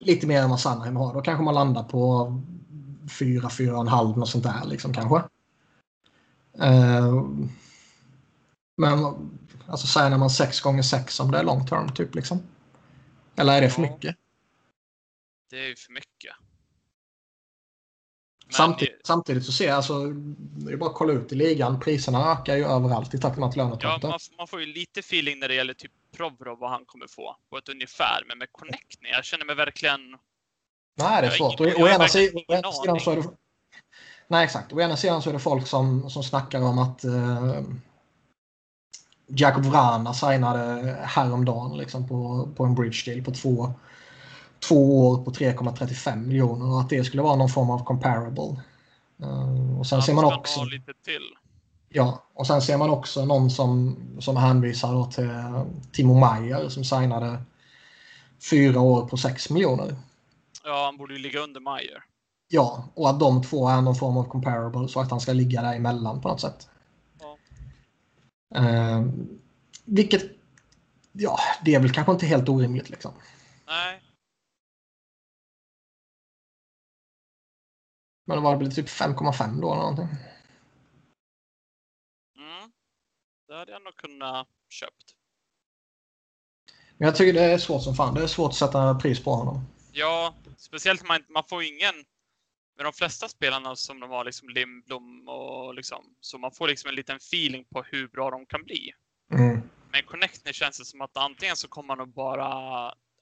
lite 0.00 0.26
mer 0.26 0.42
än 0.42 0.50
vad 0.50 0.60
Sandheim 0.60 0.96
har. 0.96 1.14
Då 1.14 1.20
kanske 1.20 1.44
man 1.44 1.54
landar 1.54 1.82
på 1.82 2.32
4, 3.18 3.48
4,5 3.48 4.16
något 4.16 4.28
sånt 4.28 4.44
där 4.44 4.64
liksom 4.66 4.94
kanske. 4.94 5.16
Eh, 6.58 7.24
men 8.76 9.04
alltså 9.66 9.86
säger 9.86 10.18
man 10.18 10.30
6 10.30 10.60
gånger 10.60 10.82
6 10.82 11.20
om 11.20 11.30
det 11.30 11.38
är 11.38 11.44
long 11.44 11.66
term 11.66 11.94
typ 11.94 12.14
liksom. 12.14 12.42
Eller 13.36 13.56
är 13.56 13.60
det 13.60 13.70
för 13.70 13.82
mycket? 13.82 14.16
Det 15.50 15.56
är 15.56 15.68
ju 15.68 15.76
för 15.76 15.92
mycket. 15.92 16.39
Samtidigt, 18.50 19.06
samtidigt 19.06 19.44
så 19.44 19.52
ser 19.52 19.66
jag 19.66 19.76
alltså, 19.76 20.06
det 20.06 20.72
är 20.72 20.76
bara 20.76 20.90
att 20.90 20.96
kolla 20.96 21.12
ut 21.12 21.32
i 21.32 21.34
ligan. 21.34 21.80
Priserna 21.80 22.32
ökar 22.32 22.56
ju 22.56 22.64
överallt 22.64 23.14
i 23.14 23.18
takt 23.18 23.38
med 23.38 23.48
att 23.48 23.56
Ja, 23.56 23.64
lönetaket 23.64 24.02
man, 24.02 24.18
man 24.36 24.48
får 24.48 24.60
ju 24.60 24.66
lite 24.66 25.00
feeling 25.00 25.38
när 25.38 25.48
det 25.48 25.54
gäller 25.54 25.74
typ 25.74 25.92
Provorov 26.16 26.58
vad 26.58 26.70
han 26.70 26.84
kommer 26.84 27.06
få 27.06 27.36
på 27.50 27.58
ett 27.58 27.68
ungefär. 27.68 28.24
Men 28.28 28.38
med 28.38 28.48
Connectney, 28.52 29.12
jag 29.12 29.24
känner 29.24 29.44
mig 29.44 29.54
verkligen... 29.54 30.00
Nej, 30.96 31.22
det 31.22 31.28
är 31.28 31.30
svårt. 31.30 31.60
Å, 31.60 31.64
ena 31.66 31.88
ena 31.88 32.08
sidan 32.72 33.00
så 33.00 33.10
är 33.10 33.16
det... 33.16 33.22
Nej, 34.28 34.44
exakt. 34.44 34.72
Å 34.72 34.80
ena 34.80 34.96
sidan 34.96 35.22
så 35.22 35.28
är 35.28 35.32
det 35.32 35.38
folk 35.38 35.66
som, 35.66 36.10
som 36.10 36.22
snackar 36.22 36.62
om 36.62 36.78
att 36.78 37.04
eh, 37.04 37.62
Jakob 39.26 39.64
Vrana 39.64 40.14
signade 40.14 40.96
häromdagen 41.02 41.76
liksom 41.76 42.08
på, 42.08 42.48
på 42.56 42.64
en 42.64 42.74
bridge 42.74 43.02
deal 43.06 43.24
på 43.24 43.30
två, 43.30 43.72
två 44.68 45.08
år 45.08 45.24
på 45.24 45.30
3,35 45.30 46.16
miljoner 46.16 46.72
och 46.72 46.80
att 46.80 46.88
det 46.88 47.04
skulle 47.04 47.22
vara 47.22 47.36
någon 47.36 47.48
form 47.48 47.70
av 47.70 47.84
comparable. 47.84 48.62
Eh, 49.22 49.78
och 49.78 49.86
sen 49.86 50.02
ser 50.02 50.14
man 50.14 50.24
också... 50.24 50.64
lite 50.64 50.92
till. 51.04 51.22
Ja, 51.88 52.22
och 52.34 52.46
sen 52.46 52.62
ser 52.62 52.78
man 52.78 52.90
också 52.90 53.24
någon 53.24 53.50
som, 53.50 53.96
som 54.20 54.36
hänvisar 54.36 55.10
till 55.10 55.30
Timo 55.92 56.14
Meyer 56.14 56.68
som 56.68 56.84
signade 56.84 57.42
fyra 58.50 58.80
år 58.80 59.06
på 59.06 59.16
6 59.16 59.50
miljoner. 59.50 59.96
Ja, 60.64 60.84
han 60.84 60.96
borde 60.96 61.14
ju 61.14 61.18
ligga 61.20 61.40
under 61.40 61.60
Meyer. 61.60 62.04
Ja, 62.48 62.88
och 62.94 63.10
att 63.10 63.20
de 63.20 63.42
två 63.42 63.68
är 63.68 63.80
någon 63.80 63.94
form 63.94 64.16
av 64.16 64.24
comparable 64.24 64.88
så 64.88 65.00
att 65.00 65.10
han 65.10 65.20
ska 65.20 65.32
ligga 65.32 65.62
där 65.62 65.74
emellan 65.74 66.20
på 66.20 66.28
något 66.28 66.40
sätt. 66.40 66.68
Ja. 67.20 67.38
Eh, 68.54 69.04
vilket, 69.84 70.22
ja, 71.12 71.38
det 71.64 71.74
är 71.74 71.80
väl 71.80 71.92
kanske 71.92 72.12
inte 72.12 72.26
helt 72.26 72.48
orimligt 72.48 72.90
liksom. 72.90 73.12
Nej, 73.66 74.02
Men 78.30 78.38
det 78.38 78.44
var 78.44 78.56
väl 78.56 78.74
typ 78.74 78.88
5,5 78.88 79.60
då 79.60 79.72
eller 79.72 79.82
någonting. 79.82 80.08
mm. 82.36 82.72
det 83.48 83.54
hade 83.54 83.72
jag 83.72 83.82
nog 83.82 83.96
kunnat 83.96 84.48
köpt. 84.68 85.04
Men 86.96 87.06
jag 87.06 87.16
tycker 87.16 87.32
det 87.32 87.44
är 87.44 87.58
svårt 87.58 87.82
som 87.82 87.94
fan. 87.94 88.14
Det 88.14 88.22
är 88.22 88.26
svårt 88.26 88.50
att 88.50 88.56
sätta 88.56 88.94
pris 88.94 89.24
på 89.24 89.34
honom. 89.34 89.66
Ja, 89.92 90.34
speciellt 90.56 91.08
man, 91.08 91.20
man 91.28 91.44
får 91.48 91.62
ingen... 91.62 91.94
Med 92.76 92.86
de 92.86 92.92
flesta 92.92 93.28
spelarna 93.28 93.76
som 93.76 94.00
de 94.00 94.10
har 94.10 94.24
liksom 94.24 94.48
Lindblom 94.48 95.28
och 95.28 95.74
liksom, 95.74 96.04
så 96.20 96.38
man 96.38 96.52
får 96.52 96.68
liksom 96.68 96.88
en 96.88 96.94
liten 96.94 97.16
feeling 97.16 97.64
på 97.64 97.82
hur 97.82 98.08
bra 98.08 98.30
de 98.30 98.46
kan 98.46 98.64
bli. 98.64 98.92
Mm. 99.32 99.62
Men 99.92 100.02
Connectney 100.02 100.52
känns 100.52 100.78
det 100.78 100.84
som 100.84 101.00
att 101.00 101.16
antingen 101.16 101.56
så 101.56 101.68
kommer 101.68 101.96
han 101.96 102.08
att 102.08 102.14
bara, 102.14 102.46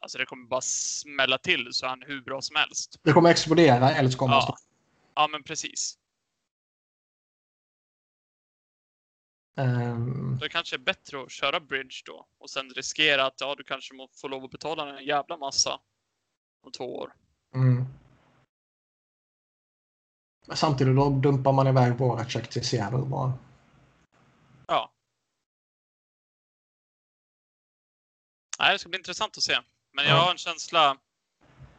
alltså 0.01 0.19
det 0.19 0.27
kommer 0.27 0.47
bara 0.47 0.61
smälla 0.61 1.39
till 1.39 1.69
så 1.71 1.87
är 1.87 1.91
han 1.91 2.03
hur 2.07 2.21
bra 2.21 2.41
som 2.41 2.57
helst. 2.57 3.01
Det 3.03 3.13
kommer 3.13 3.31
explodera 3.31 3.91
eller 3.91 4.11
så 4.11 4.19
kommer 4.19 4.35
han 4.35 4.43
Ja, 4.47 4.59
ja 5.19 5.29
men 5.29 5.43
precis. 5.43 5.99
Ehm, 9.57 10.39
Då 10.41 10.49
kanske 10.49 10.77
det 10.77 10.81
är 10.81 10.85
bättre 10.85 11.23
att 11.23 11.31
köra 11.31 11.61
bridge 11.61 12.03
då 12.07 12.27
och 12.39 12.51
sen 12.51 12.71
riskera 12.71 13.27
att 13.27 13.41
ja, 13.41 13.55
du 13.55 13.65
kanske 13.65 13.95
får 14.21 14.29
lov 14.29 14.45
att 14.45 14.51
betala 14.51 14.99
en 14.99 15.05
jävla 15.05 15.37
massa 15.37 15.81
om 16.61 16.73
två 16.73 16.97
år. 16.97 17.15
mm. 17.55 17.85
Men 20.47 20.57
Samtidigt 20.57 20.97
då 20.97 21.11
dumpar 21.11 21.53
man 21.53 21.67
iväg 21.67 21.99
våra 21.99 22.29
check 22.29 22.51
till 22.51 22.65
Seattle 22.65 22.99
bara. 23.07 23.33
Ja. 24.67 24.93
Nej, 28.59 28.73
det 28.73 28.79
ska 28.79 28.89
bli 28.89 28.99
intressant 28.99 29.37
att 29.37 29.43
se. 29.43 29.61
Men 29.93 30.05
jag 30.05 30.17
Ja. 30.17 30.21
har 30.23 30.31
en 30.31 30.39
känsla 30.39 30.99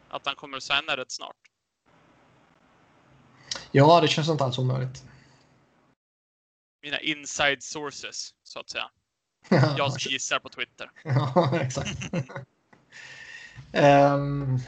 att 0.10 0.26
han 0.26 0.36
kommer 0.36 0.57
att 0.57 0.64
signa 0.64 0.98
rätt 0.98 1.11
snart. 1.11 1.49
Ja, 3.72 4.02
det 4.02 4.08
känns 4.08 4.30
inte 4.30 4.44
alls 4.44 4.58
omöjligt. 4.58 5.04
Mina 6.82 7.00
inside 7.00 7.64
sources, 7.64 8.34
så 8.44 8.60
att 8.60 8.70
säga. 8.70 8.90
Jag 9.78 10.02
som 10.02 10.12
gissar 10.12 10.40
på 10.40 10.50
Twitter. 10.50 10.91
Ja, 11.04 11.60
exakt. 11.62 12.00
Ehm, 13.72 14.60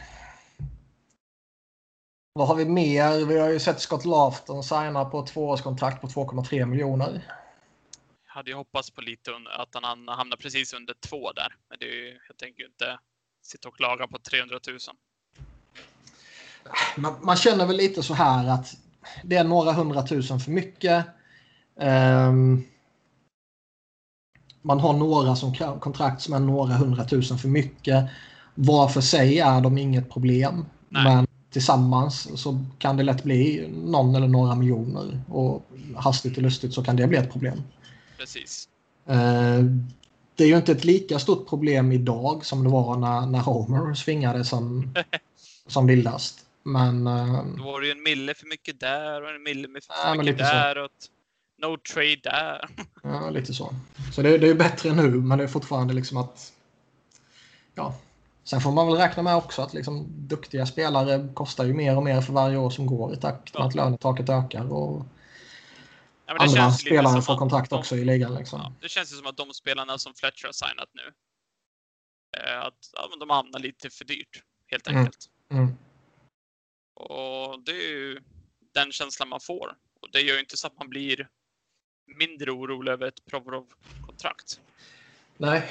vad 2.34 2.48
har 2.48 2.56
vi 2.56 2.66
mer? 2.66 3.26
Vi 3.26 3.40
har 3.40 3.50
ju 3.50 3.60
sett 3.60 3.82
Scott 3.82 4.06
Lafton 4.06 4.64
signa 4.64 5.06
på 5.06 5.26
tvåårskontrakt 5.26 6.02
på 6.02 6.08
2,3 6.08 6.66
miljoner. 6.66 7.22
Jag 8.28 8.34
hade 8.34 8.52
ju 8.52 8.56
hoppats 8.56 8.92
på 8.92 9.02
lite 9.02 9.32
att 9.60 9.70
han 9.74 10.08
hamnar 10.08 10.38
precis 10.38 10.74
under 10.74 10.94
två 10.94 11.32
där. 11.32 11.56
Men 11.70 11.80
det 11.80 11.86
är 11.86 11.96
ju, 11.96 12.20
jag 12.28 12.38
tänker 12.38 12.60
ju 12.60 12.68
inte 12.68 13.00
sitta 13.42 13.68
och 13.68 13.76
klaga 13.76 14.08
på 14.08 14.20
300 14.20 14.60
000. 14.68 14.78
Man, 16.98 17.26
man 17.26 17.38
känner 17.38 17.66
väl 17.66 17.78
lite 17.78 18.04
så 18.04 18.14
här 18.14 18.48
att 18.48 18.78
det 19.24 19.36
är 19.36 19.44
några 19.44 19.72
hundratusen 19.74 20.40
för 20.40 20.52
mycket. 20.52 21.06
Ehm, 21.80 22.64
man 24.62 24.80
har 24.80 24.94
några 24.94 25.36
som 25.36 25.56
kontrakt 25.80 26.22
som 26.22 26.34
är 26.34 26.40
några 26.40 26.74
hundratusen 26.74 27.38
för 27.38 27.48
mycket. 27.48 28.10
Var 28.56 28.88
för 28.88 29.02
sig 29.02 29.40
är 29.40 29.62
de 29.62 29.78
inget 29.78 30.10
problem. 30.10 30.66
Nej. 30.90 31.04
Men 31.04 31.28
tillsammans 31.52 32.42
så 32.42 32.66
kan 32.78 32.98
det 32.98 33.04
lätt 33.04 33.24
bli 33.24 33.70
någon 33.86 34.16
eller 34.16 34.28
några 34.28 34.56
miljoner. 34.56 35.22
Och 35.30 35.66
hastigt 35.96 36.38
och 36.38 36.44
lustigt 36.44 36.74
så 36.74 36.84
kan 36.84 36.96
det 36.96 37.08
bli 37.08 37.18
ett 37.18 37.32
problem. 37.32 37.64
Precis. 38.18 38.68
Eh, 39.06 39.64
Det 40.36 40.44
är 40.44 40.48
ju 40.48 40.58
inte 40.58 40.72
ett 40.72 40.86
lika 40.86 41.20
stort 41.20 41.50
problem 41.50 41.92
idag 41.92 42.46
som 42.46 42.64
det 42.64 42.70
var 42.70 42.98
när, 42.98 43.26
när 43.26 43.40
Homer 43.40 43.94
svingade 43.94 44.46
som, 44.46 44.94
som 45.68 45.88
vildast. 45.88 46.40
Men 46.64 47.08
eh, 47.08 47.46
Då 47.58 47.64
var 47.64 47.82
det 47.82 47.86
ju 47.88 47.92
en 47.92 48.04
mille 48.04 48.34
för 48.34 48.46
mycket 48.48 48.80
där 48.80 49.22
och 49.22 49.30
en 49.30 49.44
mille 49.44 49.68
för 49.68 50.16
men 50.16 50.26
mycket 50.26 50.38
så. 50.48 50.54
där. 50.54 50.78
Och 50.78 50.86
ett 50.86 51.10
no 51.58 51.78
trade 51.78 52.16
där. 52.24 52.70
ja, 53.04 53.30
lite 53.30 53.54
så. 53.54 53.76
Så 54.14 54.22
det, 54.22 54.38
det 54.38 54.48
är 54.50 54.54
bättre 54.56 54.94
nu, 54.94 55.10
men 55.12 55.38
det 55.38 55.44
är 55.44 55.48
fortfarande 55.48 55.94
liksom 55.94 56.18
att... 56.18 56.54
Ja. 57.76 57.96
Sen 58.44 58.62
får 58.62 58.72
man 58.72 58.88
väl 58.88 58.96
räkna 58.96 59.24
med 59.24 59.36
också 59.36 59.62
att 59.62 59.74
liksom, 59.74 60.06
duktiga 60.28 60.66
spelare 60.66 61.30
kostar 61.34 61.66
ju 61.66 61.74
mer 61.74 61.98
och 61.98 62.04
mer 62.04 62.22
för 62.22 62.34
varje 62.34 62.58
år 62.58 62.70
som 62.70 62.86
går 62.86 63.14
i 63.14 63.18
takt 63.18 63.54
med 63.54 63.62
Ja. 63.62 63.68
att 63.68 63.76
lönetaket 63.76 64.30
ökar. 64.30 64.74
Och, 64.74 65.06
Ja, 66.26 66.38
andra 66.40 66.66
lite 66.68 66.78
spelare 66.78 67.22
får 67.22 67.38
kontrakt 67.38 67.70
de- 67.70 67.80
också 67.80 67.96
i 67.96 68.06
ligan. 68.06 68.36
Liksom. 68.36 68.60
Ja, 68.60 68.74
det 68.82 68.90
känns 68.90 69.12
ju 69.12 69.16
som 69.16 69.28
att 69.28 69.38
de 69.38 69.54
spelarna 69.54 69.98
som 69.98 70.14
Fletcher 70.14 70.46
har 70.46 70.52
signat 70.54 70.90
nu, 70.94 71.14
eh, 72.38 72.62
att 72.66 72.90
ja, 72.94 73.10
de 73.20 73.30
hamnar 73.30 73.60
lite 73.60 73.90
för 73.90 74.06
dyrt, 74.06 74.44
helt 74.68 74.88
Mm. 74.88 75.00
enkelt. 75.00 75.26
Mm. 75.52 75.78
Och 77.02 77.64
det 77.64 77.72
är 77.72 77.90
ju 77.90 78.20
den 78.74 78.92
känslan 78.92 79.30
man 79.30 79.40
får. 79.40 79.76
Och 80.02 80.12
det 80.12 80.22
gör 80.22 80.34
ju 80.34 80.40
inte 80.40 80.58
så 80.58 80.68
att 80.68 80.78
man 80.78 80.90
blir 80.90 81.28
mindre 82.06 82.52
orolig 82.52 82.92
över 82.92 83.08
ett 83.08 83.26
Provorov-kontrakt. 83.26 84.60
Nej. 85.38 85.70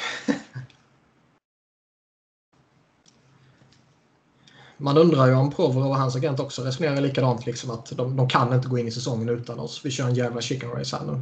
Man 4.76 4.98
undrar 4.98 5.26
ju 5.26 5.34
om 5.34 5.50
Provorov 5.50 5.88
och 5.90 5.96
hans 5.96 6.16
agent 6.16 6.40
också 6.40 6.62
resonerar 6.62 7.00
likadant. 7.00 7.46
Liksom 7.46 7.70
att 7.70 7.86
de, 7.96 8.16
de 8.16 8.28
kan 8.28 8.54
inte 8.54 8.68
gå 8.68 8.78
in 8.78 8.88
i 8.88 8.90
säsongen 8.90 9.28
utan 9.28 9.58
oss. 9.58 9.84
Vi 9.84 9.90
kör 9.90 10.04
en 10.04 10.14
jävla 10.14 10.40
chicken 10.40 10.70
race 10.70 10.96
här 10.96 11.06
nu. 11.06 11.20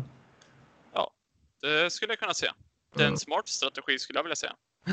Det 1.60 1.90
skulle 1.90 2.12
jag 2.12 2.18
kunna 2.18 2.34
se. 2.34 2.50
Det 2.94 3.00
är 3.00 3.04
en 3.04 3.08
Mm. 3.08 3.18
smart 3.18 3.48
strategi 3.48 3.98
skulle 3.98 4.18
jag 4.18 4.24
vilja 4.24 4.36
säga. 4.36 4.56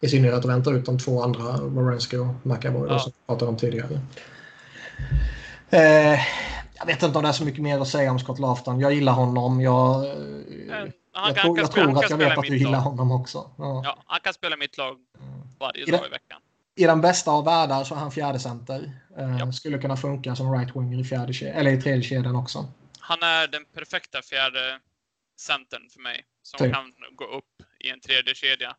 I 0.00 0.08
synnerhet 0.08 0.34
att 0.38 0.44
vänta 0.44 0.70
ut 0.70 0.86
de 0.86 0.98
två 0.98 1.22
andra, 1.22 1.42
Wawrinski 1.56 2.16
och 2.16 2.26
McAvoy, 2.46 2.88
Ja. 2.90 2.98
som 2.98 3.12
vi 3.12 3.26
pratade 3.26 3.50
om 3.50 3.56
tidigare. 3.56 4.00
Eh, 5.70 6.20
jag 6.74 6.86
vet 6.86 7.02
inte 7.02 7.18
om 7.18 7.22
det 7.24 7.28
är 7.28 7.32
så 7.32 7.44
mycket 7.44 7.62
mer 7.62 7.78
att 7.80 7.88
säga 7.88 8.10
om 8.10 8.18
Scott 8.18 8.38
Lafton. 8.38 8.80
Jag 8.80 8.92
gillar 8.92 9.12
honom. 9.12 9.60
Jag, 9.60 10.04
eh, 10.04 10.10
jag, 10.68 10.92
Han, 11.12 11.34
tror, 11.34 11.44
kan 11.44 11.56
jag 11.56 11.68
spela, 11.68 11.68
tror 11.68 11.84
kan 11.86 11.96
att 11.96 12.10
jag 12.10 12.16
vet 12.16 12.38
att 12.38 12.44
du 12.44 12.56
gillar 12.58 12.70
lag. 12.72 12.80
honom 12.80 13.12
också. 13.12 13.50
Ja. 13.58 13.82
Ja, 13.84 13.98
han 14.06 14.20
kan 14.20 14.34
spela 14.34 14.56
mitt 14.56 14.78
lag 14.78 14.96
varje 15.60 15.82
I 15.82 15.90
dag 15.90 16.06
i 16.06 16.10
veckan. 16.10 16.40
I 16.76 16.84
den 16.84 17.00
bästa 17.00 17.30
av 17.30 17.44
världar 17.44 17.84
så 17.84 17.94
är 17.94 17.98
han 17.98 18.10
fjärde 18.10 18.38
center. 18.38 18.92
Eh, 19.18 19.38
Ja. 19.38 19.52
Skulle 19.52 19.78
kunna 19.78 19.96
funka 19.96 20.36
som 20.36 20.52
right 20.52 20.76
winger 20.76 21.00
i, 21.00 21.04
fjärde, 21.04 21.48
eller 21.50 21.70
i 21.70 21.82
tredje 21.82 22.02
kedjan 22.02 22.36
också. 22.36 22.66
Han 23.00 23.22
är 23.22 23.46
den 23.48 23.64
perfekta 23.74 24.22
fjärde 24.22 24.78
centern 25.40 25.88
för 25.90 26.00
mig. 26.00 26.24
Som 26.42 26.58
Typ. 26.58 26.74
kan 26.74 26.92
gå 27.16 27.24
upp 27.24 27.44
i 27.84 27.90
en 27.90 28.00
tredje 28.00 28.34
kedja 28.34 28.76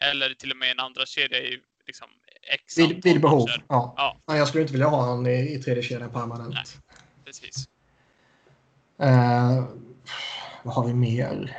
Eller 0.00 0.34
till 0.34 0.50
och 0.50 0.56
med 0.56 0.70
en 0.70 0.80
andra 0.80 1.06
kedja 1.06 1.38
i 1.38 1.60
liksom 1.86 2.08
X 2.42 2.78
Vid, 2.78 3.04
vid 3.04 3.20
behov. 3.20 3.48
Ja. 3.68 3.94
Ja, 3.96 4.16
Nej, 4.26 4.38
jag 4.38 4.48
skulle 4.48 4.62
inte 4.62 4.72
vilja 4.72 4.88
ha 4.88 5.00
honom 5.06 5.26
i, 5.26 5.54
i 5.54 5.62
tredje 5.62 5.82
kedjan 5.82 6.10
permanent. 6.12 6.54
Nej. 6.54 6.64
precis. 7.24 7.68
Eh, 8.98 9.64
vad 10.62 10.74
har 10.74 10.86
vi 10.86 10.94
mer? 10.94 11.56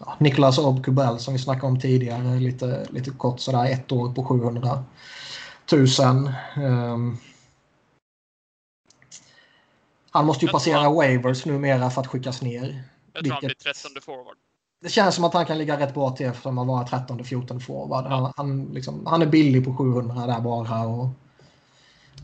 Ja, 0.00 0.16
Nicolas 0.20 0.58
Obkubel 0.58 1.18
som 1.18 1.34
vi 1.34 1.38
snackade 1.40 1.66
om 1.66 1.80
tidigare. 1.80 2.40
Lite, 2.40 2.86
lite 2.90 3.10
kort 3.10 3.40
sådär. 3.40 3.72
Ett 3.72 3.92
år 3.92 4.12
på 4.14 4.24
700 4.24 4.84
000. 5.72 5.86
Ehm, 6.56 7.16
han 10.10 10.26
måste 10.26 10.44
ju 10.44 10.48
Jag 10.48 10.52
passera 10.52 10.78
han- 10.80 10.94
waivers 10.94 11.44
numera 11.46 11.90
för 11.90 12.00
att 12.00 12.06
skickas 12.06 12.42
ner. 12.42 12.82
Jag 13.12 13.24
tror 13.24 13.32
han 13.32 13.40
blir 13.40 13.48
Vilket- 13.48 13.64
13 13.64 14.02
forward. 14.02 14.36
Det 14.80 14.88
känns 14.88 15.14
som 15.14 15.24
att 15.24 15.34
han 15.34 15.46
kan 15.46 15.58
ligga 15.58 15.80
rätt 15.80 15.94
bra 15.94 16.10
till 16.10 16.26
eftersom 16.26 16.58
han 16.58 16.66
var 16.66 16.84
13-14 16.84 17.58
forward. 17.60 18.04
Han, 18.04 18.32
han, 18.36 18.64
liksom, 18.64 19.06
han 19.06 19.22
är 19.22 19.26
billig 19.26 19.64
på 19.64 19.76
700 19.76 20.26
där 20.26 20.40
bara. 20.40 20.86
Och 20.86 21.08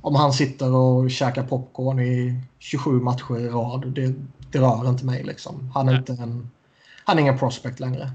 om 0.01 0.15
han 0.15 0.33
sitter 0.33 0.75
och 0.75 1.11
käkar 1.11 1.47
popcorn 1.47 2.01
i 2.01 2.41
27 2.59 2.91
matcher 3.01 3.39
i 3.39 3.49
rad, 3.49 3.93
det, 3.93 4.15
det 4.53 4.59
rör 4.59 4.89
inte 4.89 5.05
mig. 5.05 5.25
Liksom. 5.25 5.71
Han, 5.75 5.89
är 5.89 5.93
Nej. 5.93 5.99
inte 5.99 6.23
en, 6.23 6.51
han 7.05 7.17
är 7.17 7.21
ingen 7.23 7.39
prospect 7.39 7.81
längre. 7.81 8.13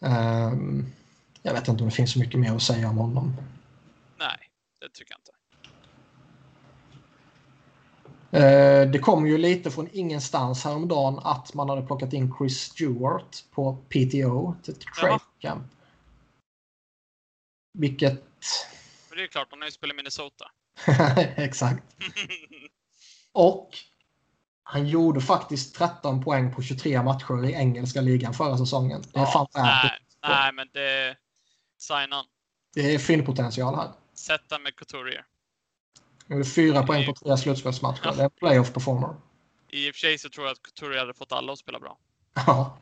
Ehm, 0.00 0.86
jag 1.42 1.52
vet 1.52 1.68
inte 1.68 1.82
om 1.82 1.88
det 1.88 1.94
finns 1.94 2.12
så 2.12 2.18
mycket 2.18 2.40
mer 2.40 2.56
att 2.56 2.62
säga 2.62 2.88
om 2.88 2.98
honom. 2.98 3.36
Nej, 4.18 4.38
det 4.80 4.88
tycker 4.92 5.12
jag 5.12 5.20
inte. 5.20 5.32
Eh, 8.04 8.12
det 8.92 9.02
kom 9.02 9.26
ju 9.26 9.38
lite 9.38 9.70
från 9.70 9.88
ingenstans 9.92 10.64
häromdagen 10.64 11.18
att 11.18 11.54
man 11.54 11.68
hade 11.68 11.82
plockat 11.82 12.12
in 12.12 12.34
Chris 12.38 12.60
Stewart 12.60 13.44
på 13.50 13.76
PTO 13.88 14.54
till 14.62 14.74
ett 14.74 14.84
trade 15.00 15.20
camp. 15.38 15.66
Vilket... 17.78 18.24
Men 19.08 19.18
det 19.18 19.22
är 19.22 19.26
klart, 19.26 19.48
han 19.50 19.60
har 19.60 19.66
ju 19.66 19.72
spelat 19.72 19.94
i 19.94 19.96
Minnesota. 19.96 20.50
Exakt. 21.36 21.84
Och 23.32 23.78
han 24.62 24.86
gjorde 24.86 25.20
faktiskt 25.20 25.74
13 25.74 26.24
poäng 26.24 26.54
på 26.54 26.62
23 26.62 27.02
matcher 27.02 27.44
i 27.44 27.52
engelska 27.52 28.00
ligan 28.00 28.34
förra 28.34 28.58
säsongen. 28.58 29.02
Det 29.12 29.18
är 29.18 29.24
värt 29.24 29.48
nej, 29.54 29.98
nej, 30.22 30.52
men 30.52 30.68
det... 30.72 31.16
Sign 31.78 32.12
on. 32.12 32.24
Det 32.74 32.94
är 32.94 32.98
fyndpotential 32.98 33.74
här. 33.74 33.88
Sätta 34.14 34.58
med 34.58 34.76
Couturier. 34.76 35.24
Fyra 36.54 36.82
poäng 36.86 37.06
på 37.06 37.12
tre 37.14 37.36
slutspelsmatcher. 37.36 38.12
Det 38.16 38.20
är 38.20 38.24
en 38.24 38.30
playoff 38.30 38.72
performer. 38.72 39.14
I 39.72 39.90
och 39.90 39.94
för 39.94 39.98
sig 40.00 40.18
så 40.18 40.28
tror 40.28 40.46
jag 40.46 40.52
att 40.52 40.62
Couturier 40.62 40.98
hade 41.00 41.14
fått 41.14 41.32
alla 41.32 41.52
att 41.52 41.58
spela 41.58 41.78
bra. 41.80 41.98
Ja. 42.46 42.78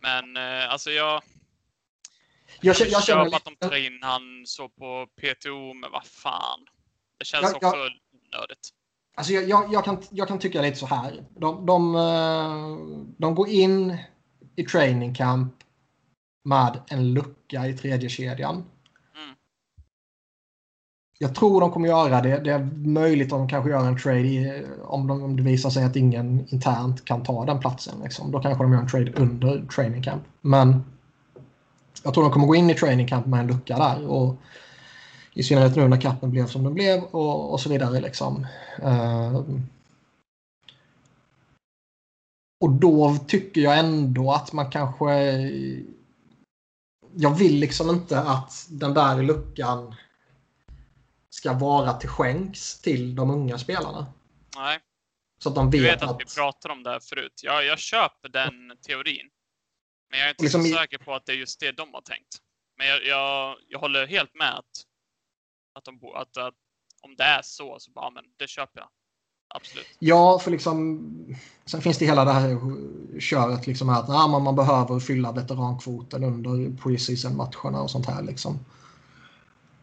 Men 0.00 0.36
eh, 0.36 0.72
alltså 0.72 0.90
jag... 0.90 1.22
Jag, 2.60 2.76
känner- 2.76 2.90
jag 2.92 3.04
känner 3.04 3.36
att 3.36 3.44
de 3.44 3.56
tar 3.56 3.76
in 3.86 3.98
han 4.02 4.42
så 4.46 4.68
på 4.68 5.06
PTO, 5.16 5.74
men 5.74 5.90
vad 5.92 6.04
fan. 6.06 6.60
Det 7.18 7.24
känns 7.24 7.42
Jag- 7.42 7.54
också 7.56 7.66
jag- 7.66 7.92
onödigt. 8.34 8.68
Alltså 9.16 9.32
jag, 9.32 9.48
jag, 9.48 9.72
jag, 9.72 9.84
kan, 9.84 10.02
jag 10.10 10.28
kan 10.28 10.38
tycka 10.38 10.62
lite 10.62 10.76
så 10.76 10.86
här. 10.86 11.24
De, 11.36 11.66
de, 11.66 11.94
eh, 11.94 12.76
de 13.18 13.34
går 13.34 13.48
in 13.48 13.96
i 14.56 14.64
training 14.64 15.14
camp 15.14 15.54
med 16.44 16.82
en 16.90 17.12
lucka 17.14 17.66
i 17.66 17.76
tredje 17.78 18.08
kedjan. 18.08 18.64
Jag 21.22 21.34
tror 21.34 21.60
de 21.60 21.70
kommer 21.70 21.88
göra 21.88 22.20
det. 22.20 22.38
Det 22.38 22.50
är 22.50 22.70
möjligt 22.74 23.32
att 23.32 23.38
de 23.38 23.48
kanske 23.48 23.70
gör 23.70 23.86
en 23.86 23.98
trade 23.98 24.20
i, 24.20 24.66
om, 24.82 25.06
de, 25.06 25.22
om 25.22 25.36
det 25.36 25.42
visar 25.42 25.70
sig 25.70 25.84
att 25.84 25.96
ingen 25.96 26.46
internt 26.48 27.04
kan 27.04 27.22
ta 27.22 27.44
den 27.44 27.60
platsen. 27.60 27.94
Liksom. 28.02 28.30
Då 28.30 28.40
kanske 28.40 28.64
de 28.64 28.72
gör 28.72 28.80
en 28.80 28.88
trade 28.88 29.12
under 29.12 29.66
training 29.74 30.02
camp. 30.02 30.22
Men 30.40 30.84
jag 32.04 32.14
tror 32.14 32.24
de 32.24 32.32
kommer 32.32 32.46
gå 32.46 32.54
in 32.54 32.70
i 32.70 32.74
training 32.74 33.08
camp 33.08 33.26
med 33.26 33.40
en 33.40 33.46
lucka 33.46 33.76
där. 33.76 34.06
Och 34.06 34.36
I 35.34 35.42
synnerhet 35.42 35.76
nu 35.76 35.88
när 35.88 36.00
kappen 36.00 36.30
blev 36.30 36.46
som 36.46 36.64
den 36.64 36.74
blev 36.74 37.02
och, 37.02 37.52
och 37.52 37.60
så 37.60 37.68
vidare. 37.68 38.00
Liksom. 38.00 38.46
Uh, 38.82 39.42
och 42.60 42.70
då 42.70 43.16
tycker 43.26 43.60
jag 43.60 43.78
ändå 43.78 44.32
att 44.32 44.52
man 44.52 44.70
kanske... 44.70 45.14
Jag 47.14 47.34
vill 47.38 47.60
liksom 47.60 47.90
inte 47.90 48.20
att 48.20 48.66
den 48.70 48.94
där 48.94 49.22
luckan 49.22 49.94
ska 51.40 51.52
vara 51.52 51.92
till 51.92 52.08
skänks 52.08 52.80
till 52.80 53.14
de 53.14 53.30
unga 53.30 53.58
spelarna. 53.58 54.06
Nej, 54.56 54.78
Så 55.42 55.48
att 55.48 55.54
de 55.54 55.70
vet, 55.70 55.82
vet 55.82 56.02
att 56.02 56.20
vi 56.20 56.24
pratade 56.24 56.74
om 56.74 56.82
det 56.82 56.90
här 56.90 57.00
förut. 57.00 57.40
Jag, 57.42 57.64
jag 57.64 57.78
köper 57.78 58.28
den 58.28 58.52
teorin. 58.86 59.30
Men 60.10 60.18
jag 60.18 60.26
är 60.26 60.30
inte 60.30 60.42
Liksom 60.42 60.62
så 60.62 60.76
säker 60.76 60.98
på 60.98 61.14
att 61.14 61.26
det 61.26 61.32
är 61.32 61.36
just 61.36 61.60
det 61.60 61.72
de 61.72 61.94
har 61.94 62.00
tänkt. 62.00 62.38
Men 62.78 62.86
jag, 62.86 63.06
jag, 63.06 63.56
jag 63.68 63.78
håller 63.78 64.06
helt 64.06 64.34
med 64.34 64.58
att, 64.58 64.64
att, 65.74 65.84
de, 65.84 66.00
att, 66.14 66.36
att 66.36 66.54
om 67.02 67.16
det 67.16 67.24
är 67.24 67.42
så, 67.42 67.76
så 67.78 67.90
bara, 67.90 68.10
men 68.10 68.24
det 68.38 68.48
köper 68.48 68.80
jag. 68.80 68.88
Absolut. 69.54 69.86
Ja, 69.98 70.38
för 70.38 70.50
liksom... 70.50 71.00
Sen 71.64 71.82
finns 71.82 71.98
det 71.98 72.04
hela 72.04 72.24
det 72.24 72.32
här 72.32 72.58
köret 73.20 73.66
liksom 73.66 73.88
att 73.88 74.08
ja, 74.08 74.26
man, 74.26 74.42
man 74.42 74.56
behöver 74.56 75.00
fylla 75.00 75.32
veterankvoten 75.32 76.24
under 76.24 76.76
preseason-matcherna 76.82 77.82
och 77.82 77.90
sånt 77.90 78.06
här 78.06 78.22
liksom. 78.22 78.58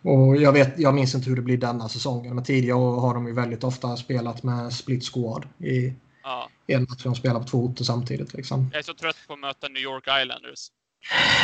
Och 0.07 0.37
jag, 0.37 0.51
vet, 0.51 0.79
jag 0.79 0.93
minns 0.93 1.15
inte 1.15 1.29
hur 1.29 1.35
det 1.35 1.41
blir 1.41 1.57
denna 1.57 1.89
säsongen, 1.89 2.35
men 2.35 2.43
tidigare 2.43 2.77
har 2.77 3.13
de 3.13 3.27
ju 3.27 3.33
väldigt 3.33 3.63
ofta 3.63 3.97
spelat 3.97 4.43
med 4.43 4.73
split 4.73 5.03
squad 5.03 5.45
i 5.59 5.93
Ja, 6.23 6.49
en 6.67 6.81
match. 6.89 7.03
De 7.03 7.15
spelar 7.15 7.39
på 7.39 7.47
två 7.47 7.57
orter 7.57 7.83
samtidigt 7.83 8.33
liksom. 8.33 8.69
jag 8.71 8.79
är 8.79 8.83
så 8.83 8.93
trött 8.93 9.15
på 9.27 9.33
att 9.33 9.39
möta 9.39 9.67
New 9.67 9.83
York 9.83 10.03
Islanders. 10.23 10.71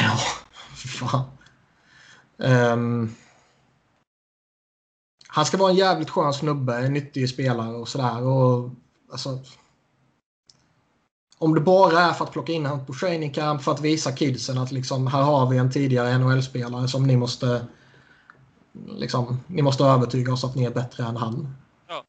Ja, 0.03 0.17
för 0.75 0.87
fan. 0.87 1.25
Ehm, 2.43 3.15
han 5.27 5.45
ska 5.45 5.57
vara 5.57 5.69
en 5.71 5.77
jävligt 5.77 6.09
skön 6.09 6.33
snubbe, 6.33 6.77
en 6.77 6.93
nyttig 6.93 7.29
spelare 7.29 7.75
och 7.75 7.87
sådär. 7.87 8.23
Och, 8.23 8.69
alltså, 9.11 9.39
om 11.37 11.55
det 11.55 11.61
bara 11.61 11.99
är 11.99 12.13
för 12.13 12.25
att 12.25 12.31
plocka 12.31 12.51
in 12.51 12.65
honom 12.65 12.85
på 12.85 12.93
training 12.93 13.33
camp 13.33 13.61
för 13.61 13.71
att 13.71 13.81
visa 13.81 14.11
kidsen 14.11 14.57
att 14.57 14.71
liksom, 14.71 15.07
här 15.07 15.21
har 15.21 15.49
vi 15.49 15.57
en 15.57 15.71
tidigare 15.71 16.17
NHL-spelare 16.17 16.87
som 16.87 17.07
ni 17.07 17.17
måste 17.17 17.67
liksom, 18.73 19.39
ni 19.47 19.61
måste 19.61 19.83
övertyga 19.83 20.33
oss 20.33 20.43
att 20.43 20.55
ni 20.55 20.63
är 20.63 20.71
bättre 20.71 21.03
än 21.03 21.17
han. 21.17 21.55
Ja. 21.87 22.03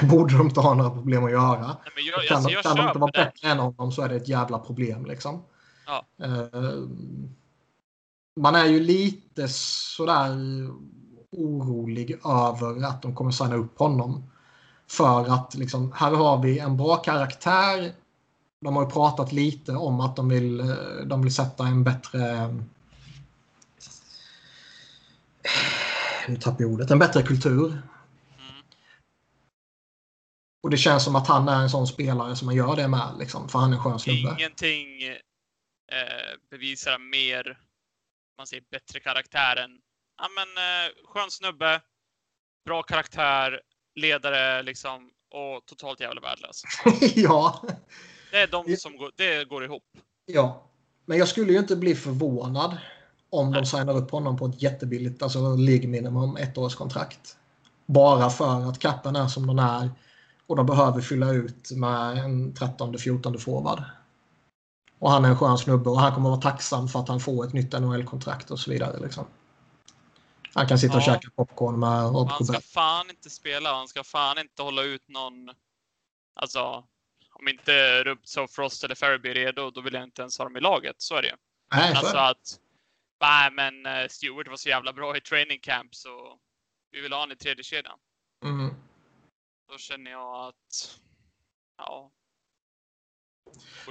Det 0.00 0.06
borde 0.06 0.38
de 0.38 0.46
inte 0.46 0.60
ha 0.60 0.74
några 0.74 0.90
problem 0.90 1.24
att 1.24 1.30
göra. 1.30 1.66
Nej, 1.66 1.92
men 1.94 2.04
jag, 2.04 2.28
Kan, 2.28 2.36
alltså, 2.36 2.50
jag 2.50 2.62
kan 2.62 2.76
de 2.76 2.86
inte 2.86 2.98
vara 2.98 3.10
det. 3.10 3.18
bättre 3.24 3.48
än 3.48 3.58
honom 3.58 3.92
så 3.92 4.02
är 4.02 4.08
det 4.08 4.16
ett 4.16 4.28
jävla 4.28 4.58
problem. 4.58 5.04
Liksom. 5.06 5.42
Ja. 5.86 6.04
Eh, 6.24 6.78
man 8.40 8.54
är 8.54 8.64
ju 8.66 8.80
lite 8.80 9.48
sådär 9.48 10.30
orolig 11.36 12.10
över 12.24 12.86
att 12.86 13.02
de 13.02 13.14
kommer 13.14 13.30
signa 13.30 13.56
upp 13.56 13.78
honom. 13.78 14.30
För 14.86 15.34
att 15.34 15.54
liksom, 15.54 15.92
här 15.92 16.10
har 16.10 16.42
vi 16.42 16.58
en 16.58 16.76
bra 16.76 16.96
karaktär. 16.96 17.92
De 18.60 18.76
har 18.76 18.84
ju 18.84 18.90
pratat 18.90 19.32
lite 19.32 19.72
om 19.72 20.00
att 20.00 20.16
de 20.16 20.28
vill, 20.28 20.60
eh, 20.60 20.66
de 21.06 21.22
vill 21.22 21.34
sätta 21.34 21.66
en 21.66 21.84
bättre... 21.84 22.54
Nu 26.28 26.36
tappar 26.36 26.60
jag 26.60 26.72
ordet. 26.72 26.90
En 26.90 26.98
bättre 26.98 27.22
kultur 27.22 27.82
Mm. 28.38 28.62
det 30.70 30.76
känns 30.76 31.04
som 31.04 31.16
att 31.16 31.26
han 31.26 31.48
är 31.48 31.62
en 31.62 31.70
sån 31.70 31.86
spelare 31.86 32.36
som 32.36 32.46
man 32.46 32.54
gör 32.54 32.76
det 32.76 32.88
med. 32.88 33.14
Liksom, 33.18 33.48
för 33.48 33.58
han 33.58 33.72
är 33.72 33.76
en 33.76 33.82
skön 33.82 33.98
snubbe. 33.98 34.36
Ingenting 34.38 35.02
eh, 35.92 36.38
bevisar 36.50 36.98
mer, 36.98 37.58
man 38.38 38.46
säger 38.46 38.64
bättre 38.70 39.00
karaktär 39.00 39.56
än, 39.56 39.70
ja 40.22 40.28
men 40.34 40.48
eh, 40.56 40.92
skön 41.04 41.30
snubbe, 41.30 41.80
bra 42.64 42.82
karaktär, 42.82 43.60
ledare 43.94 44.62
liksom 44.62 45.10
och 45.30 45.66
totalt 45.66 46.00
jävla 46.00 46.20
värdelös. 46.20 46.62
ja. 47.14 47.62
Det 48.30 48.38
är 48.38 48.46
de 48.46 48.76
som 48.76 48.96
går, 48.96 49.12
det 49.16 49.48
går 49.48 49.64
ihop. 49.64 49.84
Ja. 50.26 50.70
Men 51.06 51.18
jag 51.18 51.28
skulle 51.28 51.52
ju 51.52 51.58
inte 51.58 51.76
bli 51.76 51.94
förvånad 51.94 52.78
om 53.38 53.52
de 53.52 53.66
signar 53.66 53.96
upp 53.96 54.10
honom 54.10 54.36
på 54.36 54.46
ett 54.46 54.62
jättebilligt, 54.62 55.22
alltså 55.22 55.56
League 55.56 55.88
minimum, 55.88 56.36
ettårskontrakt. 56.36 57.36
Bara 57.86 58.30
för 58.30 58.68
att 58.68 58.78
kappen 58.78 59.16
är 59.16 59.26
som 59.28 59.46
den 59.46 59.58
är 59.58 59.90
och 60.46 60.56
de 60.56 60.66
behöver 60.66 61.00
fylla 61.00 61.30
ut 61.30 61.70
med 61.70 62.18
en 62.18 62.54
13-14 62.54 63.38
forward. 63.38 63.82
Och 64.98 65.10
han 65.10 65.24
är 65.24 65.28
en 65.28 65.38
skön 65.38 65.58
snubbe 65.58 65.90
och 65.90 66.00
han 66.00 66.14
kommer 66.14 66.30
vara 66.30 66.40
tacksam 66.40 66.88
för 66.88 67.00
att 67.00 67.08
han 67.08 67.20
får 67.20 67.44
ett 67.44 67.52
nytt 67.52 67.72
NHL-kontrakt 67.72 68.50
och 68.50 68.58
så 68.60 68.70
vidare. 68.70 68.98
Liksom. 69.00 69.24
Han 70.54 70.68
kan 70.68 70.78
sitta 70.78 70.94
och 70.96 71.02
Ja. 71.02 71.04
käka 71.04 71.28
popcorn 71.36 71.80
med 71.80 72.04
Rob 72.04 72.28
Han 72.28 72.44
ska 72.44 72.60
fan 72.60 73.10
inte 73.10 73.30
spela, 73.30 73.74
han 73.74 73.88
ska 73.88 74.04
fan 74.04 74.38
inte 74.38 74.62
hålla 74.62 74.82
ut 74.82 75.08
någon, 75.08 75.50
alltså 76.34 76.84
om 77.34 77.48
inte 77.48 78.04
Rubtsov, 78.04 78.46
Frost 78.46 78.84
eller 78.84 78.94
Ferriby 78.94 79.30
är 79.30 79.34
redo, 79.34 79.70
då 79.70 79.80
vill 79.80 79.94
jag 79.94 80.02
inte 80.02 80.22
ens 80.22 80.38
ha 80.38 80.44
dem 80.44 80.56
i 80.56 80.60
laget. 80.60 80.96
Så 80.98 81.14
är 81.16 81.22
det 81.22 81.28
ju. 81.28 81.34
Nej, 81.72 81.92
så 81.92 81.98
Alltså 81.98 82.16
att, 82.16 82.58
nej 83.24 83.50
men 83.52 83.86
eh, 83.86 84.08
Stewart 84.08 84.48
var 84.48 84.56
så 84.56 84.68
jävla 84.68 84.92
bra 84.92 85.16
i 85.16 85.20
training 85.20 85.60
camp 85.62 85.94
så 85.94 86.38
vi 86.90 87.00
vill 87.00 87.12
ha 87.12 87.20
honom 87.20 87.32
i 87.32 87.36
tredje 87.36 87.64
kedjan. 87.64 87.98
Mm. 88.44 88.74
Då 89.72 89.78
känner 89.78 90.10
jag 90.10 90.48
att, 90.48 90.98
ja. 91.78 92.10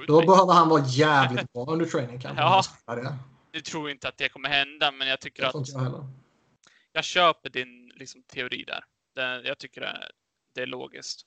Då 0.07 0.25
behöver 0.25 0.53
han 0.53 0.69
vara 0.69 0.85
jävligt 0.85 1.53
bra 1.53 1.65
under 1.65 1.85
training 1.85 2.19
camp. 2.19 2.39
Ja. 2.39 2.63
Det. 2.85 3.17
Nu 3.53 3.61
tror 3.61 3.89
jag 3.89 3.95
inte 3.95 4.07
att 4.07 4.17
det 4.17 4.29
kommer 4.29 4.49
hända, 4.49 4.91
men 4.91 5.07
jag 5.07 5.19
tycker 5.19 5.43
Det 5.43 5.49
att 5.49 5.69
jag 5.69 6.07
jag 6.91 7.03
köper 7.03 7.49
din 7.49 7.91
liksom, 7.95 8.23
teori 8.23 8.65
där. 8.67 8.83
Jag 9.45 9.57
tycker 9.57 9.81
det, 9.81 10.11
det 10.55 10.61
är 10.61 10.67
logiskt. 10.67 11.21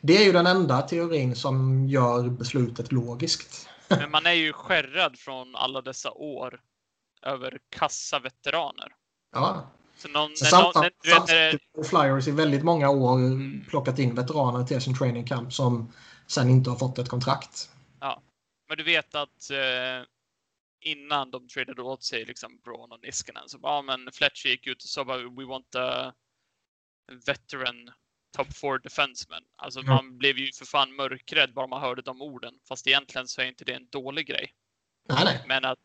Det 0.00 0.16
är 0.16 0.24
ju 0.24 0.32
den 0.32 0.46
enda 0.46 0.82
teorin 0.82 1.36
som 1.36 1.88
gör 1.88 2.28
beslutet 2.28 2.92
logiskt. 2.92 3.68
Men 3.88 4.10
man 4.10 4.26
är 4.26 4.32
ju 4.32 4.52
skärrad 4.52 5.18
från 5.18 5.56
alla 5.56 5.80
dessa 5.80 6.10
år 6.10 6.60
över 7.22 7.58
kassa 7.70 8.18
veteraner. 8.18 8.92
Ja. 9.32 9.70
Så 9.96 10.08
någon, 10.08 10.30
när 10.42 10.50
någon, 10.50 10.62
när, 10.64 10.72
Samtidigt 10.72 11.02
du 11.02 11.10
vet, 11.10 11.28
när 11.28 11.52
det, 11.82 11.84
Flyers 11.88 12.28
i 12.28 12.30
väldigt 12.30 12.64
många 12.64 12.90
år 12.90 13.18
plockat 13.68 13.98
in 13.98 14.14
veteraner 14.14 14.64
till 14.64 14.80
sin 14.80 14.94
training 14.94 15.26
camp 15.26 15.52
som 15.52 15.92
sen 16.26 16.50
inte 16.50 16.70
har 16.70 16.76
fått 16.76 16.98
ett 16.98 17.08
kontrakt. 17.08 17.70
men 18.68 18.78
du 18.78 18.84
vet 18.84 19.14
att 19.14 19.50
eh, 19.50 20.06
innan 20.80 21.30
de 21.30 21.48
tradade 21.48 21.82
åt 21.82 22.04
sig 22.04 22.24
liksom 22.24 22.60
Braun 22.64 22.92
och 22.92 23.00
Niskanen 23.02 23.48
så 23.48 23.58
bara, 23.58 23.72
ja, 23.72 23.82
men 23.82 24.12
Fletcher 24.12 24.48
gick 24.48 24.66
ut 24.66 24.82
och 24.82 24.88
sa 24.88 25.04
bara 25.04 25.18
we 25.18 25.44
want 25.44 25.74
a 25.74 26.12
veteran 27.26 27.90
top 28.36 28.56
four 28.56 28.78
defenseman. 28.78 29.42
Alltså 29.56 29.80
Mm. 29.80 29.94
man 29.94 30.18
blev 30.18 30.38
ju 30.38 30.52
för 30.52 30.66
fan 30.66 30.96
mörkrädd 30.96 31.54
bara 31.54 31.66
man 31.66 31.80
hörde 31.80 32.02
de 32.02 32.22
orden. 32.22 32.54
Fast 32.68 32.86
egentligen 32.86 33.28
så 33.28 33.40
är 33.40 33.46
inte 33.46 33.64
det 33.64 33.72
en 33.72 33.88
dålig 33.88 34.26
grej. 34.26 34.52
Nej, 35.08 35.24
nej. 35.24 35.44
Men 35.46 35.64
att 35.64 35.78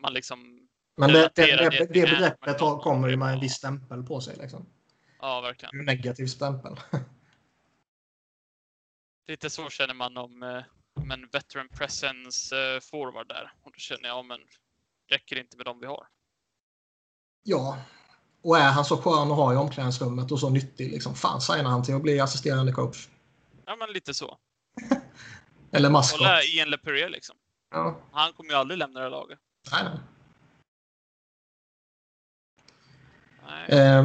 man 0.00 0.12
liksom, 0.12 0.68
Men 0.96 1.12
det, 1.12 1.30
det, 1.34 1.56
det, 1.56 1.70
det 1.78 1.88
begreppet 1.92 2.58
kommer 2.58 3.08
ju 3.08 3.16
med 3.16 3.32
en 3.32 3.40
viss 3.40 3.54
stämpel 3.54 4.02
på 4.02 4.20
sig. 4.20 4.36
Liksom. 4.36 4.66
ja 5.20 5.40
verkligen. 5.40 5.78
En 5.78 5.84
negativ 5.84 6.26
stämpel. 6.26 6.76
Lite 9.28 9.50
så 9.50 9.70
känner 9.70 9.94
man 9.94 10.16
om, 10.16 10.42
eh, 10.42 10.62
om 10.94 11.10
en 11.10 11.28
veteran 11.32 11.68
presence 11.68 12.56
eh, 12.56 12.80
forward 12.80 13.28
där. 13.28 13.52
Och 13.62 13.72
då 13.72 13.78
känner 13.78 14.08
jag, 14.08 14.18
ja, 14.18 14.22
men 14.22 14.38
räcker 15.08 15.36
det 15.36 15.42
inte 15.42 15.56
med 15.56 15.66
dem 15.66 15.80
vi 15.80 15.86
har? 15.86 16.06
Ja. 17.42 17.78
Och 18.42 18.58
är 18.58 18.70
han 18.70 18.84
så 18.84 18.96
skön 18.96 19.30
att 19.30 19.36
ha 19.36 19.52
i 19.52 19.56
omklädningsrummet 19.56 20.32
och 20.32 20.40
så 20.40 20.50
nyttig, 20.50 20.90
liksom, 20.90 21.14
fan 21.14 21.40
signar 21.40 21.70
han 21.70 21.82
till 21.82 21.94
att 21.94 22.02
bli 22.02 22.20
assisterande 22.20 22.72
coach. 22.72 23.08
Ja, 23.66 23.76
men 23.76 23.92
lite 23.92 24.14
så. 24.14 24.38
Eller 25.72 25.90
maskot. 25.90 26.18
Kolla 26.18 26.42
Ian 26.42 26.70
LePerrier 26.70 27.08
liksom. 27.08 27.36
Ja. 27.70 28.00
Han 28.12 28.32
kommer 28.32 28.50
ju 28.50 28.56
aldrig 28.56 28.78
lämna 28.78 29.00
det 29.00 29.08
laget. 29.08 29.38
Nej, 29.72 29.84
nej. 33.46 33.68
Eh, 33.68 34.04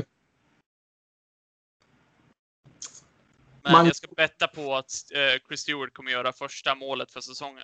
Men 3.63 3.73
man- 3.73 3.85
jag 3.85 3.95
ska 3.95 4.07
betta 4.07 4.47
på 4.47 4.75
att 4.75 4.91
eh, 5.13 5.47
Chris 5.47 5.59
Stewart 5.61 5.93
kommer 5.93 6.11
göra 6.11 6.33
första 6.33 6.75
målet 6.75 7.11
för 7.11 7.21
säsongen 7.21 7.63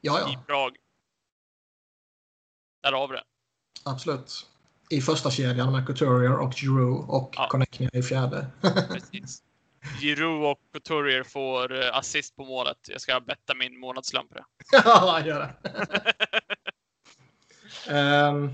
ja, 0.00 0.18
i 0.30 0.32
ja. 0.32 0.42
Prag. 0.46 0.76
Där 2.82 2.92
har 2.92 3.08
vi 3.08 3.14
det. 3.16 3.24
Absolut. 3.84 4.46
I 4.90 5.00
första 5.00 5.30
kedjan 5.30 5.72
med 5.72 5.86
Couturier 5.86 6.38
och 6.38 6.52
Giroux 6.54 7.08
och 7.08 7.34
Ja. 7.36 7.48
Connecting 7.48 7.88
i 7.92 8.02
fjärde. 8.02 8.46
Precis. 8.88 9.42
Giroux 10.00 10.46
och 10.46 10.72
Couturier 10.72 11.22
får 11.22 11.82
eh, 11.84 11.96
assist 11.96 12.36
på 12.36 12.44
målet. 12.44 12.78
Jag 12.88 13.00
ska 13.00 13.20
betta 13.20 13.54
min 13.54 13.80
månadslön 13.80 14.28
på 14.28 14.34
det. 14.34 14.44
ja, 14.72 15.20
gör 15.26 15.38
det. 15.40 15.54
Ehm, 17.88 18.50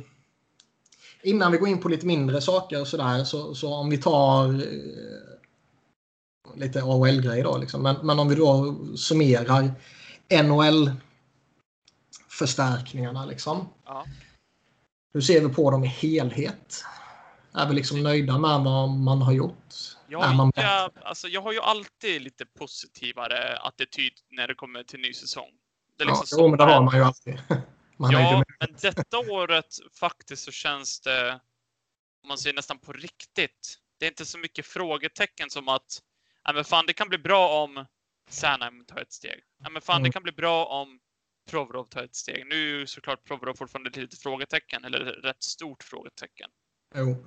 innan 1.23 1.53
vi 1.53 1.59
går 1.59 1.69
in 1.69 1.81
på 1.81 1.89
lite 1.89 2.07
mindre 2.07 2.41
saker 2.41 2.81
och 2.81 2.89
sådär, 2.89 3.25
så, 3.25 3.55
så 3.55 3.75
om 3.75 3.91
vi 3.91 3.99
tar 3.99 4.55
eh, 4.55 4.61
lite 6.55 6.83
AHL-grejer 6.83 7.45
då. 7.45 7.57
Liksom. 7.57 7.83
Men, 7.83 8.07
men 8.07 8.19
om 8.19 8.29
vi 8.29 8.35
då 8.35 8.77
summerar 8.97 9.75
NHL-förstärkningarna. 10.29 13.27
Liksom. 13.27 13.69
Ja. 13.85 14.07
Hur 15.15 15.21
ser 15.21 15.41
vi 15.41 15.49
på 15.55 15.71
dem 15.71 15.85
i 15.85 15.89
helhet? 15.89 16.85
Är 17.55 17.69
vi 17.69 17.75
liksom 17.75 18.03
nöjda 18.03 18.39
med 18.39 18.61
vad 18.61 18.91
man 18.91 19.23
har 19.23 19.33
gjort? 19.33 19.75
Jag, 20.09 20.53
jag, 20.55 20.91
alltså, 21.05 21.29
jag 21.29 21.43
har 21.43 21.53
ju 21.53 21.61
alltid 21.61 22.23
lite 22.23 22.47
positivare 22.47 23.57
attityd 23.57 24.13
när 24.31 24.49
det 24.49 24.55
kommer 24.55 24.83
till 24.83 25.01
ny 25.01 25.15
säsong. 25.15 25.51
Det 25.97 26.05
är 26.05 26.09
Ja, 26.09 26.19
liksom 26.21 26.39
jo, 26.41 26.49
men 26.49 26.59
det 26.59 26.65
har 26.65 26.83
man 26.83 26.97
ju 26.97 27.03
alltid. 27.03 27.43
Man 28.03 28.13
Ja, 28.13 28.45
men 28.61 28.77
detta 28.81 29.19
året 29.19 29.67
faktiskt 30.01 30.45
så 30.45 30.53
känns 30.53 31.01
det, 31.01 31.41
om 32.23 32.29
man 32.29 32.39
säger 32.39 32.55
nästan 32.55 32.79
på 32.79 32.93
riktigt, 32.93 33.79
det 33.99 34.07
är 34.07 34.11
inte 34.11 34.27
så 34.27 34.39
mycket 34.39 34.67
frågetecken 34.67 35.51
som 35.51 35.69
att, 35.69 36.03
ja 36.45 36.53
men 36.53 36.65
fan 36.65 36.87
det 36.87 36.93
kan 36.93 37.09
bli 37.09 37.19
bra 37.19 37.63
om 37.65 37.87
Sanheim 38.31 38.85
tar 38.85 39.01
ett 39.01 39.13
steg. 39.13 39.43
Ja 39.63 39.71
men 39.71 39.83
fan 39.83 40.03
det 40.03 40.07
Mm. 40.07 40.13
kan 40.13 40.23
bli 40.23 40.33
bra 40.33 40.67
om 40.67 41.01
Provorov 41.51 41.85
tar 41.85 42.03
ett 42.05 42.15
steg. 42.17 42.47
Nu 42.47 42.55
är 42.55 42.79
ju 42.79 42.87
såklart 42.87 43.25
Provorov 43.25 43.55
fortfarande 43.55 43.91
ett 43.91 43.97
litet 43.97 44.19
frågetecken, 44.23 44.85
eller 44.85 44.99
rätt 45.05 45.43
stort 45.43 45.83
frågetecken. 45.83 46.51
Jo. 46.95 47.27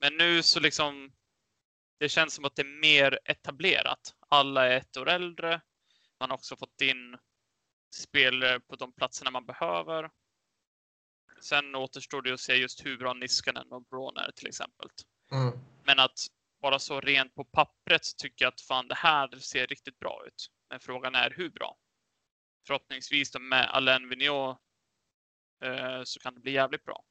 Men 0.00 0.16
nu 0.16 0.42
så 0.42 0.60
liksom, 0.60 1.12
det 1.98 2.08
känns 2.08 2.34
som 2.34 2.44
att 2.44 2.56
det 2.56 2.62
är 2.62 2.80
mer 2.80 3.18
etablerat. 3.24 4.14
Alla 4.28 4.66
är 4.66 4.76
ett 4.76 4.96
år 4.96 5.08
äldre. 5.08 5.60
Man 6.20 6.30
har 6.30 6.36
också 6.36 6.56
fått 6.56 6.80
in 6.80 7.18
spelare 7.94 8.60
på 8.60 8.76
de 8.76 8.92
platserna 8.92 9.30
man 9.30 9.46
behöver. 9.46 10.10
Sen 11.42 11.74
återstår 11.74 12.22
det 12.22 12.32
att 12.32 12.40
se 12.40 12.54
just 12.54 12.86
hur 12.86 12.98
bra 12.98 13.14
Niskanen 13.14 13.72
och 13.72 13.84
Braun 13.84 14.16
är 14.16 14.32
till 14.36 14.48
exempel. 14.48 14.88
Mm. 15.32 15.58
Men 15.84 15.98
att 15.98 16.26
bara 16.62 16.78
så 16.78 17.00
rent 17.00 17.34
på 17.34 17.44
pappret 17.44 18.04
så 18.04 18.16
tycker 18.16 18.44
jag 18.44 18.52
att 18.52 18.60
fan 18.60 18.88
det 18.88 18.94
här 18.94 19.38
ser 19.38 19.66
riktigt 19.66 19.98
bra 19.98 20.22
ut. 20.26 20.50
Men 20.70 20.80
frågan 20.80 21.14
är 21.14 21.30
hur 21.36 21.50
bra? 21.50 21.76
Förhoppningsvis 22.66 23.30
då 23.30 23.38
med 23.38 23.70
Alain 23.70 24.08
Vigneault 24.08 24.58
eh, 25.64 26.02
så 26.04 26.20
kan 26.20 26.34
det 26.34 26.40
bli 26.40 26.52
jävligt 26.52 26.84
bra. 26.84 27.04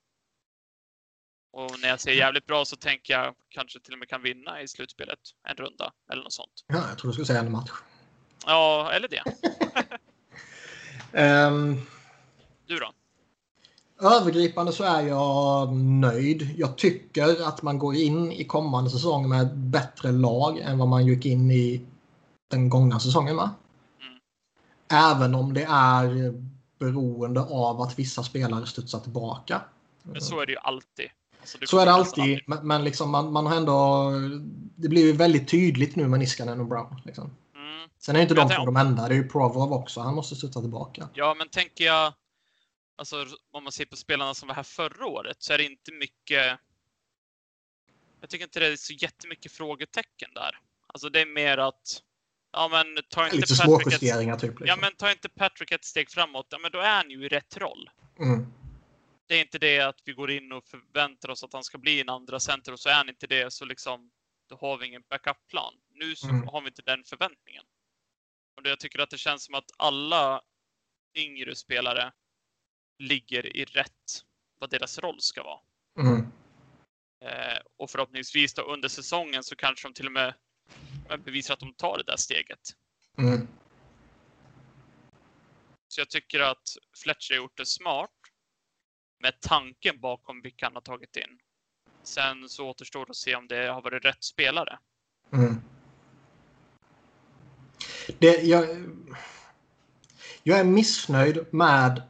Och 1.52 1.80
när 1.80 1.90
jag 1.90 2.00
säger 2.00 2.18
jävligt 2.18 2.46
bra 2.46 2.66
så 2.66 2.76
tänker 2.76 3.14
jag 3.14 3.36
kanske 3.50 3.80
till 3.80 3.94
och 3.94 4.00
med 4.00 4.10
kan 4.10 4.22
vinna 4.22 4.62
i 4.62 4.68
slutspelet. 4.68 5.20
En 5.48 5.56
runda 5.56 5.94
eller 6.12 6.24
något 6.24 6.34
sånt. 6.34 6.66
Ja, 6.68 6.90
jag 6.90 6.98
tror 6.98 7.10
du 7.10 7.14
skulle 7.14 7.26
säga 7.26 7.40
en 7.40 7.52
match. 7.52 7.72
Ja, 8.46 8.92
eller 8.92 9.08
det. 9.08 9.24
Ehm, 11.14 11.78
Du 12.68 12.80
då? 12.80 12.92
Övergripande 14.08 14.72
så 14.72 14.84
är 14.84 15.02
jag 15.02 15.74
nöjd. 15.76 16.50
Jag 16.58 16.78
tycker 16.78 17.48
att 17.48 17.62
man 17.62 17.80
går 17.80 17.96
in 17.96 18.32
i 18.32 18.44
kommande 18.44 18.90
säsong 18.90 19.30
med 19.30 19.42
ett 19.42 19.54
bättre 19.54 20.12
lag 20.12 20.60
än 20.60 20.78
vad 20.78 20.88
man 20.88 21.06
gick 21.06 21.26
in 21.26 21.52
i 21.52 21.86
den 22.48 22.70
gångna 22.70 23.00
säsongen 23.00 23.36
med. 23.36 23.50
Mm. 24.02 24.20
Även 25.16 25.36
om 25.36 25.54
det 25.54 25.64
är 25.70 26.34
beroende 26.80 27.42
av 27.42 27.82
att 27.82 28.00
vissa 28.00 28.24
spelare 28.24 28.66
studsar 28.66 29.00
tillbaka. 29.00 29.62
Men 30.04 30.22
så 30.22 30.40
är 30.40 30.46
det 30.46 30.52
ju 30.52 30.58
alltid. 30.58 31.10
Alltså, 31.40 31.58
det 31.58 31.68
Så 31.68 31.80
är 31.80 31.86
det 31.86 31.98
nästan 31.98 32.22
alltid, 32.22 32.40
men, 32.48 32.68
men 32.68 32.84
liksom 32.84 33.10
man, 33.10 33.32
man 33.32 33.46
har 33.46 33.56
ändå... 33.56 34.12
Det 34.76 34.90
blir 34.90 35.06
ju 35.06 35.12
väldigt 35.12 35.48
tydligt 35.48 35.96
nu 35.96 36.08
med 36.08 36.20
Niskanen 36.20 36.60
och 36.60 36.68
Brown. 36.68 37.02
Liksom. 37.06 37.32
Sen 38.00 38.16
är 38.16 38.22
inte 38.22 38.34
Jag 38.34 38.50
de 38.50 38.56
två 38.56 38.66
de 38.66 38.76
enda. 38.78 39.08
Det 39.08 39.14
är 39.14 39.18
ju 39.18 39.28
Provorov 39.30 39.74
också. 39.74 40.02
Han 40.02 40.16
måste 40.16 40.36
studsa 40.36 40.62
tillbaka. 40.62 41.10
Ja, 41.14 41.36
men 41.38 41.50
tänker 41.50 41.86
jag, 41.86 42.14
alltså 42.96 43.26
om 43.52 43.64
man 43.64 43.72
ser 43.72 43.86
på 43.86 43.96
spelarna 43.96 44.34
som 44.34 44.48
var 44.48 44.56
här 44.56 44.64
förra 44.64 45.06
året 45.08 45.38
så 45.40 45.54
är 45.54 45.58
det 45.58 45.64
inte 45.64 45.92
mycket. 45.92 46.60
Jag 48.22 48.30
tycker 48.30 48.46
inte 48.46 48.60
det 48.60 48.68
är 48.68 48.76
så 48.76 48.94
jättemycket 48.94 49.52
frågetecken 49.52 50.30
där. 50.34 50.60
Alltså 50.88 51.10
det 51.10 51.22
är 51.22 51.26
mer 51.26 51.58
att 51.58 52.02
Ja, 52.52 52.68
men 52.68 52.88
tar 53.10 53.26
inte 53.26 53.36
Lite 53.36 53.56
Patrick 53.66 53.94
ett, 53.94 54.40
typ. 54.40 54.54
ja, 54.60 54.66
Liksom. 54.66 54.80
men 54.82 54.96
tar 54.96 55.12
inte 55.12 55.30
Patrick 55.30 55.72
ett 55.72 55.86
steg 55.86 56.10
framåt, 56.12 56.48
ja, 56.50 56.58
men 56.58 56.72
då 56.72 56.80
är 56.80 56.96
han 56.96 57.10
ju 57.10 57.26
i 57.26 57.28
rätt 57.28 57.58
roll. 57.58 57.90
Mm. 58.20 58.54
Det 59.28 59.36
är 59.36 59.42
inte 59.42 59.60
det 59.60 59.80
att 59.80 60.02
vi 60.06 60.14
går 60.14 60.32
in 60.32 60.52
och 60.52 60.66
förväntar 60.66 61.30
oss 61.30 61.44
att 61.44 61.54
han 61.54 61.64
ska 61.64 61.78
bli 61.78 62.02
en 62.02 62.10
andra 62.10 62.40
center 62.40 62.72
och 62.72 62.80
så 62.80 62.90
är 62.90 62.94
han 62.94 63.10
inte 63.10 63.28
det 63.28 63.54
så 63.54 63.66
liksom 63.66 64.12
då 64.50 64.56
har 64.62 64.78
vi 64.78 64.88
ingen 64.88 65.02
backup-plan. 65.10 65.74
Nu 65.94 66.16
så 66.16 66.28
Mm. 66.30 66.48
har 66.48 66.62
vi 66.62 66.68
inte 66.68 66.82
den 66.82 67.04
förväntningen. 67.04 67.64
Och 68.60 68.68
jag 68.68 68.80
tycker 68.80 69.00
att 69.00 69.10
det 69.10 69.18
känns 69.18 69.44
som 69.44 69.56
att 69.56 69.72
alla 69.78 70.42
yngre 71.16 71.56
spelare 71.56 72.12
ligger 73.00 73.58
i 73.58 73.66
rätt 73.66 74.24
vad 74.60 74.70
deras 74.70 75.00
roll 75.00 75.22
ska 75.22 75.44
vara. 75.44 75.60
Mm. 76.00 76.32
Eh, 77.26 77.60
och 77.78 77.90
förhoppningsvis 77.90 78.54
då 78.54 78.62
under 78.62 78.90
säsongen 78.90 79.44
så 79.44 79.56
kanske 79.56 79.88
de 79.88 79.94
till 79.94 80.06
och 80.06 80.12
med 80.12 80.34
bevisar 81.26 81.54
att 81.54 81.60
de 81.60 81.74
tar 81.74 81.98
det 81.98 82.04
där 82.04 82.18
steget. 82.18 82.60
Mm. 83.18 83.48
Så 85.88 86.02
jag 86.02 86.10
tycker 86.10 86.40
att 86.40 86.70
Fletcher 87.04 87.34
har 87.34 87.38
gjort 87.38 87.58
det 87.58 87.66
smart 87.66 88.12
med 89.20 89.42
tanken 89.42 90.00
bakom 90.00 90.42
vilka 90.42 90.66
han 90.66 90.74
har 90.74 90.82
tagit 90.82 91.16
in. 91.16 91.40
Sen 92.04 92.50
så 92.50 92.70
återstår 92.70 93.06
det 93.06 93.10
att 93.10 93.16
se 93.16 93.36
om 93.36 93.48
det 93.48 93.68
har 93.68 93.82
varit 93.82 94.06
rätt 94.06 94.24
spelare. 94.24 94.80
Mm. 95.34 95.62
Det, 98.20 98.42
jag, 98.42 98.68
jag 100.44 100.60
är 100.60 100.64
missnöjd 100.64 101.46
med... 101.52 102.02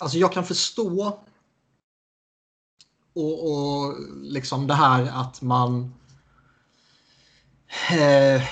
Alltså 0.00 0.18
jag 0.18 0.32
kan 0.32 0.44
förstå 0.44 1.18
och, 3.14 3.52
och 3.52 3.94
liksom 4.22 4.66
det 4.66 4.74
här 4.74 5.20
att 5.20 5.42
man 5.42 5.94
eh, 7.92 8.42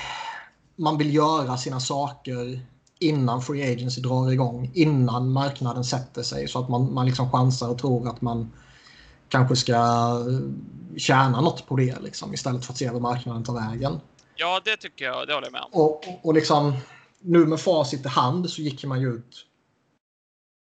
man 0.77 0.99
vill 0.99 1.15
göra 1.15 1.57
sina 1.57 1.81
saker 1.81 2.67
innan 2.99 3.43
Free 3.43 3.73
Agency 3.73 4.01
drar 4.01 4.31
igång, 4.31 4.71
innan 4.75 5.33
marknaden 5.33 5.85
sätter 5.85 6.23
sig 6.23 6.49
så 6.49 6.59
att 6.59 6.69
man, 6.69 6.95
man 6.95 7.07
liksom 7.07 7.31
chansar 7.31 7.69
och 7.69 7.79
tror 7.79 8.09
att 8.09 8.21
man 8.21 8.53
kanske 9.29 9.57
ska 9.57 10.17
tjäna 10.97 11.41
något 11.41 11.67
på 11.67 11.77
det 11.77 12.01
liksom, 12.01 12.35
istället 12.35 12.65
för 12.65 12.73
att 12.73 12.79
se 12.79 12.91
vad 12.91 13.03
marknaden 13.03 13.45
tar 13.45 13.55
vägen. 13.55 14.01
Ja, 14.37 14.61
det 14.65 14.77
tycker 14.77 15.05
jag. 15.05 15.27
Det 15.27 15.35
håller 15.35 15.47
jag 15.47 15.53
med 15.53 15.63
om. 15.63 15.71
Och, 15.73 16.09
och, 16.09 16.27
och 16.27 16.35
liksom 16.35 16.77
nu 17.21 17.47
med 17.47 17.61
facit 17.61 18.07
i 18.07 18.09
hand 18.09 18.51
så 18.51 18.63
gick 18.63 18.85
man 18.85 19.01
ju 19.01 19.09
ut 19.09 19.47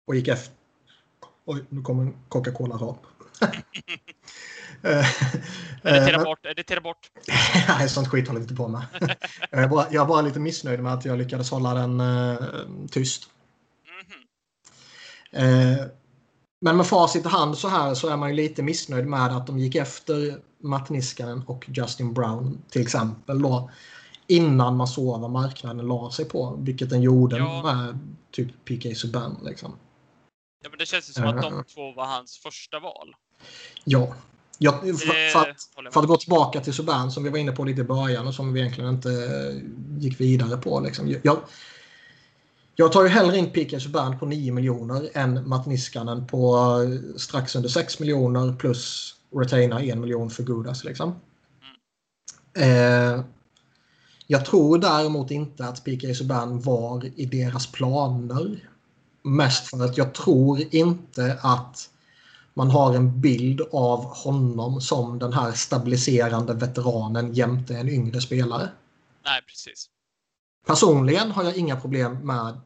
och 0.07 0.15
gick 0.15 0.27
efter. 0.27 0.55
Oj, 1.45 1.63
nu 1.69 1.81
kommer 1.81 2.03
en 2.03 2.15
Coca-Cola-rap. 2.29 3.05
Editera 5.83 6.23
bort, 6.23 6.45
editera 6.45 6.81
bort. 6.81 7.11
Nej, 7.67 7.89
sånt 7.89 8.07
skit 8.07 8.27
håller 8.27 8.39
vi 8.39 8.43
inte 8.43 8.55
på 8.55 8.67
med. 8.67 8.85
jag, 9.51 9.63
är 9.63 9.67
bara, 9.67 9.87
jag 9.91 10.03
är 10.03 10.07
bara 10.07 10.21
lite 10.21 10.39
missnöjd 10.39 10.79
med 10.79 10.93
att 10.93 11.05
jag 11.05 11.17
lyckades 11.17 11.51
hålla 11.51 11.73
den 11.73 11.99
eh, 11.99 12.37
tyst. 12.91 13.29
Mhm. 15.31 15.43
Eh, 15.43 15.85
men 16.61 16.77
med 16.77 16.87
facit 16.87 17.25
i 17.25 17.29
hand 17.29 17.57
så 17.57 17.67
här 17.67 17.93
så 17.93 18.09
är 18.09 18.17
man 18.17 18.29
ju 18.29 18.35
lite 18.35 18.63
missnöjd 18.63 19.07
med 19.07 19.37
att 19.37 19.47
de 19.47 19.59
gick 19.59 19.75
efter 19.75 20.41
Matt 20.61 20.89
Niskanen 20.89 21.43
och 21.47 21.65
Justin 21.73 22.13
Brown 22.13 22.61
till 22.69 22.81
exempel 22.81 23.41
då. 23.41 23.69
Innan 24.27 24.77
man 24.77 24.87
såg 24.87 25.21
vad 25.21 25.31
marknaden 25.31 25.87
la 25.87 26.11
sig 26.11 26.25
på. 26.25 26.55
Vilket 26.59 26.89
den 26.89 27.01
gjorde 27.01 27.37
Ja. 27.37 27.61
med 27.63 27.99
typ 28.31 28.65
PK 28.65 28.95
Subban. 28.95 29.37
Liksom. 29.45 29.75
Ja, 30.63 30.69
men 30.69 30.79
det 30.79 30.85
känns 30.85 31.09
ju 31.09 31.13
som 31.13 31.23
att 31.23 31.35
Eh. 31.35 31.41
de 31.41 31.63
två 31.63 31.91
var 31.93 32.05
hans 32.05 32.37
första 32.37 32.79
val. 32.79 33.15
Ja. 33.83 34.13
ja 34.57 34.71
för, 34.71 34.87
Det 34.87 35.31
för, 35.33 35.39
att, 35.49 35.93
för 35.93 36.01
att 36.01 36.07
gå 36.07 36.17
tillbaka 36.17 36.59
till 36.61 36.73
Subban 36.73 37.11
som 37.11 37.23
vi 37.23 37.29
var 37.29 37.37
inne 37.37 37.51
på 37.51 37.63
lite 37.63 37.81
i 37.81 37.83
början 37.83 38.27
och 38.27 38.33
som 38.33 38.53
vi 38.53 38.59
egentligen 38.59 38.89
inte 38.89 39.09
eh, 39.11 39.69
gick 39.99 40.19
vidare 40.21 40.57
på. 40.57 40.79
Liksom. 40.79 41.15
Jag, 41.23 41.37
jag 42.75 42.91
tar 42.91 43.03
ju 43.03 43.09
hellre 43.09 43.37
in 43.37 43.51
PK 43.51 43.79
Subban 43.79 44.19
på 44.19 44.25
9 44.25 44.53
miljoner 44.53 45.09
än 45.13 45.49
Matt 45.49 45.65
Niskanen 45.65 46.27
på 46.27 46.55
eh, 46.83 47.17
strax 47.17 47.55
under 47.55 47.69
6 47.69 47.99
miljoner 47.99 48.53
plus 48.53 49.15
retaina 49.35 49.81
1 49.81 49.97
miljon 49.97 50.29
för 50.29 50.43
Gudas. 50.43 50.83
Liksom. 50.83 51.15
Eh, 52.53 53.21
jag 54.27 54.45
tror 54.45 54.77
däremot 54.77 55.31
inte 55.31 55.65
att 55.65 55.83
PK 55.83 56.13
Subban 56.13 56.59
var 56.59 57.11
i 57.15 57.25
deras 57.25 57.71
planer. 57.71 58.69
Mest 59.23 59.67
för 59.67 59.85
att 59.85 59.97
jag 59.97 60.13
tror 60.13 60.59
inte 60.71 61.37
att 61.41 61.89
man 62.53 62.69
har 62.69 62.95
en 62.95 63.21
bild 63.21 63.61
av 63.71 64.05
honom 64.05 64.81
som 64.81 65.19
den 65.19 65.33
här 65.33 65.51
stabiliserande 65.51 66.53
veteranen 66.53 67.33
jämte 67.33 67.77
en 67.77 67.89
yngre 67.89 68.21
spelare. 68.21 68.69
Nej, 69.25 69.41
precis. 69.47 69.89
Personligen 70.67 71.31
har 71.31 71.43
jag 71.43 71.57
inga 71.57 71.79
problem 71.79 72.17
med 72.27 72.59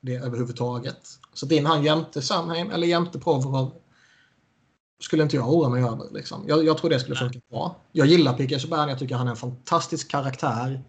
det 0.00 0.16
överhuvudtaget. 0.16 0.98
Så 1.34 1.48
in 1.48 1.66
han 1.66 1.84
jämte 1.84 2.22
Samheim 2.22 2.70
eller 2.70 2.86
jämte 2.86 3.18
Provorov 3.18 3.72
skulle 5.02 5.22
inte 5.22 5.36
jag 5.36 5.48
oroa 5.48 5.68
mig 5.68 5.82
över. 5.82 6.06
Liksom. 6.12 6.44
Jag, 6.48 6.64
jag 6.64 6.78
tror 6.78 6.90
det 6.90 7.00
skulle 7.00 7.16
funka 7.16 7.38
bra. 7.50 7.76
Jag 7.92 8.06
gillar 8.06 8.32
P.K. 8.32 8.58
Subban. 8.58 8.88
Jag 8.88 8.98
tycker 8.98 9.14
han 9.14 9.26
är 9.26 9.30
en 9.30 9.36
fantastisk 9.36 10.10
karaktär. 10.10 10.82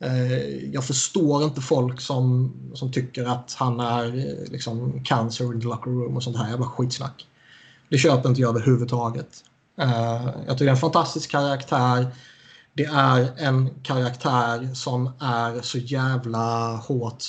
Eh, 0.00 0.72
jag 0.72 0.84
förstår 0.84 1.44
inte 1.44 1.60
folk 1.60 2.00
som, 2.00 2.52
som 2.74 2.92
tycker 2.92 3.24
att 3.24 3.54
han 3.58 3.80
är 3.80 4.04
eh, 4.04 4.52
liksom 4.52 5.04
cancer 5.04 5.44
in 5.44 5.60
the 5.60 5.66
locker 5.66 5.90
room 5.90 6.16
och 6.16 6.22
sånt 6.22 6.36
här 6.36 6.50
jävla 6.50 6.66
skitsnack. 6.66 7.26
Det 7.88 7.98
köper 7.98 8.28
inte 8.28 8.40
jag 8.40 8.48
överhuvudtaget. 8.48 9.44
Eh, 9.80 10.26
jag 10.46 10.58
tycker 10.58 10.64
det 10.64 10.70
är 10.70 10.74
en 10.74 10.76
fantastisk 10.76 11.30
karaktär. 11.30 12.06
Det 12.72 12.84
är 12.84 13.30
en 13.36 13.70
karaktär 13.82 14.74
som 14.74 15.10
är 15.20 15.62
så 15.62 15.78
jävla 15.78 16.76
hårt 16.76 17.24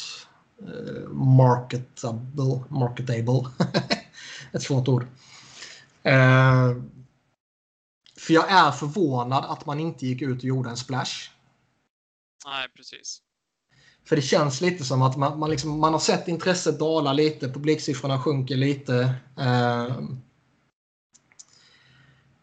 marketable. 1.12 2.64
marketable. 2.70 3.50
Ett 4.52 4.64
svårt 4.64 4.88
ord. 4.88 5.06
Eh, 6.04 6.76
för 8.18 8.34
jag 8.34 8.52
är 8.52 8.72
förvånad 8.72 9.46
att 9.46 9.66
man 9.66 9.80
inte 9.80 10.06
gick 10.06 10.22
ut 10.22 10.38
och 10.38 10.44
gjorde 10.44 10.70
en 10.70 10.78
splash. 10.78 11.30
Nej, 12.46 12.70
precis. 12.76 13.22
För 14.06 14.16
det 14.16 14.22
känns 14.22 14.62
lite 14.62 14.84
som 14.84 15.02
att 15.02 15.18
man, 15.18 15.40
man, 15.40 15.50
liksom, 15.50 15.80
man 15.80 15.94
har 15.94 16.00
sett 16.00 16.28
intresset 16.28 16.80
dala 16.80 17.14
lite, 17.14 17.50
publiksiffrorna 17.50 18.20
sjunker 18.20 18.56
lite. 18.56 19.16
Eh, 19.40 19.98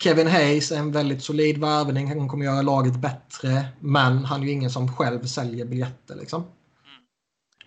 Kevin 0.02 0.26
Hayes 0.26 0.72
är 0.72 0.78
en 0.78 0.92
väldigt 0.92 1.22
solid 1.24 1.58
värvning. 1.58 2.08
Han 2.08 2.28
kommer 2.28 2.44
göra 2.44 2.62
laget 2.62 2.96
bättre. 2.96 3.68
Men 3.80 4.24
han 4.24 4.42
är 4.42 4.46
ju 4.46 4.52
ingen 4.52 4.70
som 4.70 4.96
själv 4.96 5.26
säljer 5.26 5.64
biljetter. 5.64 6.16
Liksom. 6.16 6.42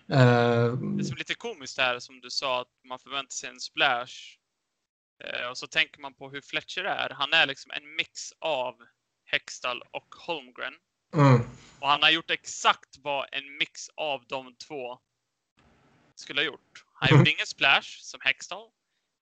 Eh, 0.08 0.72
Det 0.72 1.04
som 1.04 1.14
är 1.14 1.18
lite 1.18 1.34
komiskt 1.34 1.78
här 1.78 1.98
som 1.98 2.20
du 2.20 2.30
sa 2.30 2.60
att 2.60 2.68
man 2.88 2.98
förväntar 2.98 3.32
sig 3.32 3.50
en 3.50 3.60
splash. 3.60 4.38
Eh, 5.24 5.48
och 5.50 5.58
så 5.58 5.66
tänker 5.66 6.00
man 6.00 6.14
på 6.14 6.30
hur 6.30 6.40
Fletcher 6.40 6.84
är. 6.84 7.10
Han 7.10 7.32
är 7.32 7.46
liksom 7.46 7.70
en 7.70 7.94
mix 7.96 8.32
av 8.38 8.74
Hextall 9.24 9.82
och 9.90 10.14
Holmgren. 10.26 10.74
mm, 11.14 11.40
Och 11.80 11.88
han 11.88 12.02
har 12.02 12.10
gjort 12.10 12.30
exakt 12.30 12.96
vad 12.98 13.28
en 13.32 13.56
mix 13.56 13.88
av 13.96 14.24
de 14.26 14.54
två 14.56 14.98
skulle 16.14 16.40
ha 16.40 16.46
gjort. 16.46 16.84
Han 16.94 17.18
gjorde 17.18 17.30
ingen 17.30 17.46
splash 17.46 17.98
som 18.00 18.20
Hextall. 18.20 18.70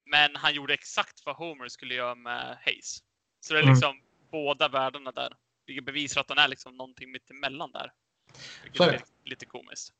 Men 0.06 0.36
han 0.36 0.54
gjorde 0.54 0.74
exakt 0.74 1.26
vad 1.26 1.36
Homer 1.36 1.68
skulle 1.68 1.94
göra 1.94 2.14
med 2.14 2.58
Hayes. 2.64 2.98
Så 3.40 3.52
det 3.54 3.58
är 3.58 3.62
Mm. 3.62 3.74
liksom 3.74 4.02
båda 4.30 4.68
världarna 4.68 5.12
där. 5.12 5.36
Vilket 5.66 5.84
bevisar 5.84 6.20
att 6.20 6.28
han 6.28 6.38
är 6.38 6.48
liksom 6.48 6.76
någonting 6.76 7.12
mittemellan 7.12 7.72
där. 7.72 7.92
Vilket 8.62 8.76
Så 8.76 8.84
är 8.84 9.02
lite 9.24 9.46
komiskt. 9.46 9.92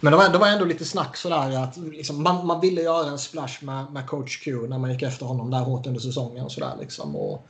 Men 0.00 0.10
det 0.10 0.16
var, 0.16 0.28
det 0.28 0.38
var 0.38 0.48
ändå 0.48 0.64
lite 0.64 0.84
snack 0.84 1.16
sådär 1.16 1.62
att 1.62 1.76
liksom, 1.76 2.22
man, 2.22 2.46
man 2.46 2.60
ville 2.60 2.82
göra 2.82 3.10
en 3.10 3.18
splash 3.18 3.64
med, 3.64 3.92
med 3.92 4.06
coach 4.06 4.44
Q 4.44 4.68
när 4.68 4.78
man 4.78 4.92
gick 4.92 5.02
efter 5.02 5.26
honom 5.26 5.50
där 5.50 5.60
hårt 5.60 5.86
under 5.86 6.00
säsongen. 6.00 6.44
Och 6.44 6.52
sådär, 6.52 6.76
liksom. 6.80 7.16
och, 7.16 7.46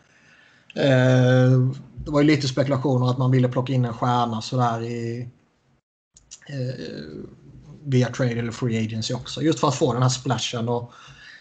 eh, 0.74 1.50
det 1.94 2.10
var 2.10 2.20
ju 2.20 2.26
lite 2.26 2.48
spekulationer 2.48 3.10
att 3.10 3.18
man 3.18 3.30
ville 3.30 3.48
plocka 3.48 3.72
in 3.72 3.84
en 3.84 3.94
stjärna 3.94 4.42
sådär 4.42 4.82
i 4.82 5.28
eh, 6.48 7.24
via 7.84 8.08
trade 8.08 8.30
eller 8.30 8.52
free 8.52 8.84
agency 8.84 9.14
också. 9.14 9.42
Just 9.42 9.60
för 9.60 9.68
att 9.68 9.74
få 9.74 9.92
den 9.92 10.02
här 10.02 10.08
splashen 10.08 10.68
och, 10.68 10.82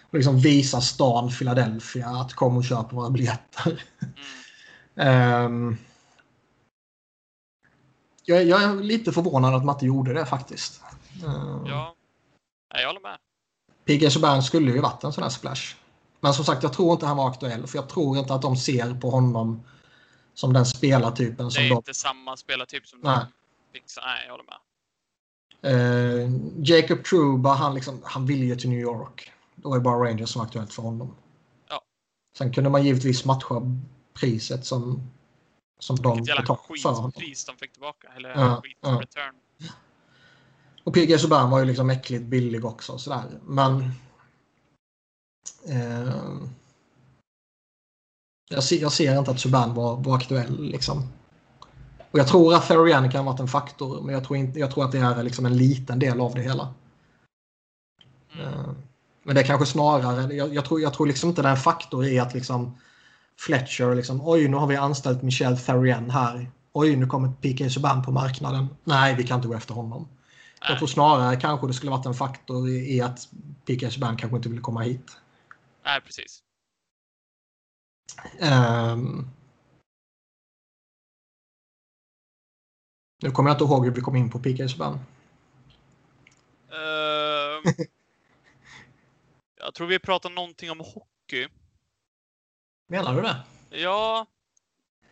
och 0.09 0.13
liksom 0.15 0.39
visa 0.39 0.81
stan 0.81 1.29
Philadelphia 1.29 2.07
att 2.07 2.33
kom 2.33 2.57
och 2.57 2.63
köp 2.63 2.93
våra 2.93 3.09
biljetter. 3.09 3.83
Mm. 4.01 4.13
Ehm, 4.95 5.77
jag, 8.29 8.43
jag 8.43 8.63
är 8.63 8.75
lite 8.75 9.11
förvånad 9.11 9.55
att 9.55 9.65
man 9.65 9.75
inte 9.75 9.85
gjorde 9.85 10.13
det 10.13 10.25
faktiskt. 10.25 10.81
Ehm, 11.25 11.65
Ja, 11.65 11.95
jag 12.69 12.87
håller 12.87 13.01
med. 13.01 13.17
PG 13.85 14.11
Subban 14.11 14.43
skulle 14.43 14.71
ju 14.71 14.79
varit 14.81 15.03
en 15.03 15.13
sån 15.13 15.23
här 15.23 15.29
splash. 15.29 15.75
Men 16.19 16.33
som 16.33 16.45
sagt, 16.45 16.63
jag 16.63 16.73
tror 16.73 16.93
inte 16.93 17.05
han 17.05 17.17
var 17.17 17.29
aktuell. 17.29 17.67
För 17.67 17.77
jag 17.77 17.89
tror 17.89 18.17
inte 18.17 18.33
att 18.33 18.41
de 18.41 18.55
ser 18.57 18.99
på 18.99 19.09
honom 19.09 19.63
som 20.33 20.53
den 20.53 20.65
spelartypen 20.65 21.45
Det 21.45 21.51
som 21.51 21.63
är 21.63 21.69
de... 21.69 21.75
inte 21.75 21.93
samma 21.93 22.37
spelartyp 22.37 22.87
som 22.87 22.99
Nej. 23.03 23.17
de 23.71 23.79
fixar. 23.79 24.01
Nej, 24.05 24.23
jag 24.25 24.31
håller 24.31 24.43
med. 24.43 24.59
Eh, 25.61 26.31
Jacob 26.63 27.03
Truba, 27.03 27.53
han, 27.53 27.75
liksom, 27.75 28.01
han 28.03 28.25
ville 28.25 28.45
ju 28.45 28.55
till 28.55 28.69
New 28.69 28.79
York. 28.79 29.31
Det 29.55 29.67
var 29.67 29.75
ju 29.75 29.81
bara 29.81 30.09
Rangers 30.09 30.29
som 30.29 30.39
var 30.39 30.45
aktuellt 30.45 30.73
för 30.73 30.81
honom. 30.83 31.15
Ja. 31.69 31.81
Sen 32.37 32.53
kunde 32.53 32.69
man 32.69 32.85
givetvis 32.85 33.25
matcha 33.25 33.61
priset 34.13 34.65
som, 34.65 35.09
som 35.79 35.95
de 35.95 36.17
Vilket 36.17 36.37
jävla 36.37 36.55
skitpris 36.55 37.45
de 37.45 37.57
fick 37.57 37.71
tillbaka. 37.71 38.07
Eller 38.15 38.29
Ja, 38.29 38.61
skit 38.63 38.77
ja. 38.81 38.89
return. 38.89 39.35
Och 40.83 40.93
PG 40.93 41.19
Subban 41.19 41.49
var 41.49 41.59
ju 41.59 41.65
liksom 41.65 41.89
äckligt 41.89 42.23
billig 42.23 42.65
också. 42.65 42.97
Sådär. 42.97 43.23
Men... 43.43 43.91
Eh, 45.67 46.13
jag, 48.49 48.63
ser, 48.63 48.81
jag 48.81 48.91
ser 48.91 49.19
inte 49.19 49.31
att 49.31 49.39
Subban 49.39 49.73
var, 49.73 49.97
var 49.97 50.15
aktuell. 50.15 50.63
Liksom. 50.63 51.07
Och 52.11 52.19
jag 52.19 52.27
tror 52.27 52.53
att 52.53 52.67
Therian 52.67 53.11
kan 53.11 53.25
ha 53.25 53.31
varit 53.31 53.39
en 53.39 53.47
faktor, 53.47 54.01
men 54.01 54.13
jag 54.13 54.23
tror, 54.23 54.37
inte, 54.37 54.59
jag 54.59 54.71
tror 54.71 54.85
att 54.85 54.91
det 54.91 54.97
är 54.97 55.23
liksom 55.23 55.45
en 55.45 55.57
liten 55.57 55.99
del 55.99 56.21
av 56.21 56.35
det 56.35 56.41
hela. 56.41 56.73
Mm. 58.33 58.47
Eh, 58.47 58.69
men 59.23 59.35
det 59.35 59.41
är 59.41 59.45
kanske 59.45 59.65
snarare, 59.65 60.33
jag, 60.33 60.53
jag, 60.53 60.65
tror, 60.65 60.81
jag 60.81 60.93
tror 60.93 61.07
liksom 61.07 61.29
inte 61.29 61.41
det 61.41 61.47
är 61.47 61.51
en 61.51 61.57
faktor 61.57 62.05
i 62.05 62.19
att 62.19 62.33
liksom 62.33 62.77
Fletcher 63.39 63.95
liksom, 63.95 64.27
oj 64.27 64.47
nu 64.47 64.57
har 64.57 64.67
vi 64.67 64.75
anställt 64.75 65.21
Michel 65.21 65.57
Therian 65.57 66.09
här. 66.09 66.51
Oj 66.73 66.95
nu 66.95 67.07
kommer 67.07 67.31
PK 67.41 67.69
Subban 67.69 68.03
på 68.03 68.11
marknaden. 68.11 68.67
Nej, 68.83 69.15
vi 69.15 69.23
kan 69.23 69.35
inte 69.35 69.47
gå 69.47 69.53
efter 69.53 69.73
honom. 69.73 70.07
Jag 70.61 70.77
tror 70.77 70.87
snarare 70.87 71.35
kanske 71.35 71.67
det 71.67 71.73
skulle 71.73 71.91
varit 71.91 72.05
en 72.05 72.13
faktor 72.13 72.69
i, 72.69 73.01
att 73.01 73.29
PK 73.65 73.89
Subban 73.89 74.17
kanske 74.17 74.35
inte 74.35 74.49
ville 74.49 74.61
komma 74.61 74.81
hit. 74.81 75.17
Nej, 75.85 76.01
precis. 76.01 76.43
Um, 78.41 79.29
nu 83.21 83.31
kommer 83.31 83.49
jag 83.49 83.55
inte 83.55 83.63
ihåg 83.63 83.85
hur 83.85 83.91
vi 83.91 84.01
kom 84.01 84.15
in 84.15 84.29
på 84.29 84.39
PK 84.39 84.69
Subban. 84.69 84.93
Uh, 84.93 84.99
jag 89.59 89.73
tror 89.73 89.87
vi 89.87 89.99
pratar 89.99 90.29
någonting 90.29 90.71
om 90.71 90.79
hockey. 90.79 91.47
Menar 92.91 93.15
du 93.15 93.21
det? 93.21 93.35
Ja. 93.69 94.25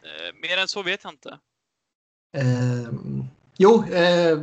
Eh, 0.03 0.35
mer 0.41 0.57
än 0.57 0.67
så 0.67 0.83
vet 0.83 1.03
jag 1.03 1.13
inte. 1.13 1.39
Eh, 2.33 2.93
jo, 3.57 3.83
eh, 3.89 4.37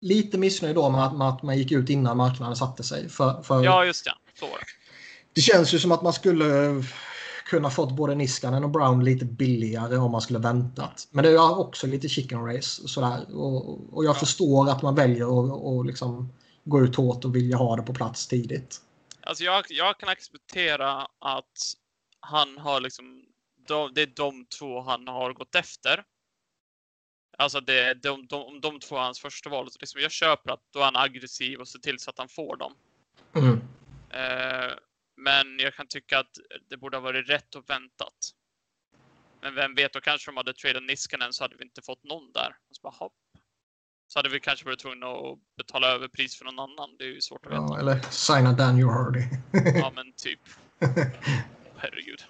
lite 0.00 0.38
missnöjd 0.38 0.74
då 0.74 0.90
med 0.90 1.04
att, 1.04 1.16
med 1.16 1.28
att, 1.28 1.42
man 1.42 1.58
gick 1.58 1.72
ut 1.72 1.90
innan 1.90 2.16
marknaden 2.16 2.56
satte 2.56 2.82
sig. 2.82 3.08
För, 3.08 3.42
för 3.42 3.64
ja, 3.64 3.84
just 3.84 4.04
det. 4.04 4.14
Så 4.34 4.46
var 4.46 4.58
det. 4.58 4.64
Det 5.32 5.40
känns 5.40 5.74
ju 5.74 5.78
som 5.78 5.92
att 5.92 6.02
man 6.02 6.12
skulle 6.12 6.82
kunna 7.44 7.70
fått 7.70 7.92
både 7.92 8.14
Niskanen 8.14 8.64
och 8.64 8.70
Brown 8.70 9.04
lite 9.04 9.24
billigare 9.24 9.96
om 9.96 10.10
man 10.10 10.20
skulle 10.20 10.38
väntat. 10.38 11.08
Men 11.10 11.24
det 11.24 11.30
är 11.30 11.58
också 11.58 11.86
lite 11.86 12.08
chicken 12.08 12.46
race 12.46 12.88
sådär. 12.88 13.36
Och, 13.36 13.94
och 13.96 14.04
jag 14.04 14.14
ja. 14.14 14.18
förstår 14.18 14.70
att 14.70 14.82
man 14.82 14.94
väljer 14.94 15.24
att 15.24 15.62
och 15.62 15.84
liksom 15.84 16.32
gå 16.64 16.80
ut 16.80 16.96
hårt 16.96 17.24
och 17.24 17.36
vilja 17.36 17.56
ha 17.56 17.76
det 17.76 17.82
på 17.82 17.94
plats 17.94 18.28
tidigt. 18.28 18.80
Alltså 19.22 19.44
jag, 19.44 19.64
jag 19.68 19.98
kan 19.98 20.08
acceptera 20.08 21.06
att 21.18 21.74
han 22.20 22.58
har 22.58 22.80
liksom, 22.80 23.24
det 23.94 24.02
är 24.02 24.16
de 24.16 24.46
två 24.46 24.80
han 24.80 25.08
har 25.08 25.32
gått 25.32 25.54
efter. 25.54 26.04
Alltså 27.38 27.60
det 27.60 27.80
är 27.80 27.94
de, 27.94 28.26
de, 28.26 28.42
om 28.42 28.60
de 28.60 28.80
två 28.80 28.96
är 28.96 29.00
hans 29.00 29.20
första 29.20 29.50
val. 29.50 29.70
Så 29.70 29.78
liksom 29.80 30.00
jag 30.00 30.12
köper 30.12 30.52
att 30.52 30.60
då 30.72 30.80
är 30.80 30.84
han 30.84 30.96
aggressiv 30.96 31.60
och 31.60 31.68
ser 31.68 31.78
till 31.78 31.98
så 31.98 32.10
att 32.10 32.18
han 32.18 32.28
får 32.28 32.56
dem. 32.56 32.74
Mm. 33.34 33.60
Eh, 34.10 34.74
men 35.16 35.58
jag 35.58 35.74
kan 35.74 35.86
tycka 35.86 36.18
att 36.18 36.30
det 36.68 36.76
borde 36.76 36.96
ha 36.96 37.02
varit 37.02 37.28
rätt 37.28 37.54
och 37.54 37.70
väntat. 37.70 38.34
Men 39.42 39.54
vem 39.54 39.74
vet, 39.74 39.92
då 39.92 40.00
kanske 40.00 40.30
de 40.30 40.36
hade 40.36 40.54
tradat 40.54 40.82
Niskanen 40.82 41.32
så 41.32 41.44
hade 41.44 41.56
vi 41.56 41.64
inte 41.64 41.82
fått 41.82 42.04
någon 42.04 42.32
där. 42.32 42.56
Och 42.70 42.76
så, 42.76 42.80
bara, 42.82 42.94
hopp. 42.98 43.12
så 44.08 44.18
hade 44.18 44.28
vi 44.28 44.40
kanske 44.40 44.64
varit 44.64 44.78
tvungna 44.78 45.06
att 45.06 45.38
betala 45.56 45.86
över 45.86 46.08
pris 46.08 46.36
för 46.36 46.44
någon 46.44 46.58
annan. 46.58 46.96
Det 46.98 47.04
är 47.04 47.08
ju 47.08 47.20
svårt 47.20 47.46
att 47.46 47.52
veta. 47.52 47.66
Ja, 47.68 47.78
eller 47.78 48.00
signa 48.10 48.52
Daniel 48.52 48.88
Hardy. 48.88 49.22
ja, 49.74 49.92
men 49.94 50.12
typ. 50.12 50.40
Herregud. 51.82 52.24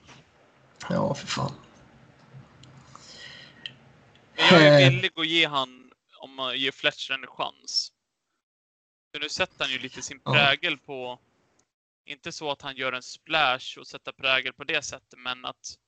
Ja, 0.89 1.15
för 1.15 1.27
fan. 1.27 1.53
Men 4.37 4.65
jag 4.65 4.67
är 4.67 4.81
eh. 4.81 4.91
villig 4.91 5.13
att 5.17 5.27
ge 5.27 5.47
han, 5.47 5.93
om 6.19 6.35
man 6.35 6.59
ger 6.59 6.71
Fletcher 6.71 7.15
en 7.15 7.27
chans. 7.27 7.93
För 9.13 9.21
nu 9.21 9.29
sätter 9.29 9.65
han 9.65 9.73
ju 9.73 9.79
lite 9.79 10.03
sin 10.03 10.21
prägel 10.21 10.79
på, 10.79 11.19
inte 12.05 12.33
så 12.33 12.51
att 12.51 12.63
han 12.63 12.77
gör 12.77 12.93
en 12.93 13.03
splash 13.03 13.79
och 13.79 13.87
sätter 13.87 14.13
prägel 14.13 14.53
på 14.53 14.65
det 14.65 14.83
sättet, 14.83 15.19
men 15.19 15.45
att 15.45 15.79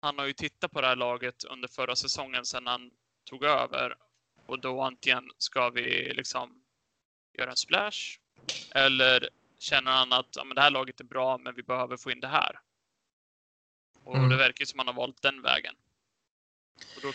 han 0.00 0.18
har 0.18 0.26
ju 0.26 0.32
tittat 0.32 0.72
på 0.72 0.80
det 0.80 0.86
här 0.86 0.96
laget 0.96 1.44
under 1.44 1.68
förra 1.68 1.96
säsongen 1.96 2.44
sedan 2.44 2.66
han 2.66 2.90
tog 3.24 3.44
över. 3.44 3.94
Och 4.46 4.60
då 4.60 4.82
antingen 4.82 5.30
ska 5.38 5.70
vi 5.70 6.12
liksom 6.14 6.62
göra 7.38 7.50
en 7.50 7.56
splash 7.56 8.18
eller 8.70 9.28
känner 9.58 9.90
han 9.90 10.12
att 10.12 10.36
ja, 10.36 10.44
men 10.44 10.54
det 10.54 10.60
här 10.60 10.70
laget 10.70 11.00
är 11.00 11.04
bra, 11.04 11.38
men 11.38 11.54
vi 11.54 11.62
behöver 11.62 11.96
få 11.96 12.10
in 12.10 12.20
det 12.20 12.28
här. 12.28 12.60
Och 14.06 14.16
mm. 14.16 14.28
det 14.28 14.36
verkar 14.36 14.64
som 14.64 14.80
att 14.80 14.86
han 14.86 14.94
har 14.94 15.02
valt 15.02 15.22
den 15.22 15.42
vägen. 15.42 15.74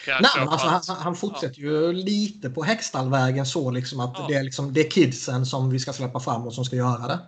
Nej, 0.07 0.47
alltså, 0.47 0.67
att, 0.67 0.87
han, 0.87 0.97
han, 0.97 1.15
fortsätter 1.15 1.61
ja. 1.61 1.69
ju 1.69 1.93
lite 1.93 2.49
på 2.49 2.63
Hextallvägen 2.63 3.45
så 3.45 3.71
liksom 3.71 3.99
att 3.99 4.15
ja. 4.17 4.25
det, 4.27 4.33
är 4.33 4.43
liksom, 4.43 4.73
det 4.73 4.85
är 4.85 4.89
kidsen 4.89 5.45
som 5.45 5.69
vi 5.69 5.79
ska 5.79 5.93
släppa 5.93 6.19
fram 6.19 6.47
och 6.47 6.53
som 6.53 6.65
ska 6.65 6.75
göra 6.75 7.07
det. 7.07 7.19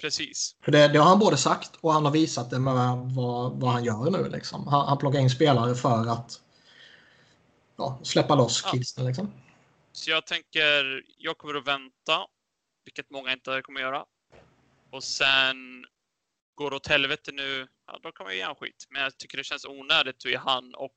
Precis. 0.00 0.56
För 0.64 0.72
det, 0.72 0.88
det 0.88 0.98
har 0.98 1.08
han 1.08 1.18
både 1.18 1.36
sagt 1.36 1.70
och 1.80 1.92
han 1.92 2.04
har 2.04 2.12
visat 2.12 2.50
det 2.50 2.58
med 2.58 2.74
vad, 3.16 3.60
vad 3.60 3.72
han 3.72 3.84
gör 3.84 4.10
nu. 4.10 4.28
Liksom. 4.28 4.66
Han, 4.66 4.88
han 4.88 4.98
plockar 4.98 5.18
in 5.18 5.30
spelare 5.30 5.74
för 5.74 6.08
att 6.08 6.40
ja, 7.76 8.00
släppa 8.02 8.34
loss 8.34 8.62
ja. 8.64 8.70
kidsen. 8.70 9.06
Liksom. 9.06 9.32
Så 9.92 10.10
jag 10.10 10.26
tänker, 10.26 11.02
jag 11.18 11.38
kommer 11.38 11.54
att 11.54 11.66
vänta, 11.66 12.26
vilket 12.84 13.10
många 13.10 13.32
inte 13.32 13.62
kommer 13.62 13.80
att 13.80 13.86
göra. 13.86 14.04
Och 14.90 15.04
sen 15.04 15.84
går 16.54 16.74
åt 16.74 16.86
helvete 16.86 17.32
nu, 17.32 17.68
ja, 17.86 17.98
då 18.02 18.12
kan 18.12 18.24
man 18.26 18.36
ge 18.36 18.42
han 18.42 18.54
skit. 18.54 18.86
Men 18.90 19.02
jag 19.02 19.18
tycker 19.18 19.38
det 19.38 19.44
känns 19.44 19.64
onödigt 19.64 20.16
att 20.16 20.30
ge 20.30 20.36
han 20.36 20.74
och 20.74 20.96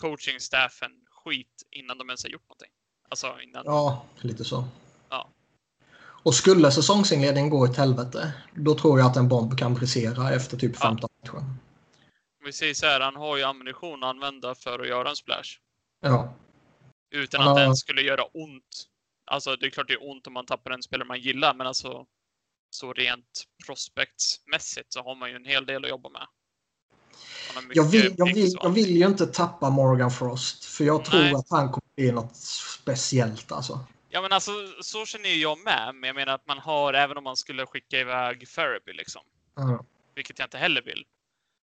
coachingstaffen 0.00 0.90
skit 1.10 1.62
innan 1.70 1.98
de 1.98 2.08
ens 2.08 2.24
har 2.24 2.30
gjort 2.30 2.48
någonting. 2.48 2.70
Alltså 3.08 3.40
innan... 3.40 3.62
Ja, 3.66 4.06
lite 4.20 4.44
så. 4.44 4.64
Ja. 5.08 5.28
Och 5.98 6.34
skulle 6.34 6.70
säsongsinledningen 6.70 7.50
gå 7.50 7.58
åt 7.58 7.76
helvete, 7.76 8.32
då 8.54 8.74
tror 8.74 8.98
jag 8.98 9.10
att 9.10 9.16
en 9.16 9.28
bomb 9.28 9.58
kan 9.58 9.74
brisera 9.74 10.30
efter 10.30 10.56
typ 10.56 10.76
15 10.76 11.10
ja. 11.22 11.32
matcher. 11.32 11.44
Vi 12.44 12.52
säger 12.52 12.74
så 12.74 12.86
här, 12.86 13.00
han 13.00 13.16
har 13.16 13.36
ju 13.36 13.42
ammunition 13.42 14.04
att 14.04 14.10
använda 14.10 14.54
för 14.54 14.78
att 14.78 14.88
göra 14.88 15.10
en 15.10 15.16
splash. 15.16 15.58
Ja. 16.00 16.34
Utan 17.10 17.40
att 17.40 17.58
ja. 17.58 17.64
den 17.64 17.76
skulle 17.76 18.02
göra 18.02 18.24
ont. 18.24 18.86
Alltså 19.24 19.56
det 19.56 19.66
är 19.66 19.70
klart 19.70 19.88
det 19.88 19.94
är 19.94 20.10
ont 20.10 20.26
om 20.26 20.32
man 20.32 20.46
tappar 20.46 20.70
en 20.70 20.82
spelare 20.82 21.08
man 21.08 21.20
gillar, 21.20 21.54
men 21.54 21.66
alltså 21.66 22.06
så 22.70 22.92
rent 22.92 23.44
prospectsmässigt 23.66 24.92
så 24.92 25.02
har 25.02 25.14
man 25.14 25.30
ju 25.30 25.36
en 25.36 25.44
hel 25.44 25.66
del 25.66 25.84
att 25.84 25.90
jobba 25.90 26.08
med. 26.08 26.26
Jag 27.74 27.84
vill, 27.84 28.14
jag, 28.18 28.34
vill, 28.34 28.52
jag 28.62 28.70
vill 28.70 28.96
ju 28.96 29.06
inte 29.06 29.26
tappa 29.26 29.70
Morgan 29.70 30.10
Frost 30.10 30.64
för 30.64 30.84
jag 30.84 31.04
tror 31.04 31.20
Nej. 31.20 31.34
att 31.34 31.50
han 31.50 31.68
kommer 31.68 31.94
bli 31.96 32.12
något 32.12 32.36
speciellt 32.36 33.52
alltså. 33.52 33.86
Ja 34.08 34.22
men 34.22 34.32
alltså 34.32 34.52
så 34.80 35.06
känner 35.06 35.28
ju 35.28 35.36
jag 35.36 35.58
med. 35.58 35.94
Men 35.94 36.08
jag 36.08 36.14
menar 36.14 36.34
att 36.34 36.46
man 36.46 36.58
har, 36.58 36.94
även 36.94 37.16
om 37.16 37.24
man 37.24 37.36
skulle 37.36 37.66
skicka 37.66 38.00
iväg 38.00 38.48
Therapy 38.48 38.92
liksom. 38.92 39.22
Mm. 39.58 39.78
Vilket 40.14 40.38
jag 40.38 40.46
inte 40.46 40.58
heller 40.58 40.82
vill. 40.82 41.04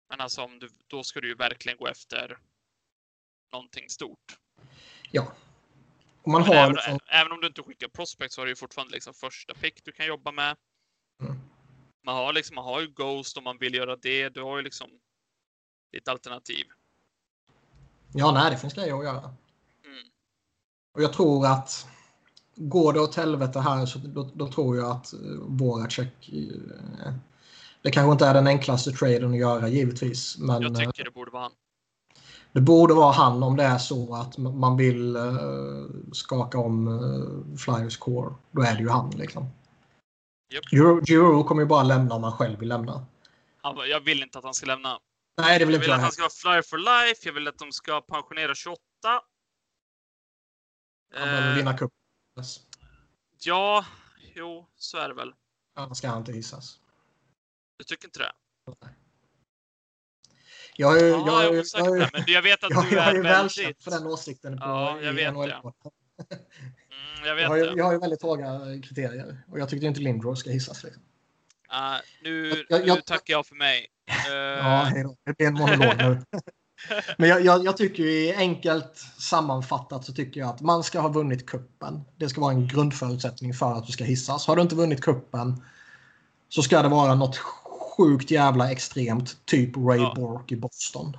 Men 0.10 0.22
alltså 0.22 0.42
om 0.42 0.60
du, 0.60 0.70
då 0.88 1.04
ska 1.04 1.22
du 1.22 1.28
ju 1.28 1.36
verkligen 1.36 1.78
gå 1.78 1.88
efter 1.88 2.38
någonting 3.52 3.90
stort. 3.90 4.38
Ja. 5.12 5.34
Man 6.26 6.44
har 6.44 6.56
även, 6.56 6.74
liksom... 6.74 7.00
även, 7.08 7.32
om 7.32 7.42
du 7.42 7.48
inte 7.48 7.64
skickar 7.64 7.88
prospect 7.88 8.34
så 8.34 8.42
har 8.42 8.46
du 8.46 8.52
ju 8.52 8.56
fortfarande 8.56 8.94
liksom 8.94 9.14
första 9.14 9.54
pick 9.54 9.84
du 9.84 9.92
kan 9.92 10.06
jobba 10.06 10.32
med. 10.32 10.58
Mm. 11.22 11.40
Man 12.06 12.16
har 12.16 12.34
liksom, 12.34 12.56
man 12.56 12.66
har 12.66 12.82
ju 12.82 12.88
Ghost 12.88 13.38
om 13.38 13.44
man 13.44 13.58
vill 13.58 13.74
göra 13.74 13.96
det. 13.96 14.30
Du 14.30 14.42
har 14.44 14.58
ju 14.58 14.64
liksom 14.64 14.88
ditt 15.92 16.08
alternativ. 16.08 16.66
Ja, 18.14 18.32
nej, 18.32 18.52
det 18.52 18.58
finns 18.58 18.74
grejer 18.74 18.98
att 18.98 19.04
göra. 19.04 19.18
Mm. 19.86 20.08
Och 20.94 21.02
jag 21.04 21.14
tror 21.14 21.48
att 21.48 21.88
går 22.56 22.94
det 22.94 23.00
åt 23.00 23.16
helvete 23.16 23.60
här 23.60 23.86
så 23.86 24.00
då, 24.00 24.30
då 24.34 24.48
tror 24.52 24.78
jag 24.78 24.92
att 24.92 25.14
uh, 25.14 25.40
Voracek 25.48 26.30
uh, 26.34 27.14
det 27.82 27.92
kanske 27.92 28.12
inte 28.12 28.26
är 28.26 28.34
den 28.34 28.48
enklaste 28.48 28.92
traden 28.92 29.32
att 29.32 29.38
göra 29.40 29.68
givetvis. 29.68 30.38
Men, 30.38 30.62
jag 30.62 30.76
tycker 30.76 31.04
det 31.04 31.12
borde 31.12 31.32
vara 31.32 31.44
han. 31.44 31.52
Det 32.52 32.62
borde 32.62 32.94
vara 32.94 33.12
han 33.12 33.44
om 33.44 33.58
det 33.58 33.64
är 33.64 33.78
så 33.78 34.16
att 34.16 34.38
man 34.38 34.78
vill 34.78 35.18
uh, 35.18 35.86
skaka 36.12 36.58
om 36.58 37.58
Flyers 37.58 37.98
core. 37.98 38.34
Då 38.52 38.62
är 38.62 38.74
det 38.74 38.82
ju 38.82 38.90
han 38.90 39.10
liksom. 39.10 39.48
Yep. 40.54 40.64
Kommer 41.48 41.62
ju 41.62 41.66
bara 41.66 41.84
lämna 41.84 42.16
om 42.16 42.24
han 42.24 42.34
själv 42.34 42.60
vill 42.60 42.70
lämna. 42.70 43.06
jag 43.90 44.00
vill 44.00 44.24
inte 44.24 44.38
att 44.38 44.44
han 44.44 44.54
ska 44.54 44.66
lämna. 44.66 45.00
Nej, 45.38 45.60
det 45.60 45.66
vill 45.66 45.74
jag 45.74 45.80
inte 45.80 45.88
vill 45.88 45.94
att 45.94 46.02
han 46.02 46.12
ska 46.12 46.22
vara 46.22 46.32
flyer 46.32 46.62
for 46.62 46.78
life. 46.78 47.22
Jag 47.24 47.34
vill 47.34 47.48
att 47.48 47.58
de 47.58 47.72
ska 47.72 48.02
pensionera 48.02 48.56
28. 48.56 48.80
Han 51.14 51.28
behöver 51.28 51.52
eh, 51.52 51.56
vinna 51.56 51.78
cup. 51.78 51.92
Yes. 52.38 52.60
Ja, 53.40 53.86
jo, 54.36 54.70
så 54.76 54.98
är 54.98 55.10
det 55.10 55.16
väl. 55.16 55.34
Annars 55.76 55.98
ska 55.98 56.08
han 56.08 56.18
inte 56.18 56.32
hissas. 56.32 56.80
Du 57.78 57.84
tycker 57.84 58.08
inte 58.08 58.20
det? 58.20 58.32
Nej. 58.82 58.94
Jag 60.76 61.00
är, 61.00 61.10
ja, 61.10 61.44
jag, 61.44 61.56
jag, 61.56 61.66
jag, 61.74 61.88
jag, 61.88 62.00
jag, 62.00 62.10
men 62.14 62.24
jag 62.28 62.42
vet 62.42 62.64
att 62.64 62.72
jag, 62.72 62.90
du 62.90 62.96
jag 62.96 63.08
är, 63.08 63.16
är 63.16 63.24
väldigt... 63.24 63.84
för 63.84 63.92
den 63.92 64.08
åsikten 64.08 64.58
på 64.58 64.64
ja, 64.66 65.02
jag 65.02 65.14
vet 65.14 65.34
det. 65.34 65.62
Jag 67.26 67.36
vet 67.36 67.44
jag, 67.44 67.50
har 67.50 67.58
ju, 67.58 67.74
jag 67.78 67.86
har 67.86 67.92
ju 67.92 68.00
väldigt 68.00 68.24
höga 68.24 68.82
kriterier 68.84 69.44
och 69.52 69.60
jag 69.60 69.70
tycker 69.70 69.88
inte 69.88 70.00
Lindros 70.00 70.40
ska 70.40 70.50
hissas. 70.50 70.84
Liksom. 70.84 71.02
Uh, 71.74 72.00
nu, 72.24 72.66
jag, 72.70 72.88
jag, 72.88 72.96
nu 72.96 73.02
tackar 73.02 73.34
jag 73.34 73.46
för 73.46 73.56
mig. 73.56 73.88
Uh, 74.30 74.36
ja, 74.36 74.84
hej 74.94 75.04
då. 75.04 75.16
Det 75.26 75.38
blir 75.38 75.48
en 75.48 75.54
monolog 75.54 75.98
nu. 75.98 76.22
Men 77.18 77.30
jag, 77.30 77.46
jag, 77.46 77.66
jag 77.66 77.78
tycker 77.78 78.04
ju 78.04 78.36
enkelt 78.36 78.98
sammanfattat 79.20 80.06
så 80.06 80.14
tycker 80.14 80.40
jag 80.40 80.50
att 80.50 80.62
man 80.62 80.84
ska 80.84 81.00
ha 81.00 81.10
vunnit 81.10 81.46
kuppen. 81.46 82.02
Det 82.18 82.30
ska 82.30 82.42
vara 82.42 82.54
en 82.54 82.68
grundförutsättning 82.68 83.54
för 83.54 83.74
att 83.74 83.86
du 83.86 83.92
ska 83.92 84.04
hissas. 84.04 84.48
Har 84.48 84.56
du 84.56 84.62
inte 84.62 84.76
vunnit 84.76 85.02
kuppen 85.02 85.64
så 86.50 86.62
ska 86.62 86.82
det 86.82 86.90
vara 86.90 87.16
något 87.16 87.38
sjukt 87.98 88.32
jävla 88.32 88.72
extremt. 88.72 89.46
Typ 89.46 89.78
Ray 89.78 90.00
Ja. 90.00 90.14
Bork 90.16 90.52
i 90.52 90.56
Boston. 90.56 91.18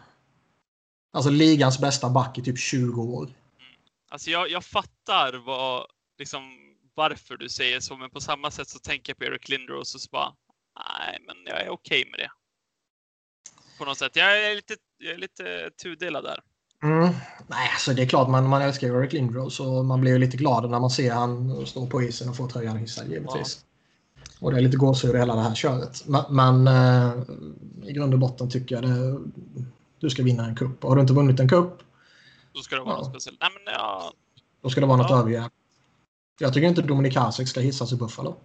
Alltså 1.12 1.30
ligans 1.30 1.78
bästa 1.78 2.10
back 2.10 2.38
i 2.38 2.42
typ 2.42 2.58
20 2.58 3.02
år. 3.02 3.28
Alltså 4.10 4.30
jag, 4.30 4.50
jag 4.50 4.64
fattar 4.64 5.42
vad, 5.46 5.86
liksom, 6.18 6.42
varför 6.94 7.36
du 7.36 7.48
säger 7.48 7.80
så, 7.80 7.96
men 7.96 8.10
på 8.10 8.20
samma 8.20 8.50
sätt 8.50 8.68
så 8.68 8.78
tänker 8.78 9.10
jag 9.10 9.18
på 9.18 9.24
Eric 9.24 9.48
Lindros 9.48 9.94
och 9.94 10.00
så 10.00 10.08
bara, 10.12 10.32
nej, 10.76 11.18
men 11.26 11.36
jag 11.46 11.62
är 11.62 11.70
okej 11.70 12.08
med 12.10 12.20
det. 12.20 12.30
På 13.78 13.84
något 13.84 13.98
sätt. 13.98 14.16
Jag 14.16 14.50
är 14.50 14.54
lite, 14.54 14.74
jag 14.98 15.14
är 15.14 15.18
lite 15.18 15.70
tudelad 15.82 16.24
där. 16.24 16.40
Mm. 16.82 17.14
Nej, 17.46 17.70
alltså 17.72 17.94
det 17.94 18.02
är 18.02 18.06
klart 18.06 18.28
man, 18.28 18.48
man 18.48 18.62
älskar 18.62 18.88
Eric 18.88 19.12
Lindros 19.12 19.60
och 19.60 19.84
man 19.84 20.00
blir 20.00 20.12
ju 20.12 20.18
lite 20.18 20.36
glad 20.36 20.70
när 20.70 20.80
man 20.80 20.90
ser 20.90 21.12
han 21.12 21.66
stå 21.66 21.86
på 21.86 22.02
isen 22.02 22.28
och 22.28 22.36
få 22.36 22.48
tröjan 22.48 22.76
hissad 22.76 23.08
givetvis. 23.08 23.64
Och 24.40 24.52
det 24.52 24.58
är 24.58 24.62
lite 24.62 24.76
gåshud 24.76 25.14
i 25.14 25.18
hela 25.18 25.34
det 25.34 25.42
här 25.42 25.54
köret. 25.54 26.04
Men, 26.06 26.24
men 26.30 26.66
eh, 26.66 27.12
i 27.88 27.92
grund 27.92 28.14
och 28.14 28.20
botten 28.20 28.50
tycker 28.50 28.74
jag 28.74 28.84
det, 28.84 29.20
du 29.98 30.10
ska 30.10 30.22
vinna 30.22 30.44
en 30.44 30.56
cup. 30.56 30.82
Har 30.82 30.96
du 30.96 31.00
inte 31.00 31.12
vunnit 31.12 31.40
en 31.40 31.48
cup, 31.48 31.82
Då 32.52 32.60
ska 32.60 32.76
det 32.76 32.82
vara 32.82 32.94
Ja. 32.94 32.98
något 32.98 33.10
speciellt. 33.10 33.40
Nej, 33.40 33.50
men 33.54 33.74
ja, 33.74 34.12
då 34.60 34.70
ska 34.70 34.80
det 34.80 34.86
vara 34.86 34.96
något 34.96 35.10
Ja. 35.10 35.18
överjävligt. 35.18 35.54
Jag 36.38 36.54
tycker 36.54 36.68
inte 36.68 36.82
Dominik 36.82 37.16
Hasek 37.16 37.48
ska 37.48 37.60
hissas 37.60 37.92
i 37.92 37.96
Buffalo. 37.96 38.36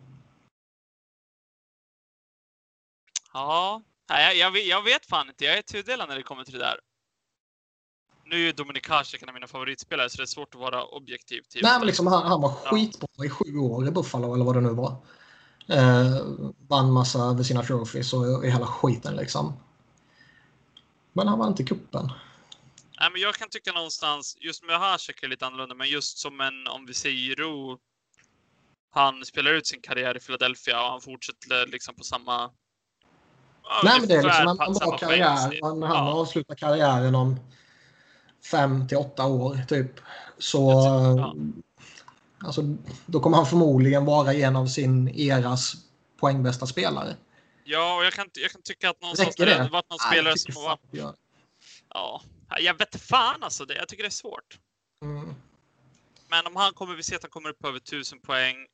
ja. 3.33 3.81
Nej, 4.09 4.25
jag, 4.25 4.47
jag, 4.47 4.51
vet- 4.51 4.67
jag 4.67 4.83
vet 4.83 5.05
fan 5.05 5.27
inte. 5.27 5.45
Jag 5.45 5.57
är 5.57 5.61
tudelad 5.61 6.09
när 6.09 6.15
det 6.15 6.23
kommer 6.23 6.43
till 6.43 6.53
det 6.53 6.59
där. 6.59 6.79
Nu 8.25 8.35
är 8.35 8.39
ju 8.39 8.51
Dominik 8.51 8.89
Hasek 8.89 9.21
en 9.21 9.29
av 9.29 9.33
mina 9.33 9.47
favoritspelare, 9.47 10.09
så 10.09 10.17
det 10.17 10.23
är 10.23 10.27
svårt 10.27 10.55
att 10.55 10.61
vara 10.61 10.83
objektiv. 10.85 11.41
Till 11.49 11.61
Nej, 11.63 11.77
men 11.79 11.87
liksom, 11.87 12.07
han, 12.07 12.23
han 12.23 12.41
var 12.41 12.53
Ja. 12.63 12.69
skitbra 12.69 13.25
i 13.25 13.29
sju 13.29 13.57
år 13.57 13.87
i 13.87 13.91
Buffalo 13.91 14.33
eller 14.33 14.45
vad 14.45 14.55
det 14.55 14.61
nu 14.61 14.69
var. 14.73 14.95
Eh, 15.67 16.25
vann 16.67 16.91
massa 16.91 17.19
över 17.19 17.43
sina 17.43 17.63
trophies 17.63 18.13
och 18.13 18.45
i 18.45 18.49
hela 18.49 18.65
skiten 18.67 19.15
liksom. 19.15 19.53
Men 21.13 21.27
han 21.27 21.39
var 21.39 21.47
inte 21.47 21.63
kuppen. 21.63 22.11
Nej, 22.99 23.09
men 23.11 23.21
jag 23.21 23.35
kan 23.35 23.49
tycka 23.49 23.71
någonstans, 23.71 24.37
just 24.39 24.63
med 24.63 24.79
Hasek 24.79 25.23
är 25.23 25.27
lite 25.27 25.45
annorlunda, 25.45 25.75
men 25.75 25.89
just 25.89 26.17
som 26.17 26.41
en, 26.41 26.67
om 26.67 26.85
vi 26.85 26.93
säger 26.93 27.15
Giro, 27.15 27.79
han 28.91 29.25
spelar 29.25 29.51
ut 29.51 29.67
sin 29.67 29.81
karriär 29.81 30.17
i 30.17 30.19
Philadelphia 30.19 30.81
och 30.83 30.89
han 30.91 31.01
fortsätter 31.01 31.67
liksom 31.67 31.95
på 31.95 32.03
samma... 32.03 32.51
Nej, 33.83 33.99
men 33.99 34.07
det 34.07 34.15
är 34.15 34.23
liksom 34.23 34.47
en, 34.47 34.67
en 34.67 34.73
bra 34.73 34.97
karriär. 34.97 35.59
Han, 35.61 35.83
han 35.83 36.07
Ja. 36.07 36.13
avslutar 36.13 36.55
karriären 36.55 37.15
om 37.15 37.39
fem 38.51 38.87
till 38.87 38.97
åtta 38.97 39.25
år 39.25 39.57
typ. 39.67 39.91
Så 40.37 40.59
Ja. 41.17 41.35
alltså, 42.45 42.61
då 43.05 43.19
kommer 43.19 43.37
han 43.37 43.45
förmodligen 43.45 44.05
vara 44.05 44.33
en 44.33 44.55
av 44.55 44.67
sin 44.67 45.09
eras 45.09 45.73
poängbästa 46.17 46.65
spelare. 46.65 47.15
Ja, 47.63 47.97
och 47.97 48.05
jag 48.05 48.13
kan, 48.13 48.29
jag 48.33 48.51
kan 48.51 48.61
tycka 48.61 48.89
att 48.89 49.01
någonstans 49.01 49.27
Räcker 49.29 49.45
det 49.45 49.51
det? 49.51 49.57
hade 49.57 49.69
varit 49.69 49.89
någon 49.89 49.99
Nej, 50.01 50.17
spelare 50.17 50.37
som 50.37 50.77
gör. 50.91 51.15
Ja, 51.93 52.21
jag 52.59 52.77
vet 52.77 53.01
fan 53.01 53.43
alltså. 53.43 53.65
Det, 53.65 53.75
jag 53.75 53.87
tycker 53.87 54.03
det 54.03 54.07
är 54.07 54.11
svårt. 54.11 54.59
Mm. 55.01 55.35
Men 56.27 56.47
om 56.47 56.55
han 56.55 56.73
kommer, 56.73 56.95
vi 56.95 57.03
ser 57.03 57.15
att 57.15 57.21
han 57.23 57.31
kommer 57.31 57.49
upp 57.49 57.65
över 57.65 57.77
1000 57.77 58.19
poäng 58.19 58.67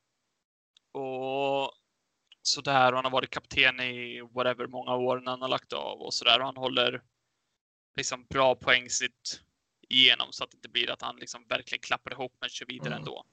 och 0.92 1.72
sådär. 2.42 2.92
Och 2.92 2.96
han 2.98 3.06
har 3.06 3.12
varit 3.12 3.30
kapten 3.30 3.80
i 3.80 4.22
whatever 4.22 4.68
många 4.68 4.96
år 4.96 5.20
när 5.20 5.32
han 5.32 5.42
har 5.42 5.50
lagt 5.50 5.74
av 5.74 6.02
och 6.02 6.14
sådär. 6.14 6.40
Och 6.40 6.46
han 6.46 6.58
håller 6.58 7.02
liksom 7.96 8.26
bra 8.30 8.56
poängsnitt 8.56 9.42
igenom 9.90 10.28
så 10.32 10.44
att 10.44 10.52
det 10.52 10.56
inte 10.58 10.70
blir 10.70 10.92
att 10.92 11.02
han 11.02 11.16
liksom 11.16 11.46
verkligen 11.48 11.80
klappar 11.82 12.12
ihop 12.12 12.34
men 12.40 12.50
kör 12.50 12.66
vidare 12.66 12.88
Mm. 12.88 13.00
ändå. 13.00 13.24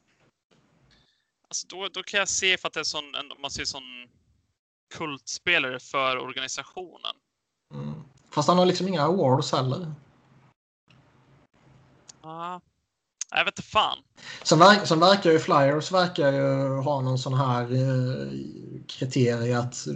Alltså 1.49 1.66
då, 1.66 1.89
då 1.89 2.03
kan 2.03 2.19
jag 2.19 2.29
se 2.29 2.59
för 2.59 2.69
att 2.69 2.75
det 2.75 2.81
är 2.81 2.85
sån, 2.85 3.15
en- 3.15 3.33
man 3.41 3.51
ser 3.51 3.65
sån 3.65 4.09
kultspelare 4.95 5.81
för 5.81 6.19
organisationen. 6.19 7.16
Mm. 7.75 7.95
Fast 8.31 8.49
han 8.49 8.59
har 8.59 8.66
liksom 8.66 8.89
inga 8.89 9.03
awards 9.03 9.53
heller. 9.53 9.93
Ja, 12.29 12.61
jag 13.31 13.45
vet 13.45 13.59
inte 13.59 13.69
fan. 13.69 13.99
Sen, 14.43 14.59
verk, 14.59 14.87
sen 14.87 15.01
verkar 15.01 15.31
ju 15.31 15.39
Flyers 15.39 15.93
verkar 15.93 16.33
ju 16.33 16.77
ha 16.77 17.01
någon 17.01 17.19
sån 17.19 17.35
här 17.35 17.63
eh, 17.63 18.33
kriterie 18.87 19.59
att 19.59 19.87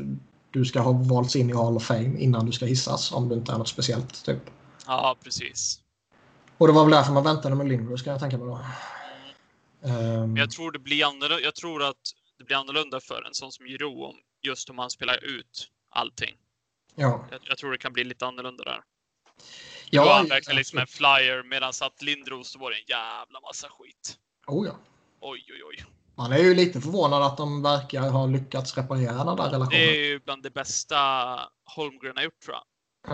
du 0.51 0.65
ska 0.65 0.81
ha 0.81 0.93
valts 0.93 1.37
in 1.37 1.51
i 1.51 1.53
Hall 1.53 1.77
of 1.77 1.85
Fame 1.85 2.19
innan 2.19 2.47
du 2.47 2.53
ska 2.53 2.67
hissas 2.67 3.13
om 3.13 3.29
det 3.29 3.35
inte 3.35 3.53
är 3.53 3.59
något 3.59 3.69
speciellt. 3.69 4.25
Typ. 4.25 4.39
Ja, 4.87 5.17
precis. 5.25 5.81
Och 6.59 6.67
det 6.67 6.73
var 6.73 6.85
väl 6.85 6.93
därför 6.93 7.13
man 7.13 7.25
väntade 7.25 7.55
med 7.55 7.69
Lindros 7.69 8.03
kan 8.03 8.11
jag 8.11 8.21
tänka 8.21 8.39
mig 8.39 8.47
då. 8.47 8.61
Ehm, 9.89 10.21
Men 10.21 10.37
jag 10.37 10.51
tror 10.51 10.73
det 10.73 10.79
blir 10.79 11.05
annorlunda. 11.07 11.41
Jag 11.41 11.55
tror 11.55 11.83
att 11.83 11.97
det 12.39 12.45
blir 12.45 12.57
annorlunda 12.57 13.01
för 13.01 13.23
en 13.27 13.35
sån 13.35 13.53
som 13.53 13.67
Giro 13.67 14.05
om 14.05 14.15
just 14.43 14.71
om 14.71 14.79
han 14.79 14.91
spelar 14.91 15.25
ut 15.25 15.69
allting. 15.91 16.35
ja. 16.95 17.25
Jag, 17.31 17.41
jag 17.45 17.59
tror 17.59 17.73
det 17.73 17.79
kan 17.79 17.93
bli 17.93 18.05
lite 18.05 18.27
annorlunda 18.27 18.65
där. 18.65 18.81
Ja, 19.95 20.03
Då 20.03 20.09
var 20.09 20.17
han 20.17 20.29
verkligen 20.29 20.57
liksom 20.57 20.79
en 20.79 20.87
flyer 20.87 21.43
medan 21.43 21.73
att 21.81 22.03
Lindros 22.03 22.57
var 22.57 22.71
det 22.71 22.77
en 22.77 22.85
jävla 22.87 23.41
massa 23.41 23.69
skit. 23.69 24.19
Oh, 24.47 24.67
ja. 24.67 24.77
Oj, 25.21 25.45
oj, 25.49 25.65
oj. 25.65 25.85
Man 26.15 26.33
är 26.33 26.39
ju 26.39 26.55
lite 26.55 26.81
förvånad 26.81 27.23
att 27.23 27.37
de 27.37 27.63
verkar 27.63 28.11
ha 28.11 28.27
lyckats 28.27 28.77
reparera 28.77 29.25
den 29.25 29.37
där 29.37 29.51
relationen. 29.51 29.69
Det 29.71 29.99
är 29.99 30.05
ju 30.05 30.21
bland 30.21 30.43
det 30.43 30.51
bästa 30.51 30.99
Holmgren 31.65 32.17
har 32.17 32.25
gjort 32.25 32.41
tror 32.41 32.57
jag. 32.57 32.65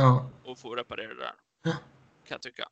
Ja. 0.03 0.31
Att 0.47 0.61
få 0.61 0.75
reparera 0.75 1.15
det 1.15 1.21
där. 1.21 1.35
Ja. 1.63 1.71
Kan 1.71 1.81
jag 2.29 2.43
tycka. 2.43 2.69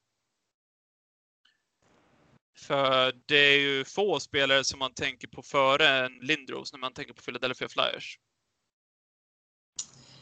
För 2.59 3.13
det 3.27 3.37
är 3.37 3.61
ju 3.61 3.85
få 3.85 4.21
spelare 4.21 4.65
som 4.65 4.79
man 4.79 4.95
tänker 4.95 5.29
på 5.29 5.43
före 5.43 5.89
en 5.89 6.19
Lindros 6.19 6.73
när 6.73 6.81
man 6.81 6.93
tänker 6.93 7.15
på 7.15 7.23
Philadelphia 7.23 7.69
Flyers. 7.69 8.19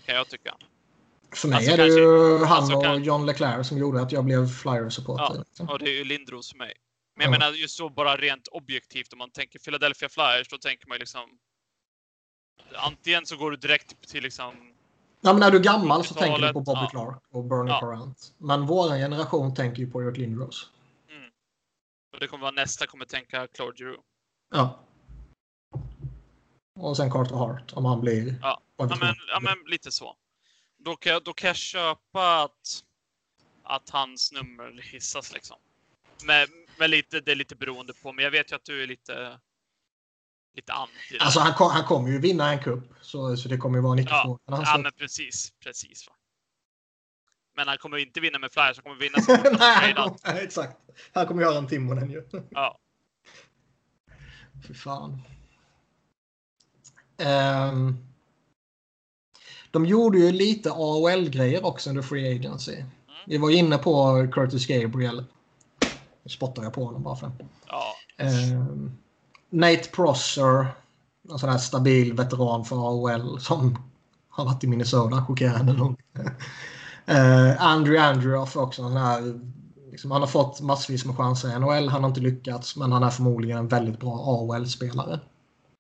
Kan 0.07 0.15
jag 0.15 0.29
tycka. 0.29 0.57
För 1.35 1.49
mig 1.49 1.57
Alltså, 1.57 1.73
är 1.73 1.77
det 1.77 1.87
ju 1.87 2.39
kanske- 2.39 2.47
han 2.47 2.59
alltså, 2.63 2.77
och 2.77 2.85
kan- 2.85 3.03
John 3.05 3.27
Leclerc 3.27 3.69
som 3.69 3.79
gjorde 3.79 4.03
att 4.03 4.13
jag 4.13 4.25
blev 4.25 4.47
Flyers-supporter. 4.49 5.45
Ja, 5.59 5.73
och 5.73 5.79
det 5.79 5.85
är 5.91 5.95
ju 5.95 6.05
Lindros 6.05 6.51
för 6.51 6.59
mig. 6.59 6.73
Men 7.17 7.25
jag 7.25 7.35
Ja. 7.35 7.39
menar 7.39 7.53
just 7.53 7.77
så 7.77 7.89
bara 7.89 8.17
rent 8.17 8.49
objektivt 8.49 9.13
om 9.13 9.19
man 9.19 9.31
tänker 9.31 9.59
Philadelphia 9.59 10.09
Flyers, 10.09 10.49
då 10.49 10.59
tänker 10.59 10.89
man 10.89 10.95
ju 10.97 10.99
liksom 10.99 11.39
Antingen 12.77 13.27
så 13.27 13.37
går 13.37 13.51
du 13.51 13.57
direkt 13.57 14.09
till 14.09 14.23
liksom 14.23 14.55
Ja, 15.21 15.33
men 15.33 15.41
när 15.41 15.51
du 15.51 15.57
är 15.59 15.63
gammal 15.63 16.05
så 16.05 16.15
70-talet, 16.15 16.31
tänker 16.33 16.47
du 16.47 16.53
på 16.53 16.61
Bobby 16.61 16.81
ja. 16.81 16.89
Clark 16.91 17.23
och 17.31 17.45
Bernie 17.45 17.71
Ja. 17.73 18.15
Men 18.39 18.67
vår 18.67 18.89
generation 18.89 19.55
tänker 19.55 19.79
ju 19.83 19.91
på 19.91 20.03
Eric 20.03 20.17
Lindros. 20.17 20.71
mm. 21.11 21.31
Och 22.15 22.21
det 22.21 22.27
kommer 22.29 22.43
vara 22.43 22.51
nästa 22.53 22.87
kommer 22.87 23.05
tänka 23.05 23.47
Claude 23.47 23.77
Giroux. 23.79 24.03
Ja. 24.55 24.81
Och 26.81 26.97
sen 26.97 27.11
Carter 27.11 27.37
Hart 27.37 27.73
om 27.73 27.85
han 27.85 28.01
blir... 28.01 28.35
Ja. 28.43 28.61
Ja 28.77 28.97
men, 29.01 29.15
ja 29.29 29.41
men 29.41 29.55
lite 29.67 29.93
så. 29.93 30.17
Då 30.85 30.97
kan, 30.97 31.13
jag, 31.13 31.25
då 31.25 31.33
kan 31.33 31.49
jag 31.49 31.57
köpa 31.57 32.43
att, 32.43 32.85
att 33.63 33.91
hans 33.91 34.33
nummer 34.33 34.83
hissas 34.83 35.33
liksom. 35.33 35.57
Men, 36.25 36.47
men 36.79 36.91
lite, 36.91 37.21
det 37.21 37.33
är 37.33 37.37
lite 37.37 37.57
beroende 37.57 37.93
på, 37.93 38.13
men 38.13 38.25
jag 38.25 38.31
vet 38.31 38.53
ju 38.53 38.57
att 38.57 38.65
du 38.65 38.83
är 38.83 38.87
lite 38.87 39.41
lite 40.55 40.73
anti. 40.73 41.19
Alltså 41.21 41.41
han, 41.41 41.55
kom, 41.55 41.71
han 41.71 41.85
kommer 41.85 42.11
ju 42.11 42.19
vinna 42.19 42.53
en 42.53 42.59
cup. 42.59 42.85
Så, 43.01 43.37
så 43.37 43.49
det 43.49 43.57
kommer 43.57 43.79
ju 43.79 43.83
vara 43.83 43.93
en 43.93 43.99
icke-fråga. 43.99 44.39
Ja, 44.47 44.65
slår- 44.65 44.83
men 44.83 44.93
precis. 44.93 45.53
Precis. 45.61 46.07
Va? 46.09 46.13
Men 47.57 47.69
han 47.69 47.79
kommer 47.79 47.97
inte 47.97 48.21
vinna 48.21 48.39
med 48.39 48.53
Flyers, 48.53 48.77
han 48.77 48.83
kommer 48.83 48.97
vinna 48.97 49.19
han 49.27 49.57
Nej, 49.59 49.95
han 50.23 50.37
exakt. 50.37 50.77
Han 51.13 51.27
kommer 51.27 51.43
göra 51.43 51.59
en 51.59 51.69
Timonen 51.69 52.11
ju. 52.11 52.29
Ja. 52.51 52.79
Fy 54.67 54.75
fan. 54.75 55.23
Ehm, 57.19 58.14
de 59.75 59.87
gjorde 59.87 60.19
ju 60.19 60.33
lite 60.33 60.73
AHL-grejer 60.73 61.67
också 61.67 61.91
under 61.91 62.03
Free 62.03 62.37
Agency. 62.37 62.75
Mm. 62.75 62.87
Vi 63.27 63.39
var 63.39 63.51
inne 63.51 63.79
på 63.79 64.27
Curtis 64.33 64.67
Gabriel. 64.67 65.25
Nu 66.23 66.31
spottar 66.31 66.63
jag 66.63 66.73
på 66.73 66.85
honom 66.85 67.03
bara 67.03 67.17
för. 67.17 67.31
Ja. 67.67 67.95
Ehm, 68.17 68.93
Nate 69.51 69.89
Prosser. 69.93 70.67
En 71.31 71.39
sån 71.39 71.49
här 71.49 71.59
stabil 71.59 72.13
veteran 72.13 72.65
för 72.65 72.77
AHL 72.77 73.41
som 73.41 73.79
har 74.29 74.45
varit 74.45 74.65
i 74.65 74.67
Minnesota. 74.67 75.25
Chockerande 75.25 75.73
nog. 75.73 76.01
Uh, 77.11 77.63
Andrew 77.63 77.99
Andreoff 77.99 78.57
också 78.57 78.83
en 78.83 78.97
här. 78.97 79.41
Liksom, 79.91 80.11
han 80.11 80.21
har 80.21 80.29
fått 80.29 80.61
massvis 80.61 81.05
med 81.05 81.17
chanser 81.17 81.49
i 81.49 81.59
NHL. 81.59 81.89
Han 81.89 82.03
har 82.03 82.09
inte 82.09 82.21
lyckats, 82.21 82.77
men 82.77 82.93
han 82.93 83.03
är 83.03 83.11
förmodligen 83.11 83.59
en 83.59 83.69
väldigt 83.69 84.01
bra 84.01 84.13
AHL-spelare. 84.13 85.21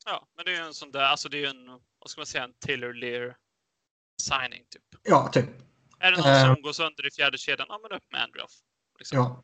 ja, 0.07 0.27
men 0.37 0.45
det 0.45 0.51
är 0.51 0.57
ju 0.57 0.66
en 0.66 0.75
sån 0.75 0.91
där, 0.91 1.05
alltså 1.05 1.29
det 1.29 1.37
är 1.37 1.41
ju 1.41 1.47
en, 1.47 1.66
vad 2.01 2.11
ska 2.11 2.21
man 2.21 2.27
säga, 2.27 2.45
en 2.45 2.53
Taylor 2.66 2.93
Lear 2.93 3.37
signing 4.23 4.62
typ. 4.70 4.82
Ja, 5.03 5.28
typ. 5.32 5.47
Är 5.99 6.11
det 6.12 6.16
någon 6.16 6.31
Eh. 6.31 6.45
som 6.55 6.62
går 6.62 6.73
sönder 6.73 7.07
i 7.07 7.11
fjärde 7.11 7.39
kedjan, 7.39 7.66
ja 7.69 7.78
men 7.82 7.97
upp 7.99 8.12
med 8.12 8.23
Andreoff. 8.23 8.53
Liksom. 8.99 9.19
Ja. 9.19 9.43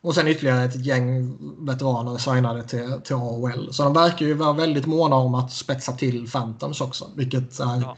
Och 0.00 0.14
sen 0.14 0.28
ytterligare 0.28 0.64
ett 0.64 0.86
gäng 0.86 1.36
veteraner 1.66 2.18
signade 2.18 2.68
till, 2.68 3.00
till 3.04 3.14
AHL. 3.16 3.72
Så 3.72 3.82
de 3.84 3.92
verkar 3.92 4.26
ju 4.26 4.34
vara 4.34 4.52
väldigt 4.52 4.86
måna 4.86 5.16
om 5.16 5.34
att 5.34 5.52
spetsa 5.52 5.92
till 5.92 6.30
Phantoms 6.30 6.80
också. 6.80 7.10
Vilket 7.16 7.60
är, 7.60 7.80
Ja. 7.80 7.96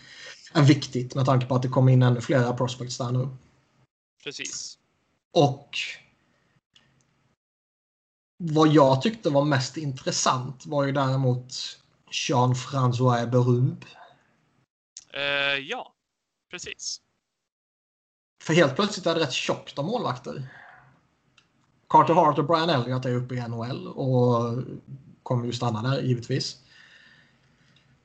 är 0.52 0.62
viktigt 0.62 1.14
med 1.14 1.26
tanke 1.26 1.46
på 1.46 1.54
att 1.54 1.62
det 1.62 1.68
kommer 1.68 1.92
in 1.92 2.02
ännu 2.02 2.20
flera 2.20 2.54
prospects 2.56 2.98
där 2.98 3.12
nu. 3.12 3.28
Precis. 4.24 4.78
Och 5.32 5.78
vad 8.38 8.68
jag 8.68 9.02
tyckte 9.02 9.30
var 9.30 9.44
mest 9.44 9.76
intressant 9.76 10.66
var 10.66 10.84
ju 10.84 10.92
däremot 10.92 11.52
Jean-François 12.10 13.26
Berube. 13.30 13.86
Eh, 15.12 15.58
ja, 15.58 15.93
precis. 16.54 17.00
För 18.42 18.54
helt 18.54 18.76
plötsligt 18.76 19.06
är 19.06 19.14
det 19.14 19.20
rätt 19.20 19.32
tjockt 19.32 19.78
av 19.78 19.84
målvakter. 19.84 20.48
Carter 21.88 22.14
Hart 22.14 22.38
och 22.38 22.46
Brian 22.46 22.70
Elliott 22.70 23.04
är 23.04 23.14
uppe 23.14 23.34
i 23.34 23.48
NHL 23.48 23.88
och 23.88 24.62
kommer 25.22 25.46
ju 25.46 25.52
stanna 25.52 25.82
där 25.82 26.02
givetvis. 26.02 26.56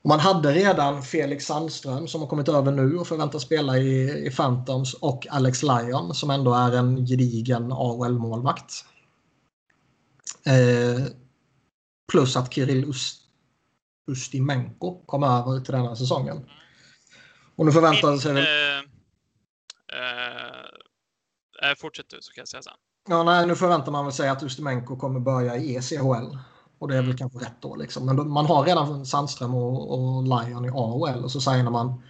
Man 0.02 0.20
hade 0.20 0.52
redan 0.52 1.02
Felix 1.02 1.46
Sandström 1.46 2.08
som 2.08 2.20
har 2.20 2.28
kommit 2.28 2.48
över 2.48 2.72
nu 2.72 2.98
och 2.98 3.06
förväntas 3.06 3.42
spela 3.42 3.78
i, 3.78 4.26
i 4.26 4.30
Phantoms 4.30 4.94
och 4.94 5.26
Alex 5.30 5.62
Lyon 5.62 6.14
som 6.14 6.30
ändå 6.30 6.54
är 6.54 6.72
en 6.72 7.06
gedigen 7.06 7.72
AHL-målvakt. 7.72 8.84
Eh, 10.46 11.06
plus 12.12 12.36
att 12.36 12.54
Kirill 12.54 12.84
Ust 12.84 13.20
Ustimenko 14.10 15.02
kom 15.06 15.22
över 15.22 15.60
till 15.60 15.74
denna 15.74 15.96
säsongen. 15.96 16.44
Och 17.60 17.66
nu 17.66 17.72
förväntar 17.72 18.16
sig 18.16 18.32
väl... 18.32 18.44
Eh, 19.92 21.70
eh, 21.70 21.74
fortsätt 21.76 22.08
du 22.08 22.18
så 22.20 22.32
kan 22.32 22.42
jag 22.42 22.48
säga 22.48 22.62
sen. 22.62 22.72
Ja, 23.08 23.22
nej, 23.22 23.46
nu 23.46 23.56
förväntar 23.56 23.92
man 23.92 24.04
väl 24.04 24.14
sig 24.14 24.28
att 24.28 24.42
Ustimenko 24.42 24.96
kommer 24.96 25.20
börja 25.20 25.56
i 25.56 25.76
ECHL. 25.76 26.36
Och 26.78 26.88
det 26.88 26.96
är 26.96 27.02
väl 27.02 27.18
kanske 27.18 27.38
rätt 27.38 27.56
då. 27.60 27.76
Liksom. 27.76 28.06
Men 28.06 28.30
man 28.30 28.46
har 28.46 28.64
redan 28.64 29.06
Sandström 29.06 29.54
och, 29.54 29.90
och 29.90 30.22
Lion 30.22 30.64
i 30.64 30.68
AHL 30.68 31.24
och 31.24 31.32
så 31.32 31.40
säger 31.40 31.64
man 31.64 32.02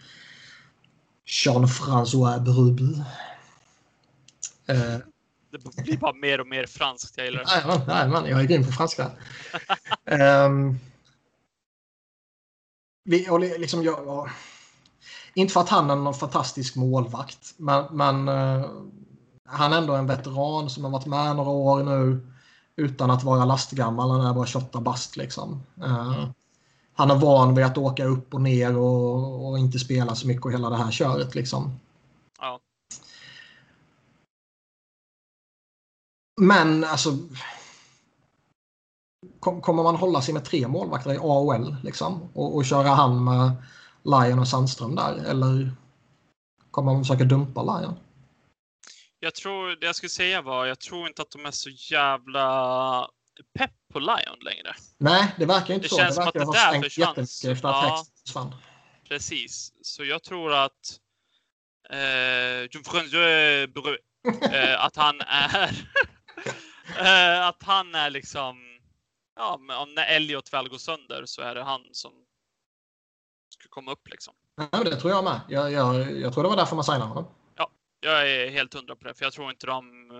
Jean-François 1.27 2.41
Berube. 2.41 3.05
Eh, 4.67 4.99
det 5.51 5.83
blir 5.83 5.97
bara 5.97 6.13
mer 6.13 6.41
och 6.41 6.47
mer 6.47 6.67
franskt. 6.67 7.17
Jag 7.17 7.27
gillar 7.27 7.45
det. 7.45 7.67
Nej, 7.67 7.81
nej, 7.87 8.09
man, 8.09 8.29
jag 8.29 8.41
är 8.41 8.45
grym 8.45 8.65
på 8.65 8.73
franska. 8.73 9.11
um, 10.05 10.79
vi, 13.05 13.31
och 13.31 13.41
liksom, 13.41 13.83
jag, 13.83 14.07
ja, 14.07 14.29
inte 15.35 15.53
för 15.53 15.61
att 15.61 15.69
han 15.69 15.91
är 15.91 15.97
någon 15.97 16.15
fantastisk 16.15 16.77
målvakt, 16.77 17.55
men, 17.57 17.85
men 17.91 18.29
uh, 18.29 18.67
han 19.45 19.73
är 19.73 19.79
ändå 19.79 19.95
en 19.95 20.07
veteran 20.07 20.71
som 20.71 20.85
har 20.85 20.91
varit 20.91 21.07
med 21.07 21.37
några 21.37 21.51
år 21.51 21.83
nu 21.83 22.27
utan 22.77 23.11
att 23.11 23.25
vara 23.25 23.45
lastgammal. 23.45 24.11
Han 24.11 24.27
är 24.27 24.35
bara 24.35 24.47
28 24.47 24.81
bast. 24.81 25.17
Liksom. 25.17 25.63
Uh, 25.83 26.29
han 26.93 27.11
är 27.11 27.15
van 27.15 27.55
vid 27.55 27.65
att 27.65 27.79
åka 27.79 28.05
upp 28.05 28.35
och 28.35 28.41
ner 28.41 28.77
och, 28.77 29.49
och, 29.49 29.59
inte 29.59 29.79
spela 29.79 30.15
så 30.15 30.27
mycket 30.27 30.45
och 30.45 30.53
hela 30.53 30.71
det 30.71 30.77
här 30.77 30.91
köret. 30.91 31.35
Liksom. 31.35 31.81
Ja. 32.41 32.61
Men 36.41 36.85
alltså. 36.85 37.19
Kommer 39.41 39.83
man 39.83 39.97
hålla 39.97 40.23
sig 40.23 40.35
med 40.35 40.45
tre 40.45 40.69
målvakter 40.69 41.13
i 41.13 41.19
AHL 41.19 41.77
liksom, 41.83 42.29
och, 42.35 42.57
och 42.57 42.65
köra 42.65 42.89
han 42.89 43.25
med 43.25 43.53
Lion 44.03 44.39
och 44.39 44.49
Sandström 44.49 44.95
där? 44.95 45.25
Eller 45.25 45.71
kommer 46.71 46.93
man 46.93 47.05
försöka 47.05 47.25
dumpa 47.25 47.63
Lion? 47.63 47.95
Jag 49.19 49.35
tror, 49.35 49.81
det 49.81 49.87
jag 49.87 49.97
skulle 49.97 50.11
säga 50.11 50.43
var, 50.43 50.67
jag 50.67 50.81
tror 50.81 51.09
inte 51.09 51.23
att 51.23 51.31
de 51.31 51.47
är 51.47 51.51
så 51.51 51.71
jävla 51.71 53.09
pepp 53.59 53.71
på 53.93 53.99
Lion 53.99 54.39
längre. 54.41 54.75
Nej, 54.99 55.35
det 55.39 55.47
verkar 55.47 55.75
inte 55.75 55.85
det 55.85 55.89
så. 55.89 55.97
Känns 55.97 56.17
det 56.17 56.25
verkar 56.25 56.41
som 56.41 56.51
att 56.51 56.55
det 56.55 56.73
där 56.73 56.83
försvann. 56.83 57.53
efter 57.53 57.69
att 57.69 57.85
ja, 57.85 58.05
försvann. 58.27 58.55
Precis, 59.09 59.73
så 59.83 60.05
jag 60.05 60.23
tror 60.23 60.53
att 60.53 61.01
eh, 61.91 61.99
eh, 64.53 64.85
att 64.85 64.97
han 64.97 65.21
är 65.21 65.87
eh, 66.99 67.47
att 67.47 67.63
han 67.63 67.95
är 67.95 68.11
liksom 68.11 68.57
ja, 69.37 69.61
om 69.83 69.95
när 69.95 70.07
Elliot 70.07 70.53
väl 70.53 70.69
går 70.69 70.79
sönder 70.79 71.23
så 71.27 71.43
är 71.43 71.55
det 71.55 71.63
han 71.63 71.81
som 71.93 72.13
komma 73.71 73.93
upp 73.93 74.09
liksom. 74.09 74.35
Ja, 74.73 74.85
det 74.85 74.97
tror 74.97 75.13
jag 75.13 75.25
med. 75.25 75.41
Jag, 75.49 75.73
jag, 75.73 76.19
jag 76.19 76.33
tror 76.35 76.43
det 76.43 76.49
var 76.49 76.57
därför 76.57 76.77
man 76.77 76.85
signade 76.85 77.05
honom. 77.05 77.27
Jag 78.03 78.31
är 78.31 78.51
helt 78.51 78.75
hundra 78.75 78.97
på 78.97 79.09
det, 79.09 79.15
för 79.15 79.25
jag 79.25 79.33
tror 79.33 79.51
inte 79.51 79.67
de 79.67 80.11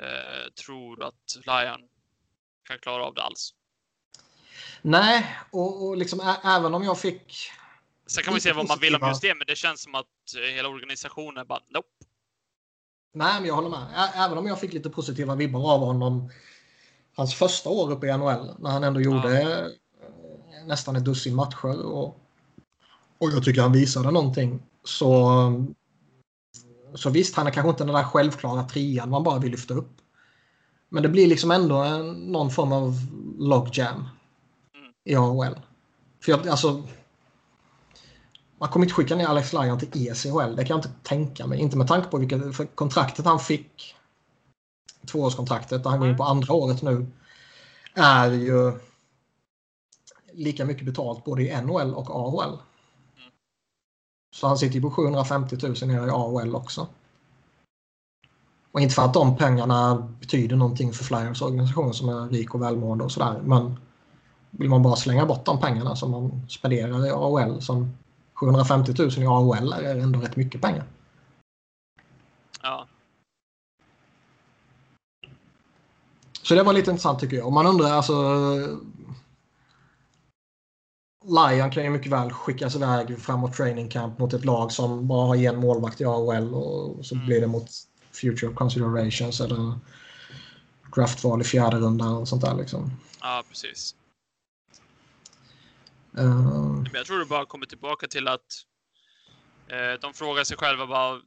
eh, 0.00 0.52
tror 0.64 1.02
att 1.02 1.36
Lion 1.36 1.88
kan 2.68 2.78
klara 2.78 3.04
av 3.04 3.14
det 3.14 3.22
alls. 3.22 3.54
Nej, 4.82 5.36
och, 5.50 5.86
och 5.86 5.96
liksom 5.96 6.36
även 6.44 6.74
om 6.74 6.82
jag 6.82 7.00
fick... 7.00 7.50
Sen 8.06 8.24
kan 8.24 8.32
man 8.32 8.40
säga 8.40 8.54
vad 8.54 8.68
man 8.68 8.78
vill 8.78 8.94
om 8.94 9.08
just 9.08 9.22
det, 9.22 9.34
men 9.34 9.46
det 9.46 9.56
känns 9.56 9.82
som 9.82 9.94
att 9.94 10.34
eh, 10.36 10.54
hela 10.54 10.68
organisationen 10.68 11.46
bara 11.46 11.60
nope. 11.68 11.88
Nej, 13.14 13.40
men 13.40 13.48
jag 13.48 13.54
håller 13.54 13.68
med. 13.68 14.10
Även 14.14 14.38
om 14.38 14.46
jag 14.46 14.60
fick 14.60 14.72
lite 14.72 14.90
positiva 14.90 15.34
vibbar 15.34 15.72
av 15.72 15.80
honom 15.80 16.30
hans 17.16 17.34
första 17.34 17.70
år 17.70 17.92
uppe 17.92 18.06
i 18.06 18.16
NHL 18.18 18.54
när 18.58 18.70
han 18.70 18.84
ändå 18.84 19.00
gjorde 19.00 19.40
ja. 19.40 19.68
nästan 20.64 20.96
ett 20.96 21.04
dussin 21.04 21.34
matcher 21.34 21.84
och, 21.86 22.25
och 23.18 23.30
jag 23.30 23.44
tycker 23.44 23.62
han 23.62 23.72
visade 23.72 24.10
någonting 24.10 24.62
så 24.84 25.30
så 26.94 27.10
visst, 27.10 27.36
han 27.36 27.46
är 27.46 27.50
kanske 27.50 27.70
inte 27.70 27.84
den 27.84 27.94
där 27.94 28.04
självklara 28.04 28.64
trean 28.64 29.10
man 29.10 29.22
bara 29.22 29.38
vill 29.38 29.50
lyfta 29.50 29.74
upp. 29.74 29.92
Men 30.88 31.02
det 31.02 31.08
blir 31.08 31.26
liksom 31.26 31.50
ändå 31.50 31.76
en, 31.76 32.12
någon 32.12 32.50
form 32.50 32.72
av 32.72 32.94
logjam 33.38 33.96
mm. 33.96 34.92
i 35.04 35.14
AHL. 35.14 35.60
För 36.24 36.32
jag, 36.32 36.48
alltså, 36.48 36.82
man 38.58 38.68
kommer 38.68 38.86
inte 38.86 38.94
skicka 38.94 39.16
ner 39.16 39.26
Alex 39.26 39.52
Lyon 39.52 39.78
till 39.78 40.08
ECHL. 40.08 40.56
Det 40.56 40.64
kan 40.64 40.76
jag 40.76 40.78
inte 40.78 40.98
tänka 41.02 41.46
mig. 41.46 41.58
Inte 41.58 41.76
med 41.76 41.88
tanke 41.88 42.08
på 42.08 42.18
vilket 42.18 42.74
kontraktet 42.74 43.24
han 43.24 43.40
fick. 43.40 43.94
Tvåårskontraktet 45.06 45.82
där 45.82 45.90
han 45.90 45.98
går 45.98 46.08
in 46.08 46.16
på 46.16 46.24
andra 46.24 46.54
året 46.54 46.82
nu. 46.82 47.06
Är 47.94 48.30
ju 48.30 48.72
lika 50.32 50.64
mycket 50.64 50.86
betalt 50.86 51.24
både 51.24 51.42
i 51.42 51.62
NHL 51.62 51.94
och 51.94 52.10
AHL. 52.10 52.58
Så 54.30 54.46
han 54.46 54.58
sitter 54.58 54.74
ju 54.74 54.82
på 54.82 54.90
750 54.90 55.56
000 55.62 55.74
nere 55.82 56.06
i 56.06 56.10
AHL 56.10 56.54
också. 56.54 56.86
Och 58.72 58.80
inte 58.80 58.94
för 58.94 59.02
att 59.02 59.14
de 59.14 59.36
pengarna 59.36 60.08
betyder 60.20 60.56
någonting 60.56 60.92
för 60.92 61.04
Flyers 61.04 61.42
organisation 61.42 61.94
som 61.94 62.08
är 62.08 62.28
rik 62.28 62.54
och 62.54 62.62
välmående 62.62 63.04
och 63.04 63.12
sådär. 63.12 63.40
Men 63.44 63.76
vill 64.50 64.70
man 64.70 64.82
bara 64.82 64.96
slänga 64.96 65.26
bort 65.26 65.44
de 65.44 65.60
pengarna 65.60 65.96
som 65.96 66.10
man 66.10 66.46
spenderar 66.48 67.06
i 67.06 67.10
AHL 67.10 67.62
som 67.62 67.96
750 68.34 68.94
000 68.98 69.10
i 69.10 69.26
AHL 69.26 69.72
är 69.72 69.96
ändå 69.96 70.20
rätt 70.20 70.36
mycket 70.36 70.60
pengar. 70.60 70.84
Ja. 72.62 72.86
Så 76.42 76.54
det 76.54 76.62
var 76.62 76.72
lite 76.72 76.90
intressant 76.90 77.18
tycker 77.18 77.36
jag. 77.36 77.46
Och 77.46 77.52
man 77.52 77.66
undrar 77.66 77.90
alltså 77.90 78.14
Lion 81.28 81.70
kan 81.70 81.84
ju 81.84 81.90
mycket 81.90 82.12
väl 82.12 82.32
skickas 82.32 82.76
iväg 82.76 83.18
framåt 83.18 83.52
training 83.52 83.88
camp 83.88 84.18
mot 84.18 84.32
ett 84.32 84.44
lag 84.44 84.72
som 84.72 85.08
bara 85.08 85.26
har 85.26 85.36
en 85.36 85.56
målvakt 85.56 86.00
i 86.00 86.04
AHL 86.04 86.54
och 86.54 87.06
så 87.06 87.14
mm. 87.14 87.26
blir 87.26 87.40
det 87.40 87.46
mot 87.46 87.68
future 88.12 88.54
considerations 88.54 89.40
eller 89.40 89.78
draftval 90.96 91.40
i 91.40 91.44
fjärde 91.44 91.76
rundan 91.76 92.16
och 92.16 92.28
sånt 92.28 92.42
där 92.42 92.54
liksom. 92.54 92.90
Ja, 93.20 93.44
precis. 93.48 93.94
Uh... 96.18 96.84
Jag 96.92 97.06
tror 97.06 97.18
det 97.18 97.26
bara 97.26 97.46
kommer 97.46 97.66
tillbaka 97.66 98.06
till 98.06 98.28
att 98.28 98.64
eh, 99.68 100.00
de 100.00 100.14
frågar 100.14 100.44
sig 100.44 100.56
själva 100.56 100.86
bara, 100.86 101.20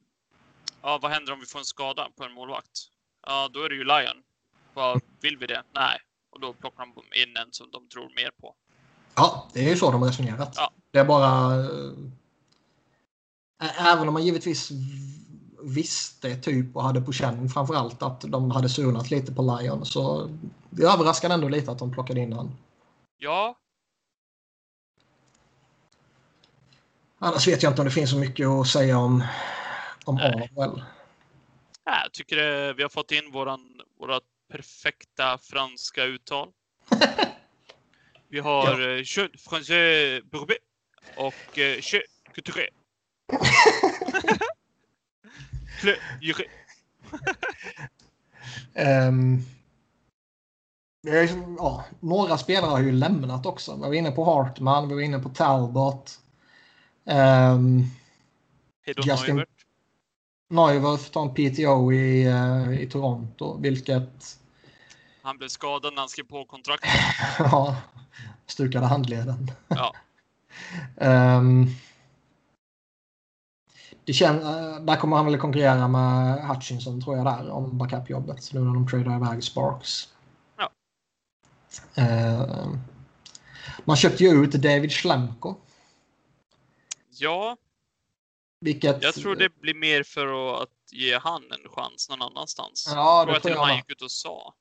ja, 0.81 0.99
vad 1.01 1.11
händer 1.11 1.33
om 1.33 1.39
vi 1.39 1.45
får 1.45 1.59
en 1.59 1.65
skada 1.65 2.07
på 2.17 2.23
en 2.23 2.31
målvakt? 2.31 2.89
Ja, 3.27 3.49
då 3.53 3.63
är 3.63 3.69
det 3.69 3.75
ju 3.75 3.83
Lion. 3.83 4.23
Vad 4.73 5.01
vill 5.21 5.37
vi 5.37 5.47
det? 5.47 5.63
Nej. 5.75 5.99
Och 6.31 6.39
då 6.39 6.53
plockar 6.53 6.85
de 6.85 7.21
in 7.21 7.37
en 7.37 7.47
som 7.51 7.71
de 7.71 7.87
tror 7.87 8.15
mer 8.15 8.31
på. 8.41 8.55
Ja, 9.15 9.47
det 9.53 9.65
är 9.65 9.69
ju 9.69 9.77
så 9.77 9.91
de 9.91 10.01
har 10.01 10.09
resonerat. 10.09 10.53
Ja. 10.55 10.71
Det 10.91 10.99
är 10.99 11.05
bara... 11.05 11.55
Äh, 13.61 13.93
även 13.93 14.07
om 14.07 14.13
man 14.13 14.25
givetvis 14.25 14.71
visste 15.63 16.35
typ 16.35 16.75
och 16.75 16.83
hade 16.83 17.01
på 17.01 17.11
känn 17.11 17.49
framförallt 17.49 18.03
att 18.03 18.21
de 18.21 18.51
hade 18.51 18.69
surnat 18.69 19.11
lite 19.11 19.33
på 19.33 19.41
Lion 19.41 19.85
så 19.85 20.29
det 20.69 20.83
överraskade 20.83 21.33
ändå 21.33 21.49
lite 21.49 21.71
att 21.71 21.79
de 21.79 21.93
plockade 21.93 22.19
in 22.19 22.33
honom. 22.33 22.57
Ja. 23.17 23.57
Annars 27.19 27.47
vet 27.47 27.63
jag 27.63 27.71
inte 27.71 27.81
om 27.81 27.85
det 27.85 27.93
finns 27.93 28.09
så 28.09 28.17
mycket 28.17 28.47
att 28.47 28.67
säga 28.67 28.97
om, 28.97 29.23
om 30.05 30.17
AHL. 30.17 30.83
Jag 31.83 32.11
tycker 32.13 32.35
det, 32.35 32.73
vi 32.73 32.81
har 32.81 32.89
fått 32.89 33.11
in 33.11 33.31
våran, 33.31 33.81
våra 33.99 34.19
perfekta 34.51 35.37
franska 35.37 36.03
uttal. 36.03 36.49
Vi 38.31 38.39
har 38.39 38.79
ja. 38.79 39.03
Jean 39.05 39.29
François 39.29 40.21
Bourbet 40.31 40.57
och 41.15 41.59
eh, 41.59 41.81
Che 41.81 42.01
Couture. 42.35 42.69
Jure. 46.21 46.43
um, 49.07 49.45
ja, 51.57 51.83
några 51.99 52.37
spelare 52.37 52.69
har 52.69 52.79
ju 52.79 52.91
lämnat 52.91 53.45
också. 53.45 53.75
Vi 53.75 53.81
var 53.81 53.93
inne 53.93 54.11
på 54.11 54.23
Hartman, 54.23 54.87
vi 54.89 54.95
var 54.95 55.01
inne 55.01 55.19
på 55.19 55.29
Talbot. 55.29 56.19
Um, 57.03 57.85
Justin, 59.05 59.45
Neuwirth 60.49 61.09
tar 61.09 61.21
en 61.21 61.33
PTO 61.33 61.93
i, 61.93 62.27
uh, 62.27 62.81
i 62.81 62.87
Toronto, 62.87 63.57
vilket... 63.57 64.39
Han 65.21 65.37
blev 65.37 65.47
skadad 65.47 65.93
när 65.93 66.01
han 66.01 66.09
skrev 66.09 66.23
på 66.23 66.45
kontraktet. 66.45 66.89
ja, 67.39 67.75
stukade 68.51 68.85
handleden. 68.85 69.51
Ja. 69.67 69.95
um, 70.95 71.67
det 74.05 74.13
kän, 74.13 74.39
uh, 74.39 74.79
där 74.79 74.95
kommer 74.95 75.17
han 75.17 75.25
väl 75.25 75.37
konkurrera 75.37 75.87
med 75.87 76.47
Hutchinson 76.47 77.01
tror 77.01 77.17
jag 77.17 77.25
där 77.25 77.49
om 77.49 77.77
backup-jobbet 77.77 78.53
nu 78.53 78.59
när 78.59 78.73
de 78.73 78.87
tradar 78.87 79.15
iväg 79.15 79.43
Sparks. 79.43 80.07
Ja. 80.57 80.71
Uh, 81.97 82.75
man 83.85 83.95
köpte 83.95 84.23
ju 84.23 84.43
ut 84.43 84.51
David 84.51 84.91
Schlemko. 84.91 85.55
Ja. 87.09 87.57
Vilket... 88.61 89.03
Jag 89.03 89.13
tror 89.13 89.35
det 89.35 89.49
blir 89.61 89.73
mer 89.73 90.03
för 90.03 90.61
att 90.61 90.69
ge 90.91 91.19
han 91.19 91.43
en 91.51 91.69
chans 91.69 92.09
någon 92.09 92.21
annanstans. 92.21 92.87
Ja, 92.95 93.25
det 93.25 93.31
jag 93.31 93.41
tror 93.41 93.55
jag, 93.55 93.61
han 93.61 93.69
jag 93.69 93.77
gick 93.77 93.91
ut 93.91 94.01
och 94.01 94.11
sa. 94.11 94.53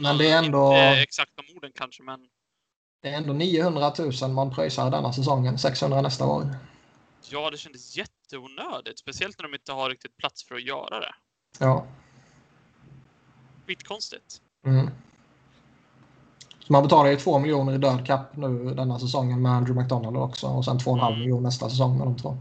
Men 0.00 0.18
det 0.18 0.30
är 0.30 0.38
ändå... 0.38 0.66
Inte 0.66 1.02
exakt 1.02 1.32
de 1.36 1.56
orden 1.56 1.72
kanske, 1.74 2.02
men... 2.02 2.20
Det 3.00 3.08
är 3.08 3.16
ändå 3.16 3.32
900 3.32 3.92
000 4.22 4.30
man 4.30 4.50
pröjsar 4.50 4.90
denna 4.90 5.12
säsongen. 5.12 5.58
600 5.58 6.00
nästa 6.02 6.26
år. 6.26 6.56
Ja, 7.30 7.50
det 7.50 7.56
kändes 7.56 7.96
jätteonödigt. 7.96 8.98
Speciellt 8.98 9.38
när 9.38 9.42
de 9.48 9.54
inte 9.54 9.72
har 9.72 9.90
riktigt 9.90 10.16
plats 10.16 10.44
för 10.44 10.54
att 10.54 10.62
göra 10.62 11.00
det. 11.00 11.14
Ja. 11.58 11.86
Skitkonstigt. 13.66 14.40
Mm. 14.66 14.90
Så 16.60 16.72
man 16.72 16.82
betalar 16.82 17.10
ju 17.10 17.16
2 17.16 17.38
miljoner 17.38 17.72
i 17.74 17.78
död 17.78 18.06
cap 18.06 18.36
nu 18.36 18.74
denna 18.74 18.98
säsongen 18.98 19.42
med 19.42 19.52
Andrew 19.52 19.82
McDonald 19.82 20.16
också. 20.16 20.46
Och 20.46 20.64
sen 20.64 20.78
2,5 20.78 21.06
Mm. 21.08 21.18
miljoner 21.20 21.42
nästa 21.42 21.70
säsong 21.70 21.98
med 21.98 22.06
de 22.06 22.16
två. 22.18 22.38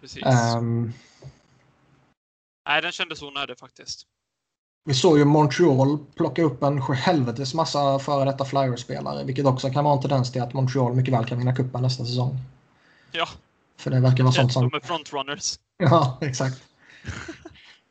Precis. 0.00 0.24
Ehm, 0.24 0.92
Nej, 2.68 2.82
den 2.82 2.92
kändes 2.92 3.22
onödig 3.22 3.58
faktiskt. 3.58 4.06
Vi 4.84 4.94
såg 4.94 5.18
ju 5.18 5.24
Montreal 5.24 5.98
plocka 6.16 6.42
upp 6.42 6.62
en 6.62 6.82
helvetes 6.82 7.54
massa 7.54 7.98
före 7.98 8.24
detta 8.24 8.44
Flyers-spelare. 8.44 9.24
Vilket 9.24 9.46
också 9.46 9.70
kan 9.70 9.84
vara 9.84 9.94
en 9.94 10.00
tendens 10.00 10.32
till 10.32 10.42
att 10.42 10.52
Montreal 10.54 10.94
mycket 10.94 11.14
väl 11.14 11.24
kan 11.24 11.38
vinna 11.38 11.54
cupen 11.54 11.82
nästa 11.82 12.04
säsong. 12.04 12.38
Ja, 13.12 13.28
För 13.78 13.90
det 13.90 14.00
verkar 14.00 14.24
vara 14.24 14.32
sånt 14.32 14.52
som... 14.52 14.68
de 14.70 14.76
är 14.76 14.80
frontrunners. 14.80 15.58
Ja, 15.78 16.18
exakt. 16.20 16.62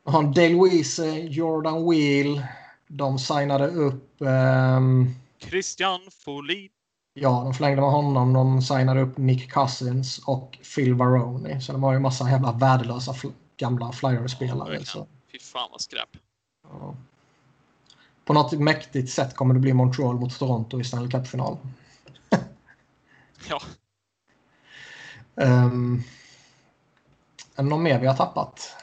Och 0.03 0.11
har 0.11 0.23
Dale 0.23 0.63
Weiss, 0.63 0.99
Jordan 1.29 1.89
Wheel. 1.89 2.41
De 2.87 3.19
signade 3.19 3.67
upp... 3.67 4.21
ehm, 4.21 5.15
Christian 5.39 5.99
Folin. 6.25 6.69
ja, 7.13 7.41
de 7.43 7.53
förlängde 7.53 7.81
med 7.81 7.91
honom. 7.91 8.33
De 8.33 8.61
signade 8.61 9.01
upp 9.01 9.17
Nick 9.17 9.51
Cousins 9.51 10.17
och 10.25 10.57
Phil 10.75 10.93
Varone. 10.93 11.61
Så 11.61 11.71
de 11.71 11.83
har 11.83 11.93
ju 11.93 11.99
massa 11.99 12.29
jävla 12.29 12.51
värdelösa 12.51 13.11
fl- 13.11 13.33
gamla 13.57 13.91
Flyers-spelare. 13.91 14.57
verkligen. 14.59 14.85
så, 14.85 15.07
Fy 15.31 15.39
fan 15.39 15.67
vad 15.71 15.81
skräp. 15.81 16.09
På 18.25 18.33
något 18.33 18.51
mäktigt 18.51 19.11
sätt 19.11 19.35
kommer 19.35 19.53
det 19.53 19.59
bli 19.59 19.73
Montreal 19.73 20.15
mot 20.15 20.39
Toronto 20.39 20.79
i 20.79 20.83
Stanley 20.83 21.09
Cup-final. 21.09 21.57
Ja, 23.49 23.61
Um, 25.39 26.03
är 27.55 27.63
det 27.63 27.69
någon 27.69 27.83
mer 27.83 27.99
vi 27.99 28.07
har 28.07 28.15
tappat? 28.15 28.75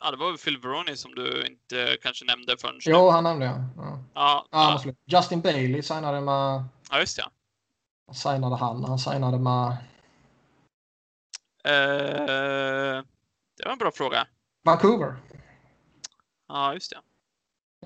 ja 0.00 0.10
det 0.10 0.16
var 0.16 0.26
väl 0.26 0.38
Phil 0.38 0.58
Veroni 0.58 0.96
som 0.96 1.14
du 1.14 1.46
inte 1.46 1.96
kanske 2.02 2.24
nämnde 2.24 2.56
förrän 2.58 2.74
nu. 2.74 2.80
Jo, 2.84 3.10
han 3.10 3.24
nämnde 3.24 3.46
jag. 3.46 3.64
Ja. 3.76 3.98
Ja, 4.14 4.46
Ja, 4.50 4.82
ja. 4.84 5.18
Justin 5.18 5.40
Bailey 5.40 5.82
signade 5.82 6.20
med... 6.20 6.64
ja, 6.90 7.00
just 7.00 7.16
det. 7.16 7.24
Vad 8.06 8.16
signade 8.16 8.56
han? 8.56 8.84
Han 8.84 8.98
signade 8.98 9.38
med 9.38 9.76
Eh, 11.64 13.02
det 13.56 13.64
var 13.64 13.72
en 13.72 13.78
bra 13.78 13.90
fråga. 13.90 14.26
Vancouver. 14.64 15.16
Ja, 16.52 16.74
just 16.74 16.90
det. 16.92 17.00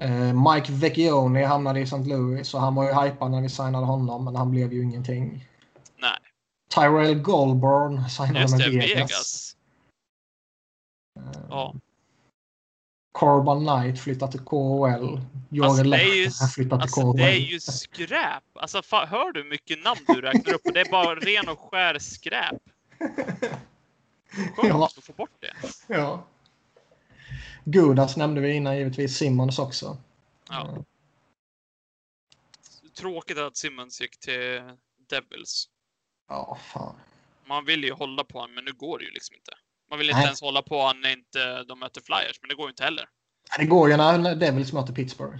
Eh, 0.04 0.52
Mike 0.54 0.72
Vecchioni 0.72 1.42
hamnade 1.44 1.80
i 1.80 1.82
St. 1.82 1.96
Louis 1.96 2.54
och 2.54 2.60
han 2.60 2.74
var 2.74 2.84
ju 2.84 2.92
hypad 3.08 3.30
när 3.30 3.40
vi 3.40 3.48
signade 3.48 3.86
honom 3.86 4.24
men 4.24 4.36
han 4.36 4.50
blev 4.50 4.72
ju 4.72 4.82
ingenting. 4.82 5.48
Nej, 5.96 6.18
Tyrell 6.74 7.14
Goldborn 7.22 8.08
signade 8.08 8.40
just 8.40 8.58
med 8.58 8.60
det. 8.72 8.78
Vegas. 8.78 8.96
Vegas. 8.96 9.56
Eh, 11.36 11.42
Ja. 11.48 11.74
Corbin 13.12 13.66
Knight 13.66 14.00
flyttat 14.00 14.30
till 14.30 14.40
KHL. 14.40 15.20
Jörgen 15.48 15.64
Alltså, 15.70 15.84
det 15.84 15.96
är 15.96 16.14
ju, 16.24 16.30
flyttat 16.30 16.54
till 16.80 16.82
alltså, 16.82 17.00
KHL. 17.12 17.16
det 17.16 17.22
är 17.32 17.36
ju 17.38 17.60
skräp. 17.60 18.42
Alltså, 18.54 18.82
fa, 18.82 19.06
hör 19.06 19.32
du 19.32 19.42
hur 19.42 19.50
mycket 19.50 19.84
namn 19.84 20.00
du 20.06 20.20
räknar 20.20 20.54
upp? 20.54 20.60
Det 20.74 20.80
är 20.80 20.90
bara 20.90 21.14
ren 21.14 21.48
och 21.48 21.58
skär 21.60 21.98
skräp. 21.98 22.56
Skönt 24.56 24.68
Ja. 24.68 24.84
att 24.86 25.04
få 25.04 25.12
bort 25.12 25.30
det. 25.40 25.54
Ja. 25.94 26.24
Gudas 27.64 28.16
nämnde 28.16 28.40
vi 28.40 28.52
innan 28.54 28.76
givetvis. 28.76 29.16
Simmons 29.16 29.58
också. 29.58 29.96
Ja. 30.48 30.68
Eh, 30.76 30.82
Tråkigt 32.96 33.38
att 33.38 33.56
Simmons 33.56 34.00
gick 34.00 34.20
till 34.20 34.62
Devils. 35.08 35.68
Ja, 36.28 36.58
fan. 36.72 36.96
Man 37.46 37.64
vill 37.64 37.84
ju 37.84 37.92
hålla 37.92 38.24
på 38.24 38.38
honom, 38.38 38.54
men 38.54 38.64
nu 38.64 38.72
går 38.72 38.98
det 38.98 39.04
ju 39.04 39.10
liksom 39.10 39.36
inte. 39.36 39.52
Man 39.90 39.98
vill 39.98 40.08
inte 40.08 40.18
Nej. 40.18 40.24
ens 40.26 40.40
hålla 40.40 40.62
på 40.62 40.80
honom 40.80 41.00
när 41.00 41.10
inte 41.12 41.62
de 41.64 41.78
möter 41.78 42.00
Flyers, 42.00 42.38
men 42.40 42.48
det 42.48 42.54
går 42.54 42.66
ju 42.66 42.70
inte 42.70 42.84
heller. 42.84 43.08
Det 43.58 43.64
går 43.64 43.90
ju 43.90 43.96
när 43.96 44.34
Devils 44.34 44.72
möter 44.72 44.92
Pittsburgh. 44.92 45.38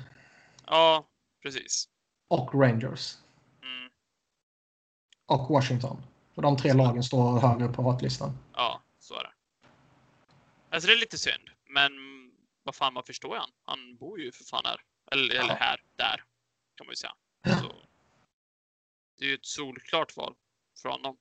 Ja, 0.66 1.06
precis. 1.42 1.88
Och 2.28 2.54
Rangers. 2.54 3.14
Mm, 3.62 3.90
Och 5.26 5.48
Washington. 5.54 6.02
Och 6.34 6.42
de 6.42 6.56
tre 6.56 6.72
lagen 6.72 7.02
står 7.02 7.40
högre 7.40 7.64
upp 7.68 7.74
på 7.76 7.90
hatlistan. 7.90 8.38
ja, 8.54 8.82
så 8.98 9.14
är 9.14 9.22
det. 9.22 9.30
Alltså 10.70 10.86
det 10.86 10.92
är 10.94 10.98
lite 11.00 11.18
synd, 11.18 11.50
men 11.68 11.92
vad 12.64 12.74
fan, 12.74 12.94
man 12.94 13.02
förstår 13.02 13.34
ju 13.34 13.40
han. 13.40 13.50
Han 13.64 13.96
bor 13.96 14.20
ju 14.20 14.32
för 14.32 14.44
fan 14.44 14.62
här. 14.64 14.80
Eller, 15.12 15.34
eller 15.34 15.54
Ja. 15.54 15.56
här, 15.60 15.80
där, 15.96 16.24
kan 16.74 16.86
man 16.86 16.92
ju 16.92 16.96
säga. 16.96 17.12
Så, 17.60 17.74
det 19.18 19.24
är 19.24 19.28
ju 19.28 19.34
ett 19.34 19.46
solklart 19.46 20.16
val 20.16 20.34
för 20.82 20.88
honom. 20.88 21.16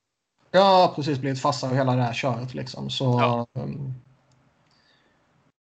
Har 0.53 0.93
precis 0.95 1.19
blivit 1.19 1.41
farsa 1.41 1.69
och 1.69 1.75
hela 1.75 1.95
det 1.95 2.01
här 2.03 2.13
köret 2.13 2.53
liksom. 2.53 2.89
Så 2.89 3.05
Ja. 3.19 3.47
um, 3.61 3.93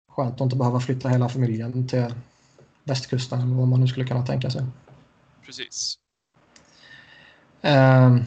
skönt 0.08 0.34
att 0.34 0.40
inte 0.40 0.56
behöva 0.56 0.80
flytta 0.80 1.08
hela 1.08 1.28
familjen 1.28 1.88
till 1.88 2.14
västkusten 2.84 3.40
eller 3.40 3.54
vad 3.54 3.68
man 3.68 3.80
nu 3.80 3.86
skulle 3.86 4.06
kunna 4.06 4.26
tänka 4.26 4.50
sig. 4.50 4.62
Precis. 5.42 5.98
Um, 7.62 8.24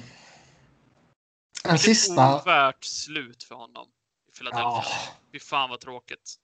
en 1.65 1.79
sista. 1.79 2.41
ovärt 2.41 2.83
slut 2.83 3.43
för 3.43 3.55
honom 3.55 3.87
i 4.27 4.31
Philadelphia. 4.31 4.63
Ja, 4.63 4.83
Fy 5.31 5.39
fan 5.39 5.69
vad 5.69 5.79
tråkigt. 5.79 6.39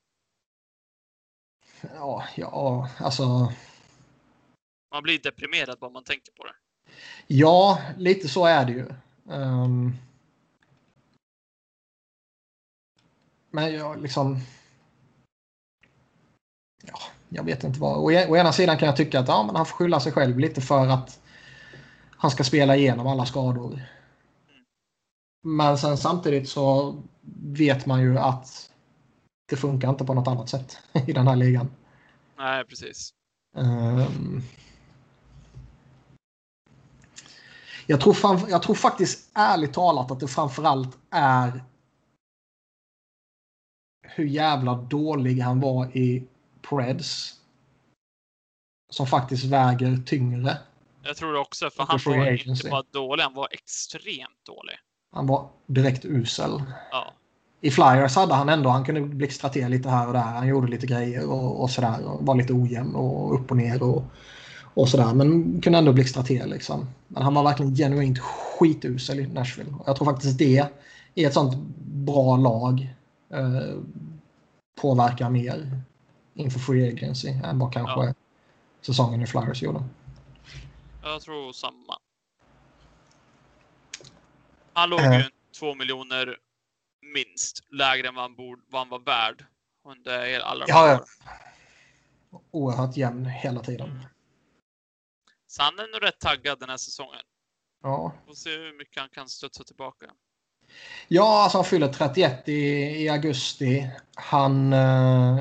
Ja, 1.93 2.23
ja, 2.35 2.89
alltså. 2.97 3.53
Man 4.91 5.03
blir 5.03 5.19
deprimerad 5.19 5.79
bara 5.79 5.89
man 5.91 6.03
tänker 6.03 6.31
på 6.31 6.43
det. 6.43 6.53
Ja, 7.27 7.81
lite 7.97 8.29
så 8.29 8.45
är 8.45 8.65
det 8.65 8.71
ju. 8.71 8.85
Ehm, 9.31 9.93
men 13.51 13.73
jag 13.73 14.01
liksom... 14.01 14.39
Ja, 16.83 16.99
jag 17.29 17.43
vet 17.43 17.63
inte 17.63 17.79
vad. 17.79 17.97
Å, 17.97 18.11
e- 18.11 18.27
å 18.29 18.37
ena 18.37 18.53
sidan 18.53 18.77
kan 18.77 18.85
jag 18.85 18.97
tycka 18.97 19.19
att 19.19 19.27
ja, 19.27 19.43
men 19.43 19.55
han 19.55 19.65
får 19.65 19.75
skylla 19.75 19.99
sig 19.99 20.11
själv 20.11 20.39
lite 20.39 20.61
för 20.61 20.87
att 20.87 21.19
han 22.09 22.31
ska 22.31 22.43
spela 22.43 22.75
igenom 22.75 23.07
alla 23.07 23.25
skador. 23.25 23.81
Men 25.43 25.77
sen 25.77 25.97
samtidigt 25.97 26.49
så 26.49 26.95
vet 27.41 27.85
man 27.85 28.01
ju 28.01 28.17
att 28.17 28.70
det 29.51 29.57
funkar 29.57 29.89
inte 29.89 30.05
på 30.05 30.13
något 30.13 30.27
annat 30.27 30.49
sätt 30.49 30.77
i 31.07 31.13
den 31.13 31.27
här 31.27 31.35
ligan. 31.35 31.71
Nej, 32.37 32.65
precis. 32.65 33.13
Ehm. 33.55 34.41
jag, 37.85 38.01
tror 38.01 38.13
fram, 38.13 38.39
jag 38.49 38.63
tror 38.63 38.75
faktiskt 38.75 39.29
ärligt 39.33 39.73
talat 39.73 40.11
att 40.11 40.19
det 40.19 40.27
framförallt 40.27 40.97
är 41.09 41.63
hur 44.01 44.25
jävla 44.25 44.75
dålig 44.75 45.39
han 45.39 45.59
var 45.59 45.97
i 45.97 46.27
Preds. 46.61 47.39
Som 48.91 49.07
faktiskt 49.07 49.43
väger 49.43 49.97
tyngre. 50.05 50.57
Jag 51.03 51.17
tror 51.17 51.33
det 51.33 51.39
också, 51.39 51.69
för 51.69 51.83
han 51.83 51.99
var 52.05 52.27
agency. 52.27 52.51
inte 52.51 52.69
bara 52.69 52.83
dålig, 52.91 53.23
han 53.23 53.33
var 53.33 53.47
extremt 53.51 54.45
dålig. 54.45 54.75
Han 55.11 55.27
var 55.27 55.49
direkt 55.67 56.05
usel. 56.05 56.63
Ja, 56.91 57.13
I 57.63 57.71
Flyers 57.71 58.15
hade 58.15 58.33
han 58.33 58.49
ändå, 58.49 58.69
han 58.69 58.85
kunde 58.85 59.01
blixtra 59.01 59.49
till 59.49 59.67
lite 59.69 59.89
här 59.89 60.07
och 60.07 60.13
där. 60.13 60.21
Han 60.21 60.47
gjorde 60.47 60.67
lite 60.67 60.87
grejer 60.87 61.29
och, 61.29 61.61
och 61.61 61.69
sådär. 61.69 62.05
Och 62.05 62.25
var 62.25 62.35
lite 62.35 62.53
ojämn 62.53 62.95
och 62.95 63.35
upp 63.35 63.51
och 63.51 63.57
ner 63.57 63.83
och, 63.83 64.03
och 64.73 64.89
sådär. 64.89 65.13
Men 65.13 65.61
kunde 65.61 65.79
ändå 65.79 65.93
blixtra 65.93 66.23
till 66.23 66.49
liksom. 66.49 66.89
Men 67.07 67.23
han 67.23 67.33
var 67.33 67.43
verkligen 67.43 67.75
genuint 67.75 68.19
skitusel 68.19 69.19
i 69.19 69.27
Nashville. 69.27 69.71
Och 69.79 69.83
jag 69.87 69.95
tror 69.95 70.05
faktiskt 70.05 70.37
det 70.37 70.67
i 71.15 71.25
ett 71.25 71.33
sånt 71.33 71.55
bra 71.85 72.37
lag 72.37 72.95
eh, 73.33 73.77
påverkar 74.81 75.29
mer 75.29 75.81
inför 76.33 76.59
Free 76.59 76.93
Agency 76.93 77.29
än 77.29 77.59
vad 77.59 77.73
kanske 77.73 78.05
Ja. 78.05 78.13
säsongen 78.81 79.21
i 79.21 79.27
Flyers 79.27 79.61
gjorde. 79.63 79.83
jag 81.03 81.21
tror 81.21 81.53
samma. 81.53 81.97
Han 84.73 84.89
låg 84.89 84.99
Eh. 84.99 85.17
ju 85.17 85.23
två 85.59 85.75
miljoner 85.75 86.37
minst 87.13 87.63
lägre 87.69 88.07
än 88.07 88.15
vad 88.15 88.23
han, 88.23 88.35
borde, 88.35 88.61
vad 88.69 88.81
han 88.81 88.89
var 88.89 88.99
värd 88.99 89.45
under 89.87 90.39
alla 90.39 90.65
de 90.65 90.71
Ja, 90.71 90.77
här 90.77 90.87
ja. 90.87 90.95
åren. 90.95 91.05
Oerhört 92.51 92.97
jämn 92.97 93.25
hela 93.25 93.59
tiden. 93.59 94.05
Så 95.47 95.63
han 95.63 95.79
är 95.79 95.87
nog 95.93 96.03
rätt 96.03 96.19
taggad 96.19 96.59
den 96.59 96.69
här 96.69 96.77
säsongen. 96.77 97.21
Ja, 97.83 98.13
Får 98.27 98.33
se 98.33 98.49
hur 98.49 98.77
mycket 98.77 98.99
han 98.99 99.09
kan 99.09 99.29
studsa 99.29 99.63
tillbaka. 99.63 100.05
ja 101.07 101.43
alltså 101.43 101.57
han 101.57 101.65
fyller 101.65 101.87
31 101.87 102.49
i, 102.49 102.53
i 103.03 103.09
augusti. 103.09 103.91
Han 104.15 104.73
eh, 104.73 105.39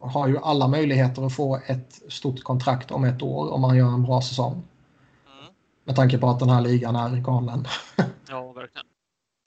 har 0.00 0.28
ju 0.28 0.38
alla 0.38 0.68
möjligheter 0.68 1.26
att 1.26 1.34
få 1.36 1.60
ett 1.66 2.12
stort 2.12 2.42
kontrakt 2.42 2.90
om 2.90 3.04
ett 3.04 3.22
år 3.22 3.50
om 3.52 3.64
han 3.64 3.76
gör 3.76 3.88
en 3.88 4.02
bra 4.02 4.22
säsong. 4.22 4.52
Mm. 4.52 5.54
Med 5.84 5.96
tanke 5.96 6.18
på 6.18 6.28
att 6.28 6.38
den 6.38 6.48
här 6.50 6.60
ligan 6.60 6.96
är 6.96 7.20
galen. 7.20 7.66
Ja, 8.28 8.52
verkligen. 8.52 8.86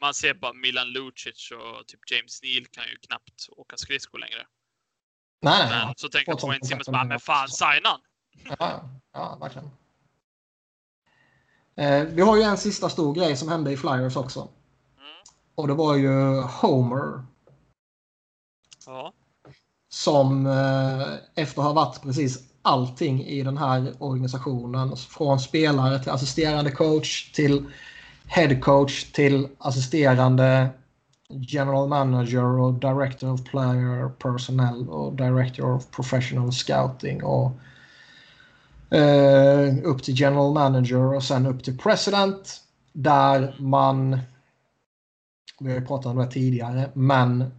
Man 0.06 0.14
ser 0.14 0.34
bara 0.34 0.54
Milan 0.54 0.88
Lucic 0.88 1.52
och 1.52 1.88
typ 1.88 2.00
James 2.12 2.44
Neal 2.44 2.66
kan 2.66 2.84
ju 2.84 2.98
knappt 2.98 3.50
åka 3.58 3.78
skridskor 3.78 4.20
längre. 4.20 4.46
Nej, 5.42 5.60
nej. 5.60 5.70
Men 5.70 5.88
ja. 5.88 5.94
så 5.98 6.10
tänker 6.10 6.32
jag 6.32 6.40
på 6.40 6.52
en 6.52 6.60
kontrakt 6.60 6.88
bara, 6.88 7.04
men 7.04 7.20
fan 7.20 7.48
signa 7.50 8.00
ja, 8.60 8.90
ja, 9.14 9.38
verkligen. 9.42 9.70
Eh, 11.76 12.04
vi 12.04 12.22
har 12.22 12.38
ju 12.38 12.42
en 12.42 12.58
sista 12.58 12.90
stor 12.90 13.16
grej 13.16 13.38
som 13.38 13.50
hände 13.50 13.72
i 13.72 13.78
Flyers 13.78 14.16
också. 14.16 14.40
Mm. 14.40 14.50
Och 15.56 15.68
det 15.68 15.74
var 15.74 15.96
ju 15.96 16.42
Homer 16.42 17.26
Ja. 18.86 19.14
som 19.90 20.46
eh, 20.46 21.44
efter 21.44 21.62
att 21.62 21.68
ha 21.68 21.74
varit 21.74 22.02
precis 22.02 22.54
allting 22.62 23.26
i 23.26 23.44
den 23.44 23.58
här 23.58 23.94
organisationen. 24.00 24.98
Från 24.98 25.40
spelare 25.40 26.00
till 26.00 26.12
assisterande 26.12 26.72
coach 26.72 27.32
till 27.32 27.66
head 28.28 28.62
coach 28.62 29.12
till 29.12 29.48
assisterande 29.58 30.70
general 31.30 31.88
manager 31.88 32.44
och 32.44 32.74
director 32.74 33.34
of 33.34 33.44
player 33.44 34.10
personnel 34.10 34.90
och 34.90 35.14
director 35.14 35.76
of 35.76 35.92
professional 35.92 36.52
scouting 36.52 37.24
och 37.24 37.52
eh, 38.98 39.78
upp 39.84 40.04
till 40.04 40.20
general 40.20 40.54
manager 40.54 41.16
och 41.16 41.24
sen 41.24 41.46
upp 41.46 41.64
till 41.64 41.78
president 41.78 42.62
där 42.94 43.56
man 43.60 44.20
vi 45.60 45.72
har 45.72 45.80
ju 45.80 45.86
pratat 45.86 46.06
om 46.06 46.18
det 46.18 46.32
tidigare 46.32 46.90
men 46.94 47.52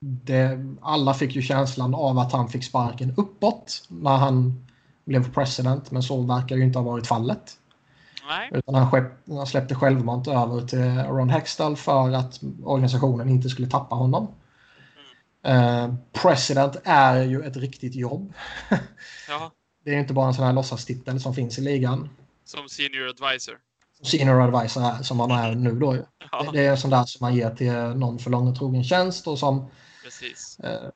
det, 0.00 0.58
alla 0.80 1.14
fick 1.14 1.36
ju 1.36 1.42
känslan 1.42 1.94
av 1.94 2.18
att 2.18 2.32
han 2.32 2.48
fick 2.48 2.64
sparken 2.64 3.14
uppåt 3.16 3.84
när 3.88 4.16
han 4.16 4.66
blev 5.04 5.32
president 5.32 5.90
men 5.90 6.02
så 6.02 6.22
verkar 6.22 6.56
ju 6.56 6.64
inte 6.64 6.78
ha 6.78 6.86
varit 6.86 7.06
fallet. 7.06 7.58
Nej. 8.28 8.50
Utan 8.52 8.74
han, 8.74 8.90
skepp, 8.90 9.12
han 9.28 9.46
släppte 9.46 9.74
självmant 9.74 10.28
över 10.28 10.66
till 10.66 10.98
Ron 10.98 11.30
Hextall 11.30 11.76
för 11.76 12.10
att 12.10 12.40
organisationen 12.64 13.28
inte 13.28 13.48
skulle 13.48 13.68
tappa 13.68 13.94
honom. 13.94 14.34
Eh, 15.44 15.94
president 16.12 16.76
är 16.84 17.22
ju 17.22 17.42
ett 17.42 17.56
riktigt 17.56 17.94
jobb. 17.94 18.32
Ja. 19.28 19.50
Det 19.84 19.94
är 19.94 19.98
inte 19.98 20.12
bara 20.14 20.26
en 20.26 20.34
sån 20.34 20.44
här 20.44 20.52
låtsastitel 20.52 21.20
som 21.20 21.34
finns 21.34 21.58
i 21.58 21.60
ligan. 21.60 22.08
Som 22.44 22.68
senior 22.68 23.08
advisor. 23.08 23.58
Senior 24.02 24.40
advisor 24.40 24.82
är, 24.82 25.02
som 25.02 25.20
han 25.20 25.30
är 25.30 25.54
nu 25.54 25.72
då. 25.78 25.96
Ja, 26.32 26.42
Det, 26.42 26.58
det 26.58 26.66
är 26.66 26.70
en 26.70 26.78
sån 26.78 26.90
där 26.90 27.04
som 27.04 27.24
man 27.24 27.34
ger 27.34 27.50
till 27.50 27.72
någon 27.72 28.18
för 28.18 28.30
lång 28.30 28.48
och 28.48 28.58
trogen 28.58 28.84
tjänst 28.84 29.26
och 29.26 29.38
som 29.38 29.70
precis. 30.04 30.58
Eh, 30.64 30.88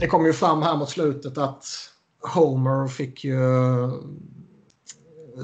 Det 0.00 0.06
kom 0.06 0.26
ju 0.26 0.32
fram 0.32 0.62
här 0.62 0.76
mot 0.76 0.90
slutet 0.90 1.38
att 1.38 1.64
Homer 2.34 2.88
fick 2.88 3.24
ju 3.24 3.40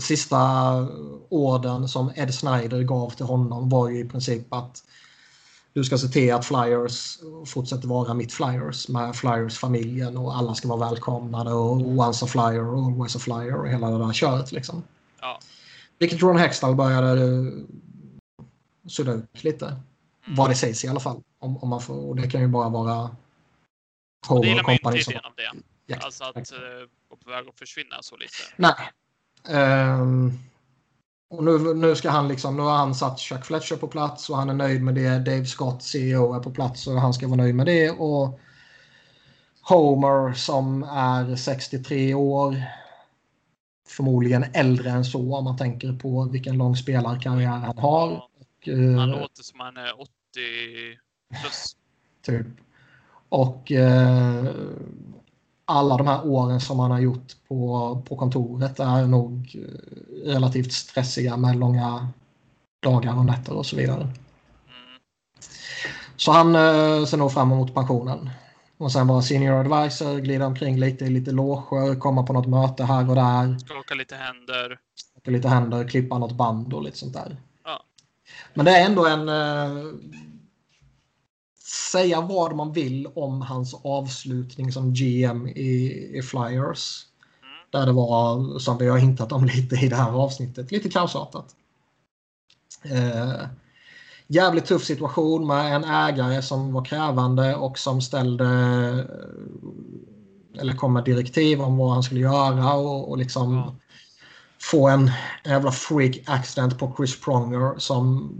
sista 0.00 0.40
orden 1.28 1.88
som 1.88 2.12
Ed 2.16 2.34
Snyder 2.34 2.82
gav 2.82 3.10
till 3.10 3.26
honom 3.26 3.68
var 3.68 3.88
ju 3.88 3.98
i 3.98 4.08
princip 4.08 4.52
att 4.52 4.84
du 5.72 5.84
ska 5.84 5.98
se 5.98 6.08
till 6.08 6.34
att 6.34 6.44
Flyers 6.44 7.18
fortsätter 7.46 7.88
vara 7.88 8.14
mitt 8.14 8.32
Flyers 8.32 8.88
med 8.88 9.16
Flyers-familjen 9.16 10.16
och 10.16 10.36
alla 10.36 10.54
ska 10.54 10.68
vara 10.68 10.90
välkomnade 10.90 11.52
och 11.52 11.76
once 11.76 12.24
a 12.24 12.28
flyer 12.28 12.66
och 12.66 12.84
always 12.84 13.16
a 13.16 13.18
flyer 13.18 13.54
och 13.54 13.68
hela 13.68 13.90
det 13.90 14.06
där 14.06 14.12
köret 14.12 14.52
liksom. 14.52 14.82
Ja. 15.20 15.40
Vilket 15.98 16.22
Ron 16.22 16.38
Hextall 16.38 16.74
började 16.74 17.22
eh, 17.22 17.52
sudda 18.88 19.12
ut 19.12 19.44
lite. 19.44 19.66
Mm. 19.66 19.80
Vad 20.36 20.50
det 20.50 20.54
sägs 20.54 20.84
i 20.84 20.88
alla 20.88 21.00
fall. 21.00 21.22
Om, 21.38 21.56
om 21.56 21.68
man 21.68 21.80
får, 21.80 22.08
och 22.08 22.16
det 22.16 22.30
kan 22.30 22.40
ju 22.40 22.48
bara 22.48 22.68
vara 22.68 23.02
Det 23.02 24.28
Homer 24.28 24.46
gillar 24.46 24.60
och 24.60 24.66
man 24.66 24.72
ju 24.72 24.76
inte 24.76 24.84
company 24.84 25.02
som... 25.02 25.12
idén 25.12 25.24
av 25.24 25.32
det. 25.36 25.52
Ja, 25.86 25.96
Alltså 26.00 26.24
att 26.24 26.36
uh, 26.36 26.88
gå 27.08 27.16
på 27.16 27.30
väg 27.30 27.48
att 27.48 27.58
försvinna 27.58 28.02
så 28.02 28.16
lite. 28.16 28.32
Nej. 28.56 28.74
Ehm, 29.48 30.32
och 31.30 31.44
nu, 31.44 31.74
nu 31.74 31.94
ska 31.94 32.10
han 32.10 32.28
liksom, 32.28 32.56
nu 32.56 32.62
har 32.62 32.76
han 32.76 32.94
satt 32.94 33.20
Chuck 33.20 33.44
Fletcher 33.44 33.76
på 33.76 33.88
plats 33.88 34.30
och 34.30 34.36
han 34.36 34.50
är 34.50 34.54
nöjd 34.54 34.82
med 34.82 34.94
det. 34.94 35.18
Dave 35.18 35.44
Scott, 35.44 35.82
CEO, 35.82 36.34
är 36.34 36.40
på 36.40 36.50
plats 36.50 36.86
och 36.86 36.94
han 36.94 37.14
ska 37.14 37.28
vara 37.28 37.36
nöjd 37.36 37.54
med 37.54 37.66
det. 37.66 37.90
Och 37.90 38.40
Homer 39.62 40.32
som 40.32 40.82
är 40.82 41.36
63 41.36 42.14
år. 42.14 42.62
Förmodligen 43.88 44.44
äldre 44.52 44.90
än 44.90 45.04
så 45.04 45.36
om 45.36 45.44
man 45.44 45.56
tänker 45.56 45.92
på 45.92 46.28
vilken 46.32 46.58
lång 46.58 46.76
spelarkarriär 46.76 47.48
han 47.48 47.78
har. 47.78 48.12
Och, 48.12 48.68
eh, 48.68 48.98
han 48.98 49.10
låter 49.10 49.42
som 49.42 49.60
han 49.60 49.76
är 49.76 50.00
80 50.00 50.10
plus. 51.40 51.76
Typ. 52.22 52.46
Och 53.28 53.72
eh, 53.72 54.44
alla 55.64 55.96
de 55.96 56.06
här 56.06 56.26
åren 56.26 56.60
som 56.60 56.78
han 56.78 56.90
har 56.90 57.00
gjort 57.00 57.32
på, 57.48 58.02
på 58.08 58.16
kontoret 58.16 58.80
är 58.80 59.06
nog 59.06 59.56
eh, 59.56 60.32
relativt 60.32 60.72
stressiga 60.72 61.36
med 61.36 61.56
långa 61.56 62.08
dagar 62.82 63.18
och 63.18 63.24
nätter 63.24 63.52
och 63.52 63.66
så 63.66 63.76
vidare. 63.76 64.08
Så 66.16 66.32
han 66.32 66.54
eh, 66.54 67.04
ser 67.04 67.16
nog 67.16 67.32
fram 67.32 67.52
emot 67.52 67.74
pensionen. 67.74 68.30
Och 68.78 68.92
sen 68.92 69.06
vara 69.06 69.22
senior 69.22 69.54
advisor, 69.54 70.20
glida 70.20 70.46
omkring 70.46 70.78
lite 70.78 71.04
i 71.04 71.10
lite 71.10 71.30
loger, 71.30 72.00
komma 72.00 72.22
på 72.22 72.32
något 72.32 72.46
möte 72.46 72.84
här 72.84 73.08
och 73.08 73.14
där. 73.14 73.58
Skaka 73.58 73.94
lite 73.94 74.16
händer. 74.16 74.78
Skaka 74.94 75.30
lite 75.30 75.48
händer, 75.48 75.88
klippa 75.88 76.18
något 76.18 76.32
band 76.32 76.74
och 76.74 76.82
lite 76.82 76.98
sånt 76.98 77.14
där. 77.14 77.36
Ja. 77.64 77.84
Men 78.54 78.64
det 78.64 78.70
är 78.70 78.86
ändå 78.86 79.06
en... 79.06 79.28
Eh, 79.28 79.84
säga 81.94 82.20
vad 82.20 82.56
man 82.56 82.72
vill 82.72 83.06
om 83.14 83.42
hans 83.42 83.74
avslutning 83.84 84.72
som 84.72 84.92
GM 84.92 85.46
i, 85.46 86.10
i 86.18 86.22
Flyers. 86.22 87.06
Mm. 87.42 87.54
Där 87.70 87.86
det 87.86 87.92
var, 87.92 88.58
som 88.58 88.78
vi 88.78 88.88
har 88.88 88.98
hintat 88.98 89.32
om 89.32 89.44
lite 89.44 89.76
i 89.76 89.88
det 89.88 89.96
här 89.96 90.12
avsnittet, 90.12 90.72
lite 90.72 90.90
kaosartat. 90.90 91.46
Eh, 92.82 93.46
jävligt 94.26 94.66
tuff 94.66 94.84
situation 94.84 95.46
med 95.46 95.76
en 95.76 95.84
ägare 95.84 96.42
som 96.42 96.72
var 96.72 96.84
krävande 96.84 97.56
och 97.56 97.78
som 97.78 98.00
ställde 98.00 98.44
eh, 98.44 100.60
eller 100.60 100.76
kom 100.76 100.92
med 100.92 101.04
direktiv 101.04 101.60
om 101.60 101.76
vad 101.76 101.92
han 101.92 102.02
skulle 102.02 102.20
göra 102.20 102.74
och, 102.74 103.10
och 103.10 103.18
liksom 103.18 103.54
Ja. 103.54 103.74
få 104.60 104.88
en 104.88 105.10
jävla 105.44 105.72
freak 105.72 106.18
accident 106.26 106.78
på 106.78 106.94
Chris 106.96 107.20
Pronger 107.20 107.78
som 107.78 108.30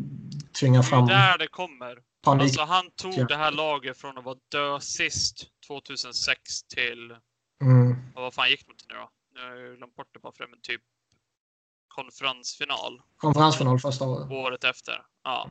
tvingar 0.60 0.80
Det 0.80 0.86
är 0.86 0.90
fram 0.90 1.06
där 1.06 1.38
det 1.38 1.48
kommer. 1.48 2.13
Alltså 2.24 2.62
han 2.62 2.90
tog 2.90 3.28
det 3.28 3.36
här 3.36 3.52
laget 3.52 3.98
från 3.98 4.18
att 4.18 4.24
vara 4.24 4.38
dö 4.48 4.80
sist 4.80 5.46
2006 5.66 6.62
till, 6.62 7.16
Mm, 7.62 7.96
vad 8.14 8.34
fan 8.34 8.50
gick 8.50 8.66
de 8.66 8.76
till 8.76 8.86
nu 8.88 8.94
då? 8.94 9.10
Nu 9.34 9.40
har 9.40 9.56
jag 9.56 9.76
glömt 9.76 9.96
bort 9.96 10.08
det 10.12 10.18
bara 10.18 10.32
för 10.32 10.44
det, 10.44 10.50
men 10.50 10.60
typ 10.60 10.82
konferensfinal 11.88 13.02
konferensfinal 13.16 13.78
första 13.78 14.04
året. 14.04 14.30
året 14.30 14.64
efter. 14.64 15.02
Ja. 15.24 15.50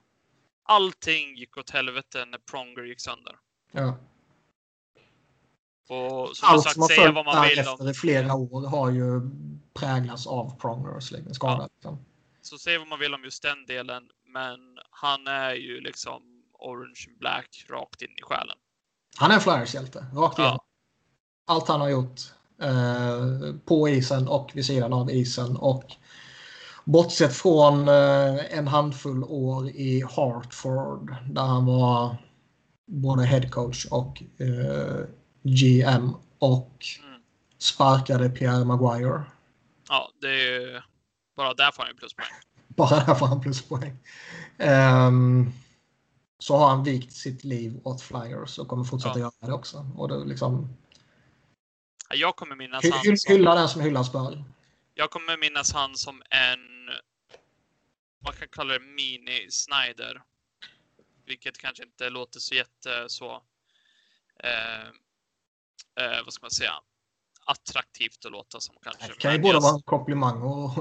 Allting 0.63 1.35
gick 1.35 1.57
åt 1.57 1.69
helvete 1.69 2.25
när 2.25 2.37
Pronger 2.37 2.83
gick 2.83 3.01
sönder. 3.01 3.35
Ja. 3.71 3.97
Och 5.89 6.37
som 6.37 6.49
Allt 6.49 6.63
sagt, 6.63 6.73
som 6.73 6.81
har 6.81 6.89
följt 6.89 7.15
vad 7.15 7.25
man 7.25 7.47
vill 7.47 7.67
om 7.67 7.87
i 7.87 7.93
flera 7.93 8.33
år 8.33 8.67
har 8.67 8.91
ju 8.91 9.21
präglats 9.73 10.27
av 10.27 10.59
Prongers 10.59 11.11
liksom, 11.11 11.33
skada. 11.33 11.69
Ja. 11.81 11.97
Så 12.41 12.57
säg 12.57 12.77
vad 12.77 12.87
man 12.87 12.99
vill 12.99 13.13
om 13.13 13.23
just 13.23 13.43
den 13.43 13.65
delen, 13.65 14.09
men 14.25 14.59
han 14.89 15.27
är 15.27 15.53
ju 15.53 15.81
liksom 15.81 16.32
orange 16.63 17.05
black 17.19 17.65
rakt 17.69 18.01
in 18.01 18.09
i 18.09 18.21
själen. 18.21 18.57
Han 19.17 19.31
är 19.31 19.35
en 19.35 19.41
Flyers-hjälte, 19.41 20.05
rakt 20.15 20.39
igenom. 20.39 20.57
Ja, 21.47 21.53
Allt 21.53 21.67
han 21.67 21.81
har 21.81 21.89
gjort 21.89 22.21
eh, 22.61 23.55
på 23.65 23.89
isen 23.89 24.27
och 24.27 24.51
vid 24.53 24.65
sidan 24.65 24.93
av 24.93 25.11
isen. 25.11 25.57
Och 25.57 25.83
bortsett 26.85 27.33
från 27.35 27.87
eh, 27.87 28.57
en 28.57 28.67
handfull 28.67 29.23
år 29.23 29.67
i 29.69 30.03
Hartford 30.15 31.15
där 31.29 31.41
han 31.41 31.65
var 31.65 32.15
både 32.87 33.23
head 33.25 33.49
coach 33.49 33.85
och 33.85 34.23
eh, 34.37 35.05
GM 35.43 36.13
och 36.39 36.85
Mm. 37.03 37.21
sparkade 37.57 38.29
Pierre 38.29 38.65
Maguire. 38.65 39.23
ja 39.89 40.09
det 40.21 40.27
är 40.27 40.59
ju... 40.61 40.81
Bara 41.37 41.53
där 41.53 41.71
får 41.71 41.83
han 41.83 41.91
ju 41.91 41.97
pluspoäng. 41.97 42.27
Bara 42.67 43.05
där 43.05 43.15
får 43.15 43.25
han 43.27 43.41
pluspoäng. 43.41 43.97
Ehm, 44.57 45.51
så 46.43 46.57
har 46.57 46.69
han 46.69 46.83
vikt 46.83 47.13
sitt 47.13 47.43
liv 47.43 47.79
åt 47.83 48.01
Flyers 48.01 48.59
och 48.59 48.67
kommer 48.67 48.83
fortsätta 48.83 49.19
Ja. 49.19 49.31
göra 49.41 49.47
det 49.47 49.53
också. 49.53 49.85
Och 49.97 50.07
det 50.07 50.25
liksom, 50.25 50.77
Ja, 52.09 52.15
Jag 52.15 52.35
kommer 52.35 52.55
minnas 52.55 52.83
hy- 52.83 52.91
han 52.91 53.17
som, 53.17 53.33
hylla 53.33 53.55
den 53.55 53.69
som 53.69 53.81
hyllas 53.81 54.11
bör. 54.11 54.43
jag 54.93 55.11
kommer 55.11 55.37
minnas 55.37 55.73
han 55.73 55.95
som 55.95 56.21
en, 56.29 56.85
man 58.23 58.33
kan 58.33 58.47
kalla 58.51 58.73
det 58.73 58.79
mini-Snyder. 58.79 60.21
vilket 61.25 61.57
kanske 61.57 61.83
inte 61.83 62.09
låter 62.09 62.39
så 62.39 62.55
jätte 62.55 63.05
så. 63.09 63.31
Eh, 64.43 64.87
eh, 66.05 66.23
vad 66.25 66.33
ska 66.33 66.43
man 66.43 66.51
säga? 66.51 66.73
Attraktivt 67.45 68.25
att 68.25 68.31
låta 68.31 68.59
som 68.59 68.75
kanske. 68.81 69.07
Det 69.07 69.13
kan 69.19 69.33
ju 69.33 69.39
både 69.39 69.59
vara 69.59 69.75
en 69.75 69.81
komplimang 69.81 70.41
och... 70.41 70.71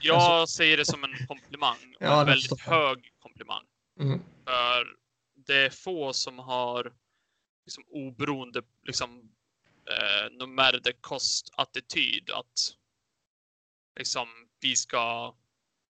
Jag 0.00 0.48
säger 0.48 0.76
det 0.76 0.84
som 0.84 1.04
en 1.04 1.26
komplimang. 1.26 1.94
Ja, 2.00 2.20
en 2.20 2.26
väldigt 2.26 2.60
hög 2.60 3.12
komplimang. 3.22 3.64
Mm. 4.00 4.20
För 4.44 4.99
det 5.50 5.56
är 5.56 5.70
få 5.70 6.12
som 6.12 6.38
har 6.38 6.92
liksom 7.66 7.84
oberoende 7.88 8.62
liksom 8.82 9.32
eh, 9.90 10.30
no 10.32 10.46
matter 10.46 10.94
attityd 11.56 12.30
att 12.30 12.76
liksom 13.98 14.28
vi 14.60 14.76
ska 14.76 15.34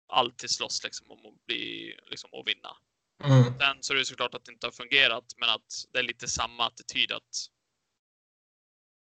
alltid 0.08 0.50
slåss 0.50 0.84
liksom 0.84 1.12
om 1.12 1.26
att 1.26 1.46
bli 1.46 1.98
liksom 2.10 2.30
att 2.34 2.48
vinna. 2.48 2.78
Mm. 3.24 3.60
Sen 3.60 3.84
så 3.84 3.94
är 3.94 3.98
det 3.98 4.06
såklart 4.06 4.34
att 4.34 4.46
det 4.46 4.52
inte 4.52 4.68
har 4.68 4.72
fungerat, 4.72 5.34
men 5.38 5.50
att 5.50 5.86
det 5.94 6.00
är 6.00 6.04
lite 6.04 6.28
samma 6.28 6.68
attityd 6.68 7.12
att 7.12 7.48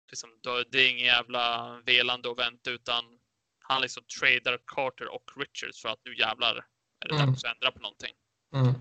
liksom, 0.10 0.30
det 0.72 0.80
är 0.80 0.90
ingen 0.90 1.06
jävla 1.06 1.76
velande 1.86 2.30
och 2.30 2.40
vänta 2.40 2.72
utan 2.72 3.20
han 3.60 3.82
liksom 3.82 4.04
tradar 4.20 4.60
Carter 4.66 5.08
och 5.08 5.32
Richards 5.36 5.82
för 5.82 5.90
att 5.90 6.00
nu 6.06 6.16
jävlar 6.18 6.56
är 7.00 7.08
det 7.08 7.16
Mm. 7.16 7.28
dags 7.28 7.44
att 7.44 7.56
ändra 7.56 7.72
på 7.72 7.80
någonting. 7.80 8.14
Mm. 8.54 8.74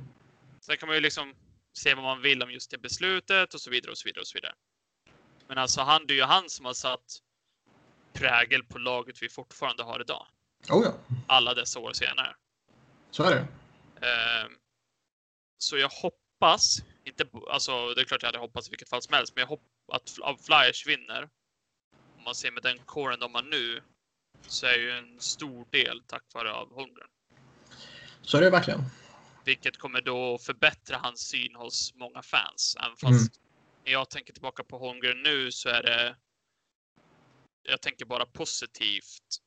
Sen 0.61 0.77
kan 0.77 0.87
man 0.87 0.97
ju 0.97 1.01
liksom 1.01 1.35
se 1.77 1.95
vad 1.95 2.05
man 2.05 2.23
vill 2.23 2.43
om 2.43 2.51
just 2.51 2.71
det 2.71 2.79
beslutet 2.79 3.55
och 3.55 3.61
så 3.61 3.71
vidare 3.71 3.91
och 3.91 3.99
så 3.99 4.09
vidare 4.09 4.21
och 4.21 4.27
så 4.27 4.35
vidare. 4.39 4.55
Men 5.49 5.59
alltså 5.59 5.81
han, 5.81 6.07
det 6.07 6.15
är 6.15 6.17
ju 6.17 6.23
han 6.23 6.51
som 6.51 6.65
har 6.65 6.75
satt 6.75 7.23
prägel 8.13 8.65
på 8.65 8.79
laget 8.79 9.23
vi 9.23 9.29
fortfarande 9.29 9.83
har 9.83 10.01
idag. 10.01 10.27
Oh 10.71 10.85
ja, 10.85 10.95
Alla 11.27 11.55
dessa 11.55 11.79
år 11.79 11.93
senare. 11.93 12.37
så 13.11 13.23
är 13.23 13.31
det. 13.35 13.47
Ehm, 14.07 14.53
så 15.59 15.77
jag 15.77 15.89
hoppas, 15.89 16.79
inte, 17.05 17.25
alltså 17.51 17.95
det 17.95 18.01
är 18.01 18.05
klart 18.05 18.23
jag 18.23 18.29
hade 18.29 18.39
hoppats 18.39 18.69
i 18.69 18.71
vilket 18.71 18.89
fall 18.89 19.03
som 19.03 19.15
helst, 19.15 19.33
men 19.35 19.41
jag 19.41 19.49
hoppas 19.49 20.19
att 20.23 20.47
Flyers 20.47 20.87
vinner. 20.87 21.29
Om 22.17 22.25
man 22.25 22.35
ser 22.35 22.51
med 22.51 22.63
den 22.63 22.79
kåren 22.79 23.21
de 23.21 23.35
har 23.35 23.43
nu 23.43 23.83
så 24.47 24.67
är 24.67 24.79
ju 24.79 24.91
en 24.91 25.21
stor 25.21 25.67
del 25.71 26.03
tack 26.07 26.25
vare 26.35 26.53
av 26.53 26.75
Holmgren. 26.75 27.09
Så 28.23 28.37
är 28.37 28.41
det 28.41 28.51
verkligen. 28.51 28.81
Vilket 29.47 29.77
kommer 29.77 30.01
då 30.01 30.39
förbättra 30.39 30.97
hans 30.97 31.21
syn 31.21 31.55
hos 31.55 31.95
många 31.95 32.23
fans. 32.23 32.77
Även 32.81 32.97
fast 32.97 33.41
när 33.85 33.93
jag 33.93 34.11
tänker 34.11 34.33
tillbaka 34.33 34.65
på 34.65 34.79
Holmgren 34.79 35.23
nu 35.23 35.53
så 35.53 35.69
är 35.69 35.83
det. 35.83 36.17
Jag 37.63 37.83
tänker 37.83 38.05
bara 38.05 38.27
positivt. 38.27 39.43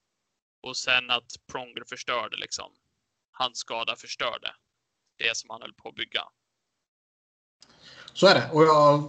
Och 0.62 0.78
sen 0.78 1.10
att 1.10 1.48
Pronger 1.52 1.84
förstörde 1.90 2.38
liksom. 2.38 2.76
Hans 3.32 3.58
skada 3.58 3.96
förstörde. 3.96 4.56
Det 5.18 5.38
som 5.38 5.50
han 5.50 5.62
höll 5.62 5.74
på 5.74 5.90
att 5.90 5.96
bygga. 5.96 6.24
Så 8.14 8.28
är 8.28 8.36
det. 8.36 8.50
Och 8.52 8.64
jag... 8.64 9.04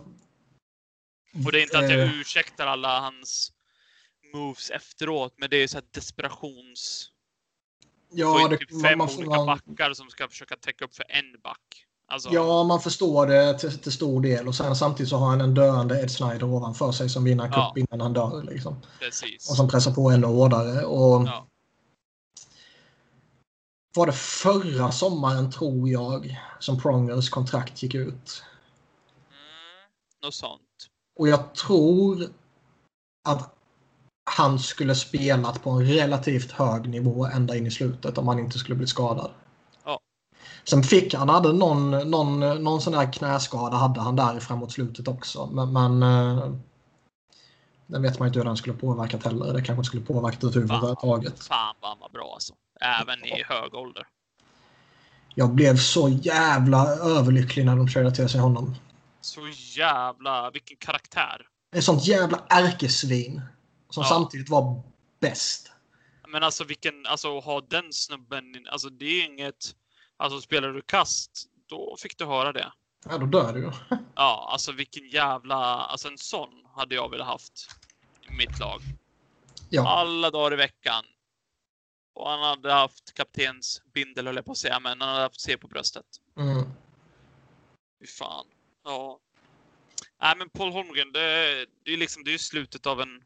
Och 1.47 1.53
det 1.53 1.61
är 1.61 1.63
inte 1.63 1.79
att 1.79 1.91
jag 1.91 2.01
Eh, 2.01 2.21
ursäktar 2.21 2.67
alla 2.67 3.01
hans 3.01 3.53
moves 4.33 4.71
efteråt, 4.71 5.35
men 5.39 5.51
det 5.51 5.57
är 5.57 5.69
så 5.69 5.77
här 5.77 5.87
desperations... 5.91 7.13
Ja, 8.11 8.49
det, 8.49 8.57
typ 8.57 8.83
fem 8.83 8.99
man, 8.99 9.09
får, 9.09 9.19
olika 9.19 9.37
man, 9.37 9.47
backar 9.47 9.93
som 9.93 10.11
ska 10.11 10.29
försöka 10.29 10.57
täcka 10.57 10.85
upp 10.85 10.95
för 10.95 11.05
en 11.09 11.41
back. 11.43 11.87
Alltså, 12.09 12.31
ja, 12.33 12.65
man 12.65 12.81
förstår 12.81 13.27
det 13.27 13.59
till, 13.59 13.79
till 13.79 13.93
stor 13.93 14.23
del. 14.23 14.49
Och 14.49 14.55
sen 14.55 14.77
samtidigt 14.77 15.11
så 15.11 15.17
har 15.17 15.27
han 15.29 15.41
en 15.41 15.55
döende 15.55 16.03
Ed 16.03 16.11
Snyder 16.11 16.45
ovanför 16.45 16.93
sig 16.93 17.09
som 17.09 17.25
vinner 17.25 17.45
en 17.45 17.51
Ja. 17.53 17.73
cup 17.75 17.79
innan 17.79 18.01
han 18.01 18.13
dör. 18.13 18.43
Liksom. 18.43 18.77
precis. 18.99 19.51
Och 19.51 19.57
som 19.57 19.69
pressar 19.69 19.93
på 19.93 20.11
ännu 20.11 20.27
hårdare. 20.27 20.85
Och 20.85 21.27
Ja. 21.27 21.47
Var 23.95 24.07
det 24.07 24.13
förra 24.13 24.93
sommaren, 24.93 25.51
tror 25.51 25.89
jag, 25.89 26.41
som 26.59 26.81
Prongers 26.81 27.29
kontrakt 27.31 27.83
gick 27.83 27.95
ut? 27.95 28.43
Mm, 29.29 29.91
något 30.23 30.35
sånt. 30.35 30.61
Och 31.19 31.29
jag 31.29 31.55
tror 31.55 32.29
att 33.25 33.55
han 34.31 34.59
skulle 34.59 34.95
spelat 34.95 35.63
på 35.63 35.71
en 35.71 35.87
relativt 35.87 36.53
hög 36.53 36.89
nivå 36.89 37.27
ända 37.27 37.57
in 37.57 37.67
i 37.67 37.71
slutet 37.71 38.19
om 38.19 38.29
han 38.29 38.39
inte 38.39 38.59
skulle 38.59 38.77
bli 38.77 38.87
skadad. 38.87 39.31
Ja. 39.85 40.01
Sen 40.65 40.83
fick 40.83 41.15
han 41.15 41.29
hade 41.29 41.53
någon, 41.53 41.91
någon, 41.91 42.41
någon 42.65 42.81
sån 42.81 42.93
där 42.93 43.13
knäskada 43.13 43.77
hade 43.77 44.01
han 44.01 44.17
där 44.17 44.41
framåt 44.41 44.73
slutet 44.73 45.09
också. 45.09 45.47
Men, 45.47 45.73
men 45.73 46.03
eh, 46.03 46.53
den 47.87 48.03
vet 48.03 48.19
man 48.19 48.29
inte 48.29 48.39
hur 48.39 48.47
den 48.47 48.57
skulle 48.57 48.77
påverkat 48.77 49.25
heller. 49.25 49.53
Det 49.53 49.63
kanske 49.63 49.73
inte 49.73 49.85
skulle 49.85 50.05
påverkat 50.05 50.45
överhuvudtaget. 50.45 51.45
Fan 51.45 51.75
vad 51.81 51.91
han 51.91 51.99
var 51.99 52.09
bra 52.09 52.31
alltså. 52.35 52.55
Även 52.81 53.25
i 53.25 53.45
hög 53.49 53.75
ålder. 53.75 54.07
Jag 55.35 55.55
blev 55.55 55.77
så 55.77 56.09
jävla 56.09 56.87
överlycklig 56.87 57.67
när 57.67 57.77
de 57.77 57.89
tradade 57.89 58.15
till 58.15 58.29
sig 58.29 58.41
honom. 58.41 58.75
Så 59.21 59.41
jävla, 59.77 60.51
vilken 60.51 60.77
karaktär. 60.77 61.47
Ett 61.77 61.85
sånt 61.85 62.07
jävla 62.07 62.39
ärkesvin. 62.49 63.43
Som 63.91 64.03
Ja. 64.03 64.09
samtidigt 64.09 64.49
var 64.49 64.83
bäst. 65.21 65.73
Men 66.29 66.43
alltså 66.43 66.65
vilken, 66.65 67.07
alltså 67.07 67.39
att 67.39 67.45
ha 67.45 67.61
den 67.61 67.93
snubben, 67.93 68.67
alltså 68.71 68.89
det 68.91 69.05
är 69.05 69.25
inget, 69.25 69.77
alltså 70.17 70.41
spelar 70.41 70.69
du 70.73 70.83
kast, 70.83 71.47
då 71.67 71.97
fick 71.99 72.19
du 72.19 72.25
höra 72.25 72.53
det. 72.53 72.73
Ja, 73.09 73.19
då 73.19 73.27
dör 73.27 73.53
du 73.53 73.61
ju. 73.61 73.71
Ja, 74.15 74.49
alltså 74.53 74.73
vilken 74.73 75.09
jävla, 75.09 75.57
alltså 75.57 76.09
en 76.09 76.19
sån 76.19 76.67
hade 76.77 76.95
jag 76.95 77.11
velat 77.11 77.27
haft 77.27 77.69
i 78.31 78.33
mitt 78.33 78.59
lag. 78.59 78.81
Ja. 79.71 79.89
Alla 79.89 80.31
dagar 80.31 80.53
i 80.53 80.57
veckan. 80.57 81.05
Och 82.15 82.31
han 82.31 82.41
hade 82.41 82.73
haft 82.73 83.15
kaptens 83.15 83.83
bindel 83.95 84.27
höll 84.27 84.37
jag 84.37 84.45
på 84.45 84.53
att 84.53 84.59
säga, 84.59 84.81
men 84.81 85.01
han 85.01 85.09
hade 85.11 85.23
haft 85.23 85.41
C 85.41 85.57
på 85.57 85.69
bröstet. 85.69 86.07
Mm. 86.37 86.63
Fy 88.01 88.07
fan. 88.07 88.47
Ja. 88.85 89.19
Nej, 90.23 90.35
men 90.37 90.49
Paul 90.51 90.73
Holmgren, 90.73 91.13
det, 91.13 91.67
det 91.85 91.93
är 91.93 91.97
liksom, 91.97 92.25
det 92.25 92.35
är 92.35 92.39
slutet 92.39 92.87
av 92.87 93.01
en 93.01 93.25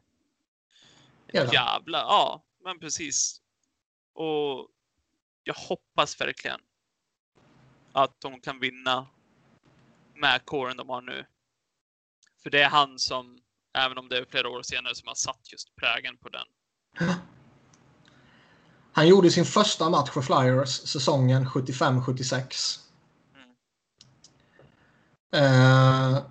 Era. 1.27 1.53
jävla, 1.53 1.97
ja, 1.97 2.45
men 2.63 2.79
precis. 2.79 3.41
Och 4.13 4.69
jag 5.43 5.53
hoppas 5.53 6.21
verkligen 6.21 6.59
att 7.91 8.21
de 8.21 8.41
kan 8.41 8.59
vinna 8.59 9.07
med 10.15 10.45
kåren 10.45 10.77
de 10.77 10.89
har 10.89 11.01
nu. 11.01 11.25
För 12.43 12.49
det 12.49 12.61
är 12.61 12.69
han 12.69 12.99
som, 12.99 13.37
även 13.77 13.97
om 13.97 14.09
det 14.09 14.17
är 14.17 14.25
flera 14.25 14.49
år 14.49 14.61
senare, 14.63 14.95
som 14.95 15.07
har 15.07 15.15
satt 15.15 15.51
just 15.51 15.75
prägen 15.75 16.17
på 16.17 16.29
den. 16.29 16.45
Han 18.91 19.07
gjorde 19.07 19.31
sin 19.31 19.45
första 19.45 19.89
match 19.89 20.09
för 20.09 20.21
Flyers 20.21 20.69
säsongen 20.69 21.45
75-76. 21.45 22.79
Eh, 25.33 26.25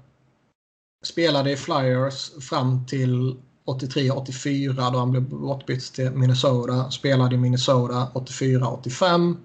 spelade 1.03 1.51
i 1.51 1.57
Flyers 1.57 2.49
fram 2.49 2.87
till 2.87 3.43
83-84 3.67 4.93
då 4.93 4.99
han 4.99 5.11
blev 5.11 5.23
bortbytt 5.23 5.93
till 5.93 6.11
Minnesota. 6.11 6.91
Spelade 6.91 7.35
i 7.35 7.39
Minnesota 7.39 8.09
84-85. 8.15 9.37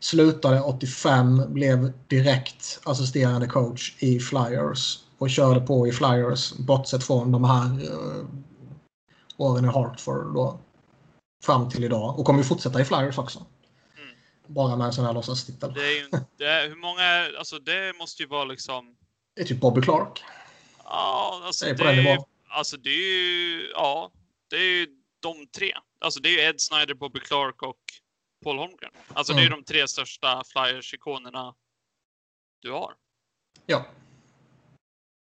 Slutade 0.00 0.60
85, 0.60 1.42
blev 1.48 1.92
direkt 2.08 2.80
assisterande 2.84 3.46
coach 3.46 3.96
i 3.98 4.20
Flyers 4.20 4.98
och 5.18 5.30
körde 5.30 5.60
på 5.60 5.86
i 5.86 5.92
Flyers 5.92 6.52
bortsett 6.52 7.04
från 7.04 7.32
de 7.32 7.44
här 7.44 7.64
eh, 7.64 8.24
åren 9.36 9.64
i 9.64 9.68
Hartford 9.68 10.34
då. 10.34 10.58
Fram 11.44 11.70
till 11.70 11.84
idag 11.84 12.18
och 12.18 12.24
kommer 12.24 12.38
ju 12.38 12.44
fortsätta 12.44 12.80
i 12.80 12.84
Flyers 12.84 13.18
också. 13.18 13.38
Mm. 13.38 14.16
Bara 14.46 14.76
med 14.76 14.86
en 14.86 14.92
sån 14.92 15.04
här 15.04 15.12
låtsastitel. 15.12 15.74
Det 15.74 15.80
är 15.80 15.96
ju, 15.96 16.10
det 16.36 16.44
är, 16.44 16.68
hur 16.68 16.76
många, 16.76 17.38
alltså 17.38 17.58
det 17.58 17.98
måste 17.98 18.22
ju 18.22 18.28
vara 18.28 18.44
liksom, 18.44 18.96
Det 19.36 19.42
är 19.42 19.46
typ 19.46 19.60
Bobby 19.60 19.82
Clark. 19.82 20.22
ja, 20.84 21.42
alltså 21.44 21.64
Det 21.64 21.70
är 21.70 21.74
det 21.74 21.90
är, 21.90 21.96
nivån. 21.96 22.24
Alltså 22.48 22.76
det 22.76 22.90
är 22.90 23.12
ju, 23.12 23.70
ja, 23.74 24.10
det 24.50 24.56
är 24.56 24.60
ju 24.78 24.86
de 25.20 25.46
tre. 25.46 25.72
Alltså 26.00 26.20
det 26.20 26.28
är 26.28 26.32
ju 26.32 26.40
Ed 26.40 26.60
Snyder, 26.60 26.94
Bobby 26.94 27.20
Clark 27.20 27.62
och 27.62 27.78
Paul 28.44 28.58
Holmgren. 28.58 28.90
Alltså 29.12 29.32
det 29.32 29.38
är 29.38 29.42
ju 29.42 29.46
Mm. 29.46 29.58
de 29.66 29.72
tre 29.72 29.88
största 29.88 30.42
Flyers-ikonerna 30.44 31.54
du 32.62 32.70
har. 32.72 32.94
Ja. 33.66 33.86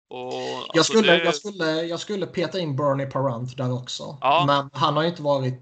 Och, 0.09 0.33
Jag, 0.33 0.77
alltså, 0.77 0.83
skulle, 0.93 1.11
det, 1.17 1.23
jag, 1.23 1.35
skulle, 1.35 1.65
jag 1.81 1.99
skulle 1.99 2.25
peta 2.25 2.59
in 2.59 2.75
Bernie 2.75 3.05
Parent 3.05 3.57
där 3.57 3.73
också. 3.73 4.17
Ja. 4.21 4.43
Men 4.47 4.69
han 4.81 4.95
har 4.95 5.03
ju 5.03 5.09
inte 5.09 5.21
varit 5.21 5.61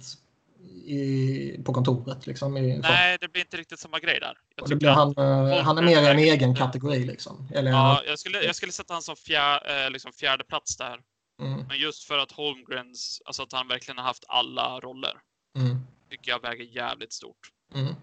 i, 0.86 1.64
på 1.66 1.74
kontoret. 1.74 2.28
Liksom, 2.28 2.58
i, 2.58 2.78
Nej, 2.78 3.18
det 3.22 3.28
blir 3.28 3.42
inte 3.42 3.58
riktigt 3.58 3.80
samma 3.80 4.00
grej 4.00 4.20
där. 4.20 4.38
Jag 4.56 4.70
det 4.70 4.76
blir 4.76 4.90
han, 4.90 5.18
eh, 5.18 5.64
han 5.64 5.78
är 5.78 5.82
mer 5.82 6.02
i 6.02 6.08
en 6.08 6.20
egen 6.20 6.56
kategori. 6.56 7.00
Liksom. 7.00 7.48
Eller, 7.54 7.72
Ja, 7.72 8.04
jag 8.08 8.20
skulle, 8.20 8.44
jag 8.44 8.56
skulle 8.56 8.72
sätta 8.72 8.94
han 8.94 9.02
som 9.04 9.16
fjär, 9.16 9.86
eh, 9.86 9.92
liksom 9.92 10.12
fjärde 10.14 10.44
plats 10.44 10.78
där. 10.78 11.02
Mm, 11.42 11.66
Men 11.68 11.78
just 11.78 12.04
för 12.04 12.18
att 12.18 12.32
Holmgrens, 12.32 13.22
alltså 13.26 13.44
att 13.44 13.52
han 13.52 13.68
verkligen 13.68 13.98
har 13.98 14.06
haft 14.06 14.26
alla 14.28 14.80
roller, 14.80 15.22
mm, 15.58 15.78
tycker 16.10 16.32
jag 16.32 16.42
väger 16.42 16.64
jävligt 16.64 17.14
stort. 17.14 17.52
mm. 17.74 17.96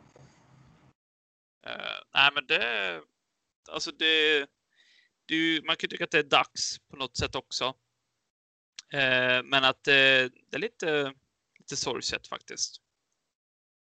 Eh, 1.66 1.98
nej, 2.14 2.30
men 2.34 2.46
det, 2.46 3.00
alltså 3.72 3.90
det, 3.92 4.46
det 5.26 5.64
man 5.64 5.76
kan 5.76 5.86
ju 5.86 5.88
tycka 5.88 6.04
att 6.04 6.10
det 6.10 6.18
är 6.18 6.22
dags 6.22 6.78
på 6.90 6.96
något 6.96 7.16
sätt 7.16 7.34
också. 7.34 7.64
Eh, 8.92 9.42
men 9.44 9.64
att 9.64 9.84
det, 9.84 10.28
det 10.50 10.56
är 10.56 10.58
lite, 10.58 11.14
lite 11.58 11.76
sorgset 11.76 12.26
faktiskt. 12.28 12.76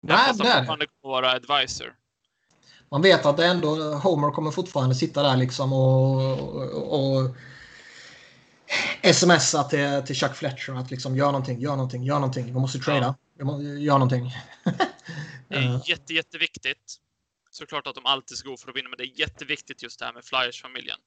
Nej, 0.01 0.17
Fast 0.17 0.39
det 0.41 0.47
han 0.47 0.57
fortfarande 0.59 0.87
kommer 0.87 1.13
vara 1.13 1.31
advisor. 1.31 1.95
man 2.91 3.01
vet 3.01 3.25
att 3.25 3.37
det 3.37 3.45
ändå, 3.45 3.75
Homer 3.93 4.31
kommer 4.31 4.51
fortfarande 4.51 4.95
sitta 4.95 5.23
där 5.23 5.37
liksom 5.37 5.73
och, 5.73 6.39
och, 6.39 6.99
och 6.99 7.35
smsa 9.13 9.63
till, 9.63 10.03
till 10.05 10.15
Chuck 10.15 10.35
Fletcher 10.35 10.73
att 10.73 10.91
liksom 10.91 11.15
gör 11.15 11.25
någonting, 11.25 11.59
gör 11.59 11.75
någonting, 11.75 12.03
gör 12.03 12.15
någonting. 12.15 12.45
Vi 12.45 12.51
måste 12.51 12.79
trada. 12.79 13.15
Ja. 13.37 13.61
Gör 13.61 13.93
någonting. 13.93 14.31
det 15.47 15.55
är 15.55 15.89
jätte, 15.89 16.13
jätteviktigt. 16.13 16.97
Såklart 17.51 17.87
att 17.87 17.95
de 17.95 18.05
alltid 18.05 18.37
ska 18.37 18.49
gå 18.49 18.57
för 18.57 18.69
att 18.69 18.75
vinna, 18.75 18.89
men 18.89 18.97
det 18.97 19.03
är 19.03 19.19
jätteviktigt 19.19 19.83
just 19.83 19.99
det 19.99 20.05
här 20.05 20.13
med 20.13 20.25
Flyers-familjen. 20.25 20.97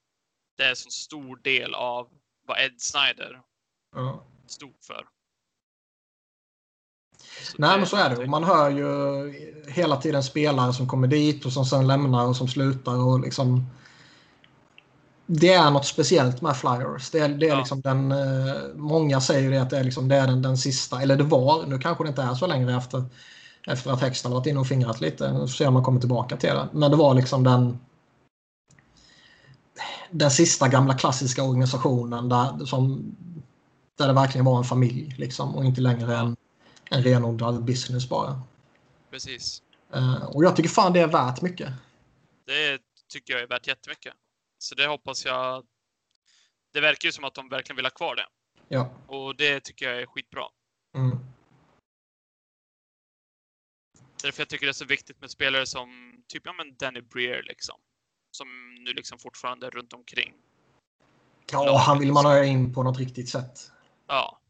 Det 0.57 0.65
är 0.65 0.71
en 0.71 0.77
så 0.77 0.91
stor 0.91 1.37
del 1.37 1.75
av 1.75 2.09
vad 2.47 2.59
Ed 2.61 2.81
Snyder 2.81 3.41
ja. 3.95 4.27
stod 4.47 4.75
för. 4.87 5.07
Så 7.43 7.55
Nej, 7.59 7.79
men 7.79 7.87
så 7.87 7.97
är 7.97 8.17
det. 8.17 8.27
Man 8.27 8.45
hör 8.45 8.71
ju 8.71 9.71
hela 9.71 9.97
tiden 9.97 10.23
spelare 10.23 10.73
som 10.73 10.89
kommer 10.89 11.09
dit 11.09 11.47
och 11.47 11.53
som 11.53 11.65
sen 11.65 11.87
lämnar 11.87 12.27
och 12.27 12.37
som 12.37 12.49
slutar. 12.49 12.97
och 12.97 13.21
liksom 13.21 13.67
det 15.31 15.53
är 15.53 15.71
något 15.71 15.87
speciellt 15.87 16.43
med 16.43 16.57
Flyers. 16.57 17.11
Det 17.11 17.19
är, 17.19 17.29
det 17.29 17.47
är 17.47 17.51
ja. 17.51 17.59
liksom 17.59 17.81
den, 17.81 18.13
eh, 18.13 18.55
många 18.75 19.21
säger 19.21 19.51
det 19.51 19.63
att 19.63 19.71
det 19.71 19.79
är, 19.79 19.85
liksom, 19.85 20.09
det 20.09 20.17
är 20.17 20.27
den, 20.27 20.43
den 20.43 20.59
sista, 20.59 21.03
eller 21.03 21.17
det 21.17 21.25
var, 21.25 21.67
nu 21.67 21.79
kanske 21.79 22.05
det 22.05 22.09
inte 22.09 22.23
är 22.23 22.35
så 22.35 22.47
längre 22.47 22.77
efter, 22.77 23.05
efter 23.67 23.91
att 23.91 24.01
Hextall 24.01 24.33
varit 24.33 24.47
inne 24.47 24.61
och 24.61 24.67
fingrat 24.67 25.01
lite. 25.01 25.33
Nu 25.33 25.39
får 25.39 25.47
se 25.47 25.67
om 25.67 25.75
man 25.75 25.85
kommer 25.85 26.01
tillbaka 26.01 26.37
till 26.37 26.49
det. 26.49 26.69
Men 26.73 26.91
det 26.91 26.97
var 26.97 27.15
liksom 27.15 27.45
den 27.45 27.79
den 30.11 30.31
sista 30.31 30.69
gamla 30.69 30.95
klassiska 30.95 31.43
organisationen 31.43 32.29
där, 32.29 32.65
som, 32.65 33.15
där 33.99 34.07
det 34.07 34.13
verkligen 34.13 34.45
var 34.45 34.59
en 34.59 34.65
familj 34.65 35.15
liksom, 35.19 35.57
och 35.57 35.65
inte 35.65 35.81
längre 35.81 36.17
en, 36.17 36.37
en 36.91 37.03
renodlad 37.03 37.65
business 37.65 38.09
bara. 38.09 38.43
Precis. 39.11 39.63
Uh, 39.97 40.25
och 40.25 40.45
jag 40.45 40.57
tycker 40.57 40.69
fan 40.69 40.93
det 40.93 41.01
är 41.01 41.07
värt 41.07 41.43
mycket. 41.43 41.69
Det 42.47 42.79
tycker 43.13 43.33
jag 43.33 43.43
är 43.43 43.47
värt 43.47 43.67
jättemycket. 43.67 44.13
Så 44.59 44.75
det 44.75 44.87
hoppas 44.87 45.25
jag. 45.25 45.67
Det 46.73 46.81
verkar 46.81 47.09
ju 47.09 47.13
som 47.13 47.25
att 47.25 47.35
de 47.35 47.49
verkligen 47.49 47.77
vill 47.77 47.85
ha 47.85 47.91
kvar 47.91 48.17
det. 48.17 48.27
Ja. 48.69 48.91
Och 49.07 49.37
det 49.37 49.61
tycker 49.61 49.91
jag 49.91 50.03
är 50.03 50.07
skitbra. 50.07 50.45
Mm. 50.97 51.19
Därför 54.23 54.41
jag 54.41 54.49
tycker 54.49 54.67
det 54.67 54.71
är 54.71 54.73
så 54.73 54.85
viktigt 54.85 55.21
med 55.21 55.31
spelare 55.31 55.67
som 55.67 55.89
typ 56.27 56.43
ja, 56.47 56.53
men 56.53 56.77
Danny 56.77 57.01
Breer 57.01 57.43
liksom. 57.43 57.75
Som 58.31 58.75
nu 58.85 58.93
liksom 58.93 59.19
fortfarande 59.19 59.67
är 59.67 59.71
runt 59.71 59.93
omkring. 59.93 60.35
Ja, 61.53 61.79
han 61.79 61.99
vill 61.99 62.13
man 62.13 62.25
ha 62.25 62.45
in 62.45 62.75
på 62.75 62.83
något 62.83 62.99
riktigt 62.99 63.29
sätt. 63.29 63.71
Ja. 64.07 64.41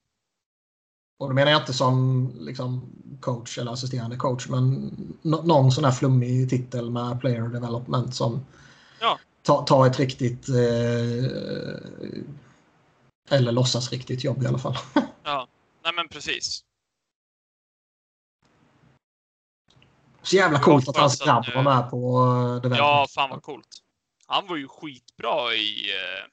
Och 1.18 1.28
då 1.28 1.34
menar 1.34 1.52
jag 1.52 1.62
inte 1.62 1.72
som 1.72 2.30
liksom, 2.40 2.90
coach 3.20 3.58
eller 3.58 3.72
assisterande 3.72 4.16
coach, 4.16 4.48
men 4.48 4.90
någon 5.22 5.72
sån 5.72 5.84
här 5.84 5.92
flummig 5.92 6.50
titel 6.50 6.90
med 6.90 7.20
player 7.20 7.48
development 7.48 8.14
som 8.14 8.46
ja 9.00 9.18
ta, 9.48 9.62
ta 9.62 9.86
ett 9.86 9.98
riktigt 9.98 10.48
eh, 10.48 10.54
eller 13.30 13.52
låtsas 13.52 13.92
riktigt 13.92 14.24
jobb 14.24 14.42
i 14.42 14.46
alla 14.46 14.58
fall. 14.58 14.76
ja, 15.22 15.48
nej 15.84 15.92
men 15.96 16.08
precis. 16.08 16.64
Så 20.22 20.36
jävla 20.36 20.60
coolt 20.60 20.88
att 20.88 20.96
hans 20.96 21.20
grabb 21.20 21.44
var 21.54 21.62
med 21.62 21.90
på 21.90 22.60
det 22.62 22.76
Ja, 22.76 23.06
fan 23.10 23.30
vad 23.30 23.42
coolt. 23.42 23.82
Han 24.26 24.46
var 24.46 24.56
ju 24.56 24.68
skitbra 24.68 25.54
i... 25.54 25.90
Eh, 25.90 26.24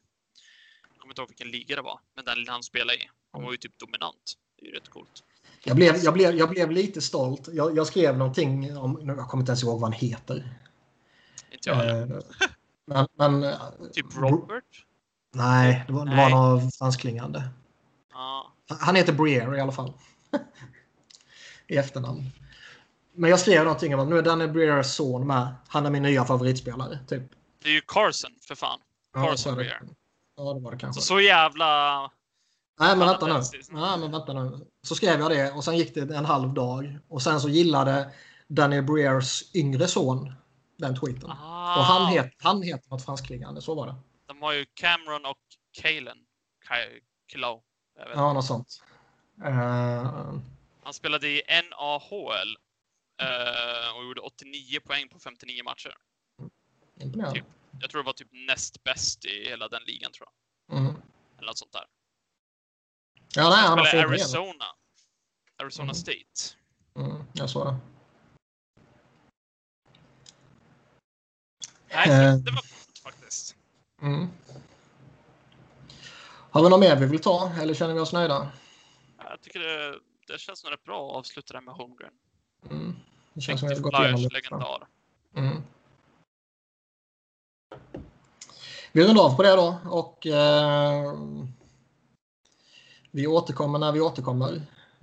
jag 0.92 1.00
kommer 1.00 1.12
inte 1.12 1.22
ihåg 1.22 1.30
vilken 1.30 1.52
liga 1.52 1.76
det 1.76 1.82
var, 1.82 2.00
men 2.16 2.26
den 2.26 2.46
han 2.48 2.64
spelade 2.64 2.98
i. 2.98 3.10
Han 3.32 3.44
var 3.44 3.52
ju 3.52 3.58
typ 3.58 3.80
dominant. 3.80 4.34
Det 4.60 4.66
är 4.66 4.70
ju 4.70 4.76
rätt 4.76 4.90
coolt. 4.90 5.24
Jag 5.64 5.76
blev, 5.76 5.96
jag 5.96 6.14
blev, 6.14 6.36
jag 6.36 6.50
blev 6.50 6.72
lite 6.72 7.02
stolt. 7.02 7.48
Jag, 7.54 7.78
jag 7.78 7.88
skrev 7.88 8.18
någonting 8.18 8.78
om... 8.78 9.04
Jag 9.08 9.30
kommer 9.30 9.42
inte 9.42 9.50
ens 9.50 9.64
ihåg 9.64 9.80
vad 9.80 9.94
han 9.94 10.00
heter. 10.00 10.58
Inte 11.52 11.70
jag. 11.70 12.02
Eh, 12.02 12.18
men, 12.86 13.08
men, 13.18 13.56
typ 13.94 14.06
Robert? 14.18 14.64
Nej, 15.34 15.84
det 15.88 15.94
var, 15.94 16.06
det 16.06 16.16
var 16.16 16.30
något 16.30 16.76
franskklingande. 16.76 17.44
Ah. 18.14 18.42
Han 18.80 18.96
heter 18.96 19.14
Breer 19.14 19.56
i 19.56 19.62
alla 19.62 19.72
fall. 19.72 19.94
I 21.68 21.78
efternamn. 21.78 22.32
Men 23.14 23.30
jag 23.30 23.40
skrev 23.40 23.64
någonting 23.64 23.94
om 23.94 24.00
att 24.00 24.08
nu 24.08 24.18
är 24.18 24.22
Danny 24.22 24.48
Breers 24.48 24.88
son 24.88 25.28
med. 25.28 25.56
Han 25.68 25.86
är 25.86 25.90
min 25.90 26.04
nya 26.04 26.26
favoritspelare. 26.26 27.00
Typ. 27.08 27.24
Det 27.64 27.70
är 27.70 27.74
ju 27.74 27.82
Carson 27.82 28.32
för 28.48 28.56
fan. 28.56 28.80
Carson 29.14 29.52
ja, 29.52 29.56
Breer. 29.56 29.82
Ja, 30.38 30.54
det 30.54 30.60
var 30.60 30.72
det 30.72 30.78
kanske. 30.78 31.02
Så, 31.02 31.08
så 31.08 31.20
jävla... 31.20 32.02
Nej, 32.80 32.98
men 32.98 33.08
vänta 33.08 33.28
nu. 33.28 33.42
Nej, 33.72 34.00
men 34.00 34.12
vänta 34.12 34.34
nu. 34.34 34.66
Så 34.84 34.96
skrev 34.96 35.20
jag 35.20 35.32
det 35.32 35.52
och 35.52 35.64
sen 35.64 35.78
gick 35.78 35.96
det 35.96 36.16
en 36.16 36.26
halv 36.26 36.54
dag. 36.54 37.00
Och 37.08 37.22
sen 37.22 37.42
så 37.42 37.50
gillade 37.50 38.12
Danny 38.48 38.82
Breers 38.82 39.56
yngre 39.56 39.88
son 39.88 40.34
den 40.78 41.00
tweeten. 41.00 41.30
Ah. 41.32 41.80
Och 41.80 41.84
han, 41.84 42.06
het, 42.06 42.34
han 42.38 42.62
heter 42.62 42.90
något 42.90 43.06
franskklingande, 43.06 43.62
så 43.62 43.76
var 43.76 43.88
det. 43.88 43.96
De 44.26 44.42
har 44.42 44.54
ju 44.54 44.66
Cameron 44.66 45.26
och 45.26 45.38
Kalen. 45.82 46.18
Kilo. 47.32 47.64
Ja, 48.14 48.34
något 48.34 48.46
sånt. 48.46 48.84
Uh... 49.42 50.40
Han 50.84 50.94
spelade 50.94 51.28
i 51.28 51.42
NAHL 51.48 52.58
uh, 53.22 53.98
och 53.98 54.04
gjorde 54.04 54.22
89 54.22 54.80
poäng 54.80 55.10
på 55.10 55.20
59 55.20 55.64
matcher. 55.64 55.94
Imponerande. 57.00 57.40
Typ, 57.40 57.48
jag 57.82 57.90
tror 57.90 58.04
det 58.04 58.06
var 58.06 58.14
typ 58.14 58.28
näst 58.32 58.84
bäst 58.84 59.26
i 59.26 59.50
hela 59.50 59.68
den 59.68 59.82
ligan, 59.86 60.12
tror 60.12 60.28
jag. 60.28 60.78
Mm. 60.78 60.96
Eller 61.38 61.48
något 61.48 61.58
sånt 61.58 61.74
där. 61.74 61.86
Ja, 63.36 63.50
nej, 63.50 63.68
han, 63.68 63.78
han 63.78 63.88
spelade 63.88 64.10
Arizona. 64.10 64.66
Arizona 65.58 65.84
mm. 65.84 65.96
State. 65.96 66.58
Mm, 66.96 67.24
jag 67.34 67.50
såg 67.50 67.66
det. 67.68 67.78
Nej, 71.96 72.10
eh. 72.10 72.36
det 72.36 72.52
var 72.52 72.62
coolt 72.62 73.00
faktiskt. 73.04 73.56
Mm. 74.02 74.28
Har 76.52 76.64
vi 76.64 76.70
något 76.70 76.80
mer 76.80 76.96
vi 76.96 77.06
vill 77.06 77.22
ta 77.22 77.52
eller 77.62 77.74
känner 77.74 77.94
vi 77.94 78.00
oss 78.00 78.14
nöjda? 78.14 78.52
Jag 79.18 79.42
tycker 79.42 79.60
det, 79.60 80.00
det 80.28 80.40
känns 80.40 80.60
som 80.60 80.70
rätt 80.70 80.84
bra 80.84 81.10
att 81.10 81.16
avsluta 81.16 81.54
det 81.54 81.62
med 81.62 81.74
Holmgren. 81.74 82.12
Mm. 82.70 82.96
Det 83.34 83.42
känns 83.42 83.60
som 83.60 83.70
att 83.70 83.72
vi 83.72 83.82
har 83.82 83.92
gått 83.92 84.00
igenom 84.00 84.22
det. 84.22 84.30
legendar. 84.30 84.88
Mm. 85.36 85.64
Vi 88.92 89.04
rundar 89.04 89.24
av 89.24 89.36
på 89.36 89.44
det 89.44 89.56
då 89.56 89.78
och 89.90 90.28
eh, 90.28 91.14
vi 93.12 93.28
återkommer 93.28 93.80
när 93.80 93.92
vi 93.92 94.02
återkommer. 94.02 94.62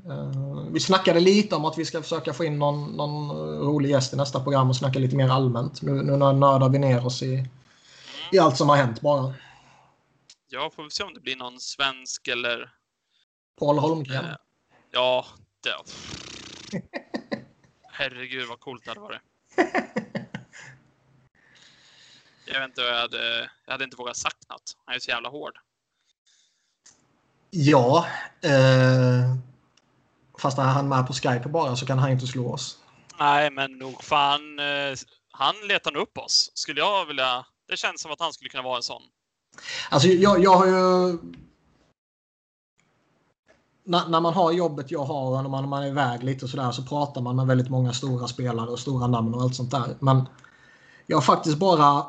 Uh, 0.09 0.67
vi 0.73 0.81
snackade 0.81 1.21
lite 1.21 1.57
om 1.57 1.65
att 1.65 1.79
vi 1.79 1.85
ska 1.85 2.03
försöka 2.03 2.33
få 2.33 2.45
in 2.45 2.59
någon, 2.59 2.97
någon 2.97 3.31
rolig 3.59 3.91
gäst 3.91 4.13
i 4.13 4.17
nästa 4.17 4.41
program 4.41 4.69
och 4.69 4.77
snacka 4.77 4.99
lite 4.99 5.17
mer 5.17 5.29
allmänt. 5.29 5.83
Nu, 5.83 5.93
nu 5.93 6.17
nördar 6.17 6.69
vi 6.69 6.79
ner 6.79 7.07
oss 7.07 7.23
i, 7.23 7.49
i 8.33 8.39
allt 8.39 8.57
som 8.57 8.69
har 8.69 8.77
hänt 8.77 9.01
bara. 9.01 9.35
Ja, 10.49 10.71
får 10.77 10.85
vi 10.85 10.91
se 10.91 11.05
om 11.05 11.15
det 11.15 11.21
blir 11.21 11.37
någon 11.37 11.61
svensk 11.61 12.29
eller... 12.29 12.71
Paul 13.59 13.79
Holmgren. 13.79 14.25
Uh, 14.25 14.37
ja, 14.91 15.27
det... 15.63 15.75
Herregud 17.93 18.49
vad 18.49 18.61
coolt 18.61 18.85
det 18.85 18.91
hade 18.91 19.01
varit. 19.01 19.21
Jag 22.47 22.61
vet 22.61 22.69
inte 22.69 22.81
jag 22.81 23.01
hade... 23.01 23.51
Jag 23.65 23.73
hade 23.73 23.85
inte 23.85 23.97
vågat 23.97 24.17
sagt 24.17 24.49
något. 24.49 24.77
Han 24.85 24.95
är 24.95 24.99
så 24.99 25.11
jävla 25.11 25.29
hård. 25.29 25.59
Ja. 27.51 28.07
Eh 28.41 29.37
Fast 30.43 30.57
när 30.57 30.65
han 30.65 30.85
är 30.85 30.89
med 30.89 31.07
på 31.07 31.13
Skype 31.13 31.49
bara 31.49 31.77
så 31.77 31.87
kan 31.87 31.99
han 31.99 32.11
inte 32.11 32.27
slå 32.27 32.53
oss. 32.53 32.79
Nej, 33.19 33.51
men 33.51 33.73
nog 33.73 34.05
fan. 34.05 34.59
Eh, 34.59 34.99
han 35.31 35.55
letar 35.69 35.97
upp 35.97 36.19
oss. 36.19 36.51
Skulle 36.55 36.81
jag 36.81 37.07
vilja. 37.07 37.47
Det 37.69 37.77
känns 37.77 38.01
som 38.01 38.13
att 38.13 38.21
han 38.21 38.33
skulle 38.33 38.51
kunna 38.51 38.63
vara 38.63 38.77
en 38.77 38.83
sån. 38.83 39.03
Alltså, 39.91 40.09
jag, 40.09 40.43
jag 40.43 40.57
har 40.57 40.67
ju. 40.67 41.19
När, 43.85 44.09
när 44.09 44.21
man 44.21 44.35
har 44.35 44.53
jobbet 44.53 44.91
jag 44.91 45.05
har 45.05 45.37
och 45.37 45.43
när 45.43 45.51
man, 45.51 45.69
man 45.69 45.83
är 45.83 45.87
iväg 45.87 46.23
lite 46.23 46.45
och 46.45 46.51
sådär 46.51 46.73
så 46.73 46.83
pratar 46.83 47.21
man 47.21 47.37
med 47.37 47.47
väldigt 47.47 47.71
många 47.71 47.93
stora 47.93 48.29
spelare 48.29 48.71
och 48.71 48.79
stora 48.79 49.07
namn 49.07 49.35
och 49.35 49.43
allt 49.43 49.57
sånt 49.57 49.71
där. 49.71 49.97
Men 50.01 50.29
jag 51.07 51.17
har 51.17 51.23
faktiskt 51.23 51.59
bara 51.59 52.07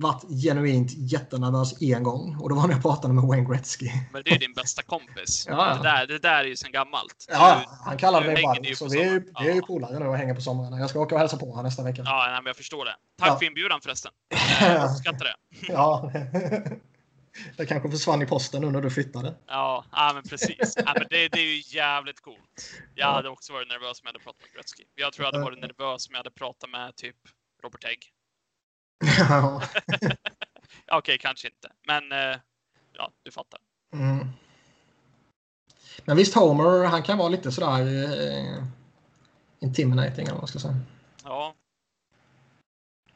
varit 0.00 0.42
genuint 0.42 0.90
jättenervös 0.96 1.82
en 1.82 2.02
gång 2.02 2.36
och 2.40 2.48
det 2.48 2.54
var 2.54 2.66
när 2.66 2.74
jag 2.74 2.82
pratade 2.82 3.14
med 3.14 3.24
Wayne 3.24 3.48
Gretzky. 3.48 3.90
Men 4.12 4.22
det 4.24 4.30
är 4.30 4.38
din 4.38 4.52
bästa 4.52 4.82
kompis. 4.82 5.46
ja, 5.48 5.74
Det, 5.74 5.82
där, 5.82 6.06
det 6.06 6.18
där 6.18 6.38
är 6.38 6.44
ju 6.44 6.56
sen 6.56 6.72
gammalt. 6.72 7.26
Ja, 7.28 7.60
du, 7.60 7.74
han 7.84 7.98
kallade 7.98 8.26
mig 8.26 8.42
Ball, 8.42 8.76
så 8.76 8.88
vi 8.88 9.00
är, 9.00 9.12
ju, 9.12 9.32
vi 9.40 9.48
är 9.48 9.54
ju 9.54 9.62
polare 9.62 9.98
nu 9.98 10.06
och 10.06 10.16
hänger 10.16 10.34
på 10.34 10.40
somrarna. 10.40 10.78
Jag 10.78 10.90
ska 10.90 11.00
åka 11.00 11.14
och 11.14 11.20
hälsa 11.20 11.36
på 11.36 11.46
honom 11.46 11.64
nästa 11.64 11.82
vecka. 11.82 12.02
Ja, 12.04 12.26
nej, 12.26 12.36
men 12.36 12.46
jag 12.46 12.56
förstår 12.56 12.84
det. 12.84 12.94
Tack 13.18 13.28
ja. 13.28 13.38
för 13.38 13.46
inbjudan 13.46 13.80
förresten. 13.80 14.12
Jag 14.60 14.90
uppskattar 14.90 15.24
det. 15.24 15.34
ja. 15.72 16.12
Det 17.56 17.66
kanske 17.66 17.90
försvann 17.90 18.22
i 18.22 18.26
posten 18.26 18.62
nu 18.62 18.70
när 18.70 18.80
du 18.80 18.90
flyttade. 18.90 19.34
Ja, 19.46 19.84
ja 19.92 20.10
men 20.14 20.22
precis. 20.22 20.74
Ja, 20.76 20.92
men 20.94 21.06
det, 21.10 21.28
det 21.28 21.40
är 21.40 21.54
ju 21.54 21.62
jävligt 21.66 22.20
coolt. 22.20 22.72
Jag 22.94 23.12
hade 23.12 23.28
också 23.28 23.52
varit 23.52 23.68
nervös 23.68 24.00
om 24.00 24.02
jag 24.04 24.08
hade 24.08 24.24
pratat 24.24 24.42
med 24.42 24.52
Gretzky. 24.54 24.84
Jag 24.94 25.12
tror 25.12 25.26
jag 25.26 25.32
hade 25.32 25.44
varit 25.44 25.60
nervös 25.60 26.08
om 26.08 26.12
jag 26.12 26.18
hade 26.18 26.30
pratat 26.30 26.70
med 26.70 26.96
typ 26.96 27.16
Robert 27.62 27.84
Egg. 27.84 28.12
Ja. 29.00 29.62
Okej, 29.86 30.98
okay, 30.98 31.18
kanske 31.18 31.48
inte. 31.48 31.68
Men 31.86 32.12
eh, 32.12 32.38
ja, 32.92 33.10
du 33.22 33.30
fattar. 33.30 33.60
Mm. 33.92 34.28
Men 36.04 36.16
visst, 36.16 36.34
Homer, 36.34 36.84
han 36.84 37.02
kan 37.02 37.18
vara 37.18 37.28
lite 37.28 37.52
sådär 37.52 37.80
eh, 37.80 38.64
intimidating, 39.60 40.22
eller 40.24 40.32
vad 40.32 40.40
man 40.40 40.48
ska 40.48 40.58
säga. 40.58 40.76
Ja. 41.24 41.54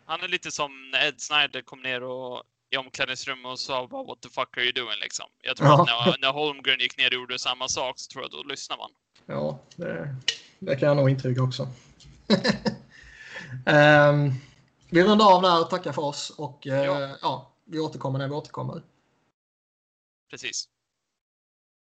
Han 0.05 0.21
är 0.23 0.29
lite 0.29 0.51
som 0.51 0.91
när 0.91 1.09
Ed 1.09 1.21
Snyder 1.21 1.63
kom 1.63 1.83
ner 1.83 2.03
och 2.03 2.43
i 2.71 2.77
omklädningsrummet 2.77 3.47
och 3.47 3.59
sa 3.59 3.87
bara 3.87 4.05
what 4.05 4.21
the 4.21 4.29
fuck 4.29 4.57
are 4.57 4.65
you 4.65 4.73
doing 4.73 4.99
liksom. 5.03 5.27
Jag 5.43 5.57
tror 5.57 5.69
Ja. 5.69 5.83
att 5.83 5.87
när, 5.87 6.17
när 6.21 6.33
Holmgren 6.33 6.81
gick 6.81 6.99
ner 6.99 7.07
och 7.07 7.15
gjorde 7.15 7.39
samma 7.39 7.69
sak 7.69 7.99
så 7.99 8.09
tror 8.13 8.25
jag 8.25 8.31
då 8.31 8.43
lyssnar 8.43 8.77
man. 8.77 8.91
Ja, 9.27 9.59
det, 9.77 10.17
det 10.59 10.77
kan 10.77 10.89
jag 10.89 10.97
nog 10.97 11.11
intyga 11.11 11.43
också. 11.43 11.69
Ehm, 13.67 14.33
vi 14.93 15.03
rundar 15.05 15.35
av 15.37 15.43
där 15.43 15.61
och 15.61 15.71
tackar 15.71 15.93
för 15.93 16.03
oss 16.03 16.31
och 16.31 16.67
eh, 16.67 16.85
Ja. 16.85 17.17
ja, 17.23 17.53
vi 17.65 17.79
återkommer 17.81 18.19
när 18.19 18.29
vi 18.29 18.35
återkommer. 18.35 18.83
Precis. 20.31 20.69